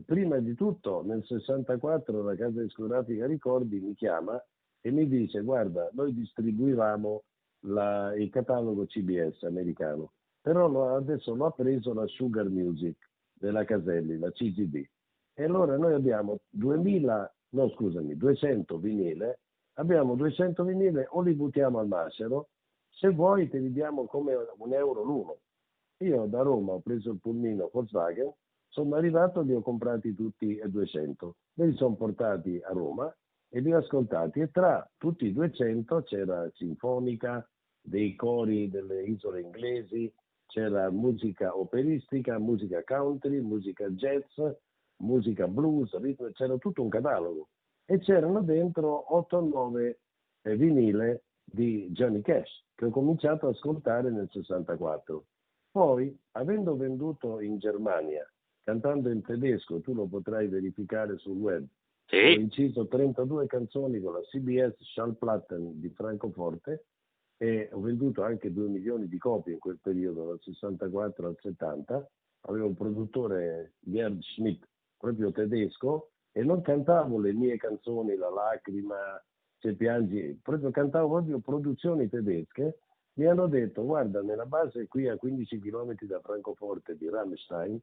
prima 0.06 0.38
di 0.40 0.56
tutto 0.56 1.04
nel 1.06 1.24
64 1.24 2.24
la 2.24 2.36
casa 2.36 2.62
discografica 2.62 3.26
Ricordi 3.28 3.80
mi 3.80 3.94
chiama 3.94 4.42
e 4.82 4.92
mi 4.92 5.08
dice 5.08 5.42
guarda, 5.42 5.90
noi 5.94 6.14
distribuivamo 6.14 7.24
la- 7.62 8.16
il 8.16 8.30
catalogo 8.30 8.86
CBS 8.86 9.44
americano, 9.44 10.12
però 10.42 10.68
lo- 10.68 10.96
adesso 10.96 11.34
lo 11.36 11.46
ha 11.46 11.52
preso 11.52 11.94
la 11.94 12.06
Sugar 12.08 12.48
Music 12.50 12.96
della 13.34 13.66
Caselli, 13.66 14.18
la 14.18 14.32
CGD. 14.32 14.86
E 15.34 15.44
allora 15.44 15.78
noi 15.78 15.94
abbiamo 15.94 16.40
2000, 16.50 17.32
no 17.50 17.70
scusami, 17.70 18.16
200 18.18 18.78
vinile, 18.78 19.40
abbiamo 19.74 20.16
200 20.16 20.64
vinile 20.64 21.08
o 21.12 21.22
li 21.22 21.34
buttiamo 21.34 21.80
al 21.80 21.88
macero, 21.88 22.50
se 22.90 23.10
vuoi 23.10 23.48
te 23.48 23.60
li 23.60 23.72
diamo 23.72 24.06
come 24.06 24.34
un 24.58 24.74
euro 24.74 25.04
l'uno. 25.04 25.38
Io 26.00 26.26
da 26.26 26.42
Roma 26.42 26.74
ho 26.74 26.80
preso 26.80 27.12
il 27.12 27.20
pulmino 27.20 27.70
Volkswagen, 27.72 28.32
sono 28.70 28.96
arrivato 28.96 29.42
e 29.42 29.44
li 29.46 29.54
ho 29.54 29.62
comprati 29.62 30.14
tutti 30.16 30.58
e 30.58 30.68
200. 30.68 31.36
Me 31.56 31.68
li 31.68 31.76
sono 31.76 31.96
portati 31.96 32.60
a 32.64 32.72
Roma 32.72 33.12
e 33.50 33.60
li 33.60 33.74
ho 33.74 33.78
ascoltati 33.78 34.42
e 34.42 34.52
tra 34.52 34.88
tutti 34.98 35.26
i 35.26 35.34
200 35.34 36.04
c'era 36.04 36.50
sinfonica, 36.56 37.48
dei 37.82 38.16
cori 38.16 38.70
delle 38.70 39.04
isole 39.04 39.42
inglesi, 39.42 40.14
c'era 40.46 40.90
musica 40.92 41.58
operistica, 41.58 42.38
musica 42.38 42.84
country, 42.84 43.40
musica 43.40 43.88
jazz, 43.90 44.40
musica 44.98 45.48
blues, 45.48 45.98
ritmo, 46.00 46.30
c'era 46.32 46.58
tutto 46.58 46.82
un 46.82 46.90
catalogo 46.90 47.50
e 47.86 48.00
c'erano 48.00 48.42
dentro 48.42 49.16
8 49.16 49.38
o 49.38 49.42
9 49.42 50.00
eh, 50.42 50.56
vinile 50.56 51.24
di 51.44 51.90
Johnny 51.92 52.22
Cash 52.22 52.66
che 52.76 52.86
ho 52.86 52.90
cominciato 52.90 53.48
ad 53.48 53.56
ascoltare 53.56 54.12
nel 54.12 54.30
64. 54.32 55.26
Poi, 55.72 56.16
avendo 56.32 56.76
venduto 56.76 57.40
in 57.40 57.58
Germania, 57.58 58.30
cantando 58.64 59.10
in 59.10 59.22
tedesco, 59.22 59.80
tu 59.80 59.94
lo 59.94 60.06
potrai 60.06 60.48
verificare 60.48 61.18
sul 61.18 61.38
web, 61.38 61.66
ho 62.10 62.40
inciso 62.40 62.88
32 62.88 63.48
canzoni 63.48 64.00
con 64.00 64.14
la 64.14 64.22
CBS 64.22 64.76
Schallplatten 64.82 65.80
di 65.80 65.90
Francoforte 65.90 66.86
e 67.38 67.70
ho 67.72 67.82
venduto 67.82 68.24
anche 68.24 68.52
2 68.52 68.68
milioni 68.68 69.08
di 69.08 69.18
copie 69.18 69.54
in 69.54 69.60
quel 69.60 69.80
periodo, 69.82 70.26
dal 70.26 70.40
64 70.42 71.28
al 71.28 71.38
70. 71.40 72.10
Avevo 72.42 72.68
un 72.68 72.76
produttore, 72.76 73.74
Gerd 73.80 74.22
Schmidt, 74.22 74.66
proprio 74.98 75.32
tedesco, 75.32 76.12
e 76.32 76.44
non 76.44 76.62
cantavo 76.62 77.20
le 77.20 77.34
mie 77.34 77.58
canzoni, 77.58 78.16
La 78.16 78.30
lacrima, 78.30 79.22
Se 79.60 79.74
piangi, 79.74 80.40
proprio 80.42 80.72
cantavo 80.72 81.10
proprio 81.10 81.40
produzioni 81.40 82.08
tedesche. 82.08 82.80
Mi 83.14 83.26
hanno 83.26 83.48
detto, 83.48 83.84
guarda, 83.84 84.22
nella 84.22 84.46
base 84.46 84.88
qui 84.88 85.08
a 85.08 85.18
15 85.18 85.60
km 85.60 85.96
da 86.02 86.20
Francoforte 86.22 86.96
di 86.96 87.10
Rammstein, 87.10 87.80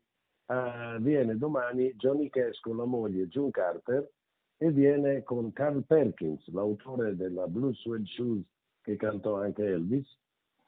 eh, 0.47 0.97
viene 1.01 1.37
domani 1.37 1.95
Johnny 1.95 2.29
Cash 2.29 2.61
con 2.61 2.77
la 2.77 2.85
moglie 2.85 3.29
June 3.29 3.51
Carter 3.51 4.11
e 4.57 4.71
viene 4.71 5.23
con 5.23 5.53
Carl 5.53 5.85
Perkins, 5.85 6.47
l'autore 6.49 7.17
della 7.17 7.47
Blue 7.47 7.75
Suede 7.75 8.07
Shoes 8.07 8.45
che 8.81 8.97
cantò 8.97 9.41
anche 9.41 9.65
Elvis, 9.65 10.07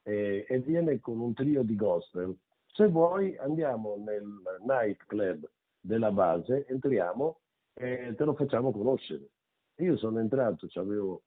e, 0.02 0.46
e 0.48 0.58
viene 0.60 1.00
con 1.00 1.20
un 1.20 1.34
trio 1.34 1.62
di 1.62 1.76
gospel. 1.76 2.36
Se 2.66 2.86
vuoi 2.88 3.36
andiamo 3.36 3.96
nel 3.96 4.24
night 4.64 5.04
club 5.06 5.48
della 5.80 6.10
base, 6.10 6.66
entriamo 6.66 7.40
e 7.74 8.14
te 8.16 8.24
lo 8.24 8.34
facciamo 8.34 8.72
conoscere. 8.72 9.28
Io 9.76 9.96
sono 9.96 10.20
entrato, 10.20 10.68
avevo 10.74 11.22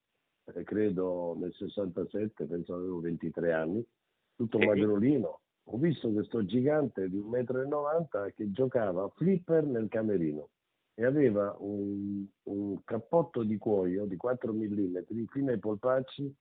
eh, 0.46 0.64
credo 0.64 1.36
nel 1.38 1.52
67, 1.52 2.46
penso 2.46 2.74
avevo 2.74 3.00
23 3.00 3.52
anni, 3.52 3.86
tutto 4.34 4.58
magrolino. 4.58 5.39
Ho 5.64 5.76
visto 5.76 6.10
questo 6.10 6.44
gigante 6.44 7.08
di 7.08 7.18
1,90 7.18 7.68
m 7.68 8.32
che 8.34 8.50
giocava 8.50 9.04
a 9.04 9.08
flipper 9.08 9.64
nel 9.64 9.88
camerino 9.88 10.50
e 10.94 11.04
aveva 11.04 11.54
un, 11.60 12.26
un 12.44 12.84
cappotto 12.84 13.42
di 13.42 13.56
cuoio 13.56 14.04
di 14.04 14.16
4 14.16 14.52
mm 14.52 14.98
fino 15.30 15.50
ai 15.50 15.58
polpacci, 15.58 16.34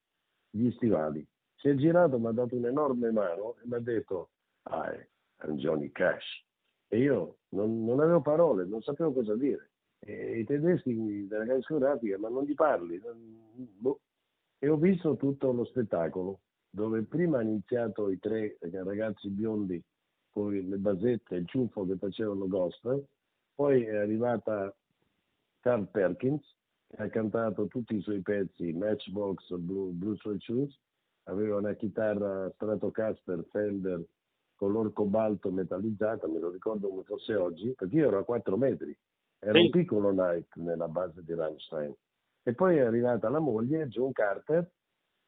gli 0.50 0.72
stivali. 0.72 1.26
Si 1.56 1.70
è 1.70 1.76
girato, 1.76 2.18
mi 2.20 2.28
ha 2.28 2.32
dato 2.32 2.56
un'enorme 2.56 3.12
mano 3.12 3.56
e 3.58 3.68
mi 3.68 3.76
ha 3.76 3.80
detto, 3.80 4.32
ah, 4.64 4.91
I'm 5.44 5.56
Johnny 5.58 5.91
Cash. 5.91 6.46
E 6.88 7.00
io 7.00 7.38
non, 7.50 7.84
non 7.86 8.00
avevo 8.00 8.22
parole, 8.22 8.66
non 8.66 8.82
sapevo 8.82 9.14
cosa 9.14 9.36
dire. 9.36 9.72
E 10.00 10.40
I 10.40 10.46
tedeschi 10.46 11.28
della 11.28 11.44
casa 11.44 11.58
discografica, 11.58 12.18
ma 12.18 12.30
non 12.30 12.44
gli 12.44 12.56
parli. 12.56 13.00
non- 13.04 13.48
boh. 13.78 14.02
E 14.58 14.68
ho 14.68 14.78
visto 14.78 15.16
tutto 15.16 15.52
lo 15.52 15.64
spettacolo, 15.66 16.40
dove 16.70 17.04
prima 17.04 17.40
hanno 17.40 17.50
iniziato 17.50 18.10
i 18.10 18.20
tre 18.20 18.58
ragazzi 18.60 19.30
biondi 19.30 19.82
con 20.32 20.54
le 20.54 20.78
basette 20.78 21.36
e 21.36 21.40
il 21.40 21.48
ciuffo 21.48 21.86
che 21.86 21.98
facevano 21.98 22.48
gospel, 22.48 23.04
poi 23.56 23.84
è 23.84 23.96
arrivata 23.96 24.74
Carl 25.60 25.88
Perkins, 25.90 26.44
che 26.88 27.02
ha 27.02 27.10
cantato 27.10 27.68
tutti 27.68 27.96
i 27.96 28.02
suoi 28.02 28.22
pezzi, 28.22 28.72
Matchbox, 28.74 29.56
Blue, 29.58 29.91
Blue 29.91 30.16
Suede 30.18 30.40
Shoes, 30.40 30.80
aveva 31.24 31.58
una 31.58 31.74
chitarra 31.74 32.50
Stratocaster 32.52 33.46
Fender 33.52 34.04
color 34.56 34.91
cobalto 34.91 35.52
metallizzata, 35.52 36.28
me 36.28 36.40
lo 36.40 36.50
ricordo 36.50 36.90
come 36.90 37.04
fosse 37.04 37.34
oggi, 37.36 37.74
perché 37.76 37.96
io 37.96 38.08
ero 38.08 38.20
a 38.20 38.26
4 38.26 38.58
metri, 38.58 38.96
era 39.40 39.58
Sì. 39.58 39.66
un 39.66 39.70
piccolo 39.70 40.12
Night 40.12 40.54
nella 40.56 40.88
base 40.88 41.24
di 41.24 41.34
Rammstein. 41.34 41.94
E 42.44 42.54
poi 42.54 42.78
è 42.78 42.82
arrivata 42.82 43.30
la 43.30 43.40
moglie, 43.40 43.88
John 43.88 44.12
Carter, 44.12 44.70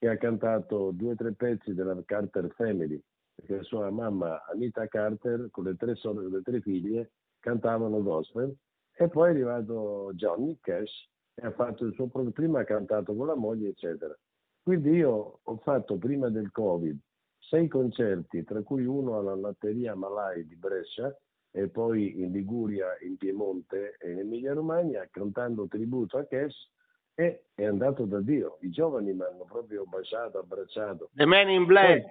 che 0.02 0.10
ha 0.10 0.18
cantato 0.18 0.90
due 0.90 1.12
o 1.12 1.16
tre 1.16 1.34
pezzi 1.34 1.76
della 1.76 1.96
Carter 2.04 2.50
Family, 2.56 3.00
perché 3.36 3.62
sua 3.62 3.92
mamma 3.92 4.44
Anita 4.46 4.88
Carter 4.88 5.50
con 5.52 5.66
le 5.66 5.76
tre, 5.76 5.94
sorelle, 5.94 6.38
le 6.38 6.42
tre 6.42 6.60
figlie 6.60 7.12
cantavano 7.40 8.02
gospel. 8.02 8.52
E 8.98 9.08
poi 9.10 9.28
è 9.28 9.30
arrivato 9.30 10.10
Johnny 10.16 10.58
Cash 10.60 11.08
e 11.36 11.46
ha 11.46 11.52
fatto 11.52 11.86
il 11.86 11.94
suo 11.94 12.08
pro- 12.08 12.32
prima 12.32 12.62
ha 12.62 12.64
cantato 12.64 13.14
con 13.14 13.28
la 13.28 13.36
moglie, 13.36 13.70
eccetera. 13.70 14.18
Quindi 14.64 14.90
io 14.90 15.40
ho 15.44 15.58
fatto 15.58 15.98
prima 15.98 16.30
del 16.30 16.50
Covid 16.50 17.00
sei 17.38 17.68
concerti, 17.68 18.44
tra 18.44 18.64
cui 18.64 18.86
uno 18.86 19.20
alla 19.20 19.36
latteria 19.36 19.94
Malai 19.94 20.48
di 20.48 20.56
Brescia 20.56 21.16
e 21.52 21.68
poi 21.68 22.20
in 22.22 22.32
Liguria, 22.32 22.98
in 23.02 23.18
Piemonte 23.18 23.98
e 24.00 24.14
in 24.14 24.20
Emilia 24.20 24.54
Romagna, 24.54 25.08
cantando 25.12 25.68
tributo 25.68 26.18
a 26.18 26.26
Cash 26.26 26.72
e 27.16 27.46
è 27.54 27.66
andato 27.66 28.06
da 28.06 28.20
Dio. 28.22 28.58
I 28.62 28.70
giovani 28.70 29.14
mi 29.14 29.22
hanno 29.24 29.46
proprio 29.46 29.86
baciato, 29.86 30.40
abbracciato. 30.40 31.10
The 31.14 31.26
Man 31.26 31.50
in 31.50 31.66
Black. 31.66 32.06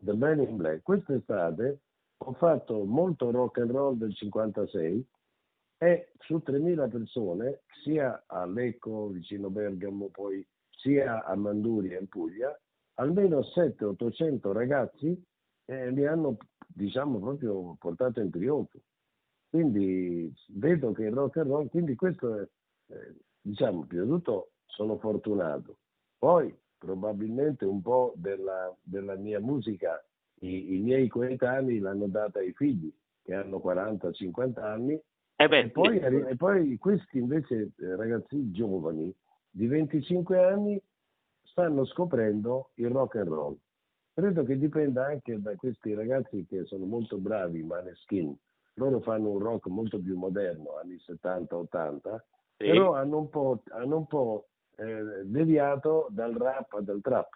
The 0.00 0.14
Man 0.14 0.40
in 0.40 0.56
Black. 0.56 0.82
Quest'estate 0.82 1.80
ho 2.18 2.32
fatto 2.34 2.84
molto 2.84 3.30
rock 3.30 3.58
and 3.58 3.70
roll 3.70 3.96
del 3.96 4.14
56 4.14 5.06
e 5.78 6.12
su 6.18 6.42
3.000 6.44 6.90
persone, 6.90 7.62
sia 7.82 8.24
a 8.26 8.46
Lecco, 8.46 9.08
vicino 9.08 9.50
Bergamo, 9.50 10.08
poi 10.08 10.46
sia 10.70 11.24
a 11.24 11.34
Manduria 11.34 11.98
in 11.98 12.08
Puglia, 12.08 12.58
almeno 12.94 13.40
700-800 13.40 14.52
ragazzi 14.52 15.22
eh, 15.66 15.90
li 15.90 16.06
hanno 16.06 16.36
diciamo 16.66 17.18
proprio 17.18 17.76
portato 17.78 18.20
in 18.20 18.30
trionfo. 18.30 18.78
Quindi 19.48 20.32
vedo 20.48 20.92
che 20.92 21.04
il 21.04 21.12
rock 21.12 21.36
and 21.38 21.50
roll, 21.50 21.68
quindi 21.68 21.94
questo 21.94 22.38
è, 22.38 22.48
eh, 22.88 23.14
diciamo, 23.44 23.84
prima 23.84 24.04
di 24.04 24.08
tutto 24.08 24.52
sono 24.66 24.96
fortunato. 24.98 25.76
Poi 26.18 26.56
probabilmente 26.78 27.64
un 27.64 27.82
po' 27.82 28.14
della, 28.16 28.74
della 28.82 29.14
mia 29.16 29.40
musica 29.40 30.02
i, 30.40 30.74
i 30.74 30.78
miei 30.78 31.08
coetanei 31.08 31.78
l'hanno 31.78 32.06
data 32.06 32.38
ai 32.38 32.52
figli 32.52 32.92
che 33.22 33.34
hanno 33.34 33.60
40-50 33.64 34.60
anni 34.60 35.00
Eh 35.36 35.48
beh, 35.48 35.58
e, 35.60 35.70
poi, 35.70 35.98
sì. 35.98 36.04
e 36.04 36.36
poi 36.36 36.76
questi 36.78 37.18
invece 37.18 37.72
eh, 37.78 37.96
ragazzi 37.96 38.50
giovani 38.50 39.14
di 39.50 39.66
25 39.66 40.42
anni 40.42 40.82
stanno 41.42 41.84
scoprendo 41.84 42.70
il 42.74 42.88
rock 42.88 43.16
and 43.16 43.28
roll. 43.28 43.56
Credo 44.12 44.44
che 44.44 44.58
dipenda 44.58 45.06
anche 45.06 45.40
da 45.40 45.54
questi 45.56 45.94
ragazzi 45.94 46.44
che 46.46 46.64
sono 46.64 46.84
molto 46.84 47.18
bravi, 47.18 47.62
Maneskin. 47.62 48.36
Loro 48.74 49.00
fanno 49.00 49.30
un 49.30 49.38
rock 49.38 49.66
molto 49.66 50.00
più 50.00 50.16
moderno, 50.16 50.76
anni 50.76 50.96
70-80, 50.96 52.18
Sì. 52.56 52.66
però 52.66 52.94
hanno 52.94 53.18
un 53.18 53.28
po', 53.28 53.62
hanno 53.70 53.96
un 53.96 54.06
po' 54.06 54.48
eh, 54.76 55.24
deviato 55.24 56.06
dal 56.10 56.34
rap 56.34 56.78
dal 56.80 57.00
trap, 57.00 57.28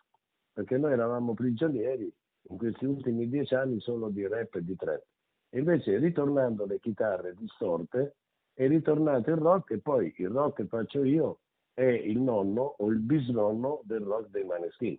perché 0.52 0.76
noi 0.78 0.92
eravamo 0.92 1.34
prigionieri 1.34 2.12
in 2.50 2.56
questi 2.56 2.84
ultimi 2.84 3.28
dieci 3.28 3.54
anni 3.54 3.80
solo 3.80 4.08
di 4.08 4.26
rap 4.26 4.54
e 4.54 4.64
di 4.64 4.76
trap. 4.76 5.02
E 5.50 5.58
invece 5.58 5.98
ritornando 5.98 6.66
le 6.66 6.78
chitarre 6.78 7.34
distorte, 7.34 8.16
è 8.52 8.66
ritornato 8.66 9.30
il 9.30 9.36
rock 9.36 9.70
e 9.70 9.78
poi 9.78 10.12
il 10.18 10.28
rock 10.28 10.56
che 10.56 10.66
faccio 10.66 11.04
io 11.04 11.38
è 11.72 11.84
il 11.84 12.18
nonno 12.20 12.74
o 12.78 12.88
il 12.88 12.98
bisnonno 12.98 13.82
del 13.84 14.00
rock 14.00 14.30
dei 14.30 14.44
Maneskin, 14.44 14.98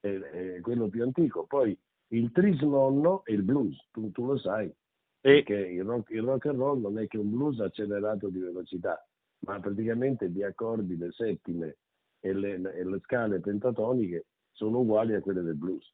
è, 0.00 0.08
è 0.08 0.60
quello 0.60 0.88
più 0.88 1.02
antico. 1.02 1.44
Poi 1.44 1.78
il 2.08 2.32
trisnonno 2.32 3.24
è 3.24 3.32
il 3.32 3.42
blues, 3.42 3.76
tu, 3.90 4.10
tu 4.10 4.26
lo 4.26 4.38
sai, 4.38 4.72
perché 5.20 5.54
il 5.54 5.84
rock, 5.84 6.10
il 6.10 6.22
rock 6.22 6.46
and 6.46 6.58
roll 6.58 6.80
non 6.80 6.98
è 6.98 7.06
che 7.06 7.18
un 7.18 7.30
blues 7.30 7.60
accelerato 7.60 8.28
di 8.28 8.38
velocità, 8.38 9.06
ma 9.44 9.60
praticamente 9.60 10.28
gli 10.28 10.42
accordi, 10.42 10.96
le 10.96 11.10
settime 11.12 11.76
e 12.20 12.32
le, 12.32 12.54
e 12.74 12.84
le 12.84 13.00
scale 13.02 13.40
pentatoniche 13.40 14.26
sono 14.52 14.80
uguali 14.80 15.14
a 15.14 15.20
quelle 15.20 15.42
del 15.42 15.56
blues. 15.56 15.92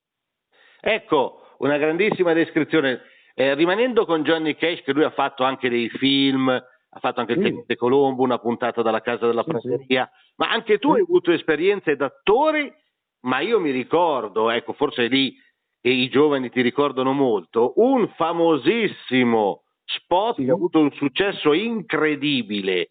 Ecco, 0.81 1.43
una 1.59 1.77
grandissima 1.77 2.32
descrizione. 2.32 3.01
Eh, 3.35 3.55
rimanendo 3.55 4.05
con 4.05 4.22
Johnny 4.22 4.55
Cash, 4.55 4.82
che 4.82 4.93
lui 4.93 5.05
ha 5.05 5.10
fatto 5.10 5.44
anche 5.44 5.68
dei 5.68 5.89
film, 5.89 6.48
ha 6.48 6.98
fatto 6.98 7.20
anche 7.20 7.32
il 7.32 7.39
Sì. 7.39 7.44
Tenente 7.44 7.77
Colombo, 7.77 8.22
una 8.22 8.39
puntata 8.39 8.82
dalla 8.82 9.01
Casa 9.01 9.27
della 9.27 9.44
Sì, 9.44 9.51
Prateria, 9.51 10.10
ma 10.36 10.51
anche 10.51 10.78
tu 10.78 10.93
hai 10.93 11.02
avuto 11.02 11.31
esperienze 11.31 11.97
d'attore, 11.97 12.82
ma 13.20 13.40
io 13.40 13.60
mi 13.60 13.70
ricordo, 13.70 14.51
ecco, 14.51 14.72
forse 14.72 15.06
lì 15.06 15.35
e 15.81 15.90
i 15.90 16.09
giovani 16.10 16.51
ti 16.51 16.60
ricordano 16.60 17.12
molto, 17.12 17.72
un 17.77 18.09
famosissimo 18.16 19.62
spot 19.85 20.36
che 20.36 20.51
ha 20.51 20.52
avuto 20.52 20.81
un 20.81 20.93
successo 20.93 21.52
incredibile. 21.52 22.90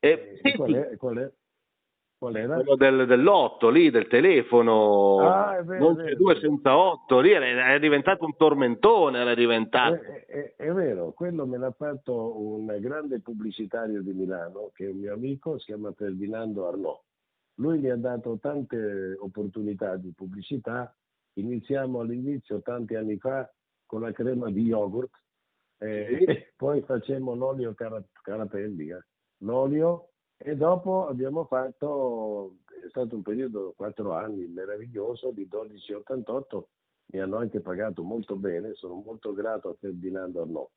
Eh, 0.00 0.40
E 0.42 0.54
qual, 0.54 0.72
è, 0.74 0.96
qual, 0.96 1.16
è? 1.18 1.32
qual 2.18 2.36
era? 2.36 2.54
quello 2.54 2.76
del, 2.76 3.06
dell'otto 3.06 3.68
lì, 3.68 3.90
del 3.90 4.06
telefono, 4.06 5.18
Ah, 5.20 5.62
vero, 5.62 5.84
non 5.92 6.00
è 6.00 6.08
c'è 6.10 6.14
due 6.14 6.36
senza 6.38 6.76
otto, 6.76 7.20
lì 7.20 7.30
era, 7.32 7.72
è 7.74 7.78
diventato 7.78 8.24
un 8.24 8.36
tormentone, 8.36 9.18
era 9.18 9.34
diventato. 9.34 10.00
È, 10.02 10.24
è- 10.26 10.54
è 10.56 10.72
vero, 10.72 11.12
quello 11.12 11.46
me 11.46 11.58
l'ha 11.58 11.72
fatto 11.72 12.40
un 12.40 12.66
grande 12.80 13.20
pubblicitario 13.20 14.02
di 14.02 14.12
Milano, 14.12 14.70
che 14.72 14.86
è 14.86 14.90
un 14.90 14.98
mio 14.98 15.12
amico, 15.12 15.58
si 15.58 15.66
chiama 15.66 15.92
Ferdinando 15.92 16.66
Arnaud. 16.68 17.00
Lui 17.56 17.78
mi 17.78 17.90
ha 17.90 17.96
dato 17.96 18.38
tante 18.40 19.16
opportunità 19.18 19.96
di 19.96 20.12
pubblicità. 20.14 20.94
Iniziamo 21.38 22.00
all'inizio, 22.00 22.62
tanti 22.62 22.94
anni 22.94 23.16
fa, 23.18 23.48
con 23.84 24.00
la 24.02 24.12
crema 24.12 24.48
di 24.50 24.62
yogurt, 24.62 25.10
eh, 25.80 26.24
e 26.26 26.52
poi 26.56 26.82
facemmo 26.82 27.34
l'olio 27.34 27.74
cara- 27.74 28.02
carapelli, 28.22 28.90
eh. 28.90 29.04
L'olio, 29.38 30.10
e 30.36 30.54
dopo 30.56 31.06
abbiamo 31.08 31.44
fatto, 31.44 32.58
è 32.84 32.88
stato 32.88 33.16
un 33.16 33.22
periodo, 33.22 33.74
quattro 33.76 34.12
anni, 34.14 34.46
meraviglioso, 34.46 35.30
di 35.30 35.48
12,88, 35.50 36.68
mi 37.12 37.20
hanno 37.20 37.36
anche 37.38 37.60
pagato 37.60 38.02
molto 38.02 38.36
bene, 38.36 38.74
sono 38.74 39.02
molto 39.04 39.32
grato 39.32 39.70
a 39.70 39.74
Ferdinando 39.78 40.42
Arnaud, 40.42 40.68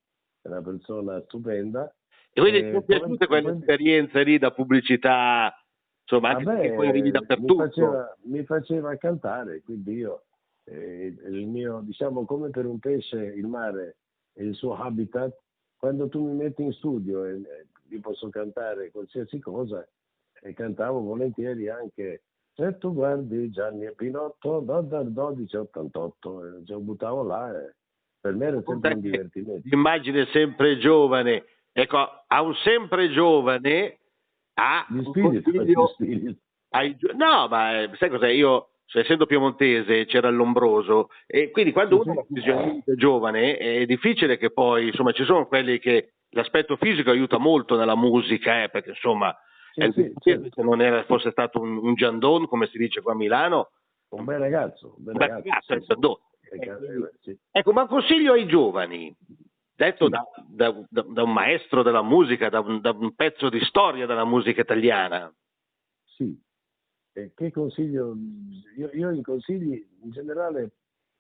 è 0.41 0.47
una 0.47 0.61
persona 0.61 1.21
stupenda. 1.23 1.93
E 2.33 2.39
quindi 2.39 2.59
Eh, 2.59 2.63
ti 2.63 2.67
sono 2.69 2.81
poi- 2.81 2.97
piaciute 2.97 3.27
quelle 3.27 3.49
poi- 3.49 3.57
esperienze 3.59 4.23
lì 4.23 4.37
da 4.37 4.51
pubblicità, 4.51 5.53
insomma, 6.01 6.29
anche 6.29 6.43
Vabbè, 6.45 6.57
perché 6.61 6.75
poi 6.75 6.87
arrivi 6.87 7.03
mi 7.05 7.11
dappertutto. 7.11 7.55
faceva, 7.55 8.17
mi 8.23 8.43
faceva 8.45 8.95
cantare, 8.95 9.61
quindi 9.61 9.93
io, 9.95 10.23
eh, 10.63 11.13
il 11.27 11.47
mio, 11.47 11.81
diciamo, 11.83 12.25
come 12.25 12.49
per 12.49 12.65
un 12.65 12.79
pesce 12.79 13.17
il 13.21 13.45
mare 13.47 13.97
è 14.33 14.41
il 14.41 14.55
suo 14.55 14.75
habitat, 14.75 15.37
quando 15.77 16.07
tu 16.07 16.23
mi 16.25 16.33
metti 16.35 16.63
in 16.63 16.71
studio 16.73 17.25
e, 17.25 17.41
io 17.91 17.99
posso 17.99 18.29
cantare 18.29 18.91
qualsiasi 18.91 19.39
cosa, 19.39 19.87
e 20.41 20.53
cantavo 20.53 21.01
volentieri 21.01 21.69
anche 21.69 22.23
se 22.53 22.77
tu 22.77 22.93
guardi 22.93 23.49
Gianni 23.49 23.85
e 23.85 23.93
Pinotto 23.93 24.59
da- 24.59 24.81
dal 24.81 25.11
12 25.11 25.55
al 25.55 25.61
88, 25.63 26.45
e 26.45 26.63
lo 26.65 26.79
buttavo 26.79 27.23
là 27.23 27.51
e 27.51 27.75
per 28.19 28.33
me 28.33 28.45
era 28.47 28.61
sempre 28.63 28.93
un 28.93 28.99
divertimento. 28.99 29.67
Immagine 29.69 30.25
sempre 30.27 30.77
giovane, 30.77 31.45
ecco, 31.71 31.97
a 32.27 32.41
un 32.41 32.53
sempre 32.55 33.09
giovane 33.09 33.99
ha 34.55 34.85
Gli 34.89 35.03
spiriti, 35.03 35.73
consiglio 35.73 36.29
gli 36.29 36.37
ai 36.73 36.95
no, 37.15 37.47
ma 37.47 37.81
eh, 37.81 37.89
sai 37.95 38.09
cos'è? 38.09 38.29
Io 38.29 38.69
cioè, 38.85 39.03
essendo 39.03 39.25
piemontese 39.25 40.05
c'era 40.05 40.29
Lombroso 40.29 41.09
e 41.25 41.49
quindi 41.51 41.71
quando 41.71 42.01
uno 42.01 42.25
è 42.29 42.93
giovane 42.95 43.57
è 43.57 43.85
difficile 43.85 44.37
che 44.37 44.51
poi, 44.51 44.87
insomma, 44.87 45.11
ci 45.13 45.23
sono 45.23 45.47
quelli 45.47 45.79
che 45.79 46.13
l'aspetto 46.31 46.75
fisico 46.77 47.09
aiuta 47.11 47.37
molto 47.37 47.77
nella 47.77 47.95
musica, 47.95 48.63
eh, 48.63 48.69
perché 48.69 48.89
insomma, 48.89 49.35
è 49.73 49.85
il- 49.85 50.13
sì, 50.19 50.47
se 50.49 50.61
non 50.61 50.81
era, 50.81 51.03
fosse 51.03 51.31
stato 51.31 51.59
un, 51.61 51.77
un 51.77 51.93
Giandon, 51.95 52.47
come 52.47 52.67
si 52.67 52.77
dice 52.77 53.01
qua 53.01 53.13
a 53.13 53.15
Milano, 53.15 53.71
Un 54.09 54.25
bel 54.25 54.39
ragazzo, 54.39 54.95
un 54.97 55.03
bel 55.03 55.13
un 55.13 55.19
bel 55.19 55.27
ragazzo. 55.29 55.47
ragazzo, 55.49 55.73
è 55.73 55.79
Giandone. 55.79 56.19
Eh, 56.51 56.57
eh, 56.57 57.11
sì. 57.21 57.39
Ecco, 57.51 57.71
ma 57.71 57.87
consiglio 57.87 58.33
ai 58.33 58.45
giovani, 58.45 59.15
detto 59.73 60.09
da, 60.09 60.25
da- 60.47 60.85
da- 60.89 61.23
un 61.23 61.31
maestro 61.31 61.81
della 61.81 62.01
musica, 62.01 62.49
da 62.49 62.59
un, 62.59 62.81
da 62.81 62.91
un 62.91 63.13
pezzo 63.15 63.49
di 63.49 63.61
storia 63.61 64.05
della 64.05 64.25
musica 64.25 64.59
italiana. 64.61 65.33
Sì. 66.03 66.37
E 67.13 67.31
che 67.35 67.51
consiglio? 67.51 68.15
Io, 68.77 68.89
io 68.93 69.11
i 69.11 69.21
consigli, 69.21 69.85
in 70.03 70.11
generale, 70.11 70.71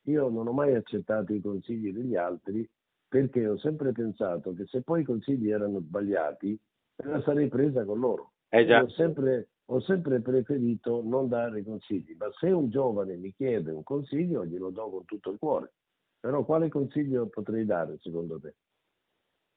io 0.03 0.29
non 0.29 0.47
ho 0.47 0.51
mai 0.53 0.73
accettato 0.75 1.33
i 1.33 1.41
consigli 1.41 1.91
degli 1.93 2.15
altri 2.15 2.67
perché 3.11 3.45
ho 3.45 3.57
sempre 3.57 3.91
pensato 3.91 4.53
che 4.53 4.65
se 4.67 4.83
poi 4.83 5.01
i 5.01 5.03
consigli 5.03 5.49
erano 5.49 5.81
sbagliati, 5.81 6.57
me 7.03 7.11
la 7.11 7.21
sarei 7.23 7.49
presa 7.49 7.83
con 7.83 7.99
loro. 7.99 8.31
Eh. 8.47 8.73
Ho 8.73 8.87
sempre, 8.91 9.49
ho 9.65 9.81
sempre 9.81 10.21
preferito 10.21 11.01
non 11.03 11.27
dare 11.27 11.61
consigli, 11.61 12.15
ma 12.17 12.31
se 12.39 12.47
un 12.51 12.69
giovane 12.69 13.17
mi 13.17 13.33
chiede 13.33 13.71
un 13.71 13.83
consiglio, 13.83 14.45
glielo 14.45 14.69
do 14.69 14.89
con 14.89 15.03
tutto 15.03 15.29
il 15.29 15.39
cuore. 15.39 15.73
Però 16.21 16.45
quale 16.45 16.69
consiglio 16.69 17.27
potrei 17.27 17.65
dare 17.65 17.97
secondo 17.99 18.39
te? 18.39 18.55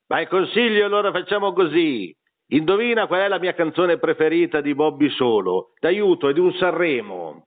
Ma 0.08 0.20
il 0.20 0.26
consiglio 0.26 0.84
allora 0.84 1.12
facciamo 1.12 1.52
così. 1.52 2.12
Indovina 2.46 3.06
qual 3.06 3.20
è 3.20 3.28
la 3.28 3.38
mia 3.38 3.54
canzone 3.54 3.98
preferita 3.98 4.60
di 4.60 4.74
Bobby 4.74 5.10
Solo? 5.10 5.74
D'aiuto, 5.78 6.28
è 6.28 6.32
di 6.32 6.40
un 6.40 6.52
Sanremo. 6.54 7.46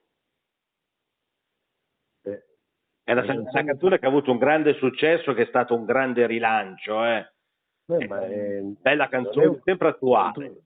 È 3.07 3.13
una, 3.13 3.23
La 3.23 3.33
una 3.35 3.63
canzone- 3.63 3.99
che 3.99 4.05
ha 4.05 4.09
avuto 4.09 4.31
un 4.31 4.37
grande 4.37 4.73
successo, 4.73 5.33
che 5.33 5.43
è 5.43 5.45
stato 5.45 5.73
un 5.73 5.85
grande 5.85 6.27
rilancio. 6.27 7.05
Eh. 7.05 7.31
Beh, 7.85 8.05
è- 8.05 8.61
Bella 8.81 9.07
canzone, 9.07 9.45
è- 9.45 9.61
sempre 9.63 9.87
attuale. 9.87 10.63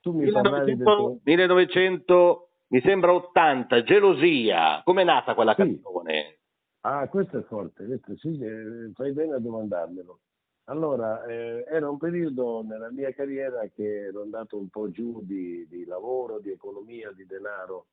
tu 0.00 0.12
mi 0.12 0.30
parlavi 0.30 0.76
del 0.76 0.86
1900, 0.86 0.94
tuo... 0.96 1.20
1900, 1.24 2.48
mi 2.68 2.80
sembra 2.82 3.12
80, 3.12 3.82
Gelosia. 3.82 4.82
Com'è 4.84 5.02
nata 5.02 5.34
quella 5.34 5.56
canzone? 5.56 6.38
Ah, 6.82 7.08
questo 7.08 7.38
è 7.38 7.42
forte, 7.42 7.84
questo 7.84 8.16
sì, 8.18 8.38
eh, 8.40 8.92
fai 8.94 9.10
bene 9.12 9.34
a 9.34 9.38
domandarmelo. 9.40 10.20
Allora, 10.66 11.24
eh, 11.24 11.64
era 11.68 11.90
un 11.90 11.98
periodo 11.98 12.62
nella 12.62 12.92
mia 12.92 13.12
carriera 13.12 13.66
che 13.74 14.04
ero 14.06 14.22
andato 14.22 14.56
un 14.56 14.68
po' 14.68 14.92
giù 14.92 15.22
di, 15.24 15.66
di 15.68 15.84
lavoro, 15.86 16.38
di 16.38 16.52
economia, 16.52 17.10
di 17.10 17.26
denaro, 17.26 17.86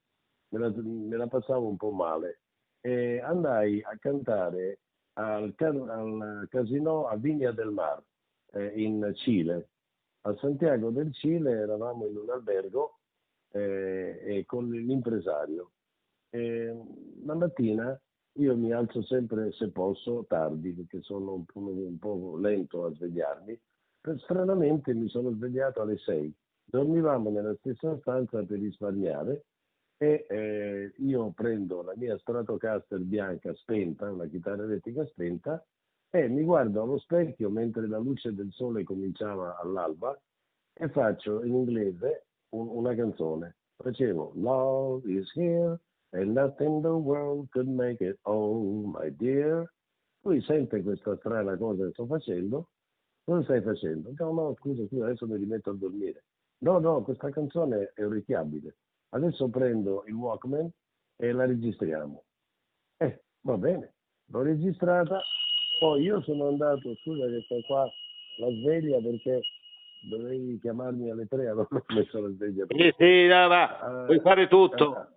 me 0.49 0.59
la, 0.59 0.71
me 0.75 1.17
la 1.17 1.25
passavo 1.25 1.67
un 1.67 1.77
po' 1.77 1.89
male 1.89 2.41
e 2.87 3.19
andai 3.19 3.81
a 3.83 3.97
cantare 3.99 4.79
al, 5.15 5.53
al 5.57 6.47
casino 6.49 7.07
a 7.07 7.17
Vigna 7.17 7.51
del 7.51 7.71
Mar 7.71 8.01
eh, 8.53 8.81
in 8.81 9.11
Cile. 9.15 9.67
A 10.21 10.33
Santiago 10.37 10.89
del 10.91 11.13
Cile 11.13 11.51
eravamo 11.51 12.07
in 12.07 12.15
un 12.15 12.29
albergo 12.29 12.99
eh, 13.51 14.21
e 14.23 14.45
con 14.45 14.69
l'impresario. 14.69 15.71
E 16.29 16.73
la 17.25 17.35
mattina 17.35 17.99
io 18.35 18.55
mi 18.55 18.71
alzo 18.71 19.03
sempre, 19.03 19.51
se 19.51 19.69
posso, 19.69 20.23
tardi, 20.25 20.71
perché 20.71 21.01
sono 21.01 21.33
un 21.33 21.43
po', 21.43 21.59
un 21.59 21.97
po' 21.99 22.37
lento 22.37 22.85
a 22.85 22.93
svegliarmi. 22.93 23.59
Stranamente 24.19 24.93
mi 24.93 25.09
sono 25.09 25.31
svegliato 25.31 25.81
alle 25.81 25.97
6. 25.97 26.33
Dormivamo 26.63 27.31
nella 27.31 27.55
stessa 27.55 27.97
stanza 27.99 28.41
per 28.43 28.59
risparmiare 28.59 29.43
e 29.97 30.25
eh, 30.29 30.93
io 30.97 31.31
prendo 31.31 31.81
la 31.81 31.93
mia 31.95 32.17
Stratocaster 32.19 32.99
bianca 32.99 33.53
spenta, 33.55 34.11
una 34.11 34.27
chitarra 34.27 34.63
elettrica 34.63 35.05
spenta, 35.05 35.63
e 36.09 36.27
mi 36.29 36.43
guardo 36.43 36.81
allo 36.83 36.99
specchio 36.99 37.49
mentre 37.49 37.87
la 37.87 37.97
luce 37.97 38.33
del 38.33 38.51
sole 38.51 38.83
cominciava 38.83 39.57
all'alba 39.57 40.17
e 40.73 40.89
faccio 40.89 41.43
in 41.43 41.55
inglese 41.55 42.27
un- 42.49 42.67
una 42.69 42.95
canzone. 42.95 43.57
Facevo 43.75 44.33
Love 44.35 45.11
is 45.11 45.29
here 45.35 45.79
and 46.11 46.33
nothing 46.33 46.77
in 46.77 46.81
the 46.81 46.87
world 46.89 47.49
could 47.49 47.67
make 47.67 48.03
it 48.03 48.17
oh 48.23 48.87
my 48.87 49.13
dear. 49.15 49.71
Lui 50.21 50.41
sente 50.41 50.81
questa 50.81 51.15
strana 51.17 51.57
cosa 51.57 51.85
che 51.85 51.91
sto 51.91 52.05
facendo. 52.05 52.69
Cosa 53.23 53.43
stai 53.43 53.61
facendo? 53.61 54.13
No, 54.17 54.31
no, 54.31 54.55
scusa, 54.55 54.85
scusa, 54.87 55.05
adesso 55.05 55.27
mi 55.27 55.37
rimetto 55.37 55.71
a 55.71 55.75
dormire. 55.75 56.23
No, 56.59 56.79
no, 56.79 57.03
questa 57.03 57.29
canzone 57.29 57.91
è 57.93 58.05
orecchiabile. 58.05 58.75
Adesso 59.09 59.49
prendo 59.49 60.03
il 60.07 60.13
Walkman 60.13 60.69
e 61.15 61.31
la 61.31 61.45
registriamo. 61.45 62.23
Eh, 62.97 63.23
va 63.41 63.57
bene, 63.57 63.93
l'ho 64.25 64.41
registrata. 64.41 65.21
Poi 65.79 66.01
io 66.01 66.21
sono 66.21 66.47
andato, 66.47 66.95
scusa 66.95 67.27
che 67.27 67.41
sto 67.43 67.61
qua 67.67 67.83
la 68.39 68.49
sveglia 68.49 68.99
perché 68.99 69.41
dovevi 70.09 70.59
chiamarmi 70.59 71.09
alle 71.09 71.27
tre, 71.27 71.47
allora 71.49 71.67
ho 71.71 71.93
messo 71.93 72.21
la 72.21 72.29
sveglia. 72.29 72.65
Sì, 72.67 72.93
sì, 72.97 73.27
no, 73.27 73.47
va, 73.47 74.03
puoi 74.05 74.19
fare 74.19 74.47
tutto. 74.47 75.11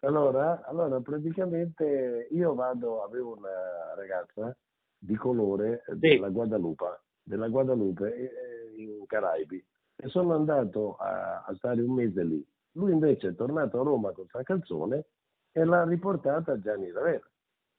Allora, 0.00 0.62
allora, 0.66 1.00
praticamente 1.00 2.28
io 2.30 2.54
vado, 2.54 3.02
avevo 3.02 3.36
una 3.36 3.94
ragazza 3.96 4.56
di 4.98 5.16
colore 5.16 5.82
della 5.94 6.28
Guadalupe, 6.28 7.00
della 7.22 7.48
Guadalupe 7.48 8.14
eh, 8.14 8.80
in 8.80 9.06
Caraibi 9.06 9.64
e 9.96 10.08
sono 10.08 10.34
andato 10.34 10.96
a, 10.96 11.44
a 11.44 11.54
stare 11.56 11.80
un 11.80 11.94
mese 11.94 12.24
lì. 12.24 12.46
Lui 12.76 12.92
invece 12.92 13.28
è 13.28 13.34
tornato 13.34 13.80
a 13.80 13.84
Roma 13.84 14.12
con 14.12 14.26
questa 14.26 14.42
canzone 14.42 15.06
e 15.52 15.64
l'ha 15.64 15.84
riportata 15.84 16.52
a 16.52 16.60
Gianni 16.60 16.90
Ravera. 16.90 17.28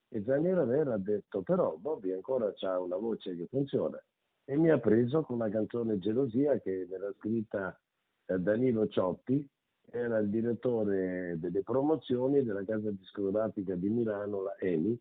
E 0.09 0.23
Gianni 0.23 0.53
Ravera 0.53 0.93
ha 0.93 0.97
detto 0.97 1.41
però 1.41 1.75
Bobby 1.77 2.11
ancora 2.11 2.53
ha 2.59 2.79
una 2.79 2.95
voce 2.95 3.35
che 3.35 3.47
funziona 3.47 4.01
e 4.45 4.57
mi 4.57 4.69
ha 4.69 4.79
preso 4.79 5.23
con 5.23 5.37
la 5.37 5.49
canzone 5.49 5.99
Gelosia 5.99 6.59
che 6.59 6.87
era 6.89 7.11
scritta 7.17 7.77
da 8.25 8.37
Danilo 8.37 8.87
Ciotti 8.87 9.47
era 9.89 10.17
il 10.17 10.29
direttore 10.29 11.37
delle 11.39 11.63
promozioni 11.63 12.43
della 12.43 12.63
casa 12.65 12.91
discografica 12.91 13.75
di 13.75 13.89
Milano, 13.89 14.43
la 14.43 14.57
EMI, 14.59 14.99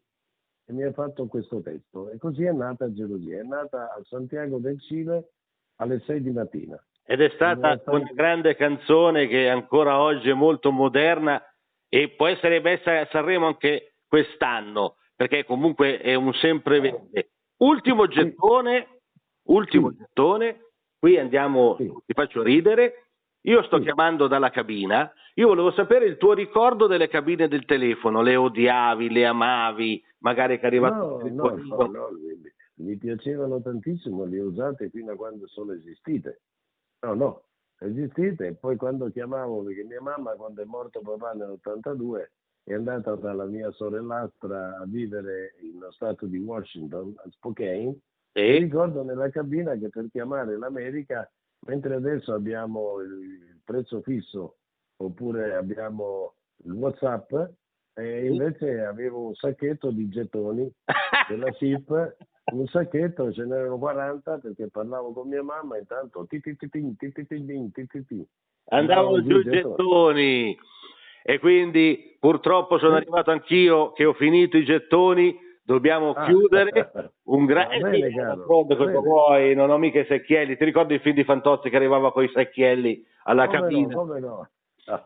e 0.69 0.73
mi 0.73 0.85
ha 0.85 0.93
fatto 0.93 1.27
questo 1.27 1.61
testo. 1.61 2.11
E 2.11 2.19
così 2.19 2.45
è 2.45 2.53
nata 2.53 2.93
Gelosia. 2.93 3.41
È 3.41 3.43
nata 3.43 3.93
a 3.93 4.03
Santiago 4.05 4.59
del 4.59 4.81
Cile 4.81 5.33
alle 5.77 6.01
6 6.01 6.23
di 6.23 6.31
mattina. 6.31 6.81
Ed 7.09 7.21
è 7.21 7.31
stata 7.31 7.81
una 7.87 8.11
grande 8.13 8.57
canzone 8.57 9.29
che 9.29 9.49
ancora 9.49 10.01
oggi 10.01 10.29
è 10.29 10.35
molto 10.35 10.73
moderna 10.73 11.41
e 11.89 12.11
può 12.17 12.27
essere 12.27 12.61
messa 12.61 12.99
a 12.99 13.09
Sanremo 13.11 13.47
anche 13.47 13.95
quest'anno, 14.09 14.97
perché 15.15 15.45
comunque 15.45 16.01
è 16.01 16.15
un 16.15 16.33
sempreverde. 16.35 17.31
Ultimo 17.59 18.09
gettone, 18.09 19.03
ultimo 19.45 19.95
gettone, 19.95 20.73
qui 20.99 21.17
andiamo, 21.17 21.77
ti 21.77 22.13
faccio 22.13 22.43
ridere. 22.43 23.05
Io 23.43 23.63
sto 23.63 23.79
chiamando 23.79 24.27
dalla 24.27 24.51
cabina, 24.51 25.09
io 25.35 25.47
volevo 25.47 25.71
sapere 25.71 26.07
il 26.07 26.17
tuo 26.17 26.33
ricordo 26.33 26.89
delle 26.89 27.07
cabine 27.07 27.47
del 27.47 27.65
telefono, 27.65 28.21
le 28.21 28.35
odiavi, 28.35 29.09
le 29.11 29.25
amavi, 29.25 30.03
magari 30.19 30.57
che 30.57 30.65
è 30.65 30.67
arrivato 30.67 31.23
No, 31.23 31.51
no, 31.51 31.55
no, 31.55 31.77
no, 31.85 32.09
mi, 32.11 32.85
mi 32.85 32.97
piacevano 32.97 33.63
tantissimo, 33.63 34.25
le 34.25 34.41
ho 34.41 34.47
usate 34.47 34.91
fino 34.91 35.13
a 35.13 35.15
quando 35.15 35.47
sono 35.47 35.73
esistite. 35.73 36.41
No, 37.03 37.15
no, 37.15 37.43
esistite. 37.79 38.47
E 38.47 38.55
poi 38.55 38.77
quando 38.77 39.11
chiamavo, 39.11 39.63
perché 39.63 39.85
mia 39.85 40.01
mamma 40.01 40.33
quando 40.35 40.63
è 40.63 40.65
morto 40.65 41.01
papà 41.01 41.33
nell'82 41.33 42.29
è 42.65 42.75
andata 42.75 43.15
dalla 43.15 43.45
mia 43.45 43.71
sorellastra 43.71 44.79
a 44.79 44.85
vivere 44.87 45.55
in 45.61 45.79
lo 45.79 45.93
stato 45.93 46.27
di 46.27 46.39
Washington, 46.39 47.15
a 47.17 47.31
Spokane, 47.31 47.97
e 48.33 48.59
ricordo 48.59 49.03
nella 49.03 49.31
cabina 49.31 49.77
che 49.77 49.89
per 49.89 50.09
chiamare 50.11 50.59
l'America, 50.59 51.31
mentre 51.67 51.95
adesso 51.95 52.35
abbiamo 52.35 53.01
il 53.01 53.61
prezzo 53.65 54.03
fisso 54.03 54.57
oppure 54.97 55.55
abbiamo 55.55 56.35
il 56.65 56.73
WhatsApp, 56.73 57.33
e 57.95 58.27
invece 58.27 58.81
avevo 58.85 59.29
un 59.29 59.35
sacchetto 59.35 59.91
di 59.91 60.09
gettoni 60.09 60.71
della 61.29 61.53
SIP, 61.53 62.17
un 62.53 62.67
sacchetto, 62.67 63.33
ce 63.33 63.45
n'erano 63.45 63.79
40 63.79 64.39
perché 64.39 64.69
parlavo 64.69 65.13
con 65.13 65.29
mia 65.29 65.43
mamma 65.43 65.77
e 65.77 65.81
intanto 65.81 66.27
andavo 68.69 69.23
giù 69.23 69.39
i 69.39 69.43
gettoni 69.43 70.57
e 71.23 71.39
quindi 71.41 72.17
purtroppo 72.21 72.79
sono 72.79 72.95
arrivato 72.95 73.31
anch'io 73.33 73.93
che 73.93 74.05
ho 74.05 74.13
finito 74.13 74.57
i 74.57 74.65
gettoni 74.65 75.37
dobbiamo 75.63 76.15
chiudere 76.15 77.15
un 77.25 77.45
grande 77.47 78.13
non 79.55 79.71
ho 79.71 79.79
mica 79.79 79.99
i 80.01 80.07
secchielli 80.07 80.57
ti 80.57 80.65
ricordi 80.65 80.95
il 80.95 81.01
film 81.01 81.17
di 81.17 81.25
Fantozzi 81.25 81.69
che 81.69 81.77
arrivava 81.77 82.13
con 82.13 82.23
i 82.23 82.31
secchielli 82.33 83.05
alla 83.25 83.47
come 83.47 83.59
cabina 83.59 84.51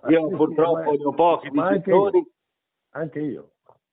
io 0.08 0.28
purtroppo 0.28 0.90
ne 0.90 1.04
ho 1.04 1.12
pochi 1.14 1.48
di 1.48 1.58
gettoni 1.58 2.26
anche 2.90 3.20
io 3.20 3.50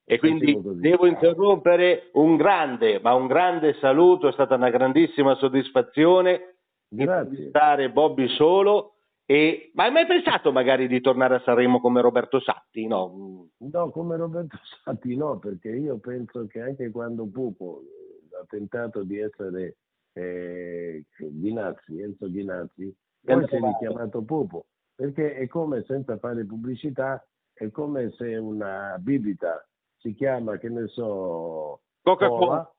e 0.10 0.20
quindi 0.20 0.58
devo 0.76 1.06
interrompere 1.06 2.12
un 2.14 2.38
grande, 2.38 3.02
ma 3.02 3.14
un 3.14 3.28
grande 3.28 3.74
saluto, 3.82 4.30
è 4.30 4.32
stata 4.32 4.56
una 4.56 4.70
grandissima 4.70 5.36
soddisfazione 5.36 6.56
intervistare 6.90 7.92
Bobby 7.92 8.30
Solo. 8.30 8.94
E, 9.26 9.72
ma 9.74 9.84
hai 9.84 9.92
mai 9.92 10.06
pensato 10.06 10.54
magari 10.54 10.88
di 10.88 11.02
tornare 11.02 11.36
a 11.36 11.42
Sanremo 11.42 11.82
come 11.82 12.00
Roberto 12.00 12.40
Satti? 12.40 12.88
No. 12.88 13.50
No, 13.58 13.90
come 13.90 14.16
Roberto 14.16 14.58
Satti 14.86 15.14
no, 15.18 15.40
perché 15.40 15.72
io 15.76 15.98
penso 15.98 16.48
che 16.48 16.62
anche 16.62 16.90
quando 16.90 17.28
Pupo 17.28 17.82
eh, 17.82 18.38
ha 18.40 18.46
tentato 18.48 19.04
di 19.04 19.20
essere 19.20 19.76
eh, 20.14 21.04
Ghinazzi, 21.18 22.00
Enzo 22.00 22.32
Ghinazzi, 22.32 22.96
poi 23.26 23.46
si 23.46 23.56
è 23.56 23.60
richiamato 23.60 24.22
Pupo, 24.22 24.68
perché 24.96 25.36
è 25.36 25.48
come, 25.48 25.84
senza 25.86 26.18
fare 26.18 26.46
pubblicità, 26.46 27.22
è 27.52 27.70
come 27.72 28.12
se 28.12 28.38
una 28.38 28.96
bibita 29.00 29.67
si 29.98 30.14
chiama, 30.14 30.58
che 30.58 30.70
ne 30.70 30.88
so, 30.88 31.82
Coca-Cola. 32.02 32.72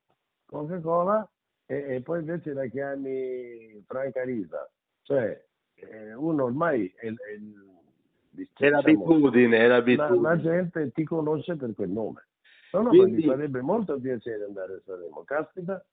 Coca-Cola 0.47 1.29
e, 1.67 1.97
e 1.97 2.01
poi 2.03 2.21
invece 2.21 2.53
la 2.53 2.67
chiami 2.67 3.83
Franca 3.87 4.23
Risa. 4.25 4.69
Cioè, 5.03 5.45
eh, 5.75 6.15
uno 6.15 6.45
ormai 6.45 6.93
è, 6.97 7.07
è- 7.09 8.47
È 8.55 8.69
l'abitudine, 8.69 9.59
è 9.59 9.67
la, 9.67 9.77
l'abitudine. 9.79 10.21
la 10.21 10.39
gente 10.41 10.91
ti 10.93 11.05
conosce 11.05 11.57
per 11.57 11.75
quel 11.75 11.91
nome. 11.91 12.27
No, 12.73 12.83
no, 12.83 12.89
Quindi- 12.91 13.17
mi 13.17 13.23
farebbe 13.25 13.61
molto 13.63 13.99
piacere 13.99 14.45
andare 14.45 14.75
a 14.75 14.81
Sanremo. 14.85 15.23
Caspita. 15.25 15.85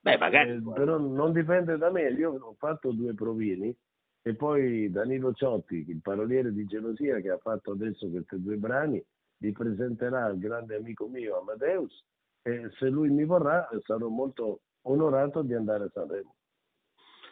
Beh, 0.00 0.18
magari. 0.18 0.50
Eh, 0.56 0.62
però 0.74 0.98
non 0.98 1.32
dipende 1.32 1.76
da 1.76 1.90
me. 1.90 2.08
Io 2.10 2.32
ho 2.32 2.54
fatto 2.58 2.90
due 2.90 3.14
provini 3.14 3.74
e 4.22 4.34
poi 4.34 4.90
Danilo 4.90 5.32
Ciotti, 5.32 5.84
il 5.88 6.00
paroliere 6.00 6.52
di 6.52 6.64
Gelosia, 6.64 7.20
che 7.20 7.30
ha 7.30 7.38
fatto 7.38 7.72
adesso 7.72 8.08
questi 8.10 8.40
due 8.42 8.56
brani, 8.56 9.04
li 9.42 9.50
presenterà 9.50 10.24
al 10.24 10.38
grande 10.38 10.76
amico 10.76 11.08
mio 11.08 11.40
Amadeus 11.40 12.04
e 12.42 12.70
se 12.78 12.88
lui 12.88 13.10
mi 13.10 13.24
vorrà 13.24 13.68
sarò 13.84 14.08
molto 14.08 14.60
onorato 14.82 15.42
di 15.42 15.54
andare 15.54 15.84
a 15.84 15.90
Sanremo. 15.92 16.34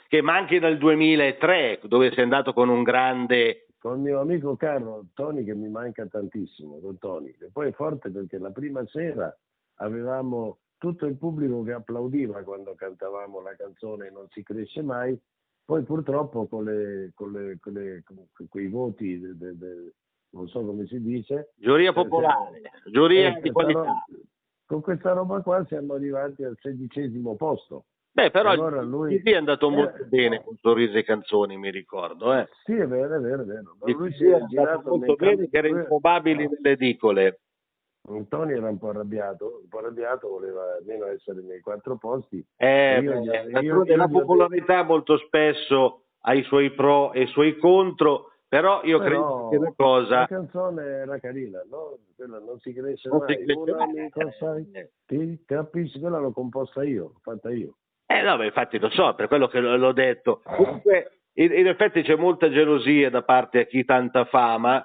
Che 0.08 0.22
manchi 0.22 0.58
dal 0.58 0.76
2003, 0.76 1.82
dove 1.84 2.10
sei 2.12 2.24
andato 2.24 2.52
con 2.52 2.68
un 2.68 2.82
grande... 2.82 3.66
Con 3.78 3.96
il 3.96 4.02
mio 4.02 4.20
amico 4.20 4.56
caro 4.56 5.06
Tony 5.14 5.44
che 5.44 5.54
mi 5.54 5.68
manca 5.68 6.04
tantissimo, 6.06 6.80
con 6.80 6.98
Tony. 6.98 7.34
E 7.40 7.48
poi 7.52 7.68
è 7.68 7.72
forte 7.72 8.10
perché 8.10 8.38
la 8.38 8.50
prima 8.50 8.84
sera 8.88 9.34
avevamo 9.76 10.58
tutto 10.78 11.06
il 11.06 11.16
pubblico 11.16 11.62
che 11.62 11.72
applaudiva 11.72 12.42
quando 12.42 12.74
cantavamo 12.74 13.40
la 13.40 13.54
canzone 13.54 14.10
Non 14.10 14.26
si 14.30 14.42
cresce 14.42 14.82
mai, 14.82 15.18
poi 15.64 15.84
purtroppo 15.84 16.46
con, 16.46 16.64
le, 16.64 17.12
con, 17.14 17.32
le, 17.32 17.58
con, 17.60 17.72
le, 17.72 18.02
con 18.04 18.48
quei 18.48 18.66
voti, 18.66 19.18
de, 19.18 19.36
de, 19.36 19.56
de, 19.56 19.92
non 20.30 20.48
so 20.48 20.64
come 20.64 20.86
si 20.86 21.00
dice. 21.00 21.52
Giuria 21.56 21.92
popolare, 21.92 22.60
eh, 22.60 22.90
giuria 22.90 23.36
eh, 23.36 23.40
di 23.40 23.50
qualità. 23.50 23.80
Roba, 23.80 24.04
con 24.66 24.80
questa 24.80 25.12
roba 25.12 25.40
qua 25.40 25.64
siamo 25.66 25.94
arrivati 25.94 26.44
al 26.44 26.56
sedicesimo 26.60 27.36
posto. 27.36 27.86
Beh, 28.12 28.30
però 28.30 28.50
allora 28.50 28.82
lui 28.82 29.20
è 29.22 29.34
andato 29.34 29.68
eh, 29.68 29.74
molto 29.74 30.04
bene 30.06 30.42
con 30.42 30.56
Sorrisi 30.56 30.96
e 30.96 31.04
Canzoni, 31.04 31.56
mi 31.56 31.70
ricordo. 31.70 32.34
Eh. 32.34 32.48
Sì, 32.64 32.74
è 32.74 32.86
vero, 32.86 33.16
è 33.16 33.20
vero, 33.20 33.42
è 33.42 33.44
vero. 33.44 33.76
Ma 33.78 33.92
lui 33.92 34.12
si 34.12 34.26
è 34.26 34.44
girato 34.46 34.96
molto 34.96 35.14
bene, 35.14 35.48
che 35.48 35.58
era 35.58 35.68
improbabile 35.68 36.48
nelle 36.48 36.70
edicole. 36.70 37.40
Tony 38.28 38.54
era 38.54 38.68
un 38.68 38.78
po' 38.78 38.88
arrabbiato, 38.88 39.60
un 39.62 39.68
po' 39.68 39.78
arrabbiato, 39.78 40.28
voleva 40.28 40.62
almeno 40.78 41.06
essere 41.06 41.42
nei 41.42 41.60
quattro 41.60 41.96
posti. 41.98 42.44
Eh, 42.56 43.00
io, 43.00 43.20
beh, 43.20 43.60
io, 43.60 43.84
io, 43.84 43.96
la 43.96 44.08
popolarità 44.08 44.82
molto 44.82 45.16
spesso 45.18 46.06
ha 46.22 46.34
i 46.34 46.42
suoi 46.42 46.72
pro 46.72 47.12
e 47.12 47.22
i 47.22 47.26
suoi 47.28 47.56
contro, 47.58 48.29
però 48.50 48.82
io 48.82 48.98
però, 48.98 49.06
credo 49.08 49.48
che 49.48 49.56
una 49.58 49.74
cosa... 49.76 50.18
La 50.18 50.26
canzone 50.26 50.82
era 50.82 51.20
carina, 51.20 51.62
no? 51.70 51.98
Quella 52.16 52.40
non 52.40 52.58
si 52.58 52.72
cresce 52.72 53.08
non 53.08 53.18
mai. 53.18 53.36
Si 53.36 53.44
cresce 53.44 53.72
mai. 53.72 53.82
Amico, 53.82 54.32
sai, 54.40 54.70
ti 55.06 55.44
capisci? 55.46 56.00
Quella 56.00 56.18
l'ho 56.18 56.32
composta 56.32 56.82
io, 56.82 57.12
fatta 57.22 57.50
io. 57.50 57.76
Eh 58.06 58.22
no, 58.22 58.36
beh, 58.36 58.46
infatti 58.46 58.80
lo 58.80 58.90
so, 58.90 59.14
per 59.14 59.28
quello 59.28 59.46
che 59.46 59.60
l'ho 59.60 59.92
detto. 59.92 60.40
Comunque, 60.42 61.20
in, 61.34 61.52
in 61.52 61.68
effetti 61.68 62.02
c'è 62.02 62.16
molta 62.16 62.50
gelosia 62.50 63.08
da 63.08 63.22
parte 63.22 63.60
a 63.60 63.64
chi 63.66 63.84
tanta 63.84 64.24
fama, 64.24 64.84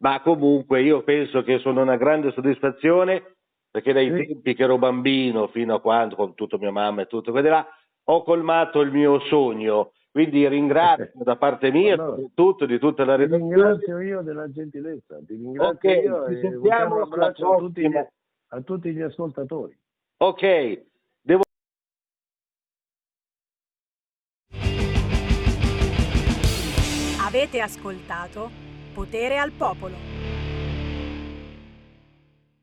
ma 0.00 0.20
comunque 0.20 0.82
io 0.82 1.04
penso 1.04 1.44
che 1.44 1.60
sono 1.60 1.82
una 1.82 1.96
grande 1.96 2.32
soddisfazione 2.32 3.36
perché 3.70 3.92
dai 3.92 4.10
sì. 4.10 4.26
tempi 4.26 4.54
che 4.54 4.64
ero 4.64 4.78
bambino 4.78 5.46
fino 5.46 5.76
a 5.76 5.80
quando, 5.80 6.16
con 6.16 6.34
tutta 6.34 6.58
mia 6.58 6.72
mamma 6.72 7.02
e 7.02 7.06
tutto 7.06 7.30
quello 7.30 7.50
là, 7.50 7.68
ho 8.06 8.24
colmato 8.24 8.80
il 8.80 8.90
mio 8.90 9.20
sogno. 9.20 9.92
Quindi 10.16 10.48
ringrazio 10.48 11.10
da 11.12 11.36
parte 11.36 11.70
mia, 11.70 11.94
no, 11.96 12.14
soprattutto 12.16 12.64
di 12.64 12.78
tutta 12.78 13.04
la 13.04 13.16
redazione. 13.16 13.52
Ti 13.52 13.54
ringrazio 13.54 14.00
io 14.00 14.22
della 14.22 14.50
gentilezza, 14.50 15.18
ti 15.18 15.34
ringrazio 15.34 15.90
okay, 15.90 16.02
io 16.04 16.28
ci 16.30 16.40
sentiamo 16.40 16.94
un 16.94 17.02
abbraccio 17.02 17.52
a 17.52 17.56
tutti, 17.58 17.86
gli, 17.86 17.94
a 17.94 18.60
tutti 18.62 18.94
gli 18.94 19.02
ascoltatori. 19.02 19.78
Ok, 20.16 20.84
devo 21.20 21.42
Avete 27.26 27.60
ascoltato 27.60 28.48
Potere 28.94 29.36
al 29.36 29.50
Popolo. 29.50 30.15